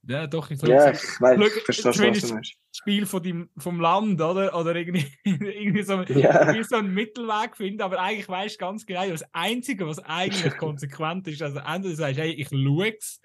ja, 0.07 0.25
doch, 0.25 0.49
ich, 0.49 0.61
ja, 0.61 0.91
ich 0.91 1.21
weiß, 1.21 1.39
ich 1.39 1.63
verstehe 1.63 2.15
schon, 2.15 2.37
was. 2.37 2.51
Spiel 2.71 3.05
von 3.05 3.21
dem, 3.21 3.49
vom 3.57 3.81
Land, 3.81 4.21
oder? 4.21 4.57
Oder 4.57 4.75
irgendwie, 4.75 5.05
irgendwie, 5.23 5.83
so, 5.83 6.01
ja. 6.03 6.63
so 6.63 6.77
einen 6.77 6.93
Mittelweg 6.93 7.57
finden, 7.57 7.81
aber 7.81 7.99
eigentlich 7.99 8.29
weißt 8.29 8.55
du 8.55 8.59
ganz 8.59 8.85
genau, 8.85 9.07
das 9.09 9.25
Einzige, 9.33 9.85
was 9.85 9.99
eigentlich 9.99 10.55
konsequent 10.57 11.27
ist, 11.27 11.41
also 11.41 11.59
entweder 11.59 11.89
du 11.89 11.95
sagst, 11.95 12.19
hey, 12.19 12.31
ich 12.31 12.49
schaue 12.49 12.95
es 12.97 13.19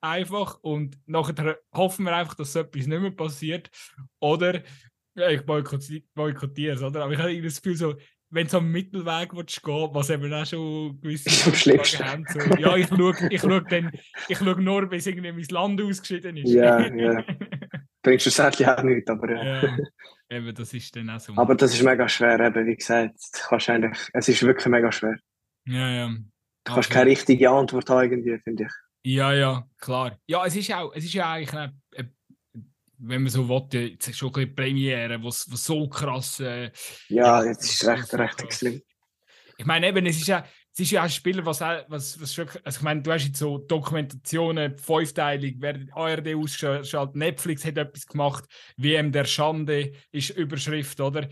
einfach 0.00 0.58
und 0.60 0.98
nachher 1.06 1.58
hoffen 1.72 2.04
wir 2.04 2.14
einfach, 2.14 2.34
dass 2.34 2.52
so 2.52 2.60
etwas 2.60 2.86
nicht 2.86 3.00
mehr 3.00 3.10
passiert, 3.10 3.70
oder 4.20 4.62
ja, 5.14 5.30
ich 5.30 5.42
boykottiere 5.46 6.74
es, 6.74 6.82
oder? 6.82 7.04
Aber 7.04 7.12
ich 7.12 7.18
habe 7.18 7.42
das 7.42 7.62
Gefühl 7.62 7.76
so, 7.76 7.94
wenn 8.36 8.46
du 8.46 8.58
am 8.58 8.70
Mittelweg 8.70 9.34
willst 9.34 9.62
gehen 9.62 9.88
was 9.92 10.10
eben 10.10 10.32
auch 10.32 10.46
schon 10.46 11.00
gewisse 11.00 11.30
Fragen 11.30 12.06
haben. 12.06 12.24
So, 12.28 12.38
ja, 12.58 12.76
ich 12.76 12.86
schaue, 12.88 13.14
ich 13.30 13.42
dann, 13.68 13.90
ich 14.28 14.38
schaue 14.38 14.62
nur, 14.62 14.86
bis 14.88 15.06
irgendwie 15.06 15.32
mein 15.32 15.44
Land 15.50 15.82
ausgeschieden 15.82 16.36
ist. 16.36 16.50
Ja, 16.50 16.86
ja. 16.86 17.24
Bringt 18.02 18.22
schlussendlich 18.22 18.68
auch 18.68 18.82
nichts, 18.82 19.10
aber 19.10 19.32
ja. 19.32 19.64
ja. 19.64 19.76
Eben, 20.28 20.54
das 20.54 20.72
ist 20.74 20.94
dann 20.94 21.10
auch 21.10 21.20
so. 21.20 21.32
Aber 21.36 21.54
das 21.54 21.72
ist 21.72 21.82
mega 21.82 22.08
schwer, 22.08 22.38
eben, 22.38 22.66
wie 22.66 22.76
gesagt. 22.76 23.18
Wahrscheinlich, 23.50 23.96
es 24.12 24.28
ist 24.28 24.42
wirklich 24.42 24.66
mega 24.66 24.92
schwer. 24.92 25.16
Ja, 25.66 25.90
ja. 25.90 26.14
Du 26.64 26.74
kannst 26.74 26.90
keine 26.90 27.10
richtige 27.10 27.50
Antwort 27.50 27.88
haben, 27.90 28.10
irgendwie, 28.10 28.38
finde 28.38 28.64
ich. 28.64 28.72
Ja, 29.04 29.32
ja, 29.32 29.64
klar. 29.78 30.18
Ja, 30.26 30.44
es 30.44 30.56
ist 30.56 30.72
auch, 30.72 30.92
es 30.94 31.04
ist 31.04 31.14
ja 31.14 31.32
eigentlich 31.32 31.52
eine, 31.52 31.72
eine 31.96 32.10
wenn 32.98 33.22
man 33.22 33.30
so 33.30 33.48
will, 33.48 33.90
jetzt 33.90 34.14
schon 34.16 34.28
ein 34.28 34.32
bisschen 34.32 34.54
Premiere, 34.54 35.22
was, 35.22 35.50
was 35.50 35.64
so 35.64 35.88
krass. 35.88 36.40
Äh, 36.40 36.70
ja, 37.08 37.44
jetzt 37.44 37.64
ist 37.64 37.82
es 37.82 37.88
recht, 37.88 38.14
recht 38.14 38.42
extrem. 38.42 38.82
Ich 39.58 39.66
meine, 39.66 39.88
eben, 39.88 40.04
es 40.06 40.16
ist 40.18 40.28
ja, 40.28 40.44
es 40.72 40.80
ist 40.80 40.90
ja 40.90 41.02
ein 41.02 41.10
Spieler, 41.10 41.46
was, 41.46 41.60
was, 41.60 42.20
was 42.20 42.34
schon, 42.34 42.46
also 42.62 42.78
ich 42.78 42.82
meine, 42.82 43.00
du 43.00 43.10
hast 43.10 43.24
jetzt 43.24 43.38
so 43.38 43.56
Dokumentationen, 43.58 44.76
fünfteilig, 44.76 45.60
werden 45.60 45.90
ARD 45.94 46.34
ausgeschaltet, 46.34 47.16
Netflix 47.16 47.64
hat 47.64 47.78
etwas 47.78 48.06
gemacht, 48.06 48.44
WM 48.76 49.10
der 49.12 49.24
Schande 49.24 49.92
ist 50.12 50.30
Überschrift, 50.30 51.00
oder? 51.00 51.28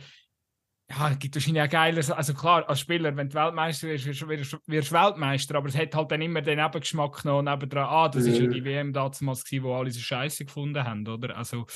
Ja, 0.97 1.11
es 1.11 1.19
gibt 1.19 1.35
wahrscheinlich 1.35 1.63
auch 1.63 1.69
geiles. 1.69 2.11
Also 2.11 2.35
klar, 2.35 2.69
als 2.69 2.81
Spieler, 2.81 3.17
wenn 3.17 3.29
du 3.29 3.35
Weltmeister 3.35 3.89
wirst, 3.89 4.07
wirst, 4.07 4.59
wirst 4.67 4.93
Weltmeister, 4.93 5.57
aber 5.57 5.69
es 5.69 5.77
hat 5.77 5.95
halt 5.95 6.11
dann 6.11 6.23
immer 6.23 6.43
den 6.43 6.59
Nebengeschmack 6.59 7.25
noch 7.25 7.43
nebendran. 7.43 7.87
Ah, 7.89 8.09
das 8.09 8.27
ist 8.27 8.39
ja 8.39 8.47
die 8.47 8.65
WM 8.65 8.93
damals, 8.93 9.45
gewesen, 9.45 9.65
wo 9.65 9.75
alle 9.75 9.91
so 9.91 10.01
Scheiße 10.01 10.45
gefunden 10.45 10.85
haben, 10.85 11.07
oder? 11.07 11.37
Also, 11.37 11.67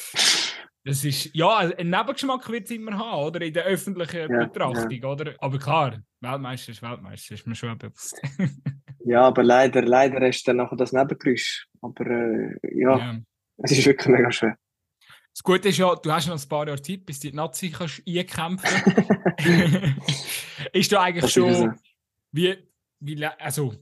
das 0.85 1.05
ist, 1.05 1.35
ja, 1.35 1.57
ein 1.59 1.91
Nebengeschmack 1.91 2.49
wird 2.51 2.65
es 2.65 2.71
immer 2.71 2.97
haben, 2.99 3.25
oder? 3.25 3.41
In 3.43 3.53
der 3.53 3.65
öffentlichen 3.65 4.31
ja, 4.31 4.47
Betrachtung, 4.47 4.91
ja. 4.91 5.09
oder? 5.09 5.35
Aber 5.39 5.59
klar, 5.59 5.99
Weltmeister 6.21 6.73
ist 6.73 6.83
Weltmeister, 6.83 7.35
ist 7.35 7.47
mir 7.47 7.55
schon 7.55 7.77
bewusst. 7.77 8.21
ja, 9.05 9.23
aber 9.23 9.43
leider, 9.43 9.83
leider 9.83 10.27
ist 10.27 10.47
dann 10.47 10.57
nachher 10.59 10.77
das 10.77 10.93
Nebengeräusch. 10.93 11.67
Aber 11.81 12.07
äh, 12.07 12.55
ja, 12.73 12.99
ja, 12.99 13.19
es 13.59 13.73
ist 13.73 13.87
wirklich 13.87 14.09
mega 14.09 14.31
schwer. 14.31 14.57
Das 15.39 15.45
Gute 15.45 15.69
ist 15.69 15.79
ja, 15.79 15.95
du 15.95 16.11
hast 16.11 16.27
noch 16.27 16.37
ein 16.37 16.49
paar 16.49 16.67
Jahre 16.67 16.83
Zeit, 16.83 17.07
bis 17.07 17.21
du 17.21 17.31
die 17.31 17.37
Nazi 17.37 17.71
kannst 17.71 18.03
einkämpfen 18.05 19.05
Ist 20.73 20.91
da 20.91 21.03
eigentlich 21.03 21.33
schon, 21.33 21.79
wie, 22.33 22.57
wie, 22.99 23.25
also, 23.25 23.73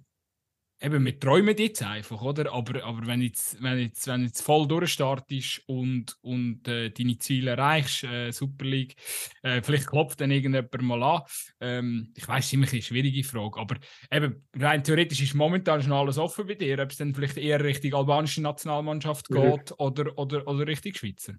eben, 0.83 1.03
wir 1.03 1.19
träumen 1.19 1.57
jetzt 1.57 1.83
einfach, 1.83 2.21
oder? 2.21 2.53
Aber, 2.53 2.85
aber 2.85 3.07
wenn 3.07 3.23
jetzt, 3.23 3.63
wenn 3.63 3.79
jetzt, 3.79 4.07
wenn 4.07 4.25
jetzt 4.25 4.43
voll 4.43 4.69
durchstartest 4.69 5.63
und, 5.67 6.15
und 6.21 6.69
äh, 6.69 6.91
deine 6.91 7.19
Ziele 7.19 7.53
erreichst, 7.53 8.05
äh, 8.05 8.33
Super 8.33 8.67
League, 8.67 8.95
äh, 9.43 9.63
vielleicht 9.63 9.87
klopft 9.87 10.21
dann 10.21 10.31
irgendjemand 10.31 10.83
mal 10.83 11.03
an. 11.03 11.23
Ähm, 11.61 12.13
ich 12.15 12.29
weiß, 12.29 12.51
ziemlich 12.51 12.73
eine 12.73 12.83
schwierige 12.83 13.25
Frage, 13.25 13.59
aber 13.59 13.77
eben, 14.11 14.47
rein 14.55 14.85
theoretisch 14.85 15.23
ist 15.23 15.33
momentan 15.33 15.83
schon 15.83 15.93
alles 15.93 16.19
offen 16.19 16.47
bei 16.47 16.55
dir, 16.55 16.79
ob 16.81 16.91
es 16.91 16.99
dann 16.99 17.15
vielleicht 17.15 17.39
eher 17.39 17.65
Richtung 17.65 17.95
albanische 17.95 18.43
Nationalmannschaft 18.43 19.31
mhm. 19.31 19.35
geht 19.37 19.73
oder, 19.79 20.19
oder, 20.19 20.47
oder 20.47 20.67
Richtung 20.67 20.93
Schweizer. 20.93 21.37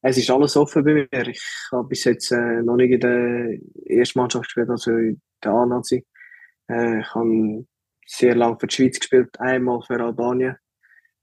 Es 0.00 0.16
ist 0.16 0.30
alles 0.30 0.56
offen 0.56 0.84
bei 0.84 0.94
mir. 0.94 1.28
Ich 1.28 1.42
habe 1.72 1.88
bis 1.88 2.04
jetzt 2.04 2.30
äh, 2.30 2.62
noch 2.62 2.76
nicht 2.76 2.92
in 2.92 3.00
der 3.00 3.58
ersten 3.86 4.20
Mannschaft 4.20 4.44
gespielt, 4.44 4.70
also 4.70 4.92
in 4.92 5.20
der 5.42 5.52
A-Nazi. 5.52 6.06
Äh, 6.70 7.00
ich 7.00 7.14
habe 7.14 7.66
sehr 8.06 8.34
lange 8.34 8.58
für 8.58 8.66
die 8.66 8.74
Schweiz 8.74 8.98
gespielt, 8.98 9.38
einmal 9.40 9.82
für 9.82 10.00
Albanien. 10.00 10.56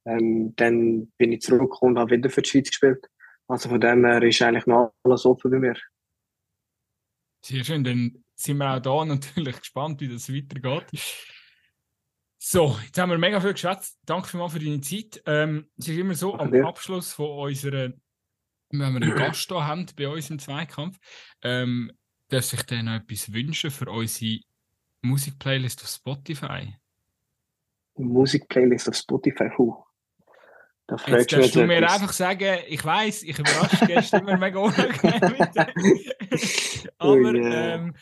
Ähm, 0.06 0.54
dann 0.56 1.08
bin 1.18 1.32
ich 1.32 1.42
zurückgekommen 1.42 1.94
und 1.94 2.00
habe 2.00 2.12
wieder 2.12 2.30
für 2.30 2.42
die 2.42 2.50
Schweiz 2.50 2.70
gespielt. 2.70 3.08
Also 3.48 3.70
von 3.70 3.80
dem 3.80 4.06
her 4.06 4.22
ist 4.24 4.42
eigentlich 4.42 4.66
noch 4.66 4.94
alles 5.04 5.26
offen 5.26 5.52
bei 5.52 5.60
mir. 5.60 5.76
Sehr 7.44 7.64
schön, 7.64 7.84
dann 7.84 8.24
sind 8.36 8.58
wir 8.58 8.76
auch 8.76 8.80
da 8.80 9.06
natürlich 9.06 9.60
gespannt, 9.60 10.02
wie 10.02 10.10
das 10.10 10.32
weitergeht. 10.32 10.86
So, 12.38 12.78
jetzt 12.86 12.98
haben 13.00 13.10
wir 13.10 13.18
mega 13.18 13.40
viel 13.42 13.54
geschwätzt. 13.54 13.98
Danke 14.06 14.28
vielmals 14.28 14.54
für 14.54 14.60
deine 14.60 14.82
Zeit. 14.82 15.22
Ähm, 15.26 15.70
es 15.78 15.88
ist 15.88 15.98
immer 15.98 16.14
so, 16.14 16.36
am 16.36 16.54
Abschluss 16.54 17.14
von 17.14 17.40
unserer, 17.40 17.92
wenn 18.72 18.94
wir 18.94 19.02
einen 19.02 19.16
Gast 19.16 19.50
da 19.52 19.66
haben 19.66 19.86
bei 19.96 20.08
uns 20.08 20.30
im 20.30 20.40
Zweikampf, 20.40 20.98
ähm, 21.44 21.92
darf 22.30 22.46
sich 22.46 22.64
dann 22.64 22.86
noch 22.86 22.94
etwas 22.96 23.32
wünschen 23.32 23.72
für 23.72 23.90
unsere 23.90 24.40
Musikplaylist 25.02 25.84
auf 25.84 25.90
Spotify? 25.90 26.76
Musikplaylist 27.96 28.90
auf 28.90 28.96
Spotify, 28.96 29.50
huh. 29.58 29.86
Da 30.88 30.98
Jetzt 31.08 31.34
darfst 31.34 31.56
du 31.56 31.66
mir 31.66 31.78
etwas. 31.78 31.94
einfach 31.94 32.14
sagen, 32.14 32.60
ich 32.68 32.84
weiß, 32.84 33.24
ich 33.24 33.40
überrasche 33.40 33.88
gestern 33.88 34.22
immer 34.22 34.38
mega 34.38 34.60
unangenehm. 34.60 35.48
Aber 37.00 37.16
oh 37.16 37.34
ähm, 37.34 37.96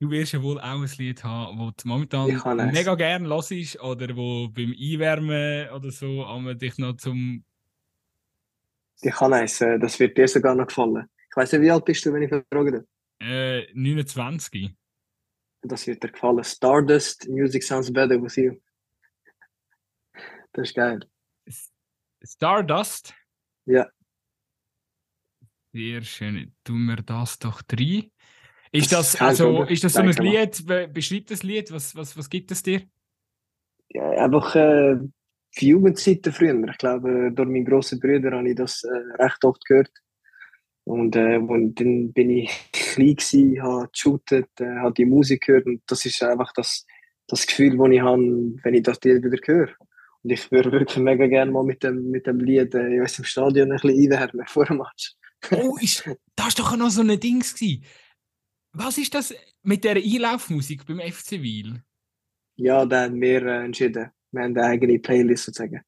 du 0.00 0.10
wirst 0.10 0.32
ja 0.32 0.42
wohl 0.42 0.58
auch 0.58 0.82
ein 0.82 0.90
Lied 0.98 1.22
haben, 1.22 1.58
das 1.58 1.76
du 1.76 1.88
momentan 1.88 2.26
mega 2.72 2.94
gerne 2.96 3.28
hörst 3.28 3.80
oder 3.80 4.16
wo 4.16 4.48
beim 4.48 4.74
Einwärmen 4.76 5.70
oder 5.70 5.92
so 5.92 6.26
dich 6.56 6.76
noch 6.78 6.96
zum. 6.96 7.44
Ich 9.00 9.14
kann 9.14 9.32
äh, 9.32 9.78
das 9.78 10.00
wird 10.00 10.16
dir 10.16 10.28
sogar 10.28 10.54
noch 10.54 10.66
gefallen. 10.66 11.08
Ich 11.30 11.36
weiß 11.36 11.52
nicht, 11.52 11.62
wie 11.62 11.70
alt 11.70 11.84
bist 11.84 12.04
du, 12.04 12.12
wenn 12.12 12.22
ich 12.22 12.30
fragen 12.30 12.72
darf? 12.72 12.84
Äh, 13.20 13.66
29. 13.72 14.74
Das 15.62 15.86
wird 15.86 16.02
dir 16.02 16.10
gefallen. 16.10 16.42
Stardust, 16.42 17.28
Music 17.28 17.62
Sounds 17.62 17.92
Better 17.92 18.20
with 18.20 18.36
You. 18.36 18.56
Das 20.52 20.68
ist 20.68 20.74
geil. 20.74 21.00
Stardust? 22.22 23.14
Ja. 23.66 23.88
Sehr 25.72 26.02
schön. 26.02 26.54
Tun 26.64 26.86
wir 26.86 26.96
das 26.96 27.38
doch 27.38 27.62
drin. 27.62 28.10
Ist 28.72 28.92
das, 28.92 29.12
das 29.12 29.20
also, 29.20 29.62
ist 29.64 29.84
das 29.84 29.94
so 29.94 30.00
ein 30.00 30.10
Lied? 30.12 30.92
Beschreibt 30.92 31.30
das 31.30 31.42
Lied? 31.42 31.70
Was, 31.70 31.94
was, 31.94 32.16
was 32.16 32.28
gibt 32.28 32.50
es 32.50 32.62
dir? 32.62 32.82
Ja, 33.90 34.10
einfach 34.10 34.54
äh, 34.56 34.96
die 35.60 35.68
Jugendzeiten 35.68 36.32
früher. 36.32 36.68
Ich 36.68 36.78
glaube, 36.78 37.30
durch 37.32 37.48
meine 37.48 37.64
grossen 37.64 38.00
Brüder 38.00 38.36
habe 38.36 38.48
ich 38.48 38.56
das 38.56 38.84
äh, 38.84 39.22
recht 39.22 39.44
oft 39.44 39.64
gehört. 39.64 39.90
Und, 40.84 41.16
äh, 41.16 41.36
und 41.36 41.78
dann 41.78 42.12
bin 42.12 42.30
ich 42.30 42.50
klein 42.72 43.16
gewesen, 43.16 43.62
habe 43.62 43.88
geshootet, 43.92 44.48
äh, 44.60 44.76
habe 44.76 44.94
die 44.94 45.04
Musik 45.04 45.46
gehört 45.46 45.66
und 45.66 45.82
das 45.86 46.04
ist 46.06 46.22
einfach 46.22 46.52
das, 46.54 46.86
das 47.26 47.46
Gefühl, 47.46 47.76
das 47.76 47.88
ich 47.90 48.00
habe, 48.00 48.22
wenn 48.62 48.74
ich 48.74 48.82
das 48.82 49.00
Lied 49.02 49.22
wieder 49.22 49.38
höre. 49.44 49.68
Und 50.22 50.30
ich 50.32 50.50
würde 50.50 50.72
wirklich 50.72 50.98
mega 50.98 51.26
gerne 51.26 51.52
mal 51.52 51.64
mit 51.64 51.82
dem, 51.82 52.10
mit 52.10 52.26
dem 52.26 52.40
Lied 52.40 52.74
äh, 52.74 52.94
in 52.94 53.00
unserem 53.02 53.24
Stadion 53.24 53.72
ein 53.72 53.78
bisschen 53.78 54.12
einwärmen 54.12 54.46
vor 54.48 54.64
dem 54.64 54.78
Match. 54.78 55.14
oh, 55.52 55.76
ist, 55.80 56.08
das 56.34 56.58
war 56.58 56.64
doch 56.64 56.76
noch 56.76 56.90
so 56.90 57.02
ein 57.02 57.20
Ding. 57.20 57.40
Gewesen. 57.40 57.84
Was 58.72 58.98
ist 58.98 59.14
das 59.14 59.34
mit 59.62 59.84
der 59.84 59.96
Einlaufmusik 59.96 60.86
beim 60.86 61.00
FC 61.00 61.32
Wiel? 61.42 61.82
Ja, 62.56 62.84
da 62.86 63.04
haben 63.04 63.20
wir 63.20 63.44
äh, 63.44 63.64
entschieden. 63.64 64.10
Wir 64.32 64.42
haben 64.42 64.56
eine 64.56 64.66
eigene 64.66 64.98
Playlist 64.98 65.44
sozusagen. 65.44 65.82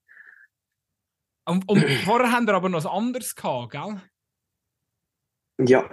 Und, 1.46 1.68
und 1.68 1.80
vorher 2.04 2.32
haben 2.32 2.46
wir 2.46 2.54
aber 2.54 2.68
noch 2.68 2.78
was 2.78 2.86
anderes 2.86 3.34
gehabt, 3.34 3.72
gell? 3.72 4.00
Ja. 5.66 5.88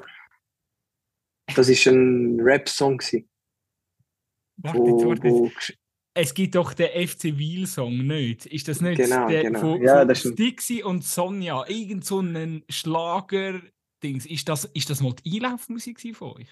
Das 1.56 1.70
war 1.70 1.94
ein 1.94 2.40
Rap-Song. 2.40 3.02
Warte, 4.58 4.80
wo, 4.80 5.06
warte. 5.10 5.30
Wo... 5.30 5.52
es 6.14 6.34
gibt 6.34 6.56
doch 6.56 6.74
den 6.74 7.08
FC 7.08 7.38
Wiel-Song 7.38 8.06
nicht. 8.06 8.46
Ist 8.46 8.68
das 8.68 8.82
nicht 8.82 8.98
Genau, 8.98 9.28
der 9.28 9.44
genau. 9.44 9.60
von, 9.60 9.82
Ja, 9.82 10.00
von 10.00 10.08
das. 10.08 10.24
Dixie 10.24 10.84
und 10.84 11.04
Sonja? 11.04 11.66
Irgend 11.68 12.06
so 12.06 12.20
ein 12.20 12.64
Schlager-Dings. 12.70 14.26
Ist 14.26 14.50
das, 14.50 14.66
ist 14.66 14.90
das 14.90 15.02
mal 15.02 15.14
die 15.14 15.38
Einlaufmusik 15.38 16.16
von 16.16 16.38
euch? 16.38 16.48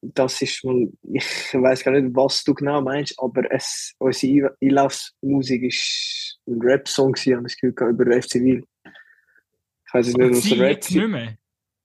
Das 0.00 0.40
ist 0.42 0.64
mal, 0.64 0.88
ich 1.12 1.24
weiß 1.52 1.82
gar 1.82 1.92
nicht, 1.92 2.14
was 2.14 2.44
du 2.44 2.54
genau 2.54 2.80
meinst, 2.80 3.18
aber 3.18 3.50
es, 3.50 3.94
unsere 3.98 4.56
Einlaufsmusik 4.62 5.64
ist 5.64 6.38
ein 6.46 6.60
Rap-Song 6.60 7.14
habe 7.16 7.46
ich 7.46 7.54
das 7.54 7.56
Gefühl 7.56 7.90
über 7.90 8.22
FC 8.22 8.34
Wil. 8.36 8.64
Ich 8.84 9.94
weiß 9.94 10.06
nicht, 10.06 10.18
was 10.18 10.50
Rap 10.52 10.70
jetzt 10.70 10.90
nicht 10.92 11.08
mehr. 11.08 11.38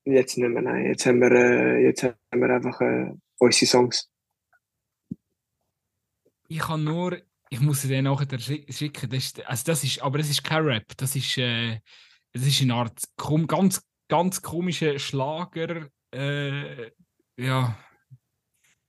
Jetzt 0.05 0.37
nicht 0.37 0.49
mehr, 0.49 0.61
nein. 0.61 0.85
Jetzt 0.85 1.05
haben 1.05 1.21
wir, 1.21 1.31
äh, 1.31 1.83
jetzt 1.85 2.03
haben 2.03 2.15
wir 2.31 2.49
einfach 2.49 2.81
äh, 2.81 3.13
unsere 3.39 3.65
Songs. 3.65 4.09
Ich 6.49 6.59
kann 6.59 6.83
nur, 6.83 7.19
ich 7.49 7.61
muss 7.61 7.81
dir 7.81 7.87
den 7.87 8.03
nachher 8.03 8.27
schi- 8.37 8.71
schicken. 8.71 9.09
Das 9.09 9.23
ist, 9.23 9.45
also 9.45 9.63
das 9.65 9.83
ist, 9.83 10.01
aber 10.01 10.17
das 10.19 10.29
ist 10.29 10.43
kein 10.43 10.63
Rap. 10.63 10.85
Das 10.97 11.15
ist, 11.15 11.37
äh, 11.37 11.79
das 12.33 12.45
ist 12.45 12.61
eine 12.61 12.75
Art 12.75 12.99
ganz, 13.47 13.81
ganz 14.09 14.41
komischer 14.41 14.99
Schlager. 14.99 15.87
Äh, 16.13 16.91
ja. 17.37 17.77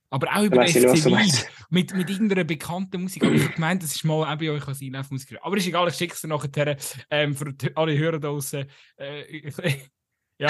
Aber 0.09 0.35
auch 0.35 0.43
über 0.43 0.67
FC 0.67 1.09
meinst. 1.09 1.49
Mit, 1.69 1.93
mit 1.93 2.09
irgendeiner 2.09 2.43
bekannten 2.43 3.01
Musik. 3.01 3.23
Aber 3.23 3.33
ich 3.33 3.43
habe 3.43 3.53
gemeint, 3.53 3.83
das 3.83 3.95
ist 3.95 4.03
mal 4.03 4.31
auch 4.31 4.37
bei 4.37 4.49
euch 4.51 4.67
als 4.67 4.81
Einlaufmusik. 4.81 5.37
Aber 5.41 5.57
ist 5.57 5.67
egal, 5.67 5.87
ich 5.87 5.95
schicke 5.95 6.13
es 6.13 6.21
dir 6.21 6.27
nachher. 6.27 6.77
Ähm, 7.09 7.35
für 7.35 7.53
alle 7.75 7.97
Hörer 7.97 8.19
da 8.19 8.29
draußen. 8.29 8.65
Äh, 8.97 9.51
ja, 10.37 10.49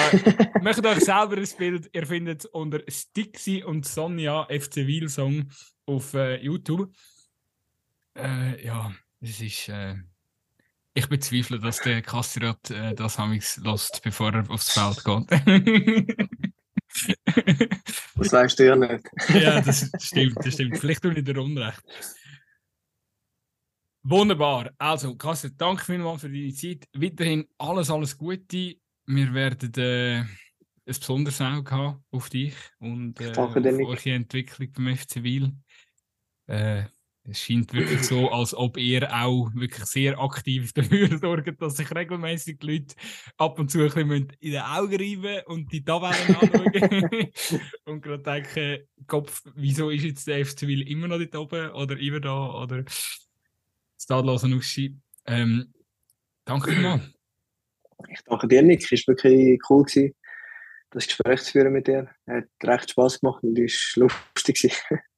macht 0.62 0.84
euch 0.84 1.00
selber 1.00 1.36
ein 1.36 1.48
Bild. 1.58 1.90
Ihr 1.92 2.06
findet 2.06 2.44
es 2.44 2.46
unter 2.46 2.80
Stixi 2.88 3.64
und 3.64 3.86
Sonja 3.86 4.46
FC 4.50 4.86
Wiel 4.86 5.08
Song 5.08 5.50
auf 5.86 6.14
äh, 6.14 6.36
YouTube. 6.36 6.92
Äh, 8.16 8.64
ja, 8.64 8.94
es 9.20 9.40
ist. 9.40 9.68
Äh, 9.68 9.96
ich 10.96 11.10
bezweifle, 11.10 11.58
dass 11.58 11.80
der 11.80 12.00
Kassirat 12.00 12.70
äh, 12.70 12.94
das 12.94 13.18
Hamix 13.18 13.58
lässt, 13.58 14.00
bevor 14.02 14.32
er 14.32 14.50
aufs 14.50 14.72
Feld 14.72 15.04
geht. 15.04 16.16
Das 18.16 18.32
weißt 18.32 18.58
du 18.58 18.66
ja 18.66 18.76
nicht. 18.76 19.10
ja, 19.34 19.60
das 19.60 19.90
stimmt, 20.00 20.36
das 20.38 20.54
stimmt. 20.54 20.78
Vielleicht 20.78 21.02
tue 21.02 21.12
ich 21.12 21.22
dir 21.22 21.38
Unrecht. 21.38 21.82
Wunderbar. 24.02 24.70
Also, 24.78 25.16
Kassirat, 25.16 25.60
danke 25.60 25.84
vielmals 25.84 26.22
für 26.22 26.30
deine 26.30 26.54
Zeit. 26.54 26.88
Weiterhin 26.94 27.46
alles, 27.58 27.90
alles 27.90 28.16
Gute. 28.16 28.76
Wir 29.06 29.34
werden 29.34 29.74
äh, 29.74 30.20
ein 30.20 30.28
besonderes 30.86 31.40
Auge 31.40 31.70
haben 31.70 32.04
auf 32.10 32.30
dich 32.30 32.54
und 32.78 33.20
äh, 33.20 33.32
auf 33.36 33.54
eure 33.56 34.10
Entwicklung 34.10 34.72
beim 34.72 34.96
FC 34.96 35.22
Wil. 35.22 35.52
Äh, 36.46 36.84
es 37.28 37.40
scheint 37.40 37.72
wirklich 37.72 38.02
so, 38.02 38.30
als 38.30 38.54
ob 38.54 38.76
ihr 38.76 39.12
auch 39.12 39.50
wirklich 39.54 39.84
sehr 39.84 40.18
aktiv 40.18 40.72
dafür 40.74 41.18
sorgt, 41.18 41.60
dass 41.60 41.76
sich 41.76 41.92
regelmäßig 41.94 42.58
die 42.58 42.66
Leute 42.66 42.94
ab 43.36 43.58
und 43.58 43.70
zu 43.70 43.80
ein 43.80 43.86
bisschen 43.86 44.32
in 44.40 44.50
die 44.52 44.58
Augen 44.58 44.96
reiben 44.96 45.42
und 45.46 45.72
die 45.72 45.84
Tabellen 45.84 46.36
anschauen 46.36 47.30
und 47.84 48.02
gerade 48.02 48.22
denken, 48.22 48.88
Kopf, 49.06 49.42
wieso 49.54 49.90
ist 49.90 50.04
jetzt 50.04 50.26
der 50.26 50.44
FC 50.44 50.62
Wil 50.62 50.88
immer 50.88 51.08
noch 51.08 51.18
dort 51.18 51.36
oben 51.36 51.70
oder 51.70 51.98
immer 51.98 52.20
da 52.20 52.62
oder 52.62 52.84
stadlosen 54.00 54.54
Ausscheid. 54.54 54.92
Ähm, 55.26 55.72
danke 56.44 56.72
vielmals. 56.72 57.02
Ich 58.08 58.20
danke 58.24 58.46
dir, 58.46 58.62
Nick. 58.62 58.90
Es 58.92 59.06
war 59.06 59.14
wirklich 59.16 59.60
cool, 59.68 59.86
das 60.90 61.06
Gespräch 61.06 61.42
zu 61.42 61.52
führen 61.52 61.72
mit 61.72 61.88
dir. 61.88 62.08
Hat 62.26 62.44
recht 62.62 62.90
Spaß 62.90 63.20
gemacht 63.20 63.42
und 63.42 63.58
es 63.58 63.94
war 63.96 64.08
lustig. 64.34 64.70